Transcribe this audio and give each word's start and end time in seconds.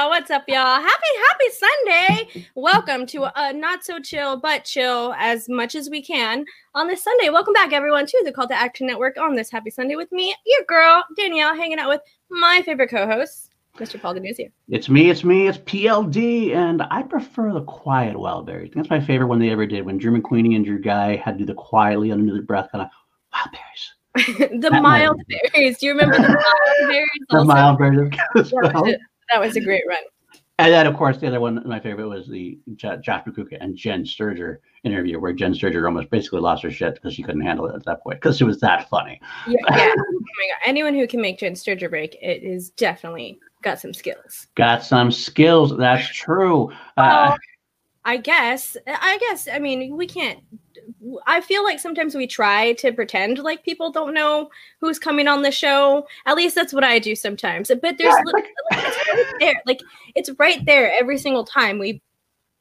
y'all? 0.00 0.08
What's 0.08 0.30
up, 0.30 0.44
y'all? 0.48 0.80
Happy, 0.80 1.06
happy 1.28 1.50
Sunday. 1.52 2.46
Welcome 2.54 3.04
to 3.06 3.28
a 3.36 3.52
not 3.52 3.84
so 3.84 3.98
chill, 4.00 4.38
but 4.38 4.64
chill 4.64 5.14
as 5.18 5.46
much 5.46 5.74
as 5.74 5.90
we 5.90 6.00
can 6.00 6.46
on 6.74 6.86
this 6.86 7.04
Sunday. 7.04 7.28
Welcome 7.28 7.52
back, 7.52 7.74
everyone, 7.74 8.06
to 8.06 8.22
the 8.24 8.32
Call 8.32 8.48
to 8.48 8.54
Action 8.54 8.86
Network 8.86 9.18
on 9.18 9.36
this 9.36 9.50
happy 9.50 9.68
Sunday 9.68 9.96
with 9.96 10.10
me, 10.10 10.34
your 10.46 10.64
girl, 10.66 11.04
Danielle, 11.16 11.54
hanging 11.54 11.78
out 11.78 11.90
with 11.90 12.00
my 12.30 12.62
favorite 12.64 12.88
co 12.88 13.06
host, 13.06 13.50
Mr. 13.76 14.00
Paul 14.00 14.14
Denuzio. 14.14 14.50
It's 14.70 14.88
me, 14.88 15.10
it's 15.10 15.22
me, 15.22 15.48
it's 15.48 15.58
PLD, 15.58 16.54
and 16.54 16.82
I 16.90 17.02
prefer 17.02 17.52
the 17.52 17.64
quiet 17.64 18.18
wild 18.18 18.46
berries. 18.46 18.72
That's 18.74 18.88
my 18.88 19.00
favorite 19.00 19.26
one 19.26 19.38
they 19.38 19.50
ever 19.50 19.66
did 19.66 19.84
when 19.84 19.98
Drew 19.98 20.18
McQueenie 20.18 20.56
and 20.56 20.64
Drew 20.64 20.80
Guy 20.80 21.16
had 21.16 21.32
to 21.32 21.38
do 21.40 21.44
the 21.44 21.54
quietly 21.54 22.10
under 22.10 22.32
the 22.32 22.40
breath 22.40 22.70
kind 22.72 22.82
of 22.82 22.90
wild 23.34 23.50
berries. 23.52 24.50
the 24.62 24.70
That 24.70 24.82
mild 24.82 25.20
berries. 25.28 25.76
Do 25.78 25.86
you 25.86 25.92
remember 25.92 26.16
the 26.16 26.22
mild 26.28 26.90
berries? 26.90 27.08
The 27.28 27.44
mild 27.44 27.78
berries. 27.78 28.98
That 29.30 29.40
was, 29.40 29.50
a, 29.50 29.54
that 29.54 29.54
was 29.54 29.56
a 29.56 29.60
great 29.60 29.82
run. 29.88 30.02
And 30.58 30.74
then, 30.74 30.86
of 30.86 30.94
course, 30.94 31.16
the 31.16 31.26
other 31.26 31.40
one, 31.40 31.62
my 31.66 31.80
favorite 31.80 32.06
was 32.06 32.28
the 32.28 32.58
Jo- 32.76 32.98
Josh 32.98 33.24
Macuga 33.24 33.56
and 33.62 33.74
Jen 33.74 34.04
Sturger 34.04 34.58
interview, 34.84 35.18
where 35.18 35.32
Jen 35.32 35.54
Sturger 35.54 35.86
almost 35.86 36.10
basically 36.10 36.40
lost 36.40 36.62
her 36.64 36.70
shit 36.70 36.94
because 36.96 37.14
she 37.14 37.22
couldn't 37.22 37.40
handle 37.40 37.66
it 37.66 37.74
at 37.74 37.84
that 37.86 38.02
point 38.02 38.20
because 38.20 38.38
it 38.40 38.44
was 38.44 38.60
that 38.60 38.86
funny. 38.90 39.18
Yeah, 39.48 39.56
yeah. 39.70 39.94
Oh 39.96 40.22
my 40.38 40.48
god! 40.48 40.68
Anyone 40.68 40.94
who 40.94 41.06
can 41.06 41.20
make 41.22 41.38
Jen 41.38 41.54
Sturger 41.54 41.88
break, 41.88 42.14
it 42.20 42.42
is 42.42 42.70
definitely 42.70 43.38
got 43.62 43.80
some 43.80 43.94
skills. 43.94 44.48
Got 44.54 44.82
some 44.84 45.10
skills. 45.10 45.76
That's 45.76 46.06
true. 46.08 46.70
Uh, 46.96 47.28
Well, 47.30 47.36
I 48.04 48.16
guess. 48.18 48.76
I 48.86 49.18
guess. 49.18 49.48
I 49.50 49.58
mean, 49.58 49.96
we 49.96 50.06
can't. 50.06 50.40
I 51.26 51.40
feel 51.40 51.64
like 51.64 51.78
sometimes 51.80 52.14
we 52.14 52.26
try 52.26 52.72
to 52.74 52.92
pretend 52.92 53.38
like 53.38 53.64
people 53.64 53.90
don't 53.90 54.14
know 54.14 54.50
who's 54.80 54.98
coming 54.98 55.28
on 55.28 55.42
the 55.42 55.50
show. 55.50 56.06
At 56.26 56.36
least 56.36 56.54
that's 56.54 56.72
what 56.72 56.84
I 56.84 56.98
do 56.98 57.14
sometimes. 57.14 57.68
But 57.68 57.98
there's 57.98 58.14
Yeah, 58.14 58.22
li- 58.24 58.32
like, 58.32 58.46
it's 58.70 58.96
right 59.08 59.34
there. 59.40 59.62
Like 59.66 59.80
it's 60.14 60.30
right 60.38 60.64
there 60.66 60.92
every 60.98 61.18
single 61.18 61.44
time 61.44 61.78
we 61.78 61.92
we 61.92 61.92
have 61.94 62.02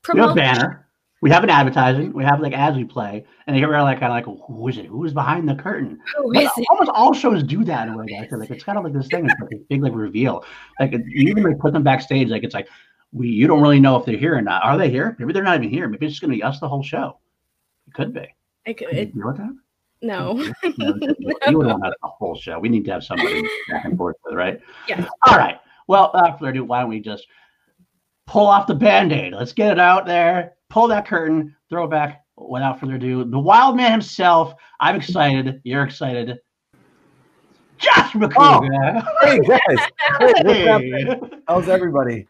promote. 0.03 0.35
banner. 0.35 0.85
We 1.21 1.29
have 1.31 1.43
an 1.43 1.49
advertising. 1.49 2.13
We 2.13 2.23
have 2.23 2.39
like 2.39 2.53
ads 2.53 2.77
we 2.77 2.85
play, 2.85 3.25
and 3.45 3.55
they 3.55 3.61
are 3.61 3.83
like 3.83 3.99
kind 3.99 4.11
of 4.25 4.29
like, 4.31 4.39
who 4.47 4.67
is 4.69 4.77
it? 4.77 4.85
Who 4.85 5.03
is 5.03 5.13
behind 5.13 5.49
the 5.49 5.55
curtain? 5.55 5.99
Who 6.17 6.33
But 6.33 6.43
it? 6.45 6.65
almost 6.69 6.89
all 6.93 7.13
shows 7.13 7.43
do 7.43 7.65
that 7.65 7.89
in 7.89 7.93
a 7.93 7.97
way. 7.97 8.17
I 8.21 8.25
feel 8.27 8.39
like 8.39 8.49
it's 8.51 8.63
kind 8.63 8.77
of 8.77 8.85
like 8.85 8.93
this 8.93 9.07
thing. 9.07 9.25
It's 9.25 9.35
like 9.41 9.51
a 9.51 9.57
big 9.69 9.83
like 9.83 9.93
reveal. 9.93 10.45
Like 10.79 10.93
even 11.13 11.43
like 11.43 11.59
put 11.59 11.73
them 11.73 11.83
backstage. 11.83 12.29
Like 12.29 12.43
it's 12.45 12.53
like 12.53 12.69
we 13.11 13.27
you 13.27 13.47
don't 13.47 13.61
really 13.61 13.81
know 13.81 13.97
if 13.97 14.05
they're 14.05 14.17
here 14.17 14.37
or 14.37 14.41
not. 14.41 14.63
Are 14.63 14.77
they 14.77 14.89
here? 14.89 15.17
Maybe 15.19 15.33
they're 15.33 15.43
not 15.43 15.57
even 15.57 15.69
here. 15.69 15.89
Maybe 15.89 16.05
it's 16.05 16.13
just 16.13 16.21
gonna 16.21 16.33
be 16.33 16.41
us 16.43 16.61
the 16.61 16.69
whole 16.69 16.83
show. 16.83 17.19
It 17.89 17.93
could 17.95 18.13
be. 18.13 18.27
I 18.67 18.73
could, 18.73 18.89
Can 18.89 18.97
you 18.97 19.05
deal 19.05 19.33
that? 19.33 19.57
no. 20.01 20.33
No, 20.33 20.53
you 21.47 21.57
would 21.57 21.67
want 21.67 21.81
to 21.81 21.85
have 21.85 21.93
the 22.01 22.07
whole 22.07 22.35
show. 22.35 22.59
We 22.59 22.69
need 22.69 22.85
to 22.85 22.91
have 22.91 23.03
somebody 23.03 23.41
back 23.69 23.85
and 23.85 23.97
forth 23.97 24.15
with, 24.23 24.35
right? 24.35 24.59
Yeah. 24.87 25.07
All 25.27 25.37
right. 25.37 25.59
Well, 25.87 26.11
uh, 26.13 26.21
without 26.21 26.39
further 26.39 26.51
ado, 26.51 26.63
why 26.65 26.81
don't 26.81 26.89
we 26.89 26.99
just 26.99 27.25
pull 28.27 28.45
off 28.45 28.67
the 28.67 28.75
band-aid? 28.75 29.33
Let's 29.33 29.53
get 29.53 29.71
it 29.71 29.79
out 29.79 30.05
there. 30.05 30.53
Pull 30.69 30.87
that 30.89 31.07
curtain. 31.07 31.55
Throw 31.69 31.85
it 31.85 31.89
back. 31.89 32.23
Without 32.37 32.79
further 32.79 32.95
ado, 32.95 33.25
the 33.25 33.39
wild 33.39 33.75
man 33.75 33.91
himself. 33.91 34.53
I'm 34.79 34.95
excited. 34.95 35.59
You're 35.63 35.83
excited. 35.83 36.37
Josh 37.79 38.13
Macuga. 38.13 39.03
Oh, 39.03 39.17
hey 39.25 39.39
guys, 39.39 39.87
hey, 40.19 40.63
Hey. 40.65 41.19
How's 41.47 41.67
everybody? 41.67 42.27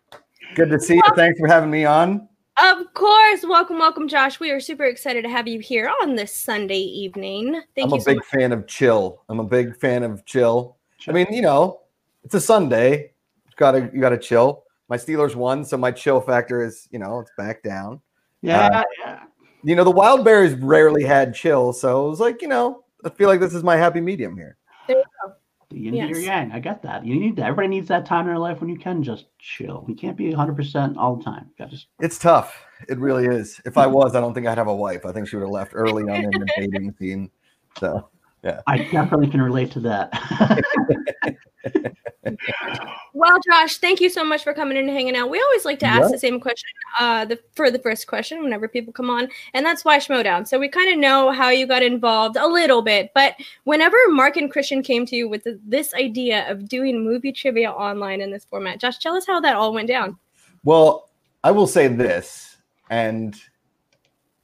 Good 0.56 0.70
to 0.70 0.80
see 0.80 0.96
you. 0.96 1.02
Thanks 1.16 1.40
for 1.40 1.48
having 1.48 1.70
me 1.70 1.86
on. 1.86 2.29
Of 2.62 2.94
course. 2.94 3.44
Welcome, 3.48 3.78
welcome, 3.78 4.08
Josh. 4.10 4.40
We 4.40 4.52
are 4.52 4.60
super 4.60 4.84
excited 4.84 5.24
to 5.24 5.30
have 5.30 5.48
you 5.48 5.60
here 5.60 5.90
on 6.02 6.16
this 6.16 6.36
Sunday 6.36 6.80
evening. 6.80 7.54
Thank 7.76 7.90
you. 7.90 7.94
I'm 7.94 7.94
a 7.94 8.02
so 8.02 8.12
big 8.12 8.18
much. 8.18 8.26
fan 8.26 8.52
of 8.52 8.68
chill. 8.68 9.24
I'm 9.30 9.40
a 9.40 9.46
big 9.46 9.78
fan 9.78 10.04
of 10.04 10.26
chill. 10.26 10.76
I 11.08 11.14
mean, 11.14 11.28
you 11.32 11.42
know, 11.42 11.80
it's 12.24 12.36
a 12.36 12.42
Sunday. 12.42 13.14
You 13.46 13.54
Gotta 13.56 13.90
you 13.94 14.02
gotta 14.02 14.18
chill. 14.18 14.64
My 14.90 14.98
Steelers 14.98 15.36
won, 15.36 15.64
so 15.64 15.78
my 15.78 15.92
chill 15.92 16.20
factor 16.20 16.64
is, 16.64 16.88
you 16.92 17.00
know, 17.00 17.20
it's 17.20 17.32
back 17.38 17.64
down. 17.64 18.02
Yeah, 18.42 18.68
uh, 18.68 18.84
yeah. 19.00 19.24
You 19.64 19.76
know, 19.76 19.84
the 19.84 19.92
Wild 19.92 20.26
Bears 20.26 20.54
rarely 20.56 21.04
had 21.04 21.34
chill, 21.34 21.72
so 21.74 22.08
it 22.08 22.10
was 22.10 22.20
like, 22.20 22.42
you 22.42 22.48
know, 22.48 22.84
I 23.06 23.10
feel 23.10 23.30
like 23.30 23.40
this 23.40 23.54
is 23.54 23.64
my 23.64 23.78
happy 23.78 24.02
medium 24.02 24.36
here. 24.36 24.58
There 25.70 25.80
you 25.80 25.92
go. 25.92 25.92
The 25.92 25.98
yin 25.98 26.04
and 26.04 26.10
your 26.10 26.20
Yes. 26.20 26.28
yang. 26.28 26.52
I 26.52 26.60
get 26.60 26.82
that. 26.84 27.06
You 27.06 27.20
need 27.20 27.36
that. 27.38 27.44
Everybody 27.44 27.68
needs 27.68 27.88
that 27.90 28.06
time 28.06 28.22
in 28.22 28.28
their 28.28 28.40
life 28.40 28.60
when 28.60 28.70
you 28.70 28.78
can 28.78 29.04
just 29.04 29.26
chill. 29.38 29.86
You 29.88 29.96
can't 29.96 30.18
be 30.18 30.32
100% 30.32 30.98
all 30.98 31.16
the 31.16 31.24
time. 31.24 31.50
You 31.60 31.66
just 31.68 31.88
It's 32.00 32.18
tough. 32.18 32.64
It 32.88 32.98
really 32.98 33.26
is. 33.26 33.62
If 33.66 33.78
I 33.78 33.88
was, 33.88 34.16
I 34.16 34.22
don't 34.22 34.34
think 34.34 34.48
I'd 34.48 34.58
have 34.58 34.68
a 34.68 34.76
wife. 34.76 35.06
I 35.06 35.12
think 35.12 35.28
she 35.28 35.36
would 35.36 35.44
have 35.44 35.52
left 35.52 35.72
early 35.76 36.04
on 36.04 36.24
in 36.24 36.32
the 36.32 36.48
dating 36.58 36.94
scene. 36.98 37.30
So 37.78 38.10
yeah. 38.44 38.62
I 38.68 38.80
definitely 38.80 39.28
can 39.28 39.42
relate 39.42 39.72
to 39.72 39.80
that. 39.82 40.12
Well, 43.14 43.38
Josh, 43.50 43.78
thank 43.78 44.00
you 44.00 44.10
so 44.10 44.24
much 44.24 44.44
for 44.44 44.54
coming 44.54 44.78
in 44.78 44.88
and 44.88 44.96
hanging 44.96 45.16
out. 45.16 45.30
We 45.30 45.42
always 45.42 45.66
like 45.66 45.80
to 45.80 45.86
ask 45.86 46.04
Yeah. 46.04 46.12
the 46.12 46.20
same 46.20 46.40
question 46.40 46.70
uh, 47.00 47.26
the, 47.26 47.40
for 47.54 47.72
the 47.72 47.80
first 47.80 48.08
question 48.08 48.44
whenever 48.44 48.68
people 48.68 48.94
come 48.94 49.10
on, 49.10 49.28
and 49.54 49.66
that's 49.66 49.84
why 49.84 49.98
Schmoedown. 49.98 50.48
So 50.48 50.60
we 50.60 50.70
kind 50.70 50.92
of 50.92 51.00
know 51.00 51.32
how 51.32 51.50
you 51.50 51.68
got 51.68 51.84
involved 51.84 52.38
a 52.38 52.48
little 52.48 52.82
bit, 52.82 53.12
but 53.14 53.36
whenever 53.64 53.98
Mark 54.10 54.38
and 54.38 54.52
Christian 54.52 54.84
came 54.84 55.06
to 55.08 55.16
you 55.16 55.28
with 55.28 55.44
the, 55.44 55.60
this 55.66 55.94
idea 55.94 56.50
of 56.50 56.70
doing 56.70 57.04
movie 57.04 57.32
trivia 57.32 57.72
online 57.72 58.22
in 58.22 58.32
this 58.32 58.46
format, 58.46 58.80
Josh, 58.80 59.00
tell 59.00 59.16
us 59.16 59.26
how 59.26 59.40
that 59.42 59.56
all 59.56 59.74
went 59.74 59.88
down. 59.88 60.18
Well, 60.64 61.10
I 61.44 61.52
will 61.52 61.68
say 61.68 61.88
this, 61.88 62.58
and 62.90 63.36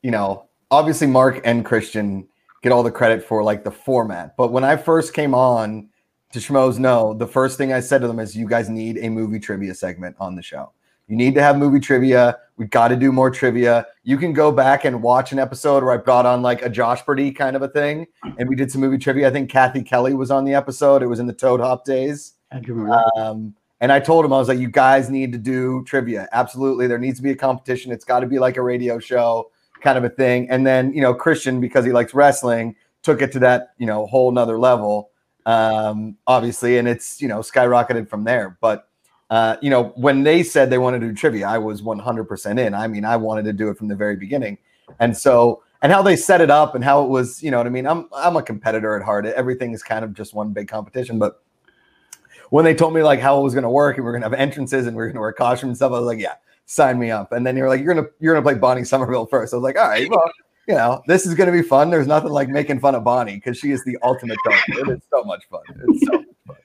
you 0.01 0.11
know, 0.11 0.45
obviously 0.71 1.07
Mark 1.07 1.41
and 1.45 1.65
Christian 1.65 2.27
get 2.61 2.71
all 2.71 2.83
the 2.83 2.91
credit 2.91 3.23
for 3.23 3.43
like 3.43 3.63
the 3.63 3.71
format. 3.71 4.35
But 4.37 4.51
when 4.51 4.63
I 4.63 4.75
first 4.75 5.13
came 5.13 5.33
on 5.33 5.89
to 6.35 6.39
Schmoes 6.39 6.77
Know. 6.77 7.13
the 7.13 7.27
first 7.27 7.57
thing 7.57 7.73
I 7.73 7.79
said 7.79 8.01
to 8.01 8.07
them 8.07 8.19
is, 8.19 8.35
"You 8.35 8.47
guys 8.47 8.69
need 8.69 8.99
a 8.99 9.09
movie 9.09 9.39
trivia 9.39 9.73
segment 9.73 10.15
on 10.19 10.35
the 10.35 10.41
show. 10.41 10.71
You 11.07 11.15
need 11.15 11.35
to 11.35 11.41
have 11.41 11.57
movie 11.57 11.79
trivia. 11.79 12.37
We 12.57 12.65
got 12.65 12.89
to 12.89 12.95
do 12.95 13.11
more 13.11 13.29
trivia. 13.31 13.87
You 14.03 14.17
can 14.17 14.33
go 14.33 14.51
back 14.51 14.85
and 14.85 15.01
watch 15.01 15.31
an 15.31 15.39
episode 15.39 15.83
where 15.83 15.93
I 15.93 15.97
brought 15.97 16.25
on 16.25 16.41
like 16.41 16.61
a 16.61 16.69
Josh 16.69 17.03
Brady 17.03 17.31
kind 17.31 17.55
of 17.55 17.61
a 17.61 17.67
thing, 17.67 18.07
and 18.37 18.47
we 18.49 18.55
did 18.55 18.71
some 18.71 18.81
movie 18.81 18.97
trivia. 18.97 19.27
I 19.27 19.31
think 19.31 19.49
Kathy 19.49 19.81
Kelly 19.81 20.13
was 20.13 20.31
on 20.31 20.45
the 20.45 20.53
episode. 20.53 21.01
It 21.01 21.07
was 21.07 21.19
in 21.19 21.27
the 21.27 21.33
Toad 21.33 21.59
Hop 21.59 21.85
days." 21.85 22.33
I 22.51 22.59
do 22.59 22.73
remember 22.73 23.01
that. 23.15 23.21
Um, 23.21 23.55
and 23.81 23.91
I 23.91 23.99
told 23.99 24.25
him, 24.25 24.31
I 24.33 24.37
was 24.37 24.47
like, 24.47 24.59
you 24.59 24.69
guys 24.69 25.09
need 25.09 25.31
to 25.33 25.37
do 25.37 25.83
trivia. 25.85 26.27
Absolutely. 26.31 26.87
There 26.87 26.97
needs 26.97 27.19
to 27.19 27.23
be 27.23 27.31
a 27.31 27.35
competition. 27.35 27.91
It's 27.91 28.05
got 28.05 28.21
to 28.21 28.27
be 28.27 28.39
like 28.39 28.57
a 28.57 28.61
radio 28.61 28.99
show 28.99 29.51
kind 29.81 29.97
of 29.97 30.03
a 30.03 30.09
thing. 30.09 30.49
And 30.49 30.65
then, 30.65 30.93
you 30.93 31.01
know, 31.01 31.13
Christian, 31.13 31.59
because 31.59 31.85
he 31.85 31.91
likes 31.91 32.13
wrestling, 32.13 32.75
took 33.03 33.21
it 33.21 33.31
to 33.33 33.39
that, 33.39 33.73
you 33.77 33.85
know, 33.85 34.05
whole 34.07 34.31
nother 34.31 34.57
level, 34.57 35.11
um, 35.45 36.17
obviously. 36.27 36.77
And 36.77 36.87
it's, 36.87 37.21
you 37.21 37.27
know, 37.27 37.39
skyrocketed 37.39 38.09
from 38.09 38.23
there. 38.23 38.57
But, 38.61 38.87
uh, 39.29 39.57
you 39.61 39.69
know, 39.69 39.93
when 39.95 40.23
they 40.23 40.43
said 40.43 40.69
they 40.69 40.77
wanted 40.77 41.01
to 41.01 41.07
do 41.07 41.13
trivia, 41.13 41.47
I 41.47 41.57
was 41.57 41.81
100% 41.81 42.59
in. 42.59 42.73
I 42.73 42.87
mean, 42.87 43.05
I 43.05 43.17
wanted 43.17 43.45
to 43.45 43.53
do 43.53 43.69
it 43.69 43.77
from 43.77 43.87
the 43.87 43.95
very 43.95 44.15
beginning. 44.15 44.57
And 44.99 45.15
so, 45.15 45.63
and 45.81 45.91
how 45.91 46.01
they 46.01 46.15
set 46.15 46.41
it 46.41 46.49
up 46.49 46.75
and 46.75 46.83
how 46.83 47.03
it 47.03 47.09
was, 47.09 47.43
you 47.43 47.51
know 47.51 47.57
what 47.57 47.67
I 47.67 47.71
mean? 47.71 47.85
I'm, 47.87 48.07
I'm 48.15 48.37
a 48.37 48.43
competitor 48.43 48.95
at 48.95 49.03
heart. 49.03 49.25
Everything 49.25 49.73
is 49.73 49.83
kind 49.83 50.05
of 50.05 50.13
just 50.13 50.33
one 50.33 50.51
big 50.51 50.67
competition. 50.67 51.19
But, 51.19 51.41
when 52.49 52.63
they 52.63 52.75
told 52.75 52.93
me 52.93 53.01
like 53.01 53.19
how 53.19 53.39
it 53.39 53.43
was 53.43 53.53
going 53.53 53.63
to 53.63 53.69
work 53.69 53.97
and 53.97 54.05
we 54.05 54.09
are 54.09 54.11
going 54.11 54.21
to 54.21 54.29
have 54.29 54.39
entrances 54.39 54.87
and 54.87 54.95
we 54.95 55.01
are 55.01 55.07
going 55.07 55.15
to 55.15 55.19
wear 55.21 55.33
costumes 55.33 55.69
and 55.69 55.75
stuff, 55.77 55.91
I 55.91 55.99
was 55.99 56.05
like, 56.05 56.19
yeah, 56.19 56.35
sign 56.65 56.99
me 56.99 57.11
up. 57.11 57.31
And 57.31 57.45
then 57.45 57.55
they 57.55 57.61
were 57.61 57.69
like, 57.69 57.81
you're 57.81 57.93
gonna 57.93 58.07
you're 58.19 58.33
gonna 58.33 58.43
play 58.43 58.55
Bonnie 58.55 58.83
Somerville 58.83 59.25
first. 59.25 59.53
I 59.53 59.57
was 59.57 59.63
like, 59.63 59.77
all 59.77 59.87
right, 59.87 60.09
well, 60.09 60.31
you 60.67 60.75
know, 60.75 61.01
this 61.07 61.25
is 61.25 61.33
going 61.33 61.47
to 61.47 61.53
be 61.53 61.61
fun. 61.61 61.89
There's 61.89 62.07
nothing 62.07 62.31
like 62.31 62.49
making 62.49 62.79
fun 62.79 62.95
of 62.95 63.03
Bonnie 63.03 63.35
because 63.35 63.57
she 63.57 63.71
is 63.71 63.83
the 63.83 63.97
ultimate 64.03 64.37
dog. 64.45 64.59
It 64.67 64.89
is 64.89 65.01
so 65.11 65.23
much 65.23 65.43
fun. 65.49 65.61
It's 65.87 66.05
so 66.05 66.13
much 66.13 66.25
fun. 66.47 66.55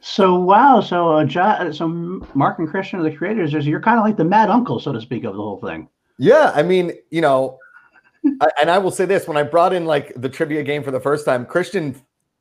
So 0.00 0.38
wow, 0.38 0.80
so 0.80 1.10
uh, 1.10 1.24
jo- 1.24 1.70
so 1.72 1.88
Mark 2.34 2.58
and 2.58 2.68
Christian 2.68 3.00
are 3.00 3.02
the 3.02 3.14
creators. 3.14 3.52
You're 3.52 3.80
kind 3.80 3.98
of 3.98 4.04
like 4.04 4.16
the 4.16 4.24
mad 4.24 4.50
uncle, 4.50 4.80
so 4.80 4.92
to 4.92 5.00
speak, 5.00 5.24
of 5.24 5.34
the 5.34 5.40
whole 5.40 5.60
thing. 5.60 5.88
Yeah, 6.18 6.52
I 6.54 6.62
mean, 6.62 6.92
you 7.10 7.20
know, 7.20 7.58
I, 8.40 8.48
and 8.60 8.70
I 8.70 8.78
will 8.78 8.90
say 8.90 9.04
this: 9.04 9.28
when 9.28 9.36
I 9.36 9.42
brought 9.42 9.72
in 9.72 9.84
like 9.84 10.12
the 10.16 10.28
trivia 10.28 10.62
game 10.62 10.82
for 10.82 10.90
the 10.90 11.00
first 11.00 11.24
time, 11.24 11.44
Christian 11.46 12.00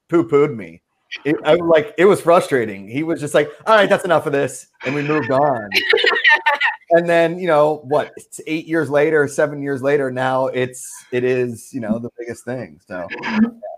poo 0.09 0.27
pooed 0.27 0.55
me. 0.55 0.81
It, 1.25 1.35
I 1.43 1.55
was 1.55 1.69
like, 1.69 1.93
it 1.97 2.05
was 2.05 2.21
frustrating. 2.21 2.87
He 2.87 3.03
was 3.03 3.19
just 3.19 3.33
like, 3.33 3.51
"All 3.67 3.75
right, 3.75 3.89
that's 3.89 4.05
enough 4.05 4.25
of 4.25 4.31
this," 4.31 4.67
and 4.85 4.95
we 4.95 5.01
moved 5.01 5.29
on. 5.29 5.69
and 6.91 7.09
then, 7.09 7.37
you 7.37 7.47
know, 7.47 7.81
what? 7.85 8.13
It's 8.15 8.39
eight 8.47 8.65
years 8.65 8.89
later, 8.89 9.27
seven 9.27 9.61
years 9.61 9.81
later. 9.81 10.09
Now 10.11 10.47
it's 10.47 10.89
it 11.11 11.23
is 11.23 11.73
you 11.73 11.81
know 11.81 11.99
the 11.99 12.09
biggest 12.17 12.45
thing. 12.45 12.79
So 12.87 13.07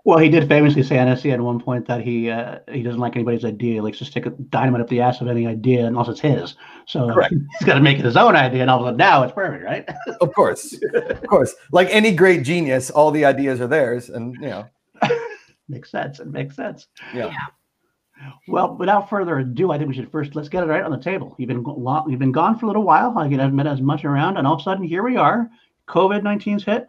Well, 0.06 0.18
he 0.18 0.28
did 0.28 0.46
famously 0.48 0.82
say 0.82 0.98
on 0.98 1.16
SC 1.16 1.26
at 1.26 1.40
one 1.40 1.58
point 1.58 1.86
that 1.88 2.02
he 2.02 2.30
uh, 2.30 2.58
he 2.70 2.82
doesn't 2.82 3.00
like 3.00 3.16
anybody's 3.16 3.44
idea. 3.44 3.74
He 3.74 3.80
likes 3.80 3.98
to 3.98 4.04
stick 4.04 4.26
a 4.26 4.30
dynamite 4.30 4.82
up 4.82 4.88
the 4.88 5.00
ass 5.00 5.22
of 5.22 5.28
any 5.28 5.46
idea, 5.46 5.86
unless 5.86 6.08
it's 6.08 6.20
his. 6.20 6.56
So 6.86 7.08
Correct. 7.08 7.32
he's 7.58 7.66
got 7.66 7.74
to 7.74 7.80
make 7.80 7.98
it 7.98 8.04
his 8.04 8.16
own 8.16 8.36
idea, 8.36 8.60
and 8.60 8.70
all 8.70 8.80
of 8.80 8.84
a 8.84 8.88
sudden 8.88 8.98
now 8.98 9.22
it's 9.22 9.32
perfect, 9.32 9.64
right? 9.64 9.88
of 10.20 10.32
course, 10.34 10.78
of 10.94 11.26
course, 11.26 11.54
like 11.72 11.88
any 11.90 12.14
great 12.14 12.42
genius, 12.42 12.90
all 12.90 13.10
the 13.10 13.24
ideas 13.24 13.62
are 13.62 13.66
theirs, 13.66 14.10
and 14.10 14.34
you 14.34 14.48
know, 14.48 14.66
makes 15.68 15.90
sense. 15.90 16.20
It 16.20 16.28
makes 16.28 16.56
sense. 16.56 16.86
yeah. 17.14 17.32
Well, 18.46 18.76
without 18.76 19.10
further 19.10 19.38
ado, 19.38 19.72
I 19.72 19.78
think 19.78 19.88
we 19.88 19.94
should 19.94 20.10
first 20.10 20.34
let's 20.34 20.48
get 20.48 20.62
it 20.62 20.66
right 20.66 20.84
on 20.84 20.92
the 20.92 20.98
table. 20.98 21.34
You've 21.38 21.48
been 21.48 21.62
go- 21.62 21.74
lo- 21.74 22.04
you've 22.08 22.20
been 22.20 22.32
gone 22.32 22.58
for 22.58 22.66
a 22.66 22.68
little 22.68 22.84
while. 22.84 23.18
I 23.18 23.28
haven't 23.28 23.56
been 23.56 23.66
as 23.66 23.80
much 23.80 24.04
around, 24.04 24.36
and 24.36 24.46
all 24.46 24.54
of 24.54 24.60
a 24.60 24.62
sudden 24.62 24.84
here 24.84 25.02
we 25.02 25.16
are. 25.16 25.50
COVID 25.88 26.22
19's 26.22 26.64
hit, 26.64 26.86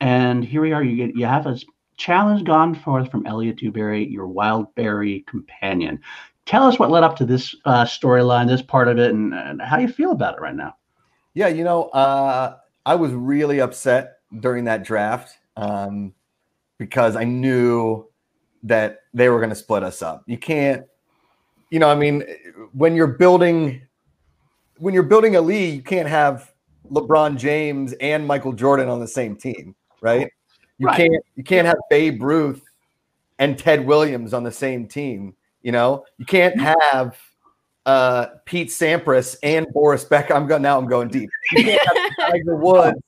and 0.00 0.44
here 0.44 0.60
we 0.60 0.72
are. 0.72 0.82
You 0.82 0.96
get 0.96 1.16
you 1.16 1.26
have 1.26 1.46
us 1.46 1.64
challenge 1.96 2.44
gone 2.44 2.74
forth 2.74 3.10
from 3.10 3.26
Elliot 3.26 3.56
Dewberry, 3.56 4.06
your 4.08 4.26
Wildberry 4.26 5.26
companion. 5.26 6.00
Tell 6.46 6.64
us 6.64 6.78
what 6.78 6.90
led 6.90 7.04
up 7.04 7.16
to 7.16 7.26
this 7.26 7.54
uh, 7.66 7.84
storyline, 7.84 8.48
this 8.48 8.62
part 8.62 8.88
of 8.88 8.98
it, 8.98 9.10
and, 9.10 9.34
and, 9.34 9.60
how 9.60 9.76
do 9.76 9.82
you 9.82 9.88
feel 9.88 10.12
about 10.12 10.34
it 10.34 10.40
right 10.40 10.54
now? 10.54 10.76
Yeah, 11.34 11.48
you 11.48 11.62
know, 11.62 11.84
uh, 11.90 12.56
I 12.86 12.94
was 12.94 13.12
really 13.12 13.60
upset 13.60 14.20
during 14.40 14.64
that 14.64 14.82
draft 14.82 15.36
um, 15.56 16.14
because 16.78 17.16
I 17.16 17.24
knew 17.24 18.06
that 18.64 19.00
they 19.14 19.28
were 19.28 19.38
going 19.38 19.50
to 19.50 19.56
split 19.56 19.82
us 19.82 20.02
up. 20.02 20.22
You 20.26 20.38
can't, 20.38 20.84
you 21.70 21.78
know, 21.78 21.88
I 21.88 21.94
mean, 21.94 22.24
when 22.72 22.96
you're 22.96 23.06
building, 23.06 23.82
when 24.78 24.94
you're 24.94 25.02
building 25.02 25.36
a 25.36 25.40
league, 25.40 25.74
you 25.74 25.82
can't 25.82 26.08
have 26.08 26.52
LeBron 26.90 27.36
James 27.36 27.92
and 27.94 28.26
Michael 28.26 28.52
Jordan 28.52 28.88
on 28.88 29.00
the 29.00 29.08
same 29.08 29.36
team, 29.36 29.74
right? 30.00 30.30
You 30.78 30.86
right. 30.86 30.96
can't 30.96 31.24
you 31.34 31.44
can't 31.44 31.66
have 31.66 31.78
Babe 31.90 32.22
Ruth 32.22 32.62
and 33.38 33.58
Ted 33.58 33.84
Williams 33.84 34.32
on 34.32 34.44
the 34.44 34.52
same 34.52 34.86
team. 34.86 35.34
You 35.62 35.72
know, 35.72 36.04
you 36.18 36.24
can't 36.24 36.58
have 36.60 37.18
uh, 37.84 38.26
Pete 38.44 38.68
Sampras 38.68 39.36
and 39.42 39.66
Boris 39.72 40.04
Becker. 40.04 40.34
I'm 40.34 40.46
going 40.46 40.62
now. 40.62 40.78
I'm 40.78 40.86
going 40.86 41.08
deep. 41.08 41.30
You 41.52 41.64
can't 41.64 41.82
have 42.20 42.30
Tiger 42.30 42.56
Woods, 42.56 43.00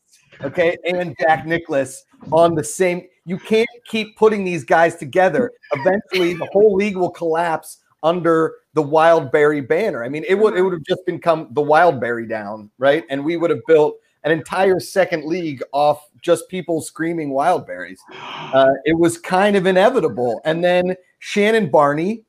okay, 0.43 0.76
and 0.84 1.14
Jack 1.20 1.46
Nicklaus 1.46 2.05
on 2.32 2.55
the 2.55 2.64
same. 2.64 3.06
You 3.31 3.38
can't 3.38 3.69
keep 3.85 4.17
putting 4.17 4.43
these 4.43 4.65
guys 4.65 4.97
together. 4.97 5.53
Eventually, 5.73 6.35
the 6.35 6.49
whole 6.53 6.75
league 6.75 6.97
will 6.97 7.12
collapse 7.12 7.79
under 8.03 8.56
the 8.75 8.82
Wildberry 8.82 9.69
banner. 9.69 10.03
I 10.03 10.09
mean, 10.09 10.25
it 10.27 10.35
would 10.35 10.56
it 10.56 10.62
would 10.62 10.73
have 10.73 10.82
just 10.82 11.06
become 11.06 11.47
the 11.53 11.62
Wildberry 11.62 12.29
down, 12.29 12.73
right? 12.79 13.05
And 13.09 13.25
we 13.25 13.37
would 13.37 13.50
have 13.50 13.61
built 13.69 13.99
an 14.25 14.32
entire 14.32 14.81
second 14.81 15.27
league 15.27 15.62
off 15.71 16.09
just 16.21 16.49
people 16.49 16.81
screaming 16.81 17.31
Wildberries. 17.31 17.99
Uh, 18.11 18.73
it 18.85 18.99
was 18.99 19.17
kind 19.17 19.55
of 19.55 19.65
inevitable. 19.65 20.41
And 20.44 20.65
then 20.65 20.97
Shannon 21.21 21.71
Barney, 21.71 22.25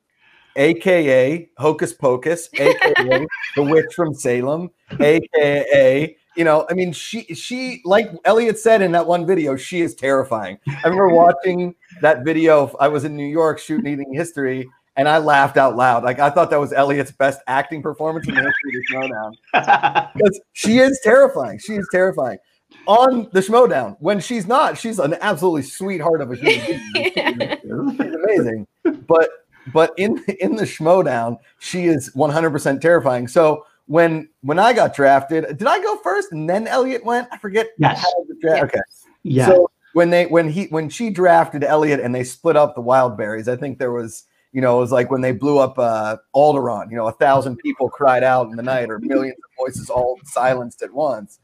aka 0.54 1.50
Hocus 1.58 1.92
Pocus, 1.92 2.48
aka 2.54 3.26
the 3.56 3.62
witch 3.64 3.92
from 3.96 4.14
Salem, 4.14 4.70
aka 5.00 6.16
you 6.36 6.44
know, 6.44 6.66
I 6.70 6.74
mean, 6.74 6.92
she 6.92 7.22
she 7.34 7.82
like 7.84 8.10
Elliot 8.24 8.58
said 8.58 8.82
in 8.82 8.92
that 8.92 9.06
one 9.06 9.26
video, 9.26 9.56
she 9.56 9.80
is 9.80 9.94
terrifying. 9.94 10.58
I 10.66 10.88
remember 10.88 11.08
watching 11.14 11.74
that 12.00 12.24
video. 12.24 12.74
I 12.80 12.88
was 12.88 13.04
in 13.04 13.16
New 13.16 13.26
York 13.26 13.58
shooting 13.58 13.92
Eating 13.92 14.12
History, 14.14 14.68
and 14.96 15.08
I 15.08 15.18
laughed 15.18 15.56
out 15.56 15.76
loud. 15.76 16.04
Like 16.04 16.18
I 16.18 16.30
thought 16.30 16.50
that 16.50 16.60
was 16.60 16.72
Elliot's 16.72 17.12
best 17.12 17.40
acting 17.46 17.82
performance 17.82 18.28
in 18.28 18.34
the 18.34 18.42
history 18.42 18.96
of 18.96 19.08
the 19.08 20.08
because 20.14 20.40
she 20.52 20.78
is 20.78 20.98
terrifying. 21.02 21.58
She 21.58 21.74
is 21.74 21.88
terrifying 21.92 22.38
on 22.86 23.28
the 23.32 23.40
Schmoedown. 23.40 23.96
When 24.00 24.20
she's 24.20 24.46
not, 24.46 24.78
she's 24.78 24.98
an 24.98 25.16
absolutely 25.20 25.62
sweetheart 25.62 26.20
of 26.20 26.32
a 26.32 26.36
human 26.36 26.80
being. 26.94 27.12
she's 27.96 28.14
amazing, 28.14 28.66
but 29.06 29.30
but 29.72 29.92
in 29.96 30.22
in 30.40 30.56
the 30.56 30.64
Schmoedown, 30.64 31.38
she 31.58 31.86
is 31.86 32.10
100% 32.14 32.80
terrifying. 32.80 33.28
So 33.28 33.64
when 33.92 34.30
when 34.40 34.58
I 34.58 34.72
got 34.72 34.94
drafted, 34.94 35.44
did 35.58 35.66
I 35.66 35.80
go 35.82 35.98
first 35.98 36.32
and 36.32 36.48
then 36.48 36.66
Elliot 36.66 37.04
went? 37.04 37.28
I 37.30 37.36
forget. 37.36 37.68
Yes. 37.76 38.02
Yes. 38.42 38.62
Okay. 38.64 38.80
Yeah. 39.22 39.46
So 39.46 39.70
when 39.92 40.08
they 40.08 40.24
when 40.26 40.48
he 40.48 40.64
when 40.66 40.88
she 40.88 41.10
drafted 41.10 41.62
Elliot 41.62 42.00
and 42.00 42.14
they 42.14 42.24
split 42.24 42.56
up 42.56 42.74
the 42.74 42.82
Wildberries, 42.82 43.48
I 43.48 43.56
think 43.56 43.78
there 43.78 43.92
was 43.92 44.24
you 44.52 44.60
know, 44.60 44.78
it 44.78 44.80
was 44.80 44.92
like 44.92 45.10
when 45.10 45.20
they 45.20 45.32
blew 45.32 45.58
up 45.58 45.78
uh, 45.78 46.16
Alderaan, 46.34 46.90
you 46.90 46.96
know, 46.96 47.06
a 47.06 47.12
thousand 47.12 47.56
people 47.56 47.88
cried 47.88 48.22
out 48.22 48.48
in 48.50 48.56
the 48.56 48.62
night 48.62 48.90
or 48.90 48.98
millions 48.98 49.38
of 49.38 49.50
voices 49.58 49.88
all 49.88 50.18
silenced 50.24 50.82
at 50.82 50.92
once. 50.92 51.40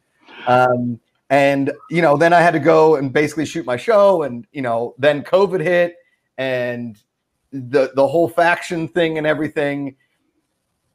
Um, 0.46 1.00
and, 1.30 1.72
you 1.90 2.02
know, 2.02 2.18
then 2.18 2.34
I 2.34 2.40
had 2.40 2.50
to 2.52 2.58
go 2.58 2.96
and 2.96 3.10
basically 3.10 3.46
shoot 3.46 3.64
my 3.64 3.78
show. 3.78 4.24
And, 4.24 4.46
you 4.52 4.60
know, 4.60 4.94
then 4.98 5.22
COVID 5.22 5.60
hit 5.60 5.96
and 6.36 6.98
the, 7.50 7.92
the 7.94 8.06
whole 8.06 8.28
faction 8.28 8.88
thing 8.88 9.16
and 9.16 9.26
everything, 9.26 9.96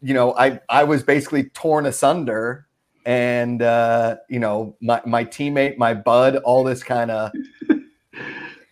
you 0.03 0.13
know, 0.13 0.35
I, 0.35 0.59
I 0.69 0.83
was 0.83 1.01
basically 1.01 1.45
torn 1.45 1.85
asunder 1.85 2.67
and, 3.05 3.61
uh, 3.61 4.17
you 4.29 4.39
know, 4.39 4.75
my, 4.81 5.01
my 5.05 5.23
teammate, 5.25 5.77
my 5.77 5.93
bud, 5.93 6.35
all 6.37 6.63
this 6.63 6.83
kind 6.83 7.09
of 7.09 7.31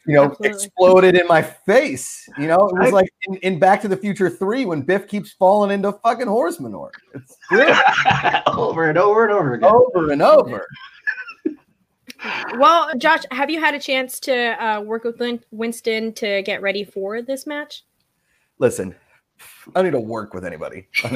you 0.05 0.15
know, 0.15 0.25
Absolutely. 0.25 0.49
exploded 0.49 1.15
in 1.15 1.27
my 1.27 1.41
face. 1.41 2.27
You 2.37 2.47
know, 2.47 2.67
it 2.67 2.79
was 2.79 2.91
like 2.91 3.09
in, 3.27 3.35
in, 3.37 3.59
Back 3.59 3.81
to 3.81 3.87
the 3.87 3.95
Future 3.97 4.29
3 4.29 4.65
when 4.65 4.81
Biff 4.81 5.07
keeps 5.07 5.31
falling 5.31 5.71
into 5.71 5.91
fucking 5.91 6.27
horse 6.27 6.59
manure. 6.59 6.91
It's 7.13 7.37
over 8.47 8.89
and 8.89 8.97
over 8.97 9.23
and 9.23 9.33
over 9.33 9.53
again. 9.53 9.69
Over 9.71 10.11
and 10.11 10.21
over. 10.21 10.67
Well, 12.57 12.91
Josh, 12.97 13.21
have 13.31 13.49
you 13.49 13.59
had 13.59 13.73
a 13.73 13.79
chance 13.79 14.19
to 14.21 14.63
uh, 14.63 14.81
work 14.81 15.05
with 15.05 15.21
Winston 15.51 16.13
to 16.13 16.41
get 16.43 16.61
ready 16.61 16.83
for 16.83 17.21
this 17.21 17.47
match? 17.47 17.83
Listen, 18.59 18.95
I 19.67 19.71
don't 19.75 19.85
need 19.85 19.91
to 19.91 19.99
work 19.99 20.33
with 20.33 20.45
anybody. 20.45 20.87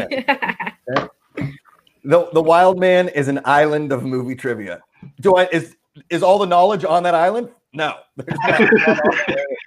The 2.08 2.30
the 2.34 2.42
Wild 2.42 2.80
Man 2.80 3.10
is 3.10 3.28
an 3.28 3.42
island 3.46 3.92
of 3.92 4.04
movie 4.04 4.36
trivia. 4.36 4.80
Do 5.22 5.38
I 5.38 5.46
is 5.52 5.76
is 6.12 6.22
all 6.22 6.38
the 6.38 6.46
knowledge 6.46 6.86
on 6.86 7.02
that 7.02 7.16
island? 7.16 7.50
No, 7.74 7.96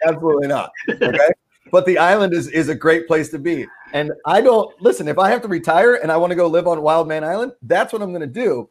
absolutely 0.06 0.46
not. 0.46 0.70
Okay. 0.88 1.18
But 1.70 1.84
the 1.84 1.98
island 1.98 2.32
is, 2.32 2.48
is 2.48 2.68
a 2.68 2.74
great 2.74 3.06
place 3.06 3.28
to 3.30 3.38
be. 3.38 3.66
And 3.92 4.12
I 4.24 4.40
don't 4.40 4.70
listen, 4.80 5.08
if 5.08 5.18
I 5.18 5.30
have 5.30 5.42
to 5.42 5.48
retire 5.48 5.94
and 5.94 6.10
I 6.10 6.16
want 6.16 6.30
to 6.30 6.36
go 6.36 6.46
live 6.46 6.66
on 6.66 6.80
Wild 6.80 7.08
Man 7.08 7.24
Island, 7.24 7.52
that's 7.62 7.92
what 7.92 8.02
I'm 8.02 8.10
going 8.10 8.20
to 8.20 8.26
do. 8.26 8.70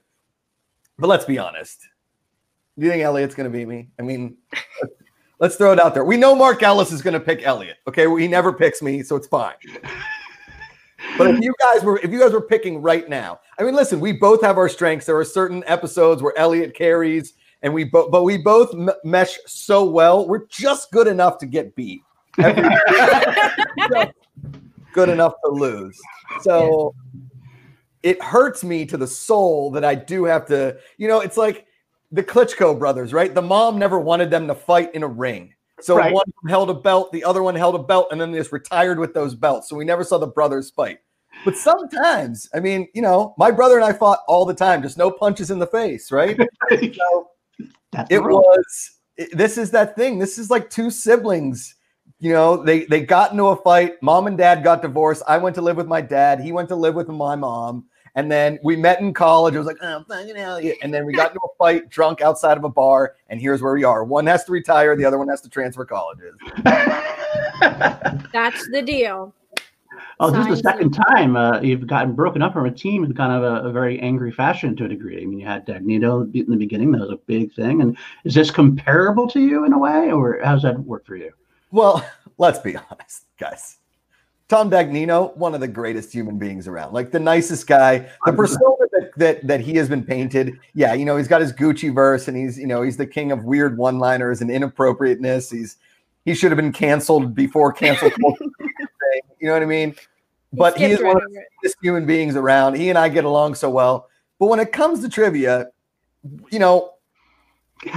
But 0.97 1.07
let's 1.07 1.25
be 1.25 1.37
honest. 1.37 1.81
Do 2.79 2.85
you 2.85 2.91
think 2.91 3.03
Elliot's 3.03 3.35
going 3.35 3.51
to 3.51 3.55
beat 3.55 3.67
me? 3.67 3.89
I 3.99 4.03
mean, 4.03 4.37
let's, 5.39 5.55
throw 5.55 5.71
it 5.71 5.79
out 5.79 5.93
there. 5.93 6.03
We 6.03 6.17
know 6.17 6.35
Mark 6.35 6.63
Ellis 6.63 6.91
is 6.91 7.01
going 7.01 7.13
to 7.13 7.19
pick 7.19 7.43
Elliot. 7.43 7.77
Okay. 7.87 8.07
Well, 8.07 8.17
he 8.17 8.27
never 8.27 8.53
picks 8.53 8.81
me, 8.81 9.03
so 9.03 9.15
it's 9.15 9.27
fine. 9.27 9.55
But 11.17 11.29
if 11.29 11.41
you 11.41 11.53
guys 11.59 11.83
were 11.83 11.99
if 11.99 12.11
you 12.11 12.19
guys 12.19 12.31
were 12.31 12.41
picking 12.41 12.81
right 12.81 13.07
now, 13.07 13.39
I 13.59 13.63
mean, 13.63 13.75
listen, 13.75 13.99
we 13.99 14.13
both 14.13 14.41
have 14.41 14.57
our 14.57 14.67
strengths. 14.67 15.05
There 15.05 15.17
are 15.17 15.23
certain 15.23 15.63
episodes 15.67 16.21
where 16.21 16.37
Elliot 16.37 16.73
carries 16.73 17.33
and 17.61 17.73
we 17.73 17.83
both, 17.83 18.11
but 18.11 18.23
we 18.23 18.37
both 18.37 18.73
m- 18.73 18.89
mesh 19.03 19.37
so 19.45 19.85
well. 19.85 20.27
We're 20.27 20.47
just 20.47 20.91
good 20.91 21.07
enough 21.07 21.37
to 21.39 21.45
get 21.45 21.75
beat. 21.75 22.01
good 22.37 22.55
enough 25.09 25.33
to 25.43 25.51
lose. 25.51 25.99
So 26.41 26.93
it 28.03 28.21
hurts 28.21 28.63
me 28.63 28.85
to 28.85 28.97
the 28.97 29.07
soul 29.07 29.71
that 29.71 29.83
I 29.83 29.95
do 29.95 30.25
have 30.25 30.45
to. 30.47 30.77
You 30.97 31.07
know, 31.07 31.21
it's 31.21 31.37
like 31.37 31.65
the 32.11 32.23
Klitschko 32.23 32.77
brothers, 32.77 33.13
right? 33.13 33.33
The 33.33 33.41
mom 33.41 33.77
never 33.77 33.99
wanted 33.99 34.29
them 34.29 34.47
to 34.47 34.55
fight 34.55 34.93
in 34.95 35.03
a 35.03 35.07
ring. 35.07 35.53
So 35.81 35.95
right. 35.97 36.13
one 36.13 36.25
held 36.47 36.69
a 36.69 36.73
belt, 36.73 37.11
the 37.11 37.23
other 37.23 37.43
one 37.43 37.55
held 37.55 37.75
a 37.75 37.83
belt, 37.83 38.07
and 38.11 38.19
then 38.19 38.31
they 38.31 38.39
just 38.39 38.51
retired 38.51 38.97
with 38.97 39.13
those 39.13 39.35
belts. 39.35 39.69
So 39.69 39.75
we 39.75 39.85
never 39.85 40.03
saw 40.03 40.17
the 40.17 40.27
brothers 40.27 40.71
fight. 40.71 40.99
But 41.45 41.55
sometimes, 41.55 42.49
I 42.53 42.59
mean, 42.59 42.87
you 42.95 43.01
know, 43.01 43.35
my 43.37 43.51
brother 43.51 43.75
and 43.75 43.85
I 43.85 43.93
fought 43.93 44.19
all 44.27 44.45
the 44.45 44.55
time, 44.55 44.81
just 44.81 44.97
no 44.97 45.11
punches 45.11 45.51
in 45.51 45.59
the 45.59 45.67
face, 45.67 46.11
right? 46.11 46.35
so 46.69 47.29
it 48.09 48.23
was. 48.23 48.91
It, 49.17 49.37
this 49.37 49.57
is 49.57 49.71
that 49.71 49.95
thing. 49.95 50.17
This 50.17 50.39
is 50.39 50.49
like 50.49 50.69
two 50.69 50.89
siblings. 50.89 51.75
You 52.19 52.33
know, 52.33 52.63
they 52.63 52.85
they 52.85 53.01
got 53.01 53.31
into 53.31 53.45
a 53.45 53.55
fight. 53.55 54.01
Mom 54.01 54.25
and 54.25 54.37
dad 54.37 54.63
got 54.63 54.81
divorced. 54.81 55.21
I 55.27 55.37
went 55.37 55.55
to 55.55 55.61
live 55.61 55.77
with 55.77 55.87
my 55.87 56.01
dad. 56.01 56.39
He 56.39 56.51
went 56.51 56.69
to 56.69 56.75
live 56.75 56.95
with 56.95 57.07
my 57.07 57.35
mom. 57.35 57.85
And 58.17 58.31
then 58.31 58.57
we 58.63 58.75
met 58.75 58.99
in 58.99 59.13
college. 59.13 59.53
I 59.53 59.59
was 59.59 59.67
like, 59.67 59.77
oh, 59.79 60.03
fucking 60.07 60.35
hell 60.35 60.59
yeah. 60.59 60.73
And 60.81 60.91
then 60.91 61.05
we 61.05 61.13
got 61.13 61.27
into 61.27 61.39
a 61.39 61.55
fight 61.59 61.87
drunk 61.87 62.19
outside 62.19 62.57
of 62.57 62.63
a 62.63 62.69
bar. 62.69 63.13
And 63.29 63.39
here's 63.39 63.61
where 63.61 63.73
we 63.73 63.83
are. 63.83 64.03
One 64.03 64.25
has 64.25 64.43
to 64.45 64.51
retire, 64.51 64.95
the 64.95 65.05
other 65.05 65.19
one 65.19 65.27
has 65.27 65.39
to 65.41 65.49
transfer 65.49 65.85
colleges. 65.85 66.33
That's 68.33 68.67
the 68.71 68.81
deal. 68.83 69.35
Oh, 70.19 70.31
this 70.31 70.47
is 70.47 70.63
the 70.63 70.69
second 70.69 70.93
time 70.93 71.35
uh, 71.35 71.61
you've 71.61 71.85
gotten 71.85 72.13
broken 72.13 72.41
up 72.41 72.53
from 72.53 72.65
a 72.65 72.71
team 72.71 73.03
in 73.03 73.13
kind 73.13 73.31
of 73.31 73.43
a, 73.43 73.67
a, 73.67 73.71
very 73.71 73.99
angry 73.99 74.31
fashion 74.31 74.75
to 74.77 74.85
a 74.85 74.87
degree. 74.87 75.21
I 75.21 75.25
mean, 75.25 75.39
you 75.39 75.45
had 75.45 75.67
Dagnino 75.67 76.33
in 76.33 76.49
the 76.49 76.57
beginning; 76.57 76.91
that 76.93 77.01
was 77.01 77.11
a 77.11 77.17
big 77.27 77.53
thing. 77.53 77.81
And 77.81 77.95
is 78.23 78.33
this 78.33 78.49
comparable 78.49 79.27
to 79.29 79.39
you 79.39 79.63
in 79.65 79.73
a 79.73 79.77
way, 79.77 80.11
or 80.11 80.39
how's 80.43 80.63
that 80.63 80.79
work 80.79 81.05
for 81.05 81.17
you? 81.17 81.31
Well, 81.69 82.03
let's 82.39 82.57
be 82.57 82.75
honest, 82.75 83.25
guys. 83.39 83.77
Tom 84.49 84.71
Dagnino, 84.71 85.35
one 85.35 85.53
of 85.53 85.59
the 85.59 85.67
greatest 85.67 86.13
human 86.13 86.37
beings 86.37 86.67
around, 86.67 86.93
like 86.93 87.11
the 87.11 87.19
nicest 87.19 87.67
guy. 87.67 88.09
The 88.25 88.31
persona 88.31 88.85
that, 88.93 89.11
that 89.17 89.47
that 89.47 89.59
he 89.59 89.75
has 89.75 89.89
been 89.89 90.03
painted, 90.03 90.57
yeah, 90.73 90.93
you 90.93 91.03
know, 91.03 91.17
he's 91.17 91.27
got 91.27 91.41
his 91.41 91.51
Gucci 91.51 91.93
verse, 91.93 92.27
and 92.27 92.37
he's 92.37 92.57
you 92.57 92.67
know 92.67 92.81
he's 92.81 92.97
the 92.97 93.07
king 93.07 93.31
of 93.31 93.43
weird 93.43 93.77
one-liners 93.77 94.41
and 94.41 94.49
inappropriateness. 94.49 95.49
He's 95.49 95.77
he 96.23 96.33
should 96.33 96.51
have 96.51 96.57
been 96.57 96.73
canceled 96.73 97.35
before 97.35 97.73
cancel 97.73 98.09
culture 98.09 98.45
you 99.39 99.47
know 99.47 99.53
what 99.53 99.61
I 99.63 99.65
mean? 99.65 99.95
But 100.53 100.77
he 100.77 100.85
is 100.85 101.01
one 101.01 101.17
of 101.17 101.23
the 101.23 101.43
best 101.63 101.75
human 101.81 102.05
beings 102.05 102.35
around. 102.35 102.75
He 102.75 102.89
and 102.89 102.97
I 102.97 103.09
get 103.09 103.25
along 103.25 103.55
so 103.55 103.69
well. 103.69 104.09
But 104.39 104.47
when 104.47 104.59
it 104.59 104.71
comes 104.71 105.01
to 105.01 105.09
trivia, 105.09 105.67
you 106.51 106.59
know, 106.59 106.93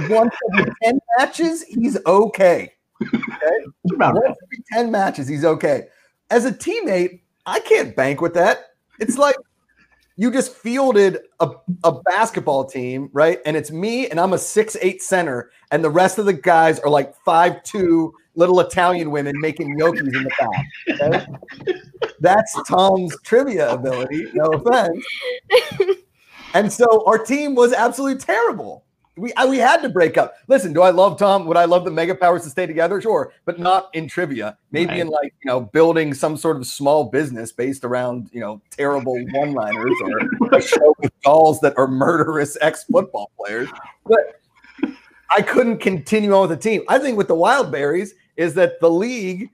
once 0.09 0.33
every 0.53 0.71
10 0.83 0.99
matches, 1.17 1.63
he's 1.63 1.97
okay. 2.05 2.73
Okay. 3.03 3.65
Once 3.97 4.37
every 4.43 4.63
10 4.71 4.91
matches, 4.91 5.27
he's 5.27 5.43
okay. 5.43 5.87
As 6.31 6.45
a 6.45 6.51
teammate, 6.51 7.21
I 7.45 7.59
can't 7.59 7.95
bank 7.95 8.21
with 8.21 8.33
that. 8.33 8.71
It's 8.99 9.17
like 9.17 9.35
you 10.15 10.31
just 10.31 10.53
fielded 10.53 11.19
a, 11.39 11.51
a 11.83 11.91
basketball 12.03 12.65
team, 12.65 13.09
right? 13.13 13.39
And 13.45 13.57
it's 13.57 13.69
me 13.69 14.09
and 14.09 14.19
I'm 14.19 14.33
a 14.33 14.37
six 14.37 14.77
eight 14.81 15.01
center, 15.01 15.51
and 15.71 15.83
the 15.83 15.89
rest 15.89 16.17
of 16.17 16.25
the 16.25 16.33
guys 16.33 16.79
are 16.79 16.89
like 16.89 17.13
five 17.25 17.61
two 17.63 18.13
little 18.35 18.59
Italian 18.61 19.11
women 19.11 19.35
making 19.39 19.77
gnocchis 19.77 19.99
in 19.99 20.23
the 20.23 20.31
back. 20.39 21.01
Okay? 21.01 21.25
That's 22.21 22.57
Tom's 22.67 23.15
trivia 23.23 23.69
ability. 23.71 24.27
No 24.33 24.45
offense. 24.45 25.05
And 26.53 26.71
so 26.71 27.05
our 27.05 27.17
team 27.17 27.55
was 27.55 27.73
absolutely 27.73 28.19
terrible. 28.19 28.83
We 29.17 29.33
I, 29.35 29.45
we 29.45 29.57
had 29.57 29.81
to 29.81 29.89
break 29.89 30.17
up. 30.17 30.35
Listen, 30.47 30.71
do 30.71 30.81
I 30.81 30.89
love 30.89 31.19
Tom? 31.19 31.45
Would 31.45 31.57
I 31.57 31.65
love 31.65 31.83
the 31.83 31.91
mega 31.91 32.15
powers 32.15 32.43
to 32.43 32.49
stay 32.49 32.65
together? 32.65 33.01
Sure, 33.01 33.33
but 33.43 33.59
not 33.59 33.89
in 33.93 34.07
trivia. 34.07 34.57
Maybe 34.71 34.87
Right. 34.91 34.99
in 35.01 35.07
like 35.09 35.33
you 35.43 35.49
know 35.49 35.59
building 35.61 36.13
some 36.13 36.37
sort 36.37 36.55
of 36.57 36.65
small 36.65 37.03
business 37.03 37.51
based 37.51 37.83
around 37.83 38.29
you 38.31 38.39
know 38.39 38.61
terrible 38.71 39.17
one-liners 39.31 39.91
or 40.01 40.57
a 40.57 40.61
show 40.61 40.95
with 40.99 41.11
dolls 41.23 41.59
that 41.59 41.77
are 41.77 41.87
murderous 41.87 42.57
ex-football 42.61 43.31
players. 43.37 43.69
But 44.05 44.39
I 45.29 45.41
couldn't 45.41 45.79
continue 45.79 46.33
on 46.33 46.47
with 46.49 46.57
the 46.57 46.69
team. 46.69 46.83
I 46.87 46.97
think 46.97 47.17
with 47.17 47.27
the 47.27 47.35
Wildberries 47.35 48.11
is 48.37 48.53
that 48.55 48.79
the 48.79 48.89
league, 48.89 49.49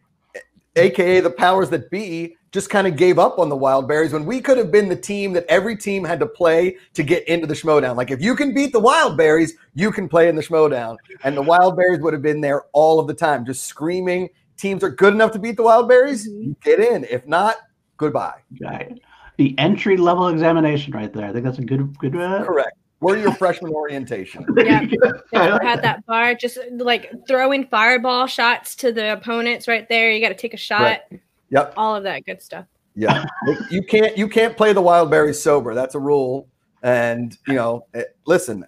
aka 0.75 1.19
the 1.19 1.31
powers 1.31 1.69
that 1.71 1.89
be, 1.89 2.36
just 2.51 2.69
kind 2.69 2.87
of 2.87 2.95
gave 2.95 3.19
up 3.19 3.39
on 3.39 3.49
the 3.49 3.57
Wildberries 3.57 4.13
when 4.13 4.25
we 4.25 4.41
could 4.41 4.57
have 4.57 4.71
been 4.71 4.89
the 4.89 4.95
team 4.95 5.33
that 5.33 5.45
every 5.49 5.75
team 5.75 6.03
had 6.03 6.19
to 6.19 6.25
play 6.25 6.77
to 6.93 7.03
get 7.03 7.27
into 7.27 7.45
the 7.45 7.53
Schmoedown. 7.53 7.95
Like 7.95 8.11
if 8.11 8.21
you 8.21 8.35
can 8.35 8.53
beat 8.53 8.71
the 8.73 8.81
Wildberries, 8.81 9.51
you 9.73 9.91
can 9.91 10.07
play 10.07 10.29
in 10.29 10.35
the 10.35 10.41
Schmoedown. 10.41 10.97
And 11.23 11.35
the 11.35 11.43
Wildberries 11.43 12.01
would 12.01 12.13
have 12.13 12.21
been 12.21 12.41
there 12.41 12.63
all 12.73 12.99
of 12.99 13.07
the 13.07 13.13
time, 13.13 13.45
just 13.45 13.65
screaming. 13.65 14.29
Teams 14.55 14.83
are 14.83 14.89
good 14.89 15.13
enough 15.13 15.31
to 15.33 15.39
beat 15.39 15.57
the 15.57 15.63
Wildberries, 15.63 16.25
you 16.25 16.55
get 16.63 16.79
in. 16.79 17.03
If 17.03 17.27
not, 17.27 17.57
goodbye. 17.97 18.39
Right. 18.61 18.99
The 19.37 19.53
entry 19.59 19.97
level 19.97 20.29
examination 20.29 20.93
right 20.93 21.13
there. 21.13 21.27
I 21.27 21.33
think 21.33 21.45
that's 21.45 21.59
a 21.59 21.65
good 21.65 21.97
good 21.99 22.15
uh, 22.15 22.43
Correct. 22.43 22.75
We're 22.99 23.17
your 23.17 23.33
freshman 23.33 23.71
orientation. 23.73 24.45
Yeah. 24.57 24.87
I 25.33 25.49
like 25.49 25.61
had 25.61 25.77
that. 25.79 25.81
that 25.83 26.05
bar, 26.07 26.33
just 26.33 26.57
like 26.77 27.11
throwing 27.27 27.67
fireball 27.67 28.25
shots 28.25 28.75
to 28.77 28.91
the 28.91 29.13
opponents 29.13 29.67
right 29.67 29.87
there. 29.87 30.11
You 30.11 30.19
got 30.19 30.29
to 30.29 30.35
take 30.35 30.55
a 30.55 30.57
shot, 30.57 31.01
Yep. 31.49 31.73
all 31.77 31.95
of 31.95 32.03
that 32.03 32.25
good 32.25 32.41
stuff. 32.41 32.65
Yeah, 32.95 33.25
you 33.69 33.83
can't 33.83 34.17
you 34.17 34.27
can't 34.27 34.57
play 34.57 34.73
the 34.73 34.81
wild 34.81 35.11
berries 35.11 35.39
sober. 35.41 35.75
That's 35.75 35.93
a 35.95 35.99
rule. 35.99 36.47
And 36.81 37.37
you 37.47 37.53
know, 37.53 37.85
eh, 37.93 38.03
listen, 38.25 38.65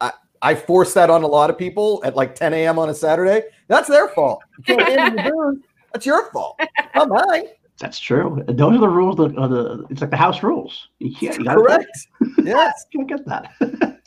I 0.00 0.12
I 0.40 0.54
force 0.54 0.94
that 0.94 1.10
on 1.10 1.24
a 1.24 1.26
lot 1.26 1.50
of 1.50 1.58
people 1.58 2.00
at 2.04 2.14
like 2.14 2.34
10 2.34 2.54
a.m. 2.54 2.78
on 2.78 2.90
a 2.90 2.94
Saturday. 2.94 3.42
That's 3.66 3.88
their 3.88 4.08
fault. 4.08 4.40
You 4.68 4.76
can't 4.76 5.16
the. 5.16 5.60
That's 5.92 6.06
your 6.06 6.30
fault, 6.30 6.58
not 6.94 7.08
mine. 7.08 7.48
That's 7.78 7.98
true. 7.98 8.42
Those 8.46 8.76
are 8.76 8.80
the 8.80 8.88
rules. 8.88 9.16
That 9.16 9.36
are 9.36 9.48
the 9.48 9.84
it's 9.90 10.00
like 10.00 10.10
the 10.10 10.16
house 10.16 10.42
rules. 10.42 10.88
You 11.00 11.14
can't. 11.14 11.38
You 11.38 11.44
gotta 11.44 11.60
Correct. 11.60 12.08
Yes. 12.44 12.86
Can't 12.94 13.08
get 13.08 13.26
that. 13.26 13.52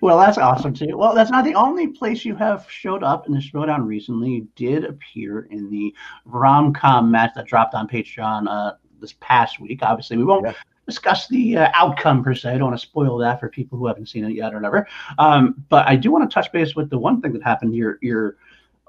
well, 0.00 0.18
that's 0.18 0.38
awesome 0.38 0.72
too. 0.74 0.96
Well, 0.96 1.14
that's 1.14 1.30
not 1.30 1.44
the 1.44 1.54
only 1.54 1.88
place 1.88 2.24
you 2.24 2.34
have 2.36 2.66
showed 2.70 3.02
up 3.02 3.26
in 3.26 3.32
the 3.32 3.40
showdown 3.40 3.86
recently. 3.86 4.30
You 4.30 4.48
did 4.56 4.84
appear 4.84 5.48
in 5.50 5.70
the 5.70 5.94
rom 6.24 6.72
com 6.72 7.10
match 7.10 7.32
that 7.34 7.46
dropped 7.46 7.74
on 7.74 7.88
Patreon 7.88 8.46
uh, 8.48 8.74
this 9.00 9.14
past 9.20 9.60
week. 9.60 9.80
Obviously, 9.82 10.16
we 10.16 10.24
won't 10.24 10.46
Yeah. 10.46 10.52
discuss 10.86 11.28
the 11.28 11.56
uh, 11.58 11.70
outcome 11.74 12.22
per 12.22 12.34
se. 12.34 12.50
I 12.54 12.58
don't 12.58 12.68
want 12.68 12.80
to 12.80 12.86
spoil 12.86 13.16
that 13.18 13.40
for 13.40 13.48
people 13.48 13.78
who 13.78 13.86
haven't 13.86 14.06
seen 14.08 14.24
it 14.24 14.32
yet 14.32 14.52
or 14.52 14.56
whatever. 14.58 14.86
Um, 15.18 15.54
but 15.68 15.86
I 15.86 15.96
do 15.96 16.10
want 16.10 16.28
to 16.28 16.32
touch 16.32 16.50
base 16.52 16.74
with 16.76 16.90
the 16.90 16.98
one 16.98 17.20
thing 17.20 17.32
that 17.32 17.42
happened. 17.42 17.74
Your 17.74 17.98
your 18.02 18.36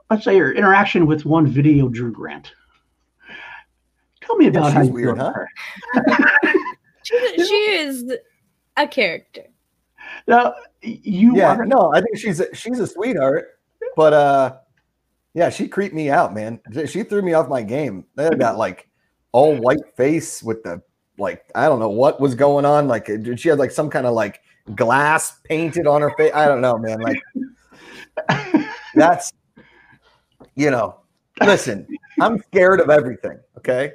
let's 0.09 0.23
say 0.23 0.35
your 0.35 0.51
interaction 0.53 1.05
with 1.05 1.25
one 1.25 1.45
video 1.47 1.87
Drew 1.89 2.11
Grant. 2.11 2.51
Tell 4.21 4.35
me 4.35 4.47
about 4.47 4.65
Yeah, 4.65 4.69
how 4.71 4.79
she's 4.81 4.87
you 4.89 4.93
weird, 4.93 5.17
feel 5.17 5.25
huh? 5.25 5.33
her. 5.33 5.49
She, 7.03 7.17
she 7.37 7.53
is 7.71 8.13
a 8.77 8.87
character. 8.87 9.45
Now, 10.27 10.55
you 10.81 11.35
Yeah. 11.35 11.49
are 11.49 11.65
No, 11.65 11.91
I 11.93 12.01
think 12.01 12.17
she's 12.17 12.39
a, 12.39 12.53
she's 12.55 12.79
a 12.79 12.87
sweetheart, 12.87 13.59
but 13.95 14.13
uh, 14.13 14.57
yeah, 15.33 15.49
she 15.49 15.67
creeped 15.67 15.95
me 15.95 16.09
out, 16.09 16.33
man. 16.33 16.59
She 16.85 17.03
threw 17.03 17.21
me 17.21 17.33
off 17.33 17.47
my 17.47 17.61
game. 17.61 18.05
They 18.15 18.29
got 18.31 18.57
like 18.57 18.89
all 19.31 19.55
white 19.55 19.95
face 19.95 20.41
with 20.41 20.63
the 20.63 20.81
like 21.17 21.43
I 21.53 21.67
don't 21.67 21.79
know 21.79 21.89
what 21.89 22.19
was 22.19 22.35
going 22.35 22.65
on. 22.65 22.87
Like 22.87 23.09
she 23.37 23.49
had 23.49 23.59
like 23.59 23.71
some 23.71 23.89
kind 23.89 24.05
of 24.05 24.13
like 24.13 24.41
glass 24.75 25.39
painted 25.43 25.87
on 25.87 26.01
her 26.01 26.11
face. 26.17 26.31
I 26.33 26.47
don't 26.47 26.61
know, 26.61 26.77
man. 26.77 26.99
Like 26.99 27.21
that's 28.95 29.31
you 30.55 30.71
know. 30.71 30.99
Listen, 31.41 31.87
I'm 32.19 32.39
scared 32.39 32.81
of 32.81 32.89
everything. 32.89 33.39
Okay, 33.57 33.93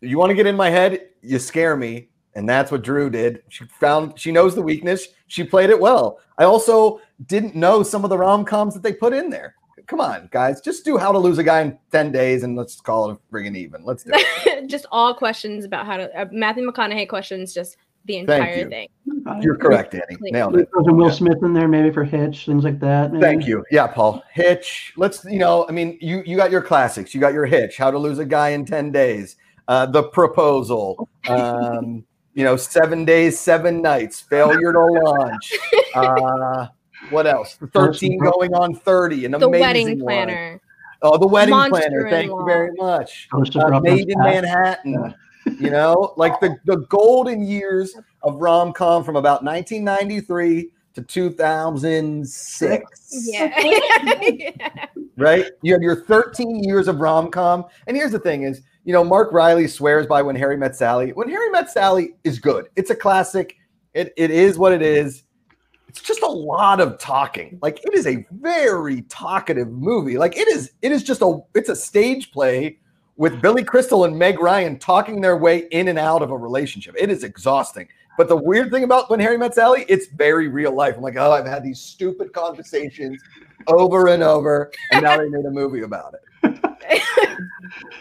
you 0.00 0.18
want 0.18 0.30
to 0.30 0.34
get 0.34 0.46
in 0.46 0.56
my 0.56 0.70
head? 0.70 1.10
You 1.20 1.38
scare 1.38 1.76
me, 1.76 2.08
and 2.34 2.48
that's 2.48 2.70
what 2.70 2.82
Drew 2.82 3.10
did. 3.10 3.42
She 3.48 3.64
found 3.80 4.18
she 4.18 4.32
knows 4.32 4.54
the 4.54 4.62
weakness. 4.62 5.08
She 5.26 5.44
played 5.44 5.70
it 5.70 5.78
well. 5.80 6.20
I 6.38 6.44
also 6.44 7.00
didn't 7.26 7.54
know 7.54 7.82
some 7.82 8.04
of 8.04 8.10
the 8.10 8.18
rom 8.18 8.44
coms 8.44 8.74
that 8.74 8.82
they 8.82 8.92
put 8.92 9.12
in 9.12 9.30
there. 9.30 9.54
Come 9.86 10.00
on, 10.00 10.28
guys, 10.30 10.60
just 10.60 10.84
do 10.84 10.98
how 10.98 11.12
to 11.12 11.18
lose 11.18 11.38
a 11.38 11.42
guy 11.42 11.62
in 11.62 11.78
ten 11.90 12.12
days, 12.12 12.42
and 12.42 12.54
let's 12.56 12.78
call 12.80 13.10
it 13.10 13.14
a 13.14 13.34
friggin' 13.34 13.56
even. 13.56 13.82
Let's 13.84 14.04
do 14.04 14.10
it. 14.14 14.66
just 14.68 14.84
all 14.92 15.14
questions 15.14 15.64
about 15.64 15.86
how 15.86 15.96
to 15.96 16.14
uh, 16.20 16.26
Matthew 16.30 16.70
McConaughey 16.70 17.08
questions, 17.08 17.54
just 17.54 17.78
the 18.04 18.14
Thank 18.24 18.28
entire 18.30 18.56
you. 18.56 18.68
thing. 18.68 18.88
You're 19.42 19.56
correct, 19.56 19.92
Danny. 19.92 20.16
Nailed 20.20 20.56
it. 20.56 20.68
There's 20.72 20.86
a 20.88 20.92
Will 20.92 21.08
Yeah. 21.08 21.12
Smith 21.12 21.38
in 21.42 21.52
there, 21.52 21.68
maybe 21.68 21.90
for 21.90 22.04
Hitch, 22.04 22.46
things 22.46 22.64
like 22.64 22.80
that. 22.80 23.12
maybe? 23.12 23.22
Thank 23.22 23.46
you. 23.46 23.64
Yeah, 23.70 23.86
Paul. 23.86 24.22
Hitch. 24.32 24.92
Let's, 24.96 25.24
you 25.24 25.38
know, 25.38 25.66
I 25.68 25.72
mean, 25.72 25.98
you 26.00 26.22
you 26.24 26.36
got 26.36 26.50
your 26.50 26.62
classics. 26.62 27.14
You 27.14 27.20
got 27.20 27.32
your 27.34 27.44
Hitch, 27.46 27.76
How 27.76 27.90
to 27.90 27.98
Lose 27.98 28.18
a 28.18 28.24
Guy 28.24 28.50
in 28.50 28.64
10 28.64 28.92
Days, 28.92 29.36
uh, 29.68 29.84
The 29.86 30.04
Proposal, 30.04 31.08
um, 31.28 32.04
you 32.38 32.44
know, 32.44 32.56
Seven 32.56 33.04
Days, 33.04 33.36
Seven 33.36 33.82
Nights, 33.82 34.20
Failure 34.20 34.72
to 34.72 34.78
Launch. 35.02 35.52
Uh, 35.92 36.68
what 37.10 37.26
else? 37.26 37.58
13 37.72 38.16
going 38.20 38.54
on 38.54 38.76
30, 38.76 39.24
an 39.24 39.32
The 39.32 39.38
amazing 39.48 39.60
wedding 39.60 39.88
one. 39.88 39.98
planner. 39.98 40.60
Oh, 41.02 41.18
the 41.18 41.26
wedding 41.26 41.50
Monster 41.50 41.80
planner. 41.80 42.08
Thank 42.10 42.28
you 42.28 42.44
very 42.46 42.70
much. 42.76 43.26
Ghost 43.32 43.56
of 43.56 43.62
Uh, 43.62 43.70
Girlfriend's 43.70 44.06
Made 44.06 44.10
in 44.10 44.18
Manhattan. 44.20 45.14
You 45.58 45.70
know, 45.70 46.12
like 46.18 46.38
the, 46.40 46.56
the 46.66 46.76
golden 46.90 47.42
years 47.42 47.94
of 48.22 48.34
rom 48.36 48.70
com 48.74 49.02
from 49.02 49.16
about 49.16 49.42
1993 49.42 50.68
to 50.92 51.00
2006 51.02 53.26
Yeah. 53.26 54.84
right? 55.16 55.46
You 55.62 55.72
have 55.72 55.80
your 55.82 56.04
13 56.04 56.62
years 56.62 56.86
of 56.86 57.00
rom 57.00 57.30
com. 57.30 57.64
And 57.86 57.96
here's 57.96 58.12
the 58.12 58.18
thing 58.18 58.42
is, 58.42 58.60
you 58.88 58.94
know, 58.94 59.04
Mark 59.04 59.34
Riley 59.34 59.68
swears 59.68 60.06
by 60.06 60.22
When 60.22 60.34
Harry 60.34 60.56
Met 60.56 60.74
Sally. 60.74 61.10
When 61.10 61.28
Harry 61.28 61.50
Met 61.50 61.68
Sally 61.68 62.14
is 62.24 62.38
good. 62.38 62.70
It's 62.74 62.88
a 62.88 62.94
classic. 62.94 63.58
It, 63.92 64.14
it 64.16 64.30
is 64.30 64.56
what 64.56 64.72
it 64.72 64.80
is. 64.80 65.24
It's 65.88 66.00
just 66.00 66.22
a 66.22 66.26
lot 66.26 66.80
of 66.80 66.98
talking. 66.98 67.58
Like 67.60 67.84
it 67.84 67.92
is 67.92 68.06
a 68.06 68.24
very 68.30 69.02
talkative 69.02 69.68
movie. 69.68 70.16
Like 70.16 70.38
it 70.38 70.48
is, 70.48 70.72
it 70.80 70.90
is 70.90 71.02
just 71.02 71.20
a 71.20 71.38
it's 71.54 71.68
a 71.68 71.76
stage 71.76 72.32
play 72.32 72.78
with 73.16 73.42
Billy 73.42 73.62
Crystal 73.62 74.06
and 74.06 74.18
Meg 74.18 74.40
Ryan 74.40 74.78
talking 74.78 75.20
their 75.20 75.36
way 75.36 75.68
in 75.70 75.88
and 75.88 75.98
out 75.98 76.22
of 76.22 76.30
a 76.30 76.36
relationship. 76.38 76.94
It 76.98 77.10
is 77.10 77.24
exhausting. 77.24 77.88
But 78.16 78.28
the 78.28 78.36
weird 78.36 78.70
thing 78.70 78.84
about 78.84 79.10
when 79.10 79.20
Harry 79.20 79.36
met 79.36 79.54
Sally, 79.54 79.84
it's 79.86 80.06
very 80.06 80.48
real 80.48 80.74
life. 80.74 80.96
I'm 80.96 81.02
like, 81.02 81.16
oh, 81.16 81.32
I've 81.32 81.46
had 81.46 81.62
these 81.62 81.78
stupid 81.78 82.32
conversations 82.32 83.22
over 83.66 84.08
and 84.08 84.22
over, 84.22 84.72
and 84.92 85.02
now 85.02 85.18
they 85.18 85.28
made 85.28 85.44
a 85.44 85.50
movie 85.50 85.82
about 85.82 86.14
it. 86.14 86.20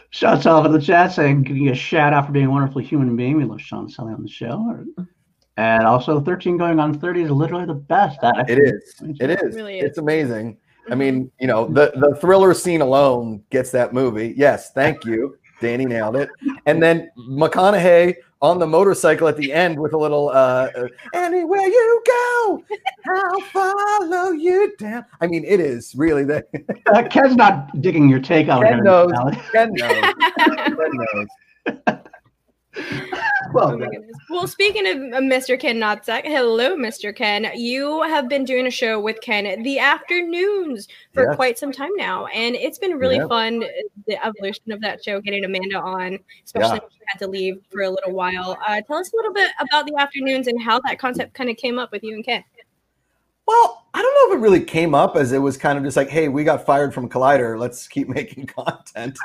Sean 0.09 0.41
Sullivan 0.41 0.73
in 0.73 0.79
the 0.79 0.85
chat 0.85 1.11
saying, 1.11 1.43
giving 1.43 1.63
you 1.63 1.71
a 1.71 1.75
shout 1.75 2.13
out 2.13 2.25
for 2.25 2.31
being 2.31 2.45
a 2.45 2.51
wonderful 2.51 2.81
human 2.81 3.15
being. 3.15 3.37
We 3.37 3.45
love 3.45 3.61
Sean 3.61 3.89
Sullivan 3.89 4.15
on 4.15 4.23
the 4.23 4.29
show. 4.29 4.85
And 5.57 5.83
also, 5.83 6.21
13 6.21 6.57
going 6.57 6.79
on 6.79 6.97
30 6.99 7.23
is 7.23 7.31
literally 7.31 7.65
the 7.65 7.73
best. 7.73 8.21
That 8.21 8.49
It 8.49 8.59
is. 8.59 9.01
It 9.19 9.31
is. 9.31 9.55
really 9.55 9.79
is. 9.79 9.85
It's 9.85 9.97
amazing. 9.97 10.57
I 10.89 10.95
mean, 10.95 11.25
mm-hmm. 11.25 11.27
you 11.39 11.47
know, 11.47 11.67
the 11.67 11.91
the 11.95 12.15
thriller 12.15 12.53
scene 12.53 12.81
alone 12.81 13.43
gets 13.49 13.71
that 13.71 13.93
movie. 13.93 14.33
Yes, 14.37 14.71
thank 14.71 15.03
you. 15.03 15.37
Danny 15.59 15.85
nailed 15.85 16.15
it. 16.15 16.29
And 16.65 16.81
then 16.81 17.09
McConaughey 17.17 18.15
on 18.41 18.59
the 18.59 18.67
motorcycle 18.67 19.27
at 19.27 19.37
the 19.37 19.51
end 19.51 19.79
with 19.79 19.93
a 19.93 19.97
little 19.97 20.29
uh 20.29 20.69
uh, 20.75 20.87
anywhere 21.13 21.61
you 21.61 22.03
go, 22.05 22.63
I'll 23.09 23.41
follow 23.41 24.31
you 24.31 24.75
down. 24.77 25.05
I 25.21 25.27
mean, 25.27 25.43
it 25.45 25.59
is 25.59 25.93
really 25.95 26.23
the 26.23 26.45
Uh, 26.93 27.03
Ken's 27.07 27.35
not 27.35 27.81
digging 27.81 28.09
your 28.09 28.19
take 28.19 28.49
on 28.49 28.63
Ken 28.63 28.83
knows. 28.83 29.11
Ken 29.51 29.71
knows. 29.73 30.13
Ken 30.35 30.91
knows. 30.93 31.97
Well, 33.53 33.71
Oh 33.71 33.77
my 33.77 33.85
goodness. 33.85 34.11
Well, 34.29 34.45
speaking 34.45 34.85
of 34.87 34.97
uh, 35.13 35.21
Mr. 35.21 35.57
Ken 35.57 35.77
Napzok, 35.77 36.25
hello, 36.25 36.75
Mr. 36.75 37.15
Ken. 37.15 37.49
You 37.55 38.01
have 38.03 38.27
been 38.27 38.43
doing 38.43 38.67
a 38.67 38.71
show 38.71 38.99
with 38.99 39.21
Ken 39.21 39.63
the 39.63 39.79
afternoons 39.79 40.89
for 41.13 41.27
Yes. 41.27 41.35
quite 41.37 41.57
some 41.57 41.71
time 41.71 41.91
now, 41.95 42.25
and 42.27 42.55
it's 42.55 42.77
been 42.77 42.97
really 42.97 43.15
Yeah. 43.17 43.27
fun. 43.27 43.63
The 44.05 44.25
evolution 44.25 44.71
of 44.73 44.81
that 44.81 45.01
show, 45.03 45.21
getting 45.21 45.45
Amanda 45.45 45.79
on, 45.79 46.19
especially 46.43 46.75
Yeah. 46.75 46.79
when 46.81 46.89
she 46.91 46.99
had 47.05 47.19
to 47.19 47.27
leave 47.27 47.61
for 47.71 47.83
a 47.83 47.89
little 47.89 48.11
while. 48.11 48.57
Uh, 48.67 48.81
tell 48.81 48.97
us 48.97 49.13
a 49.13 49.15
little 49.15 49.33
bit 49.33 49.49
about 49.61 49.85
the 49.87 49.95
afternoons 49.95 50.47
and 50.47 50.61
how 50.61 50.79
that 50.81 50.99
concept 50.99 51.33
kind 51.33 51.49
of 51.49 51.55
came 51.55 51.79
up 51.79 51.91
with 51.93 52.03
you 52.03 52.15
and 52.15 52.25
Ken. 52.25 52.43
Well, 53.47 53.85
I 53.93 54.01
don't 54.01 54.13
know 54.13 54.33
if 54.35 54.39
it 54.39 54.41
really 54.43 54.63
came 54.63 54.93
up 54.93 55.15
as 55.15 55.31
it 55.31 55.37
was 55.39 55.55
kind 55.55 55.77
of 55.77 55.85
just 55.85 55.95
like, 55.95 56.09
hey, 56.09 56.27
we 56.27 56.43
got 56.43 56.65
fired 56.65 56.93
from 56.93 57.07
Collider. 57.07 57.57
Let's 57.57 57.87
keep 57.87 58.09
making 58.19 58.47
content. 58.47 59.17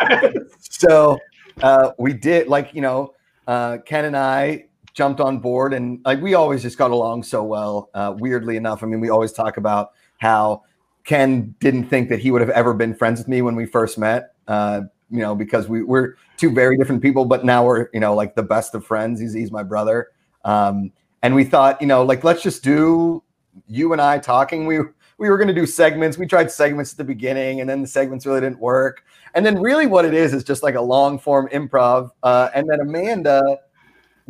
so 0.60 1.18
uh, 1.60 1.90
we 1.98 2.12
did, 2.12 2.46
like, 2.46 2.72
you 2.72 2.82
know, 2.82 3.14
uh, 3.46 3.78
Ken 3.84 4.04
and 4.04 4.16
I 4.16 4.66
jumped 4.94 5.20
on 5.20 5.38
board, 5.38 5.74
and 5.74 6.00
like 6.04 6.20
we 6.20 6.34
always 6.34 6.62
just 6.62 6.78
got 6.78 6.90
along 6.90 7.22
so 7.22 7.42
well. 7.42 7.90
Uh, 7.94 8.14
weirdly 8.18 8.56
enough, 8.56 8.82
I 8.82 8.86
mean, 8.86 9.00
we 9.00 9.10
always 9.10 9.32
talk 9.32 9.56
about 9.56 9.92
how 10.18 10.62
Ken 11.04 11.54
didn't 11.60 11.88
think 11.88 12.08
that 12.10 12.20
he 12.20 12.30
would 12.30 12.40
have 12.40 12.50
ever 12.50 12.74
been 12.74 12.94
friends 12.94 13.20
with 13.20 13.28
me 13.28 13.42
when 13.42 13.56
we 13.56 13.66
first 13.66 13.98
met. 13.98 14.34
Uh, 14.46 14.82
you 15.10 15.18
know, 15.18 15.34
because 15.34 15.68
we 15.68 15.82
we're 15.82 16.14
two 16.36 16.50
very 16.50 16.76
different 16.76 17.02
people, 17.02 17.24
but 17.24 17.44
now 17.44 17.64
we're 17.64 17.88
you 17.92 18.00
know 18.00 18.14
like 18.14 18.34
the 18.34 18.42
best 18.42 18.74
of 18.74 18.84
friends. 18.84 19.20
He's 19.20 19.32
he's 19.32 19.52
my 19.52 19.62
brother, 19.62 20.08
um, 20.44 20.92
and 21.22 21.34
we 21.34 21.44
thought 21.44 21.80
you 21.80 21.86
know 21.86 22.04
like 22.04 22.24
let's 22.24 22.42
just 22.42 22.64
do 22.64 23.22
you 23.66 23.92
and 23.92 24.00
I 24.00 24.18
talking. 24.18 24.66
We 24.66 24.78
we 25.22 25.30
were 25.30 25.38
going 25.38 25.46
to 25.46 25.54
do 25.54 25.66
segments. 25.66 26.18
We 26.18 26.26
tried 26.26 26.50
segments 26.50 26.90
at 26.90 26.98
the 26.98 27.04
beginning, 27.04 27.60
and 27.60 27.70
then 27.70 27.80
the 27.80 27.86
segments 27.86 28.26
really 28.26 28.40
didn't 28.40 28.58
work. 28.58 29.04
And 29.34 29.46
then 29.46 29.60
really, 29.60 29.86
what 29.86 30.04
it 30.04 30.14
is 30.14 30.34
is 30.34 30.42
just 30.42 30.64
like 30.64 30.74
a 30.74 30.80
long 30.80 31.16
form 31.16 31.48
improv. 31.52 32.10
Uh, 32.24 32.50
and 32.56 32.68
then 32.68 32.80
Amanda 32.80 33.60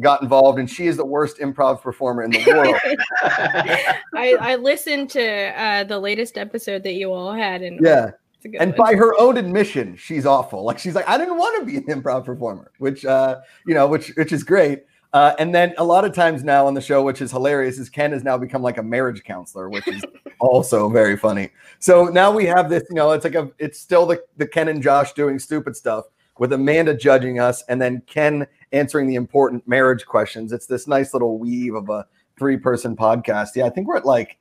got 0.01 0.21
involved, 0.21 0.59
and 0.59 0.69
she 0.69 0.89
is 0.89 0.99
the 0.99 1.05
worst 1.07 1.39
improv 1.39 1.81
performer 1.81 2.25
in 2.25 2.31
the 2.31 2.45
world. 2.47 2.75
I, 4.15 4.37
I 4.39 4.57
listened 4.57 5.09
to 5.13 5.59
uh, 5.59 5.85
the 5.85 5.99
latest 5.99 6.37
episode 6.37 6.83
that 6.83 6.93
you 6.93 7.11
all 7.11 7.33
had, 7.33 7.63
and 7.63 7.81
yeah. 7.83 8.11
it's 8.37 8.45
a 8.45 8.49
good 8.51 8.61
And 8.61 8.73
one. 8.77 8.93
by 8.93 8.95
her 8.95 9.19
own 9.19 9.39
admission, 9.39 9.97
she's 9.97 10.27
awful. 10.27 10.63
Like 10.63 10.79
she's 10.79 10.95
like, 10.95 11.09
I 11.09 11.17
didn't 11.17 11.39
want 11.39 11.59
to 11.59 11.65
be 11.65 11.79
an 11.79 11.85
improv 11.85 12.27
performer, 12.27 12.71
which 12.77 13.07
uh, 13.07 13.41
you 13.67 13.73
know, 13.73 13.87
which 13.87 14.09
which 14.17 14.31
is 14.31 14.45
great. 14.45 14.83
Uh, 15.13 15.35
and 15.39 15.55
then 15.55 15.75
a 15.77 15.85
lot 15.85 16.05
of 16.05 16.15
times 16.15 16.43
now 16.43 16.67
on 16.67 16.73
the 16.73 16.81
show, 16.81 17.03
which 17.03 17.21
is 17.21 17.31
hilarious, 17.31 17.79
is 17.79 17.91
Ken 17.91 18.13
has 18.13 18.25
now 18.25 18.39
become 18.39 18.63
like 18.63 18.79
a 18.79 18.83
marriage 18.83 19.23
counselor, 19.25 19.69
which 19.69 19.87
is 19.87 20.03
also 20.41 20.89
very 20.89 21.17
funny. 21.17 21.51
So 21.81 22.07
now 22.07 22.33
we 22.33 22.47
have 22.47 22.71
this, 22.71 22.85
you 22.89 22.97
know, 22.97 23.11
it's 23.13 23.25
like 23.25 23.35
a, 23.35 23.51
it's 23.59 23.79
still 23.79 24.07
the 24.07 24.23
the 24.39 24.47
Ken 24.47 24.69
and 24.69 24.83
Josh 24.83 25.13
doing 25.13 25.39
stupid 25.39 25.77
stuff 25.77 26.07
with 26.39 26.53
Amanda 26.53 26.97
judging 26.97 27.41
us, 27.41 27.63
and 27.69 27.81
then 27.81 28.03
Ken 28.07 28.47
answering 28.73 29.07
the 29.07 29.17
important 29.17 29.69
marriage 29.69 30.07
questions. 30.07 30.51
It's 30.51 30.67
this 30.67 30.87
nice 30.87 31.13
little 31.13 31.39
weave 31.39 31.75
of 31.75 31.91
a 31.91 32.07
three 32.39 32.57
person 32.57 32.97
podcast. 32.97 33.49
Yeah, 33.55 33.67
I 33.67 33.71
think 33.71 33.89
we're 33.89 33.99
at 33.99 34.07
like 34.07 34.39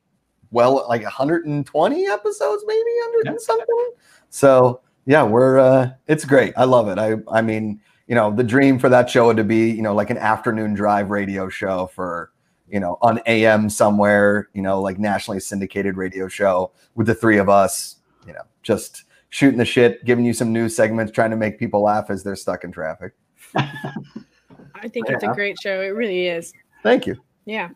well, 0.51 0.85
like 0.87 1.03
120 1.03 2.07
episodes, 2.07 2.63
maybe 2.67 2.79
100 2.79 3.27
and 3.27 3.41
something. 3.41 3.91
So 4.29 4.81
yeah, 5.05 5.23
we're 5.23 5.59
uh 5.59 5.91
it's 6.07 6.25
great. 6.25 6.53
I 6.55 6.63
love 6.63 6.87
it. 6.87 6.97
I 6.97 7.15
I 7.27 7.41
mean, 7.41 7.81
you 8.11 8.15
know, 8.15 8.29
the 8.29 8.43
dream 8.43 8.77
for 8.77 8.89
that 8.89 9.09
show 9.09 9.27
would 9.27 9.37
to 9.37 9.43
be, 9.45 9.71
you 9.71 9.81
know, 9.81 9.95
like 9.95 10.09
an 10.09 10.17
afternoon 10.17 10.73
drive 10.73 11.11
radio 11.11 11.47
show 11.47 11.87
for, 11.95 12.29
you 12.67 12.77
know, 12.77 12.97
on 13.01 13.21
AM 13.25 13.69
somewhere, 13.69 14.49
you 14.53 14.61
know, 14.61 14.81
like 14.81 14.99
nationally 14.99 15.39
syndicated 15.39 15.95
radio 15.95 16.27
show 16.27 16.73
with 16.95 17.07
the 17.07 17.15
three 17.15 17.37
of 17.37 17.47
us, 17.47 18.01
you 18.27 18.33
know, 18.33 18.41
just 18.63 19.05
shooting 19.29 19.57
the 19.57 19.63
shit, 19.63 20.03
giving 20.03 20.25
you 20.25 20.33
some 20.33 20.51
news 20.51 20.75
segments, 20.75 21.13
trying 21.13 21.29
to 21.29 21.37
make 21.37 21.57
people 21.57 21.83
laugh 21.83 22.09
as 22.09 22.21
they're 22.21 22.35
stuck 22.35 22.65
in 22.65 22.71
traffic. 22.73 23.13
I 23.55 24.89
think 24.89 25.09
it's 25.09 25.23
a 25.23 25.27
great 25.27 25.57
show. 25.61 25.79
It 25.79 25.95
really 25.95 26.27
is. 26.27 26.51
Thank 26.83 27.07
you. 27.07 27.15
Yeah. 27.45 27.69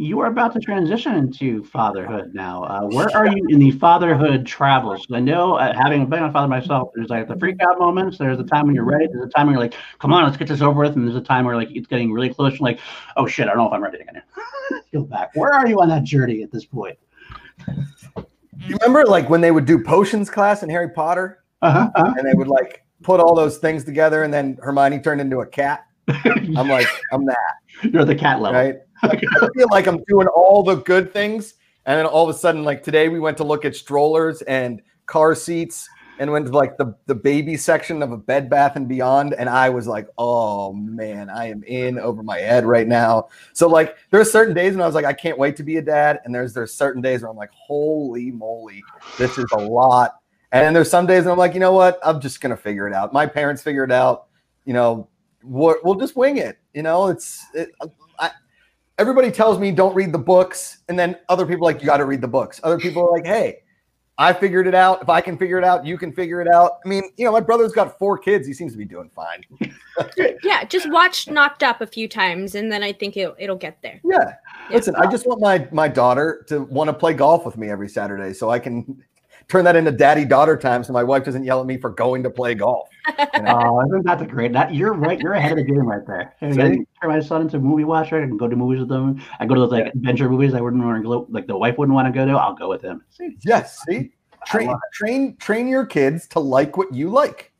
You 0.00 0.20
are 0.20 0.26
about 0.26 0.52
to 0.52 0.60
transition 0.60 1.16
into 1.16 1.64
fatherhood 1.64 2.32
now. 2.32 2.62
Uh, 2.62 2.82
where 2.86 3.08
are 3.16 3.26
you 3.26 3.46
in 3.48 3.58
the 3.58 3.72
fatherhood 3.72 4.46
travels? 4.46 5.04
I 5.12 5.18
know, 5.18 5.54
uh, 5.54 5.74
having 5.76 6.06
been 6.06 6.22
a 6.22 6.30
father 6.32 6.46
myself, 6.46 6.90
there's 6.94 7.10
like 7.10 7.26
the 7.26 7.36
freak 7.36 7.56
out 7.60 7.80
moments. 7.80 8.16
There's 8.16 8.38
a 8.38 8.44
time 8.44 8.66
when 8.66 8.76
you're 8.76 8.84
ready. 8.84 9.08
There's 9.08 9.26
a 9.26 9.28
time 9.30 9.46
when 9.48 9.54
you're 9.54 9.62
like, 9.62 9.74
"Come 9.98 10.12
on, 10.12 10.22
let's 10.22 10.36
get 10.36 10.46
this 10.46 10.60
over 10.62 10.82
with," 10.82 10.94
and 10.94 11.04
there's 11.04 11.16
a 11.16 11.20
time 11.20 11.44
where 11.44 11.56
like 11.56 11.70
it's 11.72 11.88
getting 11.88 12.12
really 12.12 12.32
close. 12.32 12.52
And 12.52 12.60
like, 12.60 12.78
"Oh 13.16 13.26
shit, 13.26 13.46
I 13.46 13.50
don't 13.50 13.58
know 13.58 13.66
if 13.66 13.72
I'm 13.72 13.82
ready 13.82 13.98
to 13.98 14.04
get 14.04 14.10
again." 14.12 14.82
Go 14.92 15.02
back. 15.02 15.30
Where 15.34 15.52
are 15.52 15.66
you 15.66 15.80
on 15.80 15.88
that 15.88 16.04
journey 16.04 16.44
at 16.44 16.52
this 16.52 16.64
point? 16.64 16.96
You 17.66 18.76
remember 18.80 19.04
like 19.04 19.28
when 19.28 19.40
they 19.40 19.50
would 19.50 19.64
do 19.64 19.82
potions 19.82 20.30
class 20.30 20.62
in 20.62 20.70
Harry 20.70 20.90
Potter 20.90 21.42
Uh-huh. 21.62 21.90
uh-huh. 21.94 22.14
and 22.16 22.26
they 22.26 22.34
would 22.34 22.48
like 22.48 22.84
put 23.02 23.18
all 23.20 23.34
those 23.34 23.58
things 23.58 23.82
together 23.84 24.22
and 24.22 24.32
then 24.32 24.58
Hermione 24.62 25.00
turned 25.00 25.20
into 25.20 25.40
a 25.40 25.46
cat? 25.46 25.86
I'm 26.08 26.68
like, 26.68 26.86
I'm 27.12 27.24
that, 27.26 27.36
You're 27.92 28.04
the 28.06 28.14
cat 28.14 28.40
level. 28.40 28.58
right? 28.58 28.76
I 29.02 29.48
feel 29.56 29.68
like 29.70 29.86
I'm 29.86 30.02
doing 30.04 30.26
all 30.28 30.62
the 30.62 30.76
good 30.76 31.12
things. 31.12 31.54
And 31.86 31.98
then 31.98 32.06
all 32.06 32.28
of 32.28 32.34
a 32.34 32.38
sudden, 32.38 32.64
like 32.64 32.82
today, 32.82 33.08
we 33.08 33.20
went 33.20 33.36
to 33.38 33.44
look 33.44 33.64
at 33.64 33.74
strollers 33.74 34.42
and 34.42 34.82
car 35.06 35.34
seats 35.34 35.88
and 36.18 36.30
went 36.30 36.46
to 36.46 36.52
like 36.52 36.76
the, 36.76 36.94
the 37.06 37.14
baby 37.14 37.56
section 37.56 38.02
of 38.02 38.12
a 38.12 38.16
bed 38.16 38.50
bath 38.50 38.76
and 38.76 38.88
beyond. 38.88 39.34
And 39.34 39.48
I 39.48 39.70
was 39.70 39.86
like, 39.86 40.08
oh 40.18 40.72
man, 40.72 41.30
I 41.30 41.46
am 41.48 41.62
in 41.64 41.98
over 41.98 42.22
my 42.22 42.38
head 42.38 42.64
right 42.64 42.86
now. 42.86 43.28
So 43.52 43.68
like 43.68 43.96
there 44.10 44.20
are 44.20 44.24
certain 44.24 44.54
days 44.54 44.72
when 44.72 44.82
I 44.82 44.86
was 44.86 44.94
like, 44.94 45.04
I 45.04 45.12
can't 45.12 45.38
wait 45.38 45.56
to 45.56 45.62
be 45.62 45.76
a 45.76 45.82
dad. 45.82 46.20
And 46.24 46.34
there's 46.34 46.52
there's 46.52 46.74
certain 46.74 47.00
days 47.00 47.22
where 47.22 47.30
I'm 47.30 47.36
like, 47.36 47.52
holy 47.52 48.30
moly, 48.30 48.82
this 49.16 49.38
is 49.38 49.46
a 49.52 49.58
lot. 49.58 50.16
And 50.52 50.64
then 50.64 50.74
there's 50.74 50.90
some 50.90 51.06
days 51.06 51.24
when 51.24 51.32
I'm 51.32 51.38
like, 51.38 51.54
you 51.54 51.60
know 51.60 51.72
what? 51.72 51.98
I'm 52.02 52.20
just 52.20 52.40
gonna 52.40 52.56
figure 52.56 52.88
it 52.88 52.94
out. 52.94 53.12
My 53.12 53.26
parents 53.26 53.62
figure 53.62 53.84
it 53.84 53.92
out. 53.92 54.26
You 54.64 54.74
know, 54.74 55.08
we'll, 55.42 55.94
just 55.94 56.16
wing 56.16 56.38
it. 56.38 56.58
You 56.74 56.82
know, 56.82 57.08
it's 57.08 57.44
it, 57.54 57.70
everybody 58.98 59.30
tells 59.30 59.58
me 59.58 59.70
don't 59.70 59.94
read 59.94 60.12
the 60.12 60.18
books, 60.18 60.78
and 60.88 60.98
then 60.98 61.16
other 61.28 61.46
people 61.46 61.66
are 61.66 61.72
like 61.72 61.80
you 61.80 61.86
got 61.86 61.98
to 61.98 62.04
read 62.04 62.20
the 62.20 62.28
books. 62.28 62.60
Other 62.62 62.78
people 62.78 63.02
are 63.02 63.12
like, 63.12 63.26
hey, 63.26 63.60
I 64.18 64.32
figured 64.32 64.66
it 64.66 64.74
out. 64.74 65.00
If 65.00 65.08
I 65.08 65.20
can 65.20 65.38
figure 65.38 65.58
it 65.58 65.64
out, 65.64 65.86
you 65.86 65.96
can 65.96 66.12
figure 66.12 66.40
it 66.40 66.48
out. 66.48 66.78
I 66.84 66.88
mean, 66.88 67.04
you 67.16 67.24
know, 67.24 67.30
my 67.30 67.40
brother's 67.40 67.72
got 67.72 67.98
four 68.00 68.18
kids. 68.18 68.48
He 68.48 68.52
seems 68.52 68.72
to 68.72 68.78
be 68.78 68.84
doing 68.84 69.10
fine. 69.14 69.42
Yeah. 70.44 70.62
Just 70.62 70.88
watch 70.92 71.28
Knocked 71.28 71.64
Up 71.64 71.80
a 71.80 71.86
few 71.86 72.06
times, 72.06 72.54
and 72.54 72.70
then 72.70 72.84
I 72.84 72.92
think 72.92 73.16
it'll 73.16 73.34
it'll 73.36 73.56
get 73.56 73.82
there. 73.82 74.00
Yeah. 74.04 74.34
Listen, 74.70 74.94
I 74.94 75.10
just 75.10 75.26
want 75.26 75.40
my 75.40 75.66
my 75.72 75.88
daughter 75.88 76.44
to 76.46 76.60
want 76.60 76.86
to 76.86 76.94
play 76.94 77.14
golf 77.14 77.44
with 77.44 77.56
me 77.56 77.68
every 77.68 77.88
Saturday, 77.88 78.32
so 78.32 78.48
I 78.48 78.60
can 78.60 79.02
turn 79.48 79.64
that 79.64 79.76
into 79.76 79.90
daddy 79.90 80.24
daughter 80.24 80.56
time, 80.56 80.84
so 80.84 80.92
my 80.92 81.02
wife 81.02 81.24
doesn't 81.24 81.44
yell 81.44 81.60
at 81.60 81.66
me 81.66 81.78
for 81.78 81.90
going 81.90 82.22
to 82.22 82.30
play 82.30 82.54
golf. 82.54 82.88
You 83.34 83.42
know? 83.42 83.60
Oh, 83.62 83.86
isn't 83.86 84.04
that 84.04 84.18
the 84.18 84.26
great? 84.26 84.52
That 84.52 84.74
you're 84.74 84.92
right. 84.92 85.18
You're 85.18 85.32
ahead 85.32 85.52
of 85.52 85.58
the 85.58 85.64
game 85.64 85.86
right 85.86 86.06
there. 86.06 86.34
I 86.42 86.52
turn 86.52 86.86
my 87.02 87.20
son 87.20 87.42
into 87.42 87.56
a 87.56 87.60
movie 87.60 87.84
watcher. 87.84 88.22
I 88.22 88.26
can 88.26 88.36
go 88.36 88.48
to 88.48 88.56
movies 88.56 88.80
with 88.80 88.92
him. 88.92 89.22
I 89.40 89.46
go 89.46 89.54
to 89.54 89.60
those 89.60 89.72
like 89.72 89.86
adventure 89.86 90.28
movies. 90.28 90.54
I 90.54 90.60
wouldn't 90.60 90.84
want 90.84 91.02
to 91.02 91.08
go. 91.08 91.26
Like 91.30 91.46
the 91.46 91.56
wife 91.56 91.78
wouldn't 91.78 91.94
want 91.94 92.12
to 92.12 92.18
go 92.18 92.26
to. 92.26 92.32
I'll 92.32 92.54
go 92.54 92.68
with 92.68 92.82
him. 92.82 93.02
See, 93.10 93.36
yes. 93.44 93.80
See, 93.88 94.12
train 94.46 94.74
train 94.92 95.36
train 95.36 95.66
your 95.66 95.86
kids 95.86 96.26
to 96.28 96.40
like 96.40 96.76
what 96.76 96.92
you 96.92 97.08
like. 97.08 97.52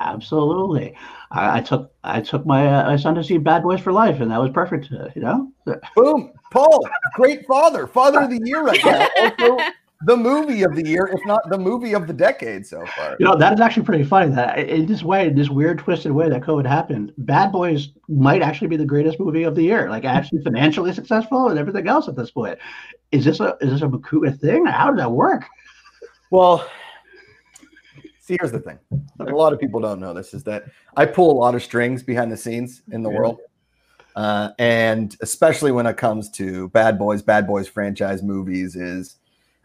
absolutely. 0.00 0.94
I, 1.30 1.58
I 1.58 1.60
took 1.60 1.92
I 2.04 2.20
took 2.20 2.44
my 2.44 2.66
uh, 2.66 2.84
my 2.84 2.96
son 2.96 3.14
to 3.14 3.24
see 3.24 3.38
Bad 3.38 3.62
Boys 3.62 3.80
for 3.80 3.92
Life, 3.92 4.20
and 4.20 4.30
that 4.30 4.40
was 4.40 4.50
perfect. 4.50 4.88
Uh, 4.92 5.08
you 5.14 5.22
know. 5.22 5.50
Boom, 5.96 6.32
Paul, 6.50 6.86
great 7.14 7.46
father, 7.46 7.86
father 7.86 8.22
of 8.22 8.30
the 8.30 8.40
year 8.44 8.62
right 8.62 8.80
now. 8.84 9.08
Also, 9.16 9.64
the 10.02 10.16
movie 10.16 10.62
of 10.62 10.74
the 10.74 10.86
year, 10.86 11.06
if 11.12 11.24
not 11.26 11.48
the 11.50 11.58
movie 11.58 11.92
of 11.92 12.06
the 12.06 12.12
decade 12.12 12.66
so 12.66 12.84
far. 12.96 13.16
You 13.18 13.26
know, 13.26 13.36
that 13.36 13.52
is 13.52 13.60
actually 13.60 13.84
pretty 13.84 14.04
funny 14.04 14.34
that 14.34 14.58
in 14.58 14.86
this 14.86 15.02
way, 15.02 15.26
in 15.28 15.34
this 15.34 15.50
weird, 15.50 15.78
twisted 15.78 16.12
way 16.12 16.30
that 16.30 16.40
COVID 16.40 16.66
happened, 16.66 17.12
Bad 17.18 17.52
Boys 17.52 17.90
might 18.08 18.40
actually 18.40 18.68
be 18.68 18.76
the 18.76 18.86
greatest 18.86 19.20
movie 19.20 19.42
of 19.42 19.54
the 19.54 19.62
year. 19.62 19.90
Like 19.90 20.04
actually 20.04 20.42
financially 20.44 20.92
successful 20.94 21.48
and 21.48 21.58
everything 21.58 21.86
else 21.86 22.08
at 22.08 22.16
this 22.16 22.30
point. 22.30 22.58
Is 23.12 23.24
this 23.24 23.40
a 23.40 23.56
is 23.60 23.70
this 23.70 23.82
a 23.82 23.86
Macuga 23.86 24.38
thing? 24.40 24.64
How 24.64 24.90
did 24.90 25.00
that 25.00 25.10
work? 25.10 25.44
Well, 26.30 26.66
see, 28.20 28.36
here's 28.40 28.52
the 28.52 28.60
thing. 28.60 28.78
A 29.18 29.24
lot 29.24 29.52
of 29.52 29.60
people 29.60 29.80
don't 29.80 30.00
know 30.00 30.14
this 30.14 30.32
is 30.32 30.42
that 30.44 30.64
I 30.96 31.04
pull 31.04 31.30
a 31.30 31.38
lot 31.38 31.54
of 31.54 31.62
strings 31.62 32.02
behind 32.02 32.32
the 32.32 32.36
scenes 32.36 32.82
in 32.90 33.02
the 33.02 33.10
Yeah. 33.10 33.16
world. 33.18 33.38
Uh, 34.16 34.50
and 34.58 35.16
especially 35.20 35.72
when 35.72 35.86
it 35.86 35.96
comes 35.96 36.30
to 36.30 36.68
Bad 36.70 36.98
Boys, 36.98 37.22
Bad 37.22 37.46
Boys 37.46 37.68
franchise 37.68 38.22
movies, 38.22 38.76
is 38.76 39.19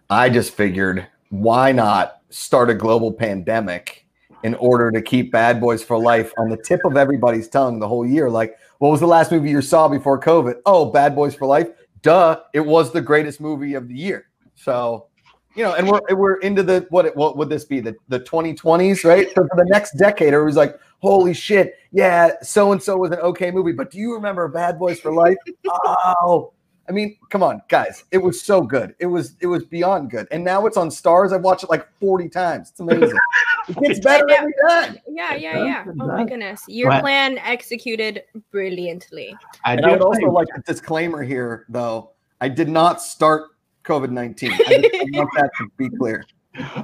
I 0.09 0.29
just 0.29 0.53
figured 0.53 1.07
why 1.29 1.71
not 1.71 2.21
start 2.29 2.69
a 2.69 2.75
global 2.75 3.11
pandemic 3.11 4.05
in 4.43 4.53
order 4.55 4.91
to 4.91 5.01
keep 5.01 5.31
Bad 5.31 5.59
Boys 5.59 5.83
for 5.83 5.97
Life 5.97 6.31
on 6.37 6.49
the 6.49 6.57
tip 6.57 6.81
of 6.85 6.97
everybody's 6.97 7.47
tongue 7.47 7.79
the 7.79 7.87
whole 7.87 8.05
year? 8.05 8.29
Like, 8.29 8.57
what 8.77 8.89
was 8.91 8.99
the 8.99 9.07
last 9.07 9.31
movie 9.31 9.49
you 9.49 9.61
saw 9.61 9.87
before 9.87 10.19
COVID? 10.19 10.61
Oh, 10.65 10.91
Bad 10.91 11.15
Boys 11.15 11.33
for 11.33 11.47
Life. 11.47 11.69
Duh, 12.03 12.39
it 12.53 12.59
was 12.59 12.91
the 12.91 13.01
greatest 13.01 13.41
movie 13.41 13.73
of 13.73 13.87
the 13.87 13.95
year. 13.95 14.27
So, 14.53 15.07
you 15.55 15.63
know, 15.63 15.73
and 15.73 15.89
we're 15.89 16.01
we're 16.11 16.35
into 16.37 16.61
the 16.61 16.85
what 16.89 17.15
what 17.15 17.37
would 17.37 17.49
this 17.49 17.65
be 17.65 17.79
the 17.79 17.95
the 18.09 18.19
2020s, 18.19 19.03
right? 19.03 19.27
So 19.29 19.47
for 19.47 19.55
the 19.55 19.65
next 19.69 19.93
decade, 19.97 20.33
it 20.33 20.41
was 20.41 20.55
like, 20.55 20.77
holy 20.99 21.33
shit, 21.33 21.75
yeah, 21.91 22.33
so 22.43 22.71
and 22.71 22.83
so 22.83 22.97
was 22.97 23.11
an 23.11 23.19
okay 23.19 23.49
movie, 23.49 23.71
but 23.71 23.89
do 23.89 23.97
you 23.97 24.13
remember 24.13 24.47
Bad 24.47 24.77
Boys 24.77 24.99
for 24.99 25.11
Life? 25.11 25.37
oh, 25.67 26.53
I 26.87 26.91
mean, 26.91 27.17
come 27.29 27.41
on, 27.41 27.61
guys, 27.67 28.03
it 28.11 28.19
was 28.19 28.41
so 28.41 28.61
good. 28.61 28.95
It 28.99 29.07
was 29.07 29.35
it 29.39 29.47
was 29.47 29.63
beyond 29.63 30.11
good, 30.11 30.27
and 30.31 30.43
now 30.43 30.65
it's 30.67 30.77
on 30.77 30.89
Starz. 30.89 31.33
I've 31.33 31.41
watched 31.41 31.63
it 31.63 31.69
like 31.69 31.87
40 31.99 32.29
times. 32.29 32.69
It's 32.71 32.79
amazing. 32.79 33.17
It 33.67 33.77
gets 33.81 33.99
better 33.99 34.29
every 34.29 34.53
time. 34.69 34.99
Yeah, 35.09 35.33
yeah, 35.33 35.53
does, 35.55 35.67
yeah. 35.67 35.83
Oh 35.99 36.05
my 36.05 36.23
goodness. 36.23 36.61
Your 36.67 36.91
But- 36.91 37.01
plan 37.01 37.39
executed 37.39 38.21
brilliantly. 38.51 39.35
I 39.63 39.71
And 39.73 39.81
do 39.81 39.87
I 39.87 39.91
would 39.93 40.03
also 40.03 40.27
like 40.29 40.47
a 40.55 40.61
disclaimer 40.61 41.23
here, 41.23 41.65
though. 41.69 42.11
I 42.41 42.47
did 42.47 42.69
not 42.69 43.01
start 43.01 43.45
COVID 43.83 44.11
19. 44.11 44.51
I, 44.51 44.55
just- 44.57 44.69
I 44.69 45.17
want 45.17 45.29
that 45.37 45.49
to 45.57 45.67
be 45.77 45.89
clear. 45.89 46.23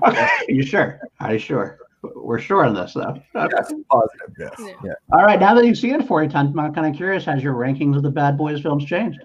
Okay, 0.08 0.28
you 0.48 0.64
sure? 0.64 1.00
Are 1.20 1.34
you 1.34 1.38
sure? 1.40 1.78
We're 2.16 2.40
sure 2.40 2.66
on 2.66 2.74
this, 2.74 2.94
though. 2.96 3.16
Okay. 3.36 3.54
Yes, 3.56 3.72
positive. 3.92 4.36
Yes. 4.40 4.54
Yeah. 4.58 4.74
Yeah. 4.84 4.94
All 5.14 5.24
right. 5.24 5.40
Now 5.40 5.54
that 5.54 5.64
you've 5.66 5.78
seen 5.78 5.94
it 6.02 6.08
40 6.08 6.30
times, 6.30 6.56
I'm 6.58 6.74
kind 6.74 6.88
of 6.88 6.96
curious. 6.98 7.26
Has 7.26 7.44
your 7.44 7.54
rankings 7.54 7.96
of 7.96 8.02
the 8.02 8.10
Bad 8.10 8.40
Boys 8.40 8.60
films 8.60 8.86
changed? 8.86 9.20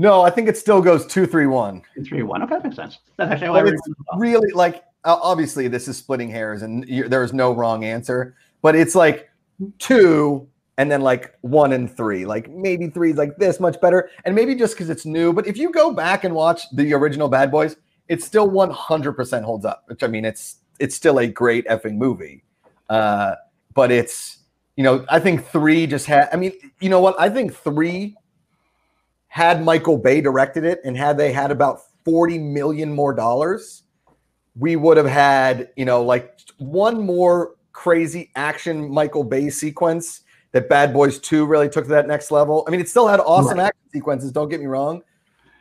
No, 0.00 0.22
I 0.22 0.30
think 0.30 0.48
it 0.48 0.56
still 0.56 0.80
goes 0.80 1.04
two, 1.04 1.26
three, 1.26 1.46
one. 1.46 1.82
Two, 1.96 2.04
three, 2.04 2.22
one. 2.22 2.40
Okay, 2.44 2.54
that 2.54 2.62
makes 2.62 2.76
sense. 2.76 2.98
That's 3.16 3.32
actually 3.32 3.50
what 3.50 3.66
I 3.66 3.70
it's 3.70 3.88
really 4.16 4.52
like 4.52 4.84
obviously 5.04 5.66
this 5.66 5.88
is 5.88 5.96
splitting 5.96 6.30
hairs 6.30 6.62
and 6.62 6.84
there 7.10 7.24
is 7.24 7.32
no 7.32 7.52
wrong 7.52 7.84
answer, 7.84 8.36
but 8.62 8.76
it's 8.76 8.94
like 8.94 9.28
two 9.78 10.48
and 10.76 10.88
then 10.88 11.00
like 11.00 11.34
one 11.40 11.72
and 11.72 11.90
three. 11.90 12.24
Like 12.24 12.48
maybe 12.48 12.86
three 12.86 13.10
is 13.10 13.16
like 13.16 13.36
this 13.38 13.58
much 13.58 13.80
better, 13.80 14.08
and 14.24 14.36
maybe 14.36 14.54
just 14.54 14.74
because 14.74 14.88
it's 14.88 15.04
new. 15.04 15.32
But 15.32 15.48
if 15.48 15.56
you 15.56 15.72
go 15.72 15.90
back 15.92 16.22
and 16.22 16.32
watch 16.32 16.62
the 16.72 16.94
original 16.94 17.28
Bad 17.28 17.50
Boys, 17.50 17.74
it 18.06 18.22
still 18.22 18.48
100% 18.48 19.42
holds 19.42 19.64
up. 19.64 19.82
Which 19.86 20.04
I 20.04 20.06
mean, 20.06 20.24
it's 20.24 20.58
it's 20.78 20.94
still 20.94 21.18
a 21.18 21.26
great 21.26 21.66
effing 21.66 21.96
movie. 21.96 22.44
Uh, 22.88 23.34
but 23.74 23.90
it's 23.90 24.38
you 24.76 24.84
know 24.84 25.04
I 25.08 25.18
think 25.18 25.44
three 25.48 25.88
just 25.88 26.06
had. 26.06 26.28
I 26.32 26.36
mean, 26.36 26.52
you 26.78 26.88
know 26.88 27.00
what? 27.00 27.16
I 27.18 27.28
think 27.28 27.52
three 27.52 28.14
had 29.38 29.62
Michael 29.62 29.96
Bay 29.96 30.20
directed 30.20 30.64
it, 30.64 30.80
and 30.84 30.96
had 30.96 31.16
they 31.16 31.30
had 31.30 31.52
about 31.52 31.82
40 32.04 32.40
million 32.40 32.92
more 32.92 33.14
dollars, 33.14 33.84
we 34.58 34.74
would 34.74 34.96
have 34.96 35.06
had 35.06 35.70
you 35.76 35.84
know 35.84 36.02
like 36.02 36.40
one 36.58 37.00
more 37.00 37.54
crazy 37.70 38.32
action 38.34 38.90
Michael 38.90 39.22
Bay 39.22 39.48
sequence 39.48 40.22
that 40.50 40.68
Bad 40.68 40.92
Boys 40.92 41.20
2 41.20 41.46
really 41.46 41.68
took 41.68 41.84
to 41.84 41.90
that 41.90 42.08
next 42.08 42.32
level. 42.32 42.64
I 42.66 42.72
mean, 42.72 42.80
it 42.80 42.88
still 42.88 43.06
had 43.06 43.20
awesome 43.20 43.58
right. 43.58 43.66
action 43.66 43.90
sequences, 43.92 44.32
don't 44.32 44.48
get 44.48 44.58
me 44.58 44.66
wrong, 44.66 45.02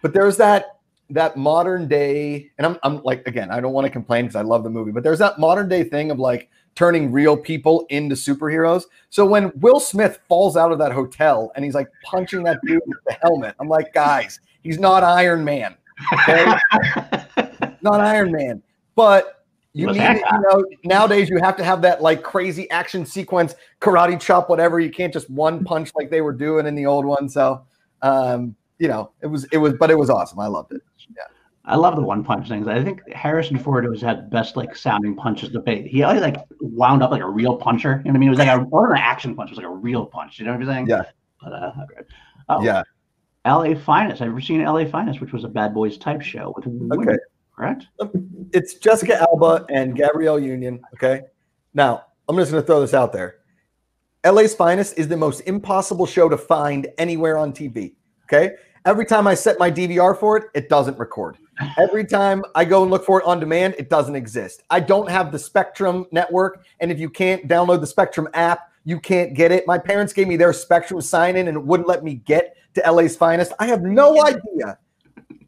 but 0.01 0.11
there's 0.11 0.37
that 0.37 0.79
that 1.11 1.37
modern 1.37 1.87
day, 1.87 2.49
and 2.57 2.65
I'm 2.65 2.79
I'm 2.81 3.03
like 3.03 3.27
again, 3.27 3.51
I 3.51 3.59
don't 3.59 3.73
want 3.73 3.85
to 3.85 3.91
complain 3.91 4.25
because 4.25 4.35
I 4.35 4.41
love 4.41 4.63
the 4.63 4.71
movie, 4.71 4.91
but 4.91 5.03
there's 5.03 5.19
that 5.19 5.37
modern 5.37 5.69
day 5.69 5.83
thing 5.83 6.09
of 6.09 6.17
like 6.17 6.49
turning 6.77 7.11
real 7.11 7.35
people 7.35 7.87
into 7.89 8.13
superheroes. 8.13 8.83
So 9.09 9.25
when 9.25 9.51
Will 9.55 9.79
Smith 9.79 10.19
falls 10.29 10.55
out 10.55 10.71
of 10.71 10.77
that 10.77 10.91
hotel 10.91 11.51
and 11.55 11.65
he's 11.65 11.73
like 11.73 11.87
punching 12.03 12.43
that 12.43 12.59
dude 12.63 12.83
with 12.85 12.99
the 13.07 13.13
helmet, 13.13 13.55
I'm 13.59 13.67
like, 13.67 13.91
guys, 13.93 14.39
he's 14.61 14.77
not 14.77 15.03
Iron 15.03 15.43
Man. 15.43 15.75
Okay? 16.13 16.45
not 17.81 17.99
Iron 17.99 18.31
Man. 18.31 18.61
But 18.93 19.43
you 19.73 19.87
need 19.87 20.01
it, 20.01 20.21
you 20.31 20.39
know, 20.41 20.63
nowadays 20.83 21.29
you 21.29 21.37
have 21.37 21.57
to 21.57 21.63
have 21.63 21.81
that 21.81 22.03
like 22.03 22.21
crazy 22.21 22.69
action 22.69 23.07
sequence, 23.07 23.55
karate 23.81 24.19
chop, 24.19 24.47
whatever. 24.47 24.79
You 24.79 24.91
can't 24.91 25.11
just 25.11 25.29
one 25.31 25.63
punch 25.63 25.91
like 25.95 26.11
they 26.11 26.21
were 26.21 26.33
doing 26.33 26.67
in 26.67 26.75
the 26.75 26.85
old 26.85 27.05
one. 27.05 27.27
So 27.27 27.65
um, 28.03 28.55
you 28.77 28.87
know, 28.87 29.11
it 29.21 29.27
was 29.27 29.45
it 29.51 29.57
was 29.57 29.73
but 29.73 29.89
it 29.89 29.97
was 29.97 30.11
awesome. 30.11 30.39
I 30.39 30.47
loved 30.47 30.73
it. 30.73 30.81
Yeah. 31.15 31.23
I 31.67 31.75
love 31.75 31.95
the 31.95 32.01
one 32.01 32.23
punch 32.23 32.47
things. 32.47 32.67
I 32.67 32.83
think 32.83 33.01
Harrison 33.11 33.59
Ford 33.59 33.87
was 33.87 34.01
had 34.01 34.29
best 34.29 34.55
like 34.55 34.75
sounding 34.75 35.15
punches 35.15 35.49
debate. 35.49 35.85
He 35.85 36.03
always 36.03 36.21
like 36.21 36.37
wound 36.61 37.03
up 37.03 37.11
like 37.11 37.21
a 37.21 37.29
real 37.29 37.57
puncher. 37.57 38.01
You 38.03 38.11
know 38.11 38.11
what 38.11 38.15
I 38.15 38.19
mean? 38.19 38.27
It 38.29 38.31
was 38.31 38.39
like 38.39 38.47
a 38.47 38.63
or 38.71 38.93
an 38.93 39.01
action 39.01 39.35
punch. 39.35 39.49
It 39.49 39.51
was 39.51 39.57
like 39.57 39.67
a 39.67 39.75
real 39.75 40.05
punch. 40.05 40.39
You 40.39 40.45
know 40.45 40.53
what 40.53 40.61
I'm 40.61 40.67
saying? 40.67 40.87
Yeah. 40.87 41.03
But, 41.41 41.53
uh, 41.53 41.71
oh, 42.49 42.63
yeah. 42.63 42.83
L.A. 43.45 43.75
Finest. 43.75 44.21
I've 44.21 44.29
ever 44.29 44.41
seen 44.41 44.61
L.A. 44.61 44.89
Finest, 44.89 45.21
which 45.21 45.33
was 45.33 45.43
a 45.43 45.47
Bad 45.47 45.73
Boys 45.73 45.97
type 45.97 46.21
show 46.21 46.53
with 46.55 46.65
women. 46.65 46.99
Okay 46.99 47.17
correct? 47.57 47.87
It's 48.53 48.75
Jessica 48.75 49.19
Alba 49.19 49.65
and 49.69 49.95
Gabrielle 49.95 50.39
Union. 50.39 50.79
Okay. 50.93 51.23
Now, 51.73 52.05
I'm 52.29 52.37
just 52.37 52.51
going 52.51 52.63
to 52.63 52.67
throw 52.67 52.79
this 52.79 52.93
out 52.93 53.11
there. 53.11 53.37
LA's 54.25 54.53
Finest 54.53 54.97
is 54.97 55.07
the 55.07 55.17
most 55.17 55.41
impossible 55.41 56.05
show 56.05 56.29
to 56.29 56.37
find 56.37 56.87
anywhere 56.97 57.37
on 57.37 57.51
TV. 57.51 57.95
Okay. 58.25 58.55
Every 58.87 59.05
time 59.05 59.27
I 59.27 59.33
set 59.33 59.59
my 59.59 59.69
DVR 59.69 60.17
for 60.17 60.37
it, 60.37 60.45
it 60.53 60.69
doesn't 60.69 60.97
record. 60.97 61.37
Every 61.77 62.05
time 62.05 62.41
I 62.55 62.63
go 62.63 62.83
and 62.83 62.89
look 62.89 63.03
for 63.03 63.19
it 63.19 63.25
on 63.25 63.37
demand, 63.37 63.75
it 63.77 63.89
doesn't 63.89 64.15
exist. 64.15 64.63
I 64.69 64.79
don't 64.79 65.09
have 65.09 65.33
the 65.33 65.37
Spectrum 65.37 66.05
network. 66.13 66.63
And 66.79 66.89
if 66.89 66.97
you 66.97 67.09
can't 67.09 67.49
download 67.49 67.81
the 67.81 67.87
Spectrum 67.87 68.29
app, 68.33 68.71
you 68.85 68.97
can't 68.97 69.33
get 69.33 69.51
it. 69.51 69.67
My 69.67 69.77
parents 69.77 70.13
gave 70.13 70.29
me 70.29 70.37
their 70.37 70.53
Spectrum 70.53 71.01
sign 71.01 71.35
in 71.35 71.49
and 71.49 71.57
it 71.57 71.59
wouldn't 71.59 71.89
let 71.89 72.01
me 72.01 72.13
get 72.13 72.55
to 72.75 72.89
LA's 72.89 73.17
Finest. 73.17 73.51
I 73.59 73.67
have 73.67 73.81
no 73.81 74.23
idea 74.25 74.77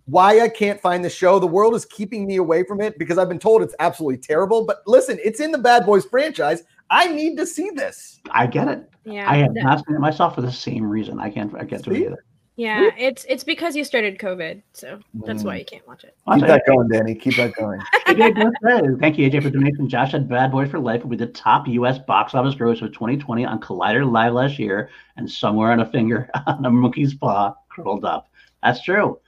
why 0.07 0.41
I 0.41 0.49
can't 0.49 0.81
find 0.81 1.05
the 1.05 1.09
show. 1.09 1.39
The 1.39 1.47
world 1.47 1.75
is 1.75 1.85
keeping 1.85 2.27
me 2.27 2.35
away 2.35 2.65
from 2.65 2.81
it 2.81 2.99
because 2.99 3.17
I've 3.17 3.29
been 3.29 3.39
told 3.39 3.61
it's 3.61 3.75
absolutely 3.79 4.17
terrible. 4.17 4.65
But 4.65 4.81
listen, 4.85 5.17
it's 5.23 5.39
in 5.39 5.53
the 5.53 5.57
Bad 5.57 5.85
Boys 5.85 6.03
franchise. 6.03 6.63
I 6.89 7.07
need 7.07 7.37
to 7.37 7.45
see 7.45 7.69
this. 7.69 8.19
I 8.31 8.47
get 8.47 8.67
it. 8.67 8.89
Yeah, 9.05 9.31
I 9.31 9.37
have 9.37 9.53
not 9.53 9.85
seen 9.87 9.95
it 9.95 9.99
myself 9.99 10.35
for 10.35 10.41
the 10.41 10.51
same 10.51 10.83
reason. 10.83 11.21
I 11.21 11.29
can't. 11.29 11.55
I 11.57 11.63
get 11.63 11.85
to 11.85 11.93
it. 11.93 12.19
Yeah, 12.59 12.89
it's 12.97 13.25
it's 13.29 13.45
because 13.45 13.75
you 13.75 13.85
started 13.85 14.19
COVID, 14.19 14.61
so 14.73 14.99
that's 15.25 15.43
mm. 15.43 15.45
why 15.45 15.55
you 15.57 15.65
can't 15.65 15.87
watch 15.87 16.03
it. 16.03 16.15
Keep 16.33 16.47
that 16.47 16.63
going, 16.67 16.89
Danny. 16.89 17.15
Keep 17.15 17.37
that 17.37 17.53
going. 17.53 17.79
Thank 18.99 19.17
you, 19.17 19.29
AJ, 19.29 19.43
for 19.43 19.49
donating. 19.49 19.87
Josh 19.87 20.11
had 20.11 20.27
Bad 20.27 20.51
Boys 20.51 20.69
for 20.69 20.77
Life 20.77 21.05
with 21.05 21.19
the 21.19 21.27
top 21.27 21.69
U.S. 21.69 21.99
box 21.99 22.35
office 22.35 22.55
gross 22.55 22.81
of 22.81 22.91
2020 22.91 23.45
on 23.45 23.61
Collider 23.61 24.09
Live 24.09 24.33
last 24.33 24.59
year, 24.59 24.89
and 25.15 25.31
somewhere 25.31 25.71
on 25.71 25.79
a 25.79 25.85
finger 25.85 26.29
on 26.47 26.65
a 26.65 26.69
monkey's 26.69 27.13
paw 27.13 27.55
curled 27.69 28.03
up. 28.03 28.29
That's 28.61 28.83
true 28.83 29.19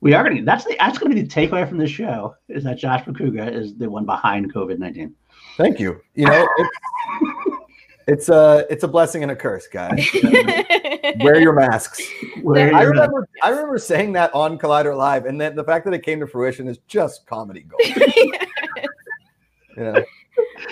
we 0.00 0.14
are 0.14 0.24
going 0.24 0.38
to. 0.38 0.42
That's 0.42 0.64
the. 0.64 0.76
That's 0.78 0.98
going 0.98 1.10
to 1.10 1.14
be 1.14 1.22
the 1.22 1.28
takeaway 1.28 1.68
from 1.68 1.78
this 1.78 1.90
show 1.90 2.34
is 2.48 2.64
that 2.64 2.78
Josh 2.78 3.04
Macuga 3.04 3.52
is 3.52 3.76
the 3.76 3.88
one 3.88 4.06
behind 4.06 4.52
COVID 4.52 4.78
nineteen. 4.78 5.14
Thank 5.56 5.78
you. 5.78 6.00
You 6.14 6.26
know, 6.26 6.48
it's, 8.10 8.28
a 8.28 8.66
it's 8.70 8.84
a 8.84 8.88
blessing 8.88 9.22
and 9.22 9.32
a 9.32 9.36
curse, 9.36 9.66
guys. 9.66 10.06
wear 11.20 11.40
your 11.40 11.52
masks. 11.52 12.00
Wear 12.42 12.74
I 12.74 12.82
remember 12.82 13.20
masks. 13.20 13.32
I 13.42 13.50
remember 13.50 13.78
saying 13.78 14.12
that 14.14 14.34
on 14.34 14.58
Collider 14.58 14.96
Live, 14.96 15.26
and 15.26 15.40
then 15.40 15.54
the 15.56 15.64
fact 15.64 15.84
that 15.84 15.94
it 15.94 16.02
came 16.02 16.20
to 16.20 16.26
fruition 16.26 16.68
is 16.68 16.78
just 16.86 17.26
comedy 17.26 17.60
gold. 17.60 17.80
you 19.76 19.84
know, 19.84 20.04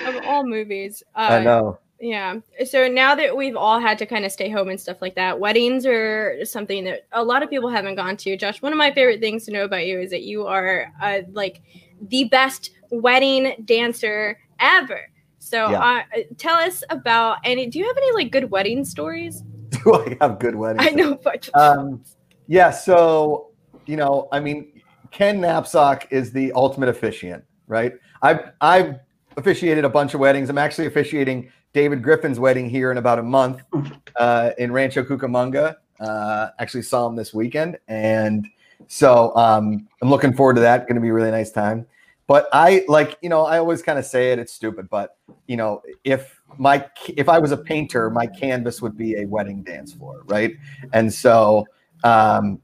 of 0.06 0.24
all 0.24 0.44
movies, 0.44 1.02
uh, 1.14 1.28
I 1.30 1.44
know. 1.44 1.78
Yeah. 2.00 2.36
So 2.64 2.86
now 2.86 3.14
that 3.16 3.36
we've 3.36 3.56
all 3.56 3.80
had 3.80 3.98
to 3.98 4.06
kind 4.06 4.24
of 4.24 4.30
stay 4.30 4.48
home 4.48 4.68
and 4.68 4.80
stuff 4.80 4.98
like 5.00 5.16
that, 5.16 5.38
weddings 5.38 5.84
are 5.84 6.44
something 6.44 6.84
that 6.84 7.06
a 7.12 7.22
lot 7.22 7.42
of 7.42 7.50
people 7.50 7.68
haven't 7.68 7.96
gone 7.96 8.16
to. 8.18 8.36
Josh, 8.36 8.62
one 8.62 8.72
of 8.72 8.78
my 8.78 8.92
favorite 8.92 9.20
things 9.20 9.44
to 9.46 9.52
know 9.52 9.64
about 9.64 9.84
you 9.84 9.98
is 9.98 10.10
that 10.10 10.22
you 10.22 10.46
are 10.46 10.92
uh, 11.02 11.20
like 11.32 11.60
the 12.00 12.24
best 12.24 12.70
wedding 12.90 13.62
dancer 13.64 14.38
ever. 14.60 15.10
So 15.48 15.70
yeah. 15.70 16.04
uh, 16.14 16.20
tell 16.36 16.56
us 16.56 16.84
about 16.90 17.38
any. 17.42 17.66
Do 17.66 17.78
you 17.78 17.86
have 17.86 17.96
any 17.96 18.12
like 18.12 18.30
good 18.30 18.50
wedding 18.50 18.84
stories? 18.84 19.42
Do 19.70 19.94
I 19.94 20.16
have 20.20 20.38
good 20.38 20.54
weddings? 20.54 20.86
I 20.86 20.90
know, 20.90 21.14
but 21.14 21.48
um, 21.54 22.04
yeah. 22.48 22.70
So 22.70 23.50
you 23.86 23.96
know, 23.96 24.28
I 24.30 24.40
mean, 24.40 24.82
Ken 25.10 25.40
Napzok 25.40 26.06
is 26.10 26.32
the 26.32 26.52
ultimate 26.52 26.90
officiant, 26.90 27.44
right? 27.66 27.94
I've 28.20 28.52
I've 28.60 28.96
officiated 29.38 29.84
a 29.86 29.88
bunch 29.88 30.12
of 30.12 30.20
weddings. 30.20 30.50
I'm 30.50 30.58
actually 30.58 30.86
officiating 30.86 31.50
David 31.72 32.02
Griffin's 32.02 32.38
wedding 32.38 32.68
here 32.68 32.90
in 32.90 32.98
about 32.98 33.18
a 33.18 33.22
month 33.22 33.62
uh, 34.16 34.50
in 34.58 34.70
Rancho 34.70 35.02
Cucamonga. 35.02 35.76
Uh, 35.98 36.48
actually 36.58 36.82
saw 36.82 37.06
him 37.08 37.16
this 37.16 37.32
weekend, 37.32 37.78
and 37.88 38.46
so 38.86 39.34
um, 39.34 39.88
I'm 40.02 40.10
looking 40.10 40.34
forward 40.34 40.56
to 40.56 40.60
that. 40.60 40.86
Going 40.86 40.96
to 40.96 41.00
be 41.00 41.08
a 41.08 41.12
really 41.12 41.30
nice 41.30 41.50
time. 41.50 41.86
But 42.28 42.46
I 42.52 42.84
like, 42.88 43.16
you 43.22 43.30
know, 43.30 43.46
I 43.46 43.58
always 43.58 43.82
kind 43.82 43.98
of 43.98 44.04
say 44.04 44.32
it. 44.32 44.38
It's 44.38 44.52
stupid, 44.52 44.88
but 44.90 45.16
you 45.46 45.56
know, 45.56 45.82
if 46.04 46.40
my 46.58 46.86
if 47.16 47.26
I 47.28 47.38
was 47.38 47.52
a 47.52 47.56
painter, 47.56 48.10
my 48.10 48.26
canvas 48.26 48.82
would 48.82 48.96
be 48.96 49.16
a 49.16 49.24
wedding 49.24 49.62
dance 49.62 49.94
floor, 49.94 50.22
right? 50.26 50.52
And 50.92 51.12
so 51.12 51.66
um, 52.04 52.60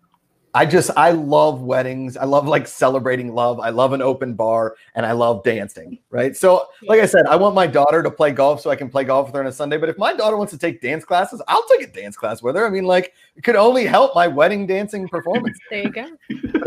I 0.56 0.64
just 0.64 0.90
I 0.96 1.10
love 1.10 1.62
weddings. 1.62 2.16
I 2.16 2.24
love 2.26 2.46
like 2.46 2.68
celebrating 2.68 3.34
love. 3.34 3.58
I 3.58 3.70
love 3.70 3.92
an 3.92 4.00
open 4.00 4.34
bar 4.34 4.76
and 4.94 5.04
I 5.04 5.10
love 5.10 5.42
dancing, 5.42 5.98
right? 6.10 6.36
So, 6.36 6.68
like 6.86 7.00
I 7.00 7.06
said, 7.06 7.26
I 7.26 7.34
want 7.34 7.56
my 7.56 7.66
daughter 7.66 8.04
to 8.04 8.10
play 8.10 8.30
golf 8.30 8.60
so 8.60 8.70
I 8.70 8.76
can 8.76 8.88
play 8.88 9.02
golf 9.02 9.26
with 9.26 9.34
her 9.34 9.40
on 9.40 9.48
a 9.48 9.52
Sunday, 9.52 9.78
but 9.78 9.88
if 9.88 9.98
my 9.98 10.14
daughter 10.14 10.36
wants 10.36 10.52
to 10.52 10.58
take 10.58 10.80
dance 10.80 11.04
classes, 11.04 11.42
I'll 11.48 11.66
take 11.66 11.82
a 11.82 11.92
dance 11.92 12.16
class 12.16 12.40
with 12.40 12.54
her. 12.54 12.64
I 12.64 12.70
mean, 12.70 12.84
like 12.84 13.14
it 13.34 13.42
could 13.42 13.56
only 13.56 13.84
help 13.84 14.14
my 14.14 14.28
wedding 14.28 14.64
dancing 14.64 15.08
performance. 15.08 15.58
there 15.70 15.82
you 15.82 15.90
go. 15.90 16.08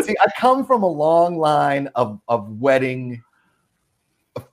See, 0.01 0.15
I 0.19 0.27
come 0.37 0.65
from 0.65 0.83
a 0.83 0.89
long 0.89 1.37
line 1.37 1.87
of 1.95 2.19
of 2.27 2.59
wedding 2.59 3.23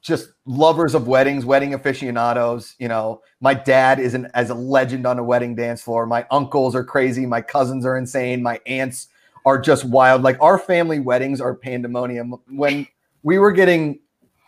just 0.00 0.30
lovers 0.46 0.94
of 0.94 1.08
weddings, 1.08 1.44
wedding 1.44 1.74
aficionados. 1.74 2.76
You 2.78 2.86
know, 2.86 3.20
my 3.40 3.52
dad 3.52 3.98
is 3.98 4.14
an 4.14 4.30
as 4.34 4.50
a 4.50 4.54
legend 4.54 5.06
on 5.06 5.18
a 5.18 5.24
wedding 5.24 5.56
dance 5.56 5.82
floor. 5.82 6.06
My 6.06 6.24
uncles 6.30 6.76
are 6.76 6.84
crazy. 6.84 7.26
My 7.26 7.40
cousins 7.40 7.84
are 7.84 7.96
insane. 7.96 8.40
My 8.40 8.60
aunts 8.66 9.08
are 9.44 9.58
just 9.58 9.84
wild. 9.84 10.22
Like 10.22 10.36
our 10.40 10.58
family 10.58 11.00
weddings 11.00 11.40
are 11.40 11.54
pandemonium. 11.54 12.34
When 12.48 12.86
we 13.22 13.38
were 13.38 13.52
getting, 13.52 14.00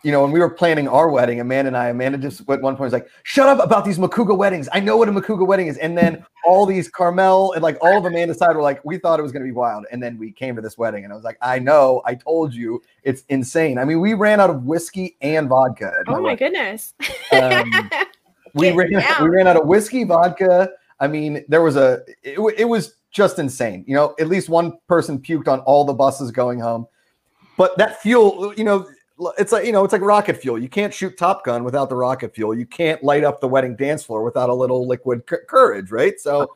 you 0.03 0.11
know, 0.11 0.21
when 0.21 0.31
we 0.31 0.39
were 0.39 0.49
planning 0.49 0.87
our 0.87 1.09
wedding, 1.09 1.39
Amanda 1.39 1.67
and 1.67 1.77
I, 1.77 1.89
Amanda 1.89 2.17
just 2.17 2.41
at 2.41 2.61
one 2.61 2.75
point 2.75 2.79
was 2.79 2.93
like, 2.93 3.09
"Shut 3.23 3.47
up 3.49 3.63
about 3.63 3.85
these 3.85 3.97
Macuga 3.97 4.37
weddings. 4.37 4.69
I 4.71 4.79
know 4.79 4.97
what 4.97 5.09
a 5.09 5.11
Macuga 5.11 5.45
wedding 5.45 5.67
is." 5.67 5.77
And 5.77 5.97
then 5.97 6.25
all 6.45 6.65
these 6.65 6.87
Carmel 6.87 7.53
and 7.53 7.61
like 7.61 7.77
all 7.81 7.97
of 7.97 8.05
Amanda's 8.05 8.37
side 8.37 8.55
were 8.55 8.61
like, 8.61 8.83
"We 8.85 8.97
thought 8.97 9.19
it 9.19 9.23
was 9.23 9.31
going 9.31 9.43
to 9.43 9.47
be 9.47 9.53
wild," 9.53 9.85
and 9.91 10.01
then 10.01 10.17
we 10.17 10.31
came 10.31 10.55
to 10.55 10.61
this 10.61 10.77
wedding, 10.77 11.03
and 11.03 11.11
I 11.11 11.15
was 11.15 11.25
like, 11.25 11.37
"I 11.41 11.59
know. 11.59 12.01
I 12.05 12.15
told 12.15 12.53
you. 12.53 12.81
It's 13.03 13.23
insane. 13.29 13.77
I 13.77 13.85
mean, 13.85 13.99
we 13.99 14.13
ran 14.13 14.39
out 14.39 14.49
of 14.49 14.63
whiskey 14.63 15.17
and 15.21 15.49
vodka. 15.49 15.93
Oh 16.07 16.13
my, 16.13 16.19
my 16.19 16.35
goodness." 16.35 16.93
Um, 17.31 17.89
we 18.53 18.71
ran 18.71 18.89
we 19.21 19.29
ran 19.29 19.47
out 19.47 19.57
of 19.57 19.67
whiskey, 19.67 20.03
vodka. 20.03 20.71
I 20.99 21.07
mean, 21.07 21.43
there 21.47 21.61
was 21.61 21.75
a 21.75 22.01
it, 22.23 22.39
it 22.57 22.65
was 22.65 22.95
just 23.17 23.39
insane. 23.39 23.83
You 23.87 23.95
know, 23.95 24.15
at 24.19 24.27
least 24.27 24.47
one 24.47 24.77
person 24.87 25.19
puked 25.19 25.47
on 25.47 25.59
all 25.61 25.83
the 25.83 25.93
buses 25.93 26.29
going 26.31 26.59
home. 26.59 26.85
But 27.57 27.75
that 27.79 27.99
fuel, 27.99 28.53
you 28.55 28.63
know, 28.63 28.87
it's 29.39 29.51
like 29.51 29.65
you 29.65 29.71
know, 29.71 29.83
it's 29.83 29.91
like 29.91 30.03
rocket 30.03 30.37
fuel. 30.37 30.59
You 30.59 30.69
can't 30.69 30.93
shoot 30.93 31.17
Top 31.17 31.43
Gun 31.43 31.63
without 31.63 31.89
the 31.89 31.95
rocket 31.95 32.35
fuel. 32.35 32.53
You 32.53 32.67
can't 32.67 33.03
light 33.03 33.23
up 33.23 33.41
the 33.41 33.47
wedding 33.47 33.75
dance 33.75 34.03
floor 34.03 34.23
without 34.23 34.49
a 34.49 34.53
little 34.53 34.87
liquid 34.87 35.23
c- 35.27 35.37
courage, 35.49 35.89
right? 35.89 36.19
So 36.19 36.53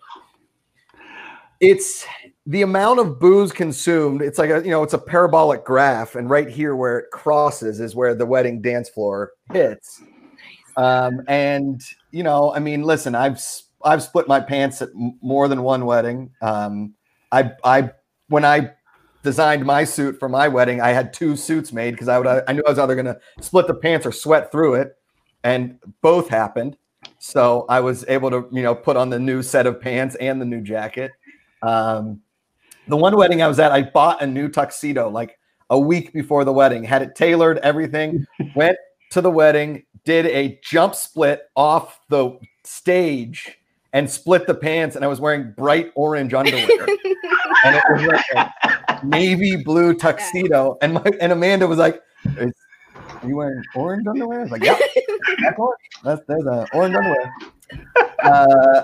it's 1.60 2.06
the 2.46 2.62
amount 2.62 3.00
of 3.00 3.20
booze 3.20 3.52
consumed. 3.52 4.22
It's 4.22 4.38
like 4.38 4.52
a 4.52 4.62
you 4.64 4.70
know, 4.70 4.84
it's 4.84 4.94
a 4.94 5.00
parabolic 5.00 5.66
graph, 5.66 6.14
and 6.14 6.30
right 6.30 6.48
here 6.48 6.76
where 6.76 7.00
it 7.00 7.10
crosses 7.12 7.80
is 7.80 7.96
where 7.96 8.14
the 8.14 8.28
wedding 8.28 8.62
dance 8.62 8.88
floor 8.88 9.32
hits. 9.52 10.04
Um, 10.78 11.22
and 11.28 11.82
you 12.12 12.22
know, 12.22 12.54
I 12.54 12.60
mean, 12.60 12.84
listen, 12.84 13.16
I've 13.16 13.42
I've 13.84 14.04
split 14.04 14.28
my 14.28 14.40
pants 14.40 14.82
at 14.82 14.90
more 14.94 15.48
than 15.48 15.64
one 15.64 15.86
wedding. 15.86 16.32
Um, 16.42 16.94
I 17.32 17.52
I 17.64 17.92
when 18.28 18.46
I 18.46 18.72
designed 19.24 19.66
my 19.66 19.84
suit 19.84 20.20
for 20.20 20.30
my 20.30 20.48
wedding, 20.48 20.82
I 20.82 20.90
had 20.90 21.14
two 21.14 21.36
suits 21.36 21.72
made 21.72 21.92
because 21.92 22.08
I 22.08 22.18
would 22.18 22.28
I 22.28 22.54
knew 22.54 22.64
I 22.66 22.70
was 22.70 22.80
either 22.80 22.96
going 22.96 23.06
to 23.06 23.20
split 23.40 23.68
the 23.68 23.76
pants 23.76 24.06
or 24.06 24.12
sweat 24.12 24.52
through 24.52 24.76
it, 24.76 24.96
and 25.44 25.80
both 26.02 26.30
happened. 26.30 26.78
So 27.20 27.66
I 27.70 27.80
was 27.80 28.06
able 28.08 28.30
to 28.32 28.48
you 28.52 28.64
know 28.64 28.76
put 28.76 28.98
on 28.98 29.10
the 29.10 29.20
new 29.20 29.42
set 29.44 29.68
of 29.68 29.82
pants 29.82 30.16
and 30.16 30.42
the 30.42 30.46
new 30.46 30.62
jacket. 30.62 31.12
Um, 31.62 32.22
the 32.88 32.98
one 32.98 33.16
wedding 33.16 33.42
I 33.42 33.48
was 33.48 33.60
at, 33.60 33.72
I 33.72 33.84
bought 33.84 34.22
a 34.22 34.28
new 34.28 34.50
tuxedo 34.50 35.10
like 35.10 35.38
a 35.70 35.80
week 35.80 36.12
before 36.14 36.44
the 36.44 36.52
wedding, 36.52 36.84
had 36.84 37.02
it 37.02 37.16
tailored, 37.16 37.58
everything. 37.60 38.26
Went 38.56 38.78
to 39.12 39.22
the 39.22 39.32
wedding, 39.32 39.84
did 40.04 40.26
a 40.26 40.60
jump 40.64 40.96
split 40.96 41.44
off 41.56 42.00
the 42.10 42.38
stage 42.64 43.58
and 43.94 44.10
split 44.10 44.48
the 44.48 44.56
pants, 44.56 44.96
and 44.96 45.04
I 45.04 45.08
was 45.08 45.20
wearing 45.20 45.52
bright 45.52 45.92
orange 45.96 46.34
underwear. 46.34 46.64
and 47.66 47.76
it 47.76 47.84
was 47.92 48.04
like 48.04 48.26
a 48.34 49.00
navy 49.06 49.58
blue 49.58 49.94
tuxedo. 49.94 50.78
And 50.82 50.94
my 50.96 51.04
and 51.20 51.32
Amanda 51.32 51.68
was 51.68 51.78
like, 51.78 52.02
"Is- 52.38 52.54
"Are 52.96 53.28
you 53.28 53.36
wearing 53.38 53.64
orange 53.76 54.08
underwear?" 54.08 54.40
I 54.40 54.44
was 54.44 54.52
like, 54.52 54.64
"Yeah, 54.64 54.78
that's 55.44 55.60
orange. 55.60 55.80
That's 56.04 56.22
there's 56.28 56.46
a 56.46 56.68
orange 56.74 56.96
underwear." 56.96 57.32
Uh, 58.24 58.84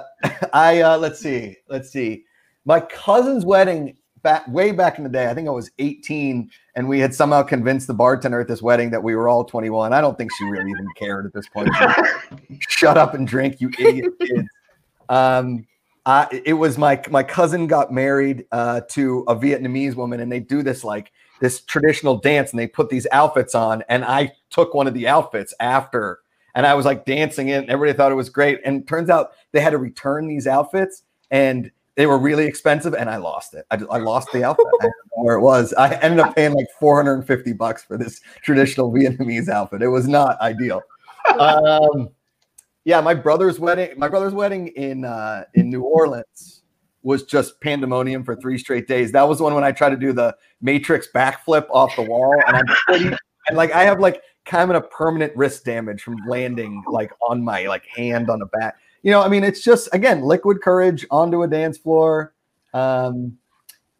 I 0.53 0.81
uh, 0.81 0.97
let's 0.97 1.19
see, 1.19 1.57
let's 1.69 1.89
see. 1.89 2.23
My 2.65 2.79
cousin's 2.79 3.45
wedding 3.45 3.97
back 4.23 4.47
way 4.47 4.71
back 4.71 4.97
in 4.97 5.03
the 5.03 5.09
day. 5.09 5.29
I 5.29 5.33
think 5.33 5.47
I 5.47 5.51
was 5.51 5.71
18, 5.79 6.49
and 6.75 6.89
we 6.89 6.99
had 6.99 7.13
somehow 7.13 7.43
convinced 7.43 7.87
the 7.87 7.93
bartender 7.93 8.41
at 8.41 8.47
this 8.47 8.61
wedding 8.61 8.89
that 8.91 9.01
we 9.01 9.15
were 9.15 9.29
all 9.29 9.45
21. 9.45 9.93
I 9.93 10.01
don't 10.01 10.17
think 10.17 10.31
she 10.37 10.43
really 10.45 10.69
even 10.69 10.87
cared 10.97 11.25
at 11.25 11.33
this 11.33 11.47
point. 11.47 11.69
Shut 12.67 12.97
up 12.97 13.13
and 13.13 13.27
drink, 13.27 13.61
you 13.61 13.69
idiot 13.79 14.11
kids. 14.19 14.47
Um, 15.09 15.65
I, 16.05 16.41
it 16.45 16.53
was 16.53 16.77
my 16.77 17.01
my 17.09 17.21
cousin 17.21 17.67
got 17.67 17.91
married 17.91 18.45
uh, 18.53 18.81
to 18.91 19.25
a 19.27 19.35
Vietnamese 19.35 19.95
woman, 19.95 20.21
and 20.21 20.31
they 20.31 20.39
do 20.39 20.63
this 20.63 20.83
like 20.83 21.11
this 21.41 21.61
traditional 21.61 22.17
dance, 22.17 22.51
and 22.51 22.59
they 22.59 22.67
put 22.67 22.89
these 22.89 23.05
outfits 23.11 23.53
on, 23.53 23.83
and 23.89 24.05
I 24.05 24.31
took 24.49 24.73
one 24.73 24.87
of 24.87 24.93
the 24.93 25.07
outfits 25.07 25.53
after, 25.59 26.19
and 26.55 26.65
I 26.65 26.75
was 26.75 26.85
like 26.85 27.05
dancing 27.05 27.49
in. 27.49 27.69
Everybody 27.69 27.95
thought 27.95 28.11
it 28.13 28.15
was 28.15 28.29
great, 28.29 28.61
and 28.63 28.87
turns 28.87 29.09
out 29.09 29.31
they 29.51 29.59
had 29.59 29.71
to 29.71 29.77
return 29.77 30.27
these 30.27 30.47
outfits, 30.47 31.03
and 31.29 31.69
they 31.95 32.05
were 32.05 32.17
really 32.17 32.45
expensive, 32.45 32.93
and 32.93 33.09
I 33.09 33.17
lost 33.17 33.53
it. 33.53 33.65
I, 33.69 33.75
I 33.91 33.97
lost 33.97 34.31
the 34.31 34.45
outfit. 34.45 34.65
I 34.79 34.83
don't 34.83 34.93
know 35.17 35.23
where 35.23 35.35
it 35.35 35.41
was. 35.41 35.73
I 35.73 35.95
ended 35.95 36.19
up 36.19 36.35
paying 36.35 36.53
like 36.53 36.67
450 36.79 37.51
bucks 37.53 37.83
for 37.83 37.97
this 37.97 38.21
traditional 38.43 38.93
Vietnamese 38.93 39.49
outfit. 39.49 39.81
It 39.81 39.89
was 39.89 40.07
not 40.07 40.39
ideal. 40.39 40.83
Um, 41.37 42.09
yeah, 42.87 43.01
my 43.01 43.13
brother's 43.13 43.59
wedding, 43.59 43.99
my 43.99 44.07
brother's 44.07 44.33
wedding 44.33 44.69
in 44.69 45.03
uh, 45.03 45.43
in 45.55 45.69
New 45.69 45.81
Orleans 45.81 46.61
was 47.03 47.23
just 47.23 47.59
pandemonium 47.59 48.23
for 48.23 48.33
three 48.33 48.57
straight 48.57 48.87
days. 48.87 49.11
That 49.11 49.27
was 49.27 49.39
the 49.39 49.43
one 49.43 49.53
when 49.53 49.65
I 49.65 49.73
tried 49.73 49.89
to 49.89 49.97
do 49.97 50.13
the 50.13 50.33
Matrix 50.61 51.09
backflip 51.13 51.67
off 51.69 51.93
the 51.97 52.03
wall, 52.03 52.33
and 52.47 52.55
I'm 52.55 52.65
pretty, 52.87 53.13
and 53.49 53.57
like 53.57 53.73
I 53.73 53.83
have 53.83 53.99
like 53.99 54.21
kind 54.45 54.71
of 54.71 54.77
a 54.77 54.87
permanent 54.87 55.35
wrist 55.35 55.65
damage 55.65 56.01
from 56.01 56.15
landing 56.29 56.81
like 56.89 57.11
on 57.27 57.43
my 57.43 57.67
like 57.67 57.85
hand 57.93 58.29
on 58.29 58.39
the 58.39 58.45
back. 58.45 58.77
You 59.03 59.11
know, 59.11 59.21
I 59.21 59.27
mean, 59.27 59.43
it's 59.43 59.61
just 59.61 59.89
again 59.91 60.21
liquid 60.21 60.61
courage 60.61 61.05
onto 61.11 61.43
a 61.43 61.47
dance 61.47 61.77
floor. 61.77 62.33
Um, 62.73 63.37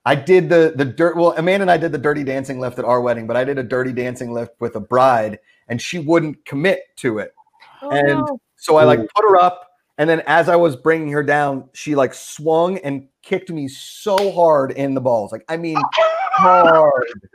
I 0.06 0.16
did 0.16 0.48
the 0.48 0.72
the 0.78 0.86
dirt. 0.86 1.18
Well, 1.18 1.34
Amanda 1.38 1.64
and 1.64 1.72
I 1.72 1.76
did 1.76 1.92
the 1.92 1.98
dirty 1.98 2.24
dancing 2.24 2.62
lift 2.62 2.80
at 2.80 2.86
our 2.86 3.02
wedding, 3.02 3.28
but 3.28 3.36
I 3.36 3.44
did 3.44 3.58
a 3.58 3.64
dirty 3.64 3.92
dancing 3.92 4.32
lift 4.32 4.54
with 4.62 4.78
a 4.78 4.80
bride, 4.80 5.40
and 5.68 5.82
she 5.82 6.00
wouldn't 6.00 6.46
commit 6.46 6.84
to 7.00 7.18
it. 7.18 7.34
Oh, 7.82 7.90
And- 7.92 8.08
no. 8.08 8.40
So 8.58 8.76
I 8.78 8.84
like 8.84 9.00
put 9.16 9.24
her 9.24 9.38
up, 9.38 9.68
and 9.98 10.10
then 10.10 10.22
as 10.28 10.50
I 10.50 10.56
was 10.56 10.76
bringing 10.76 11.12
her 11.12 11.24
down, 11.24 11.70
she 11.74 11.96
like 11.96 12.14
swung 12.14 12.78
and 12.80 13.08
kicked 13.22 13.50
me 13.50 13.68
so 13.68 14.32
hard 14.32 14.72
in 14.72 14.94
the 14.94 15.02
balls. 15.02 15.32
Like 15.32 15.46
I 15.48 15.58
mean, 15.58 15.78
hard, 16.34 17.30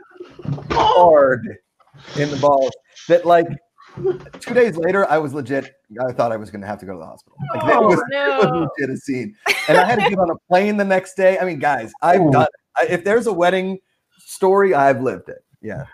hard 0.71 1.57
in 2.17 2.29
the 2.29 2.37
balls 2.37 2.71
that 3.07 3.25
like 3.25 3.47
two 4.39 4.53
days 4.53 4.75
later, 4.77 5.09
I 5.09 5.17
was 5.17 5.33
legit. 5.33 5.73
I 6.07 6.11
thought 6.11 6.31
I 6.31 6.37
was 6.37 6.49
going 6.49 6.61
to 6.61 6.67
have 6.67 6.79
to 6.79 6.85
go 6.85 6.93
to 6.93 6.99
the 6.99 7.05
hospital. 7.05 7.37
Like, 7.53 7.63
it 7.63 7.77
Oh, 7.77 7.87
was, 7.87 7.99
it 7.99 8.05
no. 8.09 8.37
was 8.39 8.69
legit 8.79 8.89
a 8.93 8.97
scene, 8.97 9.35
and 9.67 9.77
I 9.77 9.85
had 9.85 9.99
to 9.99 10.09
get 10.09 10.17
on 10.19 10.29
a 10.29 10.35
plane 10.49 10.77
the 10.77 10.85
next 10.85 11.15
day. 11.15 11.37
I 11.39 11.45
mean, 11.45 11.59
guys, 11.59 11.91
I've 12.01 12.21
Oh. 12.21 12.31
done. 12.31 12.47
It. 12.81 12.91
If 12.91 13.03
there's 13.03 13.27
a 13.27 13.33
wedding 13.33 13.79
story, 14.17 14.73
I've 14.73 15.01
lived 15.01 15.29
it. 15.29 15.43
Yeah. 15.61 15.85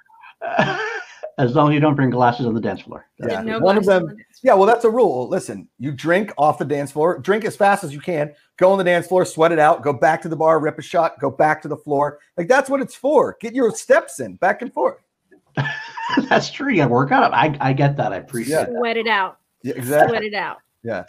as 1.40 1.56
long 1.56 1.70
as 1.70 1.74
you 1.74 1.80
don't 1.80 1.96
bring 1.96 2.10
glasses 2.12 2.46
on 2.46 2.54
the 2.54 2.62
dance 2.62 2.82
floor. 2.82 3.08
Yeah. 3.18 3.42
No 3.42 3.60
One 3.60 3.78
of 3.78 3.86
them- 3.86 4.04
on 4.06 4.12
it. 4.12 4.26
Yeah, 4.44 4.54
well, 4.54 4.68
that's 4.68 4.86
a 4.86 4.90
rule. 4.90 5.28
Listen, 5.28 5.68
you 5.80 5.92
drink 5.92 6.32
off 6.38 6.60
the 6.60 6.66
dance 6.66 6.92
floor, 6.92 7.18
drink 7.18 7.44
as 7.46 7.56
fast 7.56 7.84
as 7.84 7.92
you 7.94 8.00
can, 8.00 8.34
go 8.58 8.72
on 8.72 8.78
the 8.78 8.84
dance 8.84 9.08
floor, 9.08 9.26
sweat 9.26 9.52
it 9.52 9.60
out, 9.60 9.82
go 9.82 9.92
back 9.92 10.22
to 10.22 10.30
the 10.30 10.36
bar, 10.36 10.60
rip 10.60 10.78
a 10.78 10.82
shot, 10.82 11.20
go 11.20 11.30
back 11.32 11.62
to 11.64 11.68
the 11.68 11.76
floor. 11.76 12.20
Like 12.38 12.48
that's 12.48 12.70
what 12.70 12.80
it's 12.82 12.96
for. 12.96 13.36
Get 13.42 13.54
your 13.56 13.72
steps 13.72 14.20
in, 14.20 14.36
back 14.36 14.62
and 14.62 14.72
forth. 14.72 14.98
That's 16.30 16.50
true. 16.50 16.70
You 16.70 16.78
got 16.78 16.86
to 16.88 16.94
work 16.94 17.12
out. 17.12 17.34
I, 17.34 17.56
I 17.60 17.74
get 17.74 17.98
that. 17.98 18.14
I 18.14 18.18
appreciate 18.18 18.54
Yeah. 18.56 18.64
that. 18.66 18.76
Sweat 18.78 18.98
it 18.98 19.08
out. 19.08 19.40
Yeah, 19.64 19.74
exactly. 19.76 20.10
Sweat 20.18 20.24
it 20.24 20.34
out. 20.34 20.58
Yeah. 20.84 21.04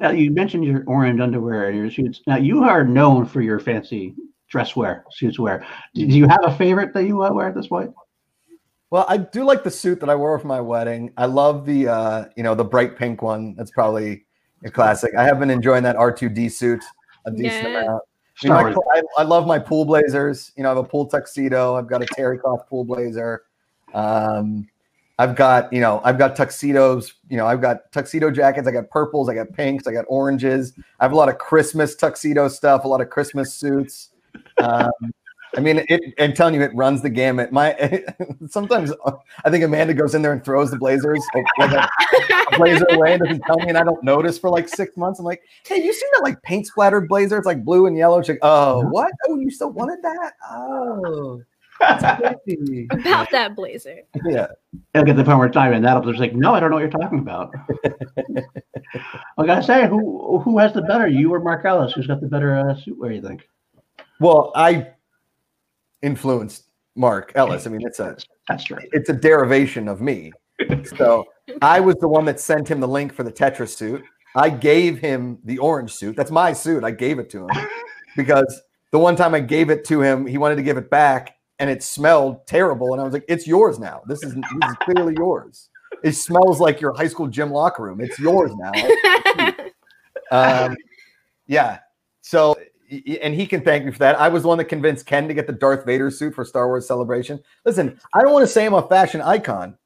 Now, 0.00 0.10
you 0.10 0.30
mentioned 0.30 0.64
your 0.64 0.82
orange 0.86 1.20
underwear 1.20 1.68
and 1.68 1.76
your 1.78 1.90
suits. 1.90 2.20
Now, 2.26 2.36
you 2.36 2.62
are 2.64 2.84
known 2.84 3.24
for 3.26 3.40
your 3.42 3.58
fancy 3.60 4.14
dress 4.48 4.74
wear, 4.76 5.04
suits 5.10 5.38
wear. 5.38 5.66
Do 5.94 6.06
do 6.06 6.16
you 6.16 6.26
have 6.28 6.40
a 6.44 6.56
favorite 6.56 6.92
that 6.94 7.04
you 7.04 7.22
uh, 7.22 7.32
wear 7.32 7.48
at 7.48 7.54
this 7.54 7.66
point? 7.68 7.92
Well, 8.90 9.04
I 9.08 9.16
do 9.16 9.44
like 9.44 9.64
the 9.64 9.70
suit 9.70 10.00
that 10.00 10.08
I 10.08 10.14
wore 10.14 10.38
for 10.38 10.46
my 10.46 10.60
wedding. 10.60 11.12
I 11.16 11.26
love 11.26 11.66
the 11.66 11.88
uh, 11.88 12.24
you 12.36 12.42
know, 12.42 12.54
the 12.54 12.64
bright 12.64 12.96
pink 12.96 13.20
one. 13.22 13.54
That's 13.56 13.70
probably 13.70 14.24
a 14.64 14.70
classic. 14.70 15.12
I 15.18 15.24
have 15.24 15.38
been 15.40 15.50
enjoying 15.50 15.82
that 15.82 15.96
R2D 15.96 16.50
suit 16.52 16.82
a 17.24 17.30
decent 17.30 17.64
Yeah. 17.64 17.80
amount. 17.82 17.88
I, 17.88 17.90
mean, 17.92 18.00
Star 18.36 18.62
my- 18.62 18.74
Wars. 18.74 19.04
I, 19.18 19.22
I 19.22 19.24
love 19.24 19.46
my 19.46 19.58
pool 19.58 19.84
blazers. 19.84 20.52
You 20.56 20.62
know, 20.62 20.68
I 20.70 20.74
have 20.76 20.84
a 20.84 20.88
pool 20.88 21.06
tuxedo. 21.06 21.74
I've 21.74 21.88
got 21.88 22.02
a 22.02 22.06
terry 22.06 22.38
cloth 22.38 22.68
pool 22.68 22.84
blazer. 22.84 23.42
Um, 23.94 24.68
I've 25.18 25.34
got, 25.34 25.72
you 25.72 25.80
know, 25.80 26.02
I've 26.04 26.18
got 26.18 26.36
tuxedos. 26.36 27.14
You 27.30 27.38
know, 27.38 27.46
I've 27.46 27.62
got 27.62 27.90
tuxedo 27.90 28.30
jackets. 28.30 28.68
I 28.68 28.70
got 28.70 28.90
purples. 28.90 29.28
I 29.30 29.34
got 29.34 29.52
pinks. 29.52 29.86
I 29.86 29.92
got 29.92 30.04
oranges. 30.08 30.74
I 31.00 31.04
have 31.04 31.12
a 31.12 31.16
lot 31.16 31.30
of 31.30 31.38
Christmas 31.38 31.96
tuxedo 31.96 32.48
stuff. 32.48 32.84
A 32.84 32.88
lot 32.88 33.00
of 33.00 33.08
Christmas 33.10 33.54
suits. 33.54 34.10
Um, 34.58 34.90
I 35.56 35.60
mean, 35.60 35.84
it. 35.88 36.14
I'm 36.18 36.34
telling 36.34 36.54
you, 36.54 36.62
it 36.62 36.74
runs 36.74 37.02
the 37.02 37.08
gamut. 37.08 37.50
My 37.50 38.04
sometimes 38.48 38.92
I 39.44 39.50
think 39.50 39.64
Amanda 39.64 39.94
goes 39.94 40.14
in 40.14 40.22
there 40.22 40.32
and 40.32 40.44
throws 40.44 40.70
the 40.70 40.78
blazers 40.78 41.24
like 41.34 41.46
a, 41.60 41.88
a 42.52 42.58
blazer 42.58 42.86
away 42.90 43.14
and 43.14 43.22
doesn't 43.22 43.42
tell 43.42 43.56
me, 43.56 43.68
and 43.68 43.78
I 43.78 43.84
don't 43.84 44.02
notice 44.04 44.38
for 44.38 44.50
like 44.50 44.68
six 44.68 44.96
months. 44.96 45.18
I'm 45.18 45.24
like, 45.24 45.42
hey, 45.66 45.82
you 45.82 45.92
seen 45.92 46.08
that 46.14 46.22
like 46.22 46.42
paint 46.42 46.66
splattered 46.66 47.08
blazer? 47.08 47.38
It's 47.38 47.46
like 47.46 47.64
blue 47.64 47.86
and 47.86 47.96
yellow. 47.96 48.20
She's 48.20 48.30
like, 48.30 48.38
oh, 48.42 48.82
what? 48.88 49.10
Oh, 49.28 49.38
you 49.38 49.50
still 49.50 49.70
wanted 49.70 50.02
that? 50.02 50.34
Oh. 50.50 51.42
About 51.80 53.30
that 53.32 53.54
blazer. 53.54 54.00
yeah. 54.24 54.46
They'll 54.92 55.04
get 55.04 55.16
the 55.16 55.24
point 55.24 55.38
where 55.38 55.48
time 55.50 55.74
and 55.74 55.84
that'll 55.84 56.02
just 56.02 56.18
like, 56.18 56.34
no, 56.34 56.54
I 56.54 56.60
don't 56.60 56.70
know 56.70 56.76
what 56.76 56.80
you're 56.80 56.90
talking 56.90 57.18
about. 57.18 57.54
I 59.38 59.44
gotta 59.44 59.62
say, 59.62 59.86
who 59.86 60.40
who 60.40 60.58
has 60.58 60.72
the 60.72 60.82
better, 60.82 61.06
you 61.06 61.32
or 61.34 61.40
Mark 61.40 61.66
Ellis? 61.66 61.92
Who's 61.92 62.06
got 62.06 62.22
the 62.22 62.28
better 62.28 62.58
uh, 62.58 62.74
suit 62.76 62.98
wear? 62.98 63.12
You 63.12 63.20
think? 63.20 63.46
Well, 64.20 64.52
I 64.54 64.88
influenced 66.02 66.64
Mark 66.94 67.32
Ellis. 67.34 67.66
I 67.66 67.70
mean, 67.70 67.80
it's 67.84 68.00
a 68.00 68.16
That's 68.48 68.64
true. 68.64 68.78
it's 68.92 69.08
a 69.08 69.12
derivation 69.12 69.88
of 69.88 70.00
me. 70.00 70.32
So 70.96 71.26
I 71.62 71.80
was 71.80 71.96
the 71.96 72.08
one 72.08 72.24
that 72.26 72.40
sent 72.40 72.68
him 72.68 72.80
the 72.80 72.88
link 72.88 73.12
for 73.12 73.22
the 73.22 73.32
Tetris 73.32 73.76
suit. 73.76 74.02
I 74.34 74.50
gave 74.50 74.98
him 74.98 75.38
the 75.44 75.58
orange 75.58 75.92
suit. 75.92 76.16
That's 76.16 76.30
my 76.30 76.52
suit. 76.52 76.84
I 76.84 76.90
gave 76.90 77.18
it 77.18 77.30
to 77.30 77.46
him 77.46 77.66
because 78.16 78.62
the 78.92 78.98
one 78.98 79.16
time 79.16 79.34
I 79.34 79.40
gave 79.40 79.70
it 79.70 79.84
to 79.86 80.02
him, 80.02 80.26
he 80.26 80.38
wanted 80.38 80.56
to 80.56 80.62
give 80.62 80.76
it 80.76 80.90
back 80.90 81.36
and 81.58 81.70
it 81.70 81.82
smelled 81.82 82.46
terrible. 82.46 82.92
And 82.92 83.00
I 83.00 83.04
was 83.04 83.12
like, 83.12 83.24
it's 83.28 83.46
yours 83.46 83.78
now. 83.78 84.02
This 84.06 84.22
is, 84.22 84.34
this 84.34 84.70
is 84.70 84.76
clearly 84.82 85.14
yours. 85.16 85.70
It 86.04 86.12
smells 86.12 86.60
like 86.60 86.80
your 86.80 86.92
high 86.92 87.08
school 87.08 87.26
gym 87.26 87.50
locker 87.50 87.82
room. 87.82 88.00
It's 88.00 88.18
yours 88.18 88.52
now. 88.56 88.72
Um, 90.32 90.76
yeah. 91.46 91.78
So, 92.22 92.56
and 93.22 93.34
he 93.34 93.46
can 93.46 93.60
thank 93.62 93.84
me 93.84 93.92
for 93.92 93.98
that. 93.98 94.18
I 94.20 94.28
was 94.28 94.42
the 94.42 94.48
one 94.48 94.58
that 94.58 94.66
convinced 94.66 95.06
Ken 95.06 95.28
to 95.28 95.34
get 95.34 95.46
the 95.46 95.52
Darth 95.52 95.84
Vader 95.84 96.10
suit 96.10 96.34
for 96.34 96.44
Star 96.44 96.68
Wars 96.68 96.86
Celebration. 96.86 97.40
Listen, 97.64 97.98
I 98.14 98.22
don't 98.22 98.32
want 98.32 98.44
to 98.44 98.52
say 98.52 98.66
I'm 98.66 98.74
a 98.74 98.86
fashion 98.86 99.20
icon. 99.20 99.76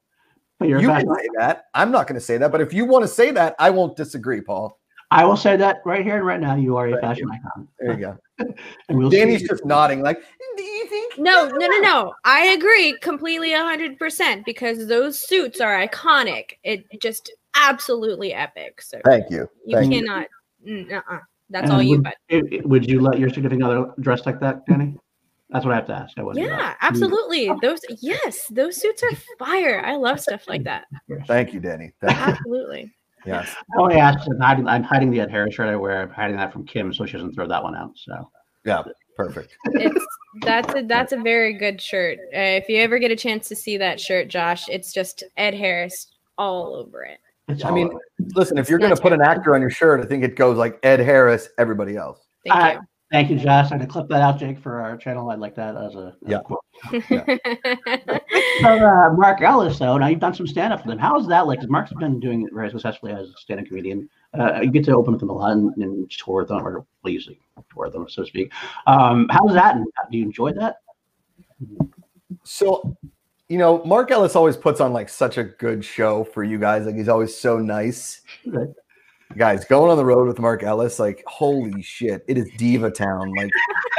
You're 0.61 0.79
a 0.79 0.83
You 0.83 0.89
can 0.89 1.07
say 1.07 1.29
that. 1.39 1.65
I'm 1.75 1.91
not 1.91 2.07
going 2.07 2.21
to 2.21 2.25
say 2.25 2.37
that. 2.39 2.53
But 2.53 2.61
if 2.61 2.75
you 2.75 2.85
want 2.85 3.05
to 3.05 3.09
say 3.09 3.31
that, 3.31 3.55
I 3.59 3.71
won't 3.71 3.97
disagree, 3.97 4.41
Paul. 4.41 4.79
I 5.11 5.25
will 5.25 5.37
say 5.37 5.57
that 5.57 5.79
right 5.85 6.05
here 6.05 6.17
and 6.19 6.27
right 6.27 6.41
now. 6.41 6.55
You 6.55 6.77
are 6.77 6.89
a 6.89 6.91
Thank 6.93 7.03
fashion 7.03 7.29
you. 7.29 7.33
icon. 7.33 7.69
There 7.79 7.93
you 7.93 7.99
go. 7.99 8.19
And 8.89 8.97
we'll 8.99 9.11
Danny's 9.11 9.41
see. 9.41 9.49
just 9.49 9.67
nodding, 9.67 10.01
like, 10.01 10.23
do 10.57 10.63
you 10.63 10.87
think? 10.87 11.19
No, 11.19 11.47
no, 11.47 11.67
no, 11.67 11.79
no. 11.81 12.15
I 12.25 12.47
agree 12.47 12.97
completely 13.01 13.51
100% 13.51 14.45
because 14.47 14.87
those 14.87 15.19
suits 15.19 15.61
are 15.61 15.87
iconic. 15.87 16.53
It 16.65 16.85
just 17.01 17.31
absolutely 17.55 18.33
epic. 18.33 18.81
So 18.81 18.99
Thank 19.05 19.31
you. 19.31 19.49
you 19.67 19.77
Thank 19.77 19.93
you. 19.93 20.01
cannot. 20.01 20.27
mm, 20.67 20.93
Uh-uh. 20.93 21.19
That's 21.51 21.65
And 21.65 21.73
all 21.73 21.83
you, 21.83 21.97
would, 21.97 22.05
but 22.05 22.15
it- 22.29 22.53
it- 22.53 22.67
would 22.69 22.89
you 22.89 23.01
let 23.01 23.19
your 23.19 23.29
significant 23.29 23.65
other 23.65 23.93
dress 24.01 24.25
like 24.27 24.41
that, 24.41 24.65
Danny? 24.67 24.97
That's 25.51 25.65
what 25.65 25.73
I 25.73 25.77
have 25.77 25.87
to 25.89 25.93
ask. 25.95 26.17
I 26.17 26.23
wasn't. 26.23 26.47
yeah, 26.47 26.75
absolutely. 26.81 27.51
Those, 27.61 27.81
yes, 28.01 28.47
those 28.53 28.81
suits 28.81 29.03
are 29.03 29.11
fire. 29.39 29.83
I 29.85 29.97
love 29.97 30.21
stuff 30.21 30.47
like 30.49 30.63
that. 30.63 30.85
Thank 31.27 31.53
you, 31.53 31.59
Danny. 31.59 31.91
Thank 32.01 32.17
you. 32.17 32.23
Absolutely. 32.25 32.95
Yes. 33.27 33.55
I 33.77 33.83
only 33.83 33.97
asked. 33.97 34.29
I'm 34.31 34.39
hiding, 34.39 34.69
I'm 34.69 34.85
hiding 34.85 35.11
the 35.11 35.21
Ed 35.21 35.31
Harris 35.31 35.55
shirt 35.57 35.69
I 35.69 35.75
wear. 35.77 36.03
I'm 36.03 36.11
hiding 36.11 36.37
that 36.37 36.53
from 36.53 36.65
Kim 36.65 36.93
so 36.95 37.05
she 37.05 37.15
doesn't 37.15 37.33
throw 37.35 37.49
that 37.49 37.63
one 37.63 37.75
out. 37.77 37.91
So 37.97 38.31
Yeah. 38.65 38.83
Perfect. 39.17 39.55
It's 39.75 40.07
that's 40.43 40.75
a 40.75 40.83
that's 40.83 41.13
a 41.13 41.19
very 41.19 41.53
good 41.53 41.81
shirt. 41.83 42.19
Uh, 42.33 42.57
if 42.63 42.69
you 42.69 42.79
ever 42.79 42.99
get 42.99 43.11
a 43.11 43.17
chance 43.17 43.49
to 43.49 43.57
see 43.57 43.77
that 43.77 44.01
shirt, 44.01 44.29
Josh, 44.29 44.69
it's 44.71 44.93
just 44.93 45.25
Ed 45.37 45.53
Harris 45.53 46.07
all 46.39 46.75
over 46.77 47.03
it. 47.03 47.19
It's. 47.53 47.65
I 47.65 47.71
mean, 47.71 47.89
over. 47.89 48.01
listen, 48.35 48.59
if 48.59 48.69
you're 48.69 48.79
going 48.79 48.95
to 48.95 49.01
put 49.01 49.13
an 49.13 49.21
actor 49.23 49.55
on 49.55 49.61
your 49.61 49.71
shirt, 49.71 50.01
I 50.01 50.07
think 50.07 50.25
it 50.25 50.37
goes 50.37 50.57
like 50.57 50.79
Ed 50.83 51.01
Harris, 51.01 51.49
everybody 51.59 51.97
else. 51.97 52.27
Thank 52.47 52.57
Uh, 52.57 52.73
you. 52.75 52.81
thank 53.13 53.31
you, 53.31 53.39
Josh. 53.39 53.71
I'm 53.71 53.79
gonna 53.79 53.87
clip 53.91 54.09
that 54.09 54.23
out, 54.23 54.39
Jake, 54.39 54.59
for 54.59 54.81
our 54.81 54.97
channel. 54.97 55.31
I'd 55.31 55.39
like 55.39 55.55
that 55.57 55.77
as 55.77 55.95
a 55.95 56.15
as 56.27 56.29
a 56.29 56.31
Yeah. 56.31 56.39
quote. 56.41 56.61
So, 58.63 58.69
uh, 58.69 59.13
Mark 59.15 59.41
Ellis, 59.43 59.79
though, 59.79 59.97
now 59.99 60.07
you've 60.09 60.21
done 60.21 60.35
some 60.35 60.47
stand 60.47 60.73
up 60.73 60.83
for 60.83 60.89
them. 60.89 60.99
How's 60.99 61.27
that 61.29 61.47
like? 61.47 61.61
'Cause 61.61 61.69
Mark's 61.69 61.93
been 61.95 62.21
doing 62.21 62.43
it 62.43 62.53
very 62.53 62.71
successfully 62.71 63.13
as 63.13 63.29
a 63.31 63.33
stand 63.39 63.61
up 63.61 63.67
comedian. 63.67 64.09
Uh, 64.39 64.61
you 64.63 64.71
get 64.71 64.85
to 64.85 64.93
open 64.95 65.13
with 65.13 65.21
them 65.21 65.31
a 65.31 65.33
lot 65.33 65.53
and, 65.53 65.75
and 65.77 66.11
tour 66.11 66.41
with 66.43 66.49
them, 66.49 66.67
or 66.67 66.85
well, 67.03 67.13
usually 67.13 67.39
tour 67.73 67.85
with 67.85 67.93
them, 67.95 68.07
so 68.09 68.23
to 68.23 68.29
speak. 68.29 68.53
Um, 68.87 69.29
how's 69.31 69.53
that? 69.55 69.77
And 69.77 69.87
do 70.11 70.19
you 70.19 70.25
enjoy 70.25 70.53
that? 70.53 70.77
So, 72.45 72.97
you 73.51 73.59
know, 73.59 73.83
Mark 73.85 74.13
Ellis 74.13 74.37
always 74.37 74.57
puts 74.57 74.81
on 74.81 74.93
like 74.93 75.09
such 75.09 75.37
a 75.37 75.43
good 75.43 75.85
show 75.85 76.23
for 76.23 76.45
you 76.45 76.57
guys. 76.57 76.87
Like 76.87 76.95
he's 76.95 77.09
always 77.09 77.37
so 77.37 77.59
nice. 77.59 78.21
Guys, 79.37 79.65
going 79.65 79.91
on 79.91 79.97
the 79.97 80.05
road 80.05 80.29
with 80.29 80.39
Mark 80.39 80.63
Ellis, 80.63 81.01
like 81.01 81.25
holy 81.27 81.83
shit, 81.83 82.25
it 82.29 82.39
is 82.39 82.49
diva 82.57 82.93
town. 82.93 83.35
Like 83.35 83.51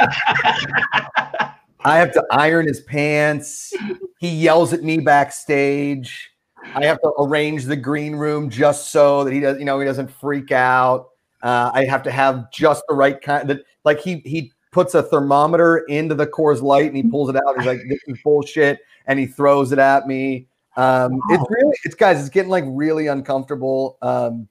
I 1.84 1.98
have 1.98 2.12
to 2.12 2.24
iron 2.30 2.66
his 2.66 2.80
pants. 2.80 3.74
He 4.18 4.30
yells 4.30 4.72
at 4.72 4.82
me 4.82 4.98
backstage. 4.98 6.30
I 6.74 6.86
have 6.86 7.00
to 7.02 7.12
arrange 7.18 7.64
the 7.64 7.76
green 7.76 8.16
room 8.16 8.48
just 8.48 8.90
so 8.90 9.22
that 9.22 9.34
he 9.34 9.40
does, 9.40 9.58
you 9.58 9.66
know, 9.66 9.78
he 9.78 9.84
doesn't 9.84 10.10
freak 10.10 10.50
out. 10.50 11.10
Uh, 11.42 11.70
I 11.74 11.84
have 11.84 12.02
to 12.04 12.10
have 12.10 12.50
just 12.52 12.84
the 12.88 12.94
right 12.94 13.20
kind. 13.20 13.50
That 13.50 13.60
like 13.84 14.00
he 14.00 14.22
he 14.24 14.51
puts 14.72 14.94
a 14.94 15.02
thermometer 15.02 15.78
into 15.88 16.14
the 16.14 16.26
Coors 16.26 16.62
Light 16.62 16.86
and 16.86 16.96
he 16.96 17.02
pulls 17.04 17.28
it 17.28 17.36
out. 17.36 17.56
He's 17.56 17.66
like, 17.66 17.80
"This 17.88 18.00
is 18.06 18.18
bullshit," 18.24 18.80
and 19.06 19.18
he 19.18 19.26
throws 19.26 19.70
it 19.72 19.78
at 19.78 20.06
me. 20.06 20.48
Um, 20.76 21.20
it's 21.28 21.44
really, 21.50 21.76
it's 21.84 21.94
guys, 21.94 22.18
it's 22.18 22.30
getting 22.30 22.50
like 22.50 22.64
really 22.66 23.06
uncomfortable. 23.06 23.98
Um, 24.02 24.48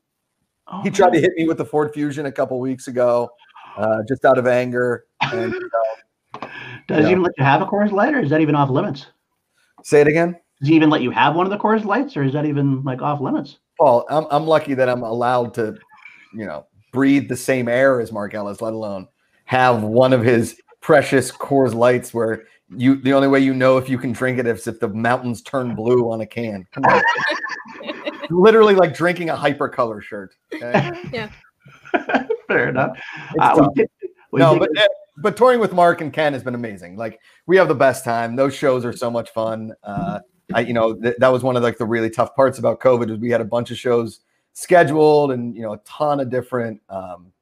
Oh, 0.71 0.81
he 0.83 0.89
tried 0.89 1.11
to 1.13 1.19
hit 1.19 1.33
me 1.35 1.47
with 1.47 1.57
the 1.57 1.65
Ford 1.65 1.91
Fusion 1.93 2.27
a 2.27 2.31
couple 2.31 2.57
weeks 2.59 2.87
ago, 2.87 3.29
uh, 3.77 3.97
just 4.07 4.23
out 4.23 4.37
of 4.37 4.47
anger. 4.47 5.05
And 5.21 5.53
uh, 6.33 6.47
Does 6.87 7.05
he 7.05 7.11
even 7.11 7.23
let 7.23 7.33
you 7.37 7.43
have 7.43 7.61
a 7.61 7.65
Coors 7.65 7.91
Light, 7.91 8.13
or 8.13 8.19
is 8.19 8.29
that 8.29 8.39
even 8.41 8.55
off 8.55 8.69
limits? 8.69 9.07
say 9.83 10.01
it 10.01 10.07
again, 10.07 10.37
Does 10.59 10.69
he 10.69 10.75
even 10.75 10.89
let 10.89 11.01
you 11.01 11.11
have 11.11 11.35
one 11.35 11.45
of 11.45 11.49
the 11.51 11.57
Coors 11.57 11.83
Lights, 11.83 12.15
or 12.15 12.23
is 12.23 12.33
that 12.33 12.45
even 12.45 12.83
like 12.83 13.01
off 13.01 13.19
limits? 13.19 13.57
Paul. 13.77 14.05
I'm 14.09 14.25
I'm 14.31 14.45
lucky 14.45 14.73
that 14.75 14.87
I'm 14.87 15.03
allowed 15.03 15.53
to, 15.55 15.75
you 16.33 16.45
know, 16.45 16.67
breathe 16.93 17.27
the 17.27 17.35
same 17.37 17.67
air 17.67 17.99
as 17.99 18.11
Mark 18.11 18.33
Ellis, 18.33 18.61
let 18.61 18.73
alone 18.73 19.07
have 19.51 19.83
one 19.83 20.13
of 20.13 20.23
his 20.23 20.61
precious 20.79 21.29
Coors 21.29 21.73
Lights 21.73 22.13
where 22.13 22.43
you 22.69 22.95
the 23.01 23.11
only 23.11 23.27
way 23.27 23.41
you 23.41 23.53
know 23.53 23.77
if 23.77 23.89
you 23.89 23.97
can 23.97 24.13
drink 24.13 24.39
it 24.39 24.47
is 24.47 24.65
if 24.65 24.79
the 24.79 24.87
mountains 24.87 25.41
turn 25.41 25.75
blue 25.75 26.09
on 26.09 26.21
a 26.21 26.25
can. 26.25 26.65
Come 26.71 26.85
on. 26.85 27.01
Literally 28.29 28.75
like 28.75 28.93
drinking 28.95 29.29
a 29.29 29.35
hypercolor 29.35 30.01
shirt. 30.01 30.35
okay? 30.53 30.89
Fair 32.47 32.69
enough. 32.69 32.97
Uh, 33.37 33.67
we 33.75 33.81
did- 33.81 33.89
we 34.31 34.39
no, 34.39 34.57
but 34.57 34.73
get- 34.73 34.87
but 35.17 35.35
touring 35.35 35.59
with 35.59 35.73
Mark 35.73 35.99
and 35.99 36.13
Ken 36.13 36.31
has 36.31 36.43
been 36.43 36.55
amazing. 36.55 36.95
Like 36.95 37.19
we 37.45 37.57
have 37.57 37.67
the 37.67 37.75
best 37.75 38.05
time. 38.05 38.37
Those 38.37 38.55
shows 38.55 38.85
are 38.85 38.93
so 38.93 39.11
much 39.11 39.31
fun. 39.31 39.73
Uh, 39.83 40.19
I, 40.53 40.61
you 40.61 40.71
know, 40.71 40.93
th- 40.95 41.17
that 41.19 41.27
was 41.27 41.43
one 41.43 41.57
of 41.57 41.63
like 41.63 41.77
the 41.77 41.85
really 41.85 42.09
tough 42.09 42.33
parts 42.37 42.57
about 42.57 42.79
COVID 42.79 43.11
is 43.11 43.17
we 43.17 43.29
had 43.29 43.41
a 43.41 43.45
bunch 43.45 43.69
of 43.69 43.77
shows 43.77 44.21
scheduled 44.53 45.33
and 45.33 45.53
you 45.57 45.61
know 45.61 45.73
a 45.73 45.77
ton 45.79 46.21
of 46.21 46.29
different, 46.29 46.79
um, 46.87 47.33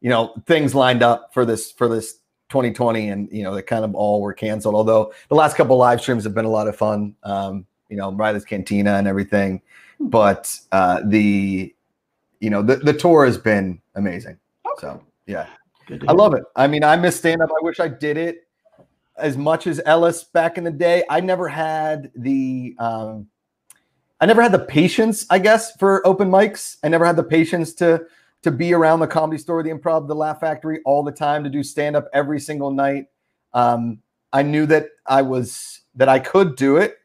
you 0.00 0.10
know, 0.10 0.34
things 0.46 0.74
lined 0.74 1.02
up 1.02 1.32
for 1.32 1.44
this 1.44 1.72
for 1.72 1.88
this 1.88 2.14
2020, 2.50 3.08
and 3.08 3.28
you 3.32 3.42
know 3.42 3.54
they 3.54 3.62
kind 3.62 3.84
of 3.84 3.94
all 3.94 4.20
were 4.20 4.32
canceled. 4.32 4.74
Although 4.74 5.12
the 5.28 5.34
last 5.34 5.56
couple 5.56 5.76
live 5.76 6.00
streams 6.00 6.24
have 6.24 6.34
been 6.34 6.44
a 6.44 6.50
lot 6.50 6.68
of 6.68 6.76
fun. 6.76 7.14
Um, 7.22 7.66
you 7.88 7.96
know, 7.96 8.12
Riley's 8.12 8.44
Cantina 8.44 8.94
and 8.94 9.08
everything, 9.08 9.62
but 10.00 10.56
uh, 10.72 11.00
the 11.04 11.74
you 12.40 12.50
know 12.50 12.62
the 12.62 12.76
the 12.76 12.92
tour 12.92 13.26
has 13.26 13.38
been 13.38 13.80
amazing. 13.94 14.38
So 14.78 15.02
yeah. 15.26 15.46
I 16.06 16.12
love 16.12 16.34
it. 16.34 16.44
I 16.54 16.66
mean, 16.66 16.84
I 16.84 16.96
miss 16.96 17.16
stand 17.16 17.40
up. 17.40 17.48
I 17.50 17.64
wish 17.64 17.80
I 17.80 17.88
did 17.88 18.18
it 18.18 18.46
as 19.16 19.36
much 19.36 19.66
as 19.66 19.80
Ellis 19.84 20.24
back 20.24 20.58
in 20.58 20.64
the 20.64 20.70
day. 20.70 21.02
I 21.08 21.20
never 21.20 21.48
had 21.48 22.10
the 22.14 22.76
um 22.78 23.28
I 24.20 24.26
never 24.26 24.42
had 24.42 24.52
the 24.52 24.58
patience, 24.58 25.26
I 25.30 25.38
guess, 25.38 25.76
for 25.76 26.04
open 26.06 26.28
mics. 26.28 26.76
I 26.82 26.88
never 26.88 27.04
had 27.04 27.16
the 27.16 27.22
patience 27.22 27.72
to 27.74 28.04
to 28.42 28.50
be 28.50 28.72
around 28.72 29.00
the 29.00 29.06
comedy 29.06 29.38
store, 29.38 29.62
the 29.62 29.70
improv, 29.70 30.06
the 30.06 30.14
laugh 30.14 30.40
factory 30.40 30.80
all 30.84 31.02
the 31.02 31.12
time 31.12 31.44
to 31.44 31.50
do 31.50 31.62
stand 31.62 31.96
up 31.96 32.08
every 32.12 32.40
single 32.40 32.70
night. 32.70 33.06
Um 33.52 34.00
I 34.32 34.42
knew 34.42 34.66
that 34.66 34.88
I 35.06 35.22
was 35.22 35.80
that 35.94 36.08
I 36.08 36.18
could 36.18 36.56
do 36.56 36.76
it. 36.76 36.98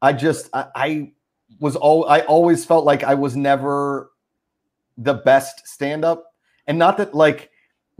I 0.00 0.12
just 0.12 0.48
I, 0.52 0.66
I 0.74 1.12
was 1.58 1.76
all 1.76 2.08
I 2.08 2.20
always 2.20 2.64
felt 2.64 2.84
like 2.84 3.02
I 3.04 3.14
was 3.14 3.36
never 3.36 4.12
the 4.96 5.14
best 5.14 5.66
stand 5.66 6.04
up 6.04 6.34
and 6.66 6.78
not 6.78 6.96
that 6.98 7.14
like 7.14 7.50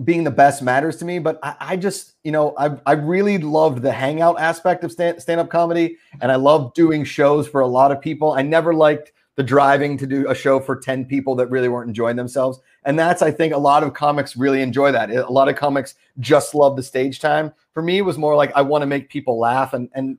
being 0.05 0.25
the 0.25 0.31
best 0.31 0.63
matters 0.63 0.97
to 0.97 1.05
me, 1.05 1.19
but 1.19 1.39
I, 1.43 1.57
I 1.61 1.77
just, 1.77 2.15
you 2.25 2.33
know, 2.33 2.55
I, 2.57 2.71
I 2.87 2.93
really 2.93 3.39
loved 3.39 3.83
the 3.83 3.93
hangout 3.93 4.41
aspect 4.41 4.85
of 4.85 4.93
stand, 4.93 5.21
stand-up 5.21 5.51
comedy 5.51 5.99
and 6.21 6.33
I 6.33 6.37
loved 6.37 6.75
doing 6.75 7.05
shows 7.05 7.47
for 7.47 7.61
a 7.61 7.67
lot 7.67 7.93
of 7.93 8.01
people. 8.01 8.33
I 8.33 8.43
never 8.43 8.75
liked 8.75 9.13
the 9.37 9.43
driving 9.43 9.99
to 9.99 10.07
do 10.07 10.29
a 10.29 10.35
show 10.35 10.61
for 10.61 10.77
10 10.77 11.05
people 11.05 11.35
that 11.37 11.49
really 11.49 11.69
weren't 11.69 11.89
enjoying 11.89 12.17
themselves. 12.17 12.61
And 12.85 12.99
that's, 12.99 13.21
I 13.21 13.31
think 13.31 13.53
a 13.53 13.59
lot 13.59 13.83
of 13.83 13.93
comics 13.93 14.37
really 14.37 14.63
enjoy 14.63 14.91
that. 14.93 15.11
A 15.11 15.31
lot 15.31 15.49
of 15.49 15.57
comics 15.57 15.97
just 16.19 16.55
love 16.55 16.77
the 16.77 16.83
stage 16.83 17.21
time. 17.21 17.53
For 17.75 17.83
me, 17.83 17.99
it 17.99 18.03
was 18.03 18.17
more 18.17 18.35
like, 18.37 18.53
I 18.55 18.63
want 18.63 18.83
to 18.83 18.87
make 18.87 19.11
people 19.11 19.39
laugh. 19.39 19.75
And, 19.75 19.91
and, 19.95 20.17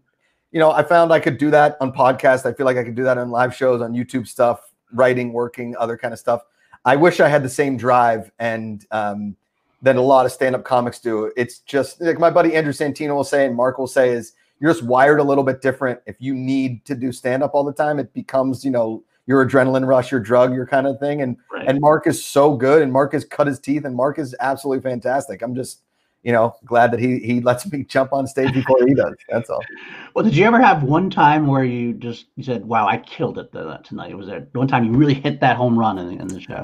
you 0.52 0.60
know, 0.60 0.72
I 0.72 0.84
found 0.84 1.12
I 1.12 1.20
could 1.20 1.38
do 1.38 1.50
that 1.52 1.78
on 1.82 1.92
podcasts. 1.92 2.46
I 2.46 2.54
feel 2.54 2.68
like 2.68 2.78
I 2.78 2.84
could 2.84 2.96
do 2.96 3.04
that 3.04 3.18
on 3.18 3.32
live 3.32 3.56
shows, 3.56 3.82
on 3.82 3.94
YouTube 3.94 4.28
stuff, 4.28 4.72
writing, 4.94 5.34
working, 5.34 5.76
other 5.78 5.98
kind 5.98 6.14
of 6.14 6.20
stuff. 6.20 6.44
I 6.86 6.96
wish 6.96 7.20
I 7.20 7.28
had 7.28 7.44
the 7.44 7.50
same 7.50 7.78
drive 7.78 8.32
and, 8.38 8.86
um, 8.92 9.36
than 9.82 9.98
a 9.98 10.02
lot 10.02 10.28
of 10.28 10.32
stand-up 10.32 10.64
comics 10.64 11.00
do. 11.00 11.32
It's 11.36 11.60
just 11.60 12.00
like 12.00 12.20
my 12.20 12.30
buddy 12.30 12.56
Andrew 12.56 12.74
Santino 12.74 13.16
will 13.16 13.24
say 13.24 13.48
and 13.48 13.56
Mark 13.56 13.80
will 13.80 13.88
say 13.88 14.10
is 14.10 14.34
you're 14.60 14.72
just 14.72 14.84
wired 14.84 15.20
a 15.20 15.24
little 15.24 15.44
bit 15.44 15.64
different. 15.64 16.00
If 16.06 16.18
you 16.20 16.36
need 16.36 16.86
to 16.86 16.94
do 16.94 17.12
stand-up 17.12 17.56
all 17.56 17.64
the 17.64 17.74
time, 17.74 17.98
it 17.98 18.14
becomes, 18.14 18.64
you 18.64 18.70
know, 18.70 19.04
your 19.28 19.46
adrenaline 19.46 19.88
rush, 19.88 20.12
your 20.12 20.20
drug, 20.20 20.54
your 20.54 20.66
kind 20.66 20.88
of 20.88 21.00
thing. 21.00 21.22
And 21.22 21.38
Right. 21.52 21.68
and 21.68 21.80
Mark 21.80 22.08
is 22.08 22.24
so 22.24 22.56
good 22.56 22.82
and 22.82 22.92
Mark 22.92 23.14
has 23.14 23.26
cut 23.26 23.48
his 23.48 23.60
teeth 23.60 23.86
and 23.86 23.96
Mark 23.96 24.20
is 24.20 24.36
absolutely 24.40 24.82
fantastic. 24.82 25.42
I'm 25.42 25.56
just, 25.56 25.82
you 26.24 26.32
know, 26.32 26.56
glad 26.66 26.92
that 26.92 27.00
he 27.00 27.20
he 27.20 27.42
lets 27.42 27.72
me 27.72 27.84
jump 27.84 28.14
on 28.14 28.28
stage 28.28 28.54
before 28.54 28.78
he 28.86 28.94
does. 28.94 29.14
That's 29.30 29.50
all. 29.50 29.64
Well, 30.14 30.26
did 30.26 30.36
you 30.36 30.44
ever 30.44 30.60
have 30.62 30.84
one 30.84 31.10
time 31.10 31.48
where 31.48 31.64
you 31.64 31.94
just 31.94 32.26
you 32.36 32.44
said, 32.44 32.66
"Wow, 32.66 32.86
I 32.86 32.98
killed 32.98 33.38
it 33.38 33.50
tonight"? 33.86 34.12
It 34.12 34.16
was 34.16 34.28
there 34.28 34.46
one 34.52 34.68
time 34.68 34.84
you 34.84 34.92
really 34.92 35.14
hit 35.14 35.40
that 35.40 35.56
home 35.56 35.80
run 35.80 35.98
in, 35.98 36.20
in 36.20 36.28
the 36.28 36.42
show? 36.42 36.62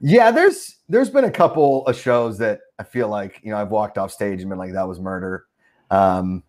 Yeah, 0.00 0.32
there's 0.32 0.78
there's 0.88 1.10
been 1.10 1.26
a 1.26 1.30
couple 1.30 1.86
of 1.86 1.96
shows 1.96 2.36
that 2.38 2.58
I 2.80 2.82
feel 2.82 3.06
like, 3.06 3.40
you 3.44 3.52
know, 3.52 3.56
I've 3.56 3.70
walked 3.70 3.98
off 3.98 4.10
stage 4.10 4.40
and 4.40 4.48
been 4.48 4.58
like, 4.58 4.72
that 4.72 4.88
was 4.88 4.98
murder. 4.98 5.44
Um, 5.92 6.42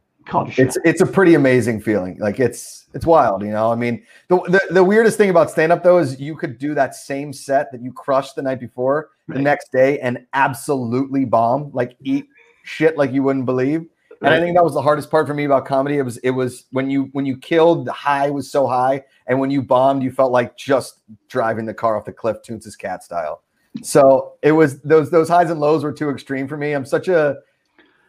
It's 0.58 0.78
it's 0.86 1.02
a 1.02 1.06
pretty 1.06 1.36
amazing 1.36 1.82
feeling. 1.82 2.18
Like 2.20 2.40
it's 2.40 2.88
it's 2.94 3.06
wild, 3.06 3.42
you 3.42 3.52
know. 3.52 3.72
I 3.72 3.76
mean, 3.76 4.04
the 4.30 4.38
the, 4.44 4.62
the 4.72 4.84
weirdest 4.84 5.18
thing 5.18 5.30
about 5.30 5.52
stand 5.52 5.72
up 5.72 5.84
though 5.84 5.98
is 5.98 6.20
you 6.20 6.36
could 6.36 6.58
do 6.58 6.74
that 6.76 6.96
same 6.96 7.34
set 7.34 7.72
that 7.72 7.82
you 7.82 7.92
crushed 7.92 8.36
the 8.36 8.42
night 8.42 8.60
before 8.60 9.10
the 9.28 9.40
next 9.40 9.72
day 9.72 10.00
and 10.00 10.26
absolutely 10.34 11.26
bomb, 11.26 11.72
like 11.74 11.96
eat 12.02 12.26
shit 12.64 12.98
like 12.98 13.12
you 13.12 13.24
wouldn't 13.24 13.46
believe. 13.46 13.86
And 14.22 14.34
I 14.34 14.40
think 14.40 14.56
that 14.56 14.64
was 14.64 14.74
the 14.74 14.82
hardest 14.82 15.12
part 15.12 15.28
for 15.28 15.34
me 15.34 15.44
about 15.44 15.66
comedy. 15.66 15.98
It 15.98 16.04
was 16.04 16.18
it 16.18 16.32
was 16.32 16.66
when 16.72 16.90
you 16.90 17.10
when 17.12 17.26
you 17.26 17.38
killed, 17.38 17.86
the 17.86 17.92
high 17.92 18.30
was 18.30 18.50
so 18.50 18.68
high, 18.68 19.04
and 19.28 19.38
when 19.38 19.52
you 19.52 19.62
bombed, 19.62 20.02
you 20.02 20.12
felt 20.12 20.32
like 20.32 20.56
just 20.56 21.02
driving 21.28 21.66
the 21.66 21.74
car 21.74 21.98
off 21.98 22.06
the 22.06 22.14
cliff, 22.14 22.38
Toons' 22.42 22.74
cat 22.78 23.04
style. 23.04 23.44
So 23.82 24.36
it 24.42 24.54
was 24.54 24.80
those 24.82 25.10
those 25.10 25.28
highs 25.28 25.50
and 25.50 25.60
lows 25.60 25.84
were 25.84 25.92
too 25.92 26.10
extreme 26.10 26.48
for 26.48 26.56
me. 26.56 26.72
I'm 26.72 26.86
such 26.86 27.10
a, 27.10 27.38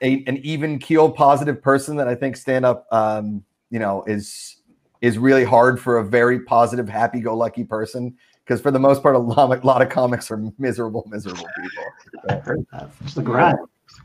a 0.02 0.24
an 0.26 0.38
even 0.38 0.78
keel 0.78 1.10
positive 1.10 1.62
person 1.62 1.96
that 1.96 2.08
I 2.08 2.14
think 2.14 2.36
stand 2.36 2.64
up 2.64 2.86
um, 2.92 3.42
you 3.70 3.78
know 3.78 4.02
is 4.06 4.56
is 5.00 5.18
really 5.18 5.44
hard 5.44 5.80
for 5.80 5.98
a 5.98 6.04
very 6.04 6.40
positive, 6.40 6.88
happy 6.88 7.20
go 7.20 7.36
lucky 7.36 7.64
person. 7.64 8.16
Because 8.44 8.60
for 8.60 8.70
the 8.70 8.78
most 8.78 9.02
part, 9.02 9.14
a 9.14 9.18
lot, 9.18 9.50
a 9.62 9.66
lot 9.66 9.80
of 9.80 9.88
comics 9.88 10.30
are 10.30 10.36
miserable, 10.58 11.06
miserable 11.10 11.46
people. 11.62 11.84
I 12.28 12.34
heard 12.34 12.66
that. 12.72 12.90
It's 13.02 13.14
the 13.14 13.22
grind. 13.22 13.56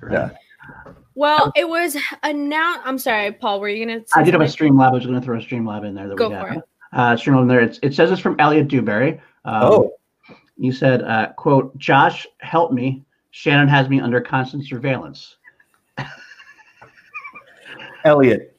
It's. 0.03 0.33
Well, 1.15 1.51
it 1.57 1.67
was 1.67 1.97
announced. 2.23 2.81
I'm 2.85 2.97
sorry, 2.97 3.33
Paul. 3.33 3.59
Were 3.59 3.67
you 3.67 3.85
gonna? 3.85 4.01
I 4.15 4.23
did 4.23 4.33
have 4.33 4.41
a 4.41 4.47
something? 4.47 4.73
Streamlab. 4.73 4.91
I 4.91 4.93
was 4.93 5.05
going 5.05 5.19
to 5.19 5.25
throw 5.25 5.37
a 5.37 5.41
stream 5.41 5.65
Streamlab 5.65 5.85
in 5.85 5.93
there. 5.93 6.07
That 6.07 6.17
Go 6.17 6.29
we 6.29 6.35
for 6.35 6.47
got. 6.47 6.57
it. 6.57 6.63
Uh, 6.93 7.15
Streamlab 7.15 7.41
in 7.41 7.47
there. 7.49 7.59
It's, 7.59 7.79
it 7.83 7.93
says 7.93 8.11
it's 8.11 8.21
from 8.21 8.37
Elliot 8.39 8.67
Dewberry. 8.69 9.19
Um, 9.43 9.63
Oh, 9.63 9.91
You 10.57 10.71
said, 10.71 11.01
uh, 11.01 11.33
"quote 11.33 11.77
Josh, 11.77 12.25
help 12.39 12.71
me. 12.71 13.03
Shannon 13.31 13.67
has 13.67 13.89
me 13.89 13.99
under 13.99 14.21
constant 14.21 14.65
surveillance." 14.65 15.35
Elliot. 18.05 18.55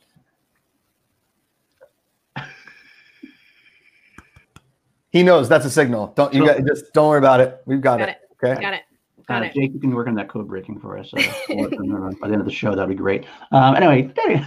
He 5.10 5.22
knows 5.22 5.48
that's 5.48 5.64
a 5.64 5.70
signal. 5.70 6.12
Don't 6.16 6.32
you 6.32 6.44
Cool. 6.44 6.54
got, 6.54 6.64
just 6.66 6.92
don't 6.92 7.08
worry 7.08 7.18
about 7.18 7.40
it. 7.40 7.60
We've 7.66 7.80
got, 7.80 7.98
Got 7.98 8.10
it. 8.10 8.18
Okay. 8.42 8.60
Got 8.60 8.74
it. 8.74 8.82
Got 9.26 9.42
Uh, 9.42 9.46
it. 9.46 9.54
Jake, 9.54 9.72
you 9.74 9.80
can 9.80 9.94
work 9.94 10.06
on 10.06 10.14
that 10.14 10.28
code 10.28 10.48
breaking 10.48 10.78
for 10.80 10.96
us. 10.98 11.12
Uh, 11.12 11.16
by 11.48 12.28
the 12.28 12.32
end 12.32 12.40
of 12.40 12.44
the 12.44 12.50
show, 12.52 12.74
that'd 12.74 12.88
be 12.88 12.94
great. 12.94 13.26
Um, 13.52 13.74
anyway, 13.76 14.12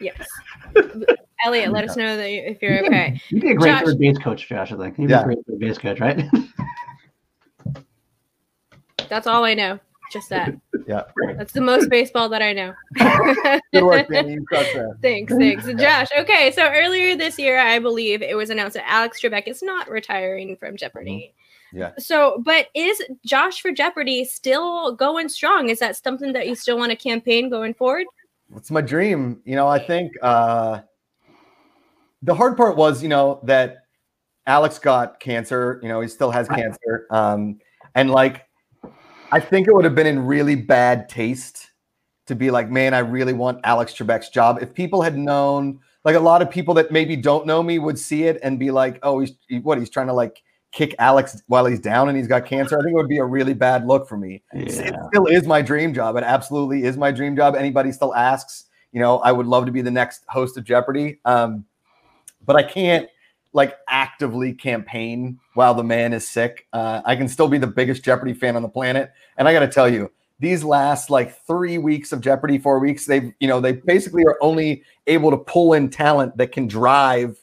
Yes. 0.00 0.26
Elliot, 1.44 1.72
let 1.72 1.88
us 1.88 1.96
know 1.96 2.16
that 2.18 2.30
you, 2.30 2.42
if 2.42 2.60
you're 2.60 2.84
okay. 2.84 3.18
you'd 3.30 3.40
be 3.40 3.52
a 3.52 3.54
great 3.54 3.70
Josh. 3.70 3.84
third 3.84 3.98
base 3.98 4.18
coach, 4.18 4.46
Josh. 4.46 4.72
I 4.72 4.76
think 4.76 4.98
you'd 4.98 5.06
be 5.06 5.12
Yeah. 5.12 5.22
a 5.22 5.24
great 5.24 5.38
third 5.48 5.58
base 5.58 5.78
coach, 5.78 6.00
right? 6.00 6.22
That's 9.08 9.26
all 9.26 9.42
I 9.44 9.54
know. 9.54 9.78
Just 10.12 10.28
that. 10.30 10.54
Yeah. 10.88 11.02
That's 11.36 11.52
the 11.52 11.60
most 11.60 11.90
baseball 11.90 12.28
that 12.28 12.42
I 12.42 12.52
know. 12.52 12.72
Good 13.72 13.82
work, 13.82 14.08
Danny. 14.08 14.34
You 14.34 14.44
crushed 14.46 14.72
that. 14.74 14.98
Thanks, 15.02 15.34
thanks. 15.34 15.66
Josh, 15.66 16.06
okay, 16.16 16.52
so 16.52 16.62
earlier 16.64 17.16
this 17.16 17.40
year, 17.40 17.58
I 17.58 17.80
believe 17.80 18.22
it 18.22 18.36
was 18.36 18.50
announced 18.50 18.74
that 18.74 18.88
Alex 18.88 19.20
Trebek 19.20 19.48
is 19.48 19.64
not 19.64 19.90
retiring 19.90 20.56
from 20.56 20.76
Jeopardy. 20.76 21.32
Mm-hmm. 21.34 21.78
Yeah. 21.78 21.90
So, 21.98 22.40
but 22.44 22.68
is 22.74 23.02
Josh 23.24 23.60
for 23.60 23.72
Jeopardy 23.72 24.24
still 24.24 24.94
going 24.94 25.28
strong? 25.28 25.70
Is 25.70 25.80
that 25.80 25.96
something 25.96 26.32
that 26.34 26.46
you 26.46 26.54
still 26.54 26.78
want 26.78 26.90
to 26.90 26.96
campaign 26.96 27.50
going 27.50 27.74
forward? 27.74 28.06
It's 28.54 28.70
my 28.70 28.80
dream. 28.80 29.40
You 29.44 29.56
know, 29.56 29.66
I 29.66 29.80
think 29.80 30.12
uh, 30.22 30.82
the 32.22 32.34
hard 32.34 32.56
part 32.56 32.76
was, 32.76 33.02
you 33.02 33.08
know, 33.08 33.40
that 33.42 33.78
Alex 34.46 34.78
got 34.78 35.18
cancer. 35.18 35.80
You 35.82 35.88
know, 35.88 36.00
he 36.00 36.08
still 36.08 36.30
has 36.30 36.48
cancer. 36.48 37.06
Um, 37.10 37.58
and 37.94 38.10
like, 38.10 38.45
I 39.32 39.40
think 39.40 39.68
it 39.68 39.74
would 39.74 39.84
have 39.84 39.94
been 39.94 40.06
in 40.06 40.24
really 40.24 40.54
bad 40.54 41.08
taste 41.08 41.70
to 42.26 42.34
be 42.34 42.50
like, 42.50 42.70
man, 42.70 42.94
I 42.94 43.00
really 43.00 43.32
want 43.32 43.60
Alex 43.64 43.92
Trebek's 43.92 44.28
job. 44.28 44.58
If 44.60 44.74
people 44.74 45.02
had 45.02 45.16
known, 45.16 45.80
like 46.04 46.16
a 46.16 46.20
lot 46.20 46.42
of 46.42 46.50
people 46.50 46.74
that 46.74 46.90
maybe 46.90 47.16
don't 47.16 47.46
know 47.46 47.62
me 47.62 47.78
would 47.78 47.98
see 47.98 48.24
it 48.24 48.38
and 48.42 48.58
be 48.58 48.70
like, 48.70 48.98
oh, 49.02 49.20
he's 49.20 49.32
he- 49.48 49.58
what? 49.58 49.78
He's 49.78 49.90
trying 49.90 50.06
to 50.08 50.12
like 50.12 50.42
kick 50.72 50.94
Alex 50.98 51.42
while 51.46 51.64
he's 51.66 51.80
down 51.80 52.08
and 52.08 52.16
he's 52.16 52.28
got 52.28 52.44
cancer. 52.44 52.78
I 52.78 52.82
think 52.82 52.92
it 52.92 52.96
would 52.96 53.08
be 53.08 53.18
a 53.18 53.24
really 53.24 53.54
bad 53.54 53.86
look 53.86 54.08
for 54.08 54.16
me. 54.16 54.42
It 54.52 55.08
still 55.10 55.26
is 55.26 55.46
my 55.46 55.62
dream 55.62 55.94
job. 55.94 56.16
It 56.16 56.24
absolutely 56.24 56.84
is 56.84 56.96
my 56.96 57.10
dream 57.10 57.34
job. 57.36 57.56
Anybody 57.56 57.92
still 57.92 58.14
asks, 58.14 58.64
you 58.92 59.00
know, 59.00 59.18
I 59.18 59.32
would 59.32 59.46
love 59.46 59.66
to 59.66 59.72
be 59.72 59.82
the 59.82 59.90
next 59.90 60.22
host 60.28 60.56
of 60.56 60.64
Jeopardy. 60.64 61.18
Um, 61.24 61.64
but 62.44 62.56
I 62.56 62.62
can't 62.62 63.08
like 63.56 63.74
actively 63.88 64.52
campaign 64.52 65.40
while 65.54 65.72
the 65.72 65.82
man 65.82 66.12
is 66.12 66.28
sick. 66.28 66.66
Uh, 66.74 67.00
I 67.06 67.16
can 67.16 67.26
still 67.26 67.48
be 67.48 67.56
the 67.56 67.66
biggest 67.66 68.04
Jeopardy 68.04 68.34
fan 68.34 68.54
on 68.54 68.60
the 68.60 68.68
planet. 68.68 69.10
And 69.38 69.48
I 69.48 69.54
got 69.54 69.60
to 69.60 69.68
tell 69.68 69.88
you, 69.88 70.12
these 70.38 70.62
last 70.62 71.08
like 71.08 71.40
three 71.46 71.78
weeks 71.78 72.12
of 72.12 72.20
Jeopardy, 72.20 72.58
four 72.58 72.78
weeks, 72.78 73.06
they've, 73.06 73.32
you 73.40 73.48
know, 73.48 73.58
they 73.58 73.72
basically 73.72 74.24
are 74.26 74.36
only 74.42 74.84
able 75.06 75.30
to 75.30 75.38
pull 75.38 75.72
in 75.72 75.88
talent 75.88 76.36
that 76.36 76.52
can 76.52 76.68
drive 76.68 77.42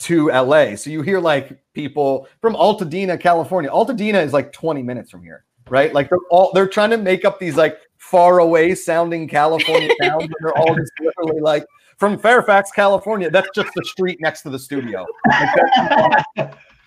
to 0.00 0.30
LA. 0.30 0.74
So 0.74 0.90
you 0.90 1.02
hear 1.02 1.20
like 1.20 1.62
people 1.74 2.26
from 2.40 2.54
Altadena, 2.54 3.20
California. 3.20 3.70
Altadena 3.70 4.24
is 4.24 4.32
like 4.32 4.52
20 4.52 4.82
minutes 4.82 5.12
from 5.12 5.22
here, 5.22 5.44
right? 5.68 5.94
Like 5.94 6.10
they're 6.10 6.18
all 6.32 6.50
they're 6.54 6.66
trying 6.66 6.90
to 6.90 6.98
make 6.98 7.24
up 7.24 7.38
these 7.38 7.56
like 7.56 7.78
far 7.98 8.40
away 8.40 8.74
sounding 8.74 9.28
California 9.28 9.94
towns, 10.02 10.24
and 10.24 10.34
they're 10.40 10.58
all 10.58 10.74
just 10.74 10.90
literally 11.00 11.40
like 11.40 11.64
from 12.00 12.18
Fairfax, 12.18 12.72
California. 12.72 13.30
That's 13.30 13.50
just 13.54 13.68
the 13.74 13.84
street 13.84 14.18
next 14.20 14.40
to 14.42 14.50
the 14.50 14.58
studio. 14.58 15.06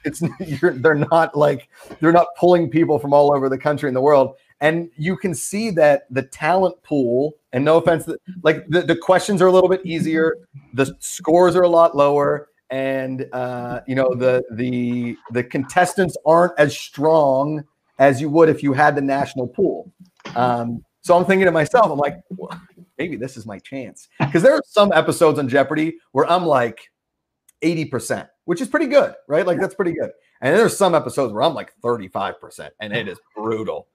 It's 0.05 0.21
they're 0.59 0.95
not 0.95 1.37
like 1.37 1.69
they're 2.01 2.11
not 2.11 2.27
pulling 2.37 2.69
people 2.69 2.99
from 2.99 3.13
all 3.13 3.33
over 3.33 3.47
the 3.47 3.57
country 3.57 3.87
and 3.87 3.95
the 3.95 4.01
world. 4.01 4.35
And 4.59 4.89
you 4.97 5.15
can 5.15 5.33
see 5.33 5.69
that 5.71 6.07
the 6.09 6.23
talent 6.23 6.81
pool, 6.83 7.35
and 7.53 7.63
no 7.63 7.77
offense, 7.77 8.09
like 8.43 8.67
the, 8.67 8.81
the 8.81 8.95
questions 8.97 9.41
are 9.41 9.47
a 9.47 9.51
little 9.51 9.69
bit 9.69 9.85
easier, 9.85 10.35
the 10.73 10.93
scores 10.99 11.55
are 11.55 11.61
a 11.61 11.69
lot 11.69 11.95
lower, 11.95 12.49
and 12.69 13.27
uh, 13.31 13.79
you 13.87 13.95
know 13.95 14.13
the 14.13 14.43
the 14.51 15.15
the 15.31 15.43
contestants 15.43 16.17
aren't 16.25 16.57
as 16.57 16.77
strong 16.77 17.63
as 17.99 18.19
you 18.19 18.29
would 18.29 18.49
if 18.49 18.63
you 18.63 18.73
had 18.73 18.95
the 18.95 19.01
national 19.01 19.47
pool. 19.47 19.89
Um, 20.35 20.83
so 21.01 21.17
I'm 21.17 21.25
thinking 21.25 21.45
to 21.45 21.51
myself, 21.51 21.91
I'm 21.91 21.97
like, 21.97 22.15
maybe 22.97 23.15
this 23.15 23.37
is 23.37 23.45
my 23.45 23.59
chance 23.59 24.07
because 24.19 24.43
there 24.43 24.53
are 24.53 24.63
some 24.65 24.91
episodes 24.91 25.39
on 25.39 25.47
Jeopardy 25.47 25.97
where 26.11 26.29
I'm 26.29 26.45
like 26.45 26.79
80%, 27.63 28.27
which 28.45 28.61
is 28.61 28.67
pretty 28.67 28.87
good, 28.87 29.15
right? 29.27 29.45
Like 29.45 29.59
that's 29.59 29.75
pretty 29.75 29.93
good. 29.93 30.11
And 30.41 30.57
there's 30.57 30.75
some 30.75 30.93
episodes 30.93 31.33
where 31.33 31.43
I'm 31.43 31.53
like 31.53 31.71
35%, 31.81 32.69
and 32.79 32.93
it 32.93 33.07
is 33.07 33.19
brutal. 33.35 33.87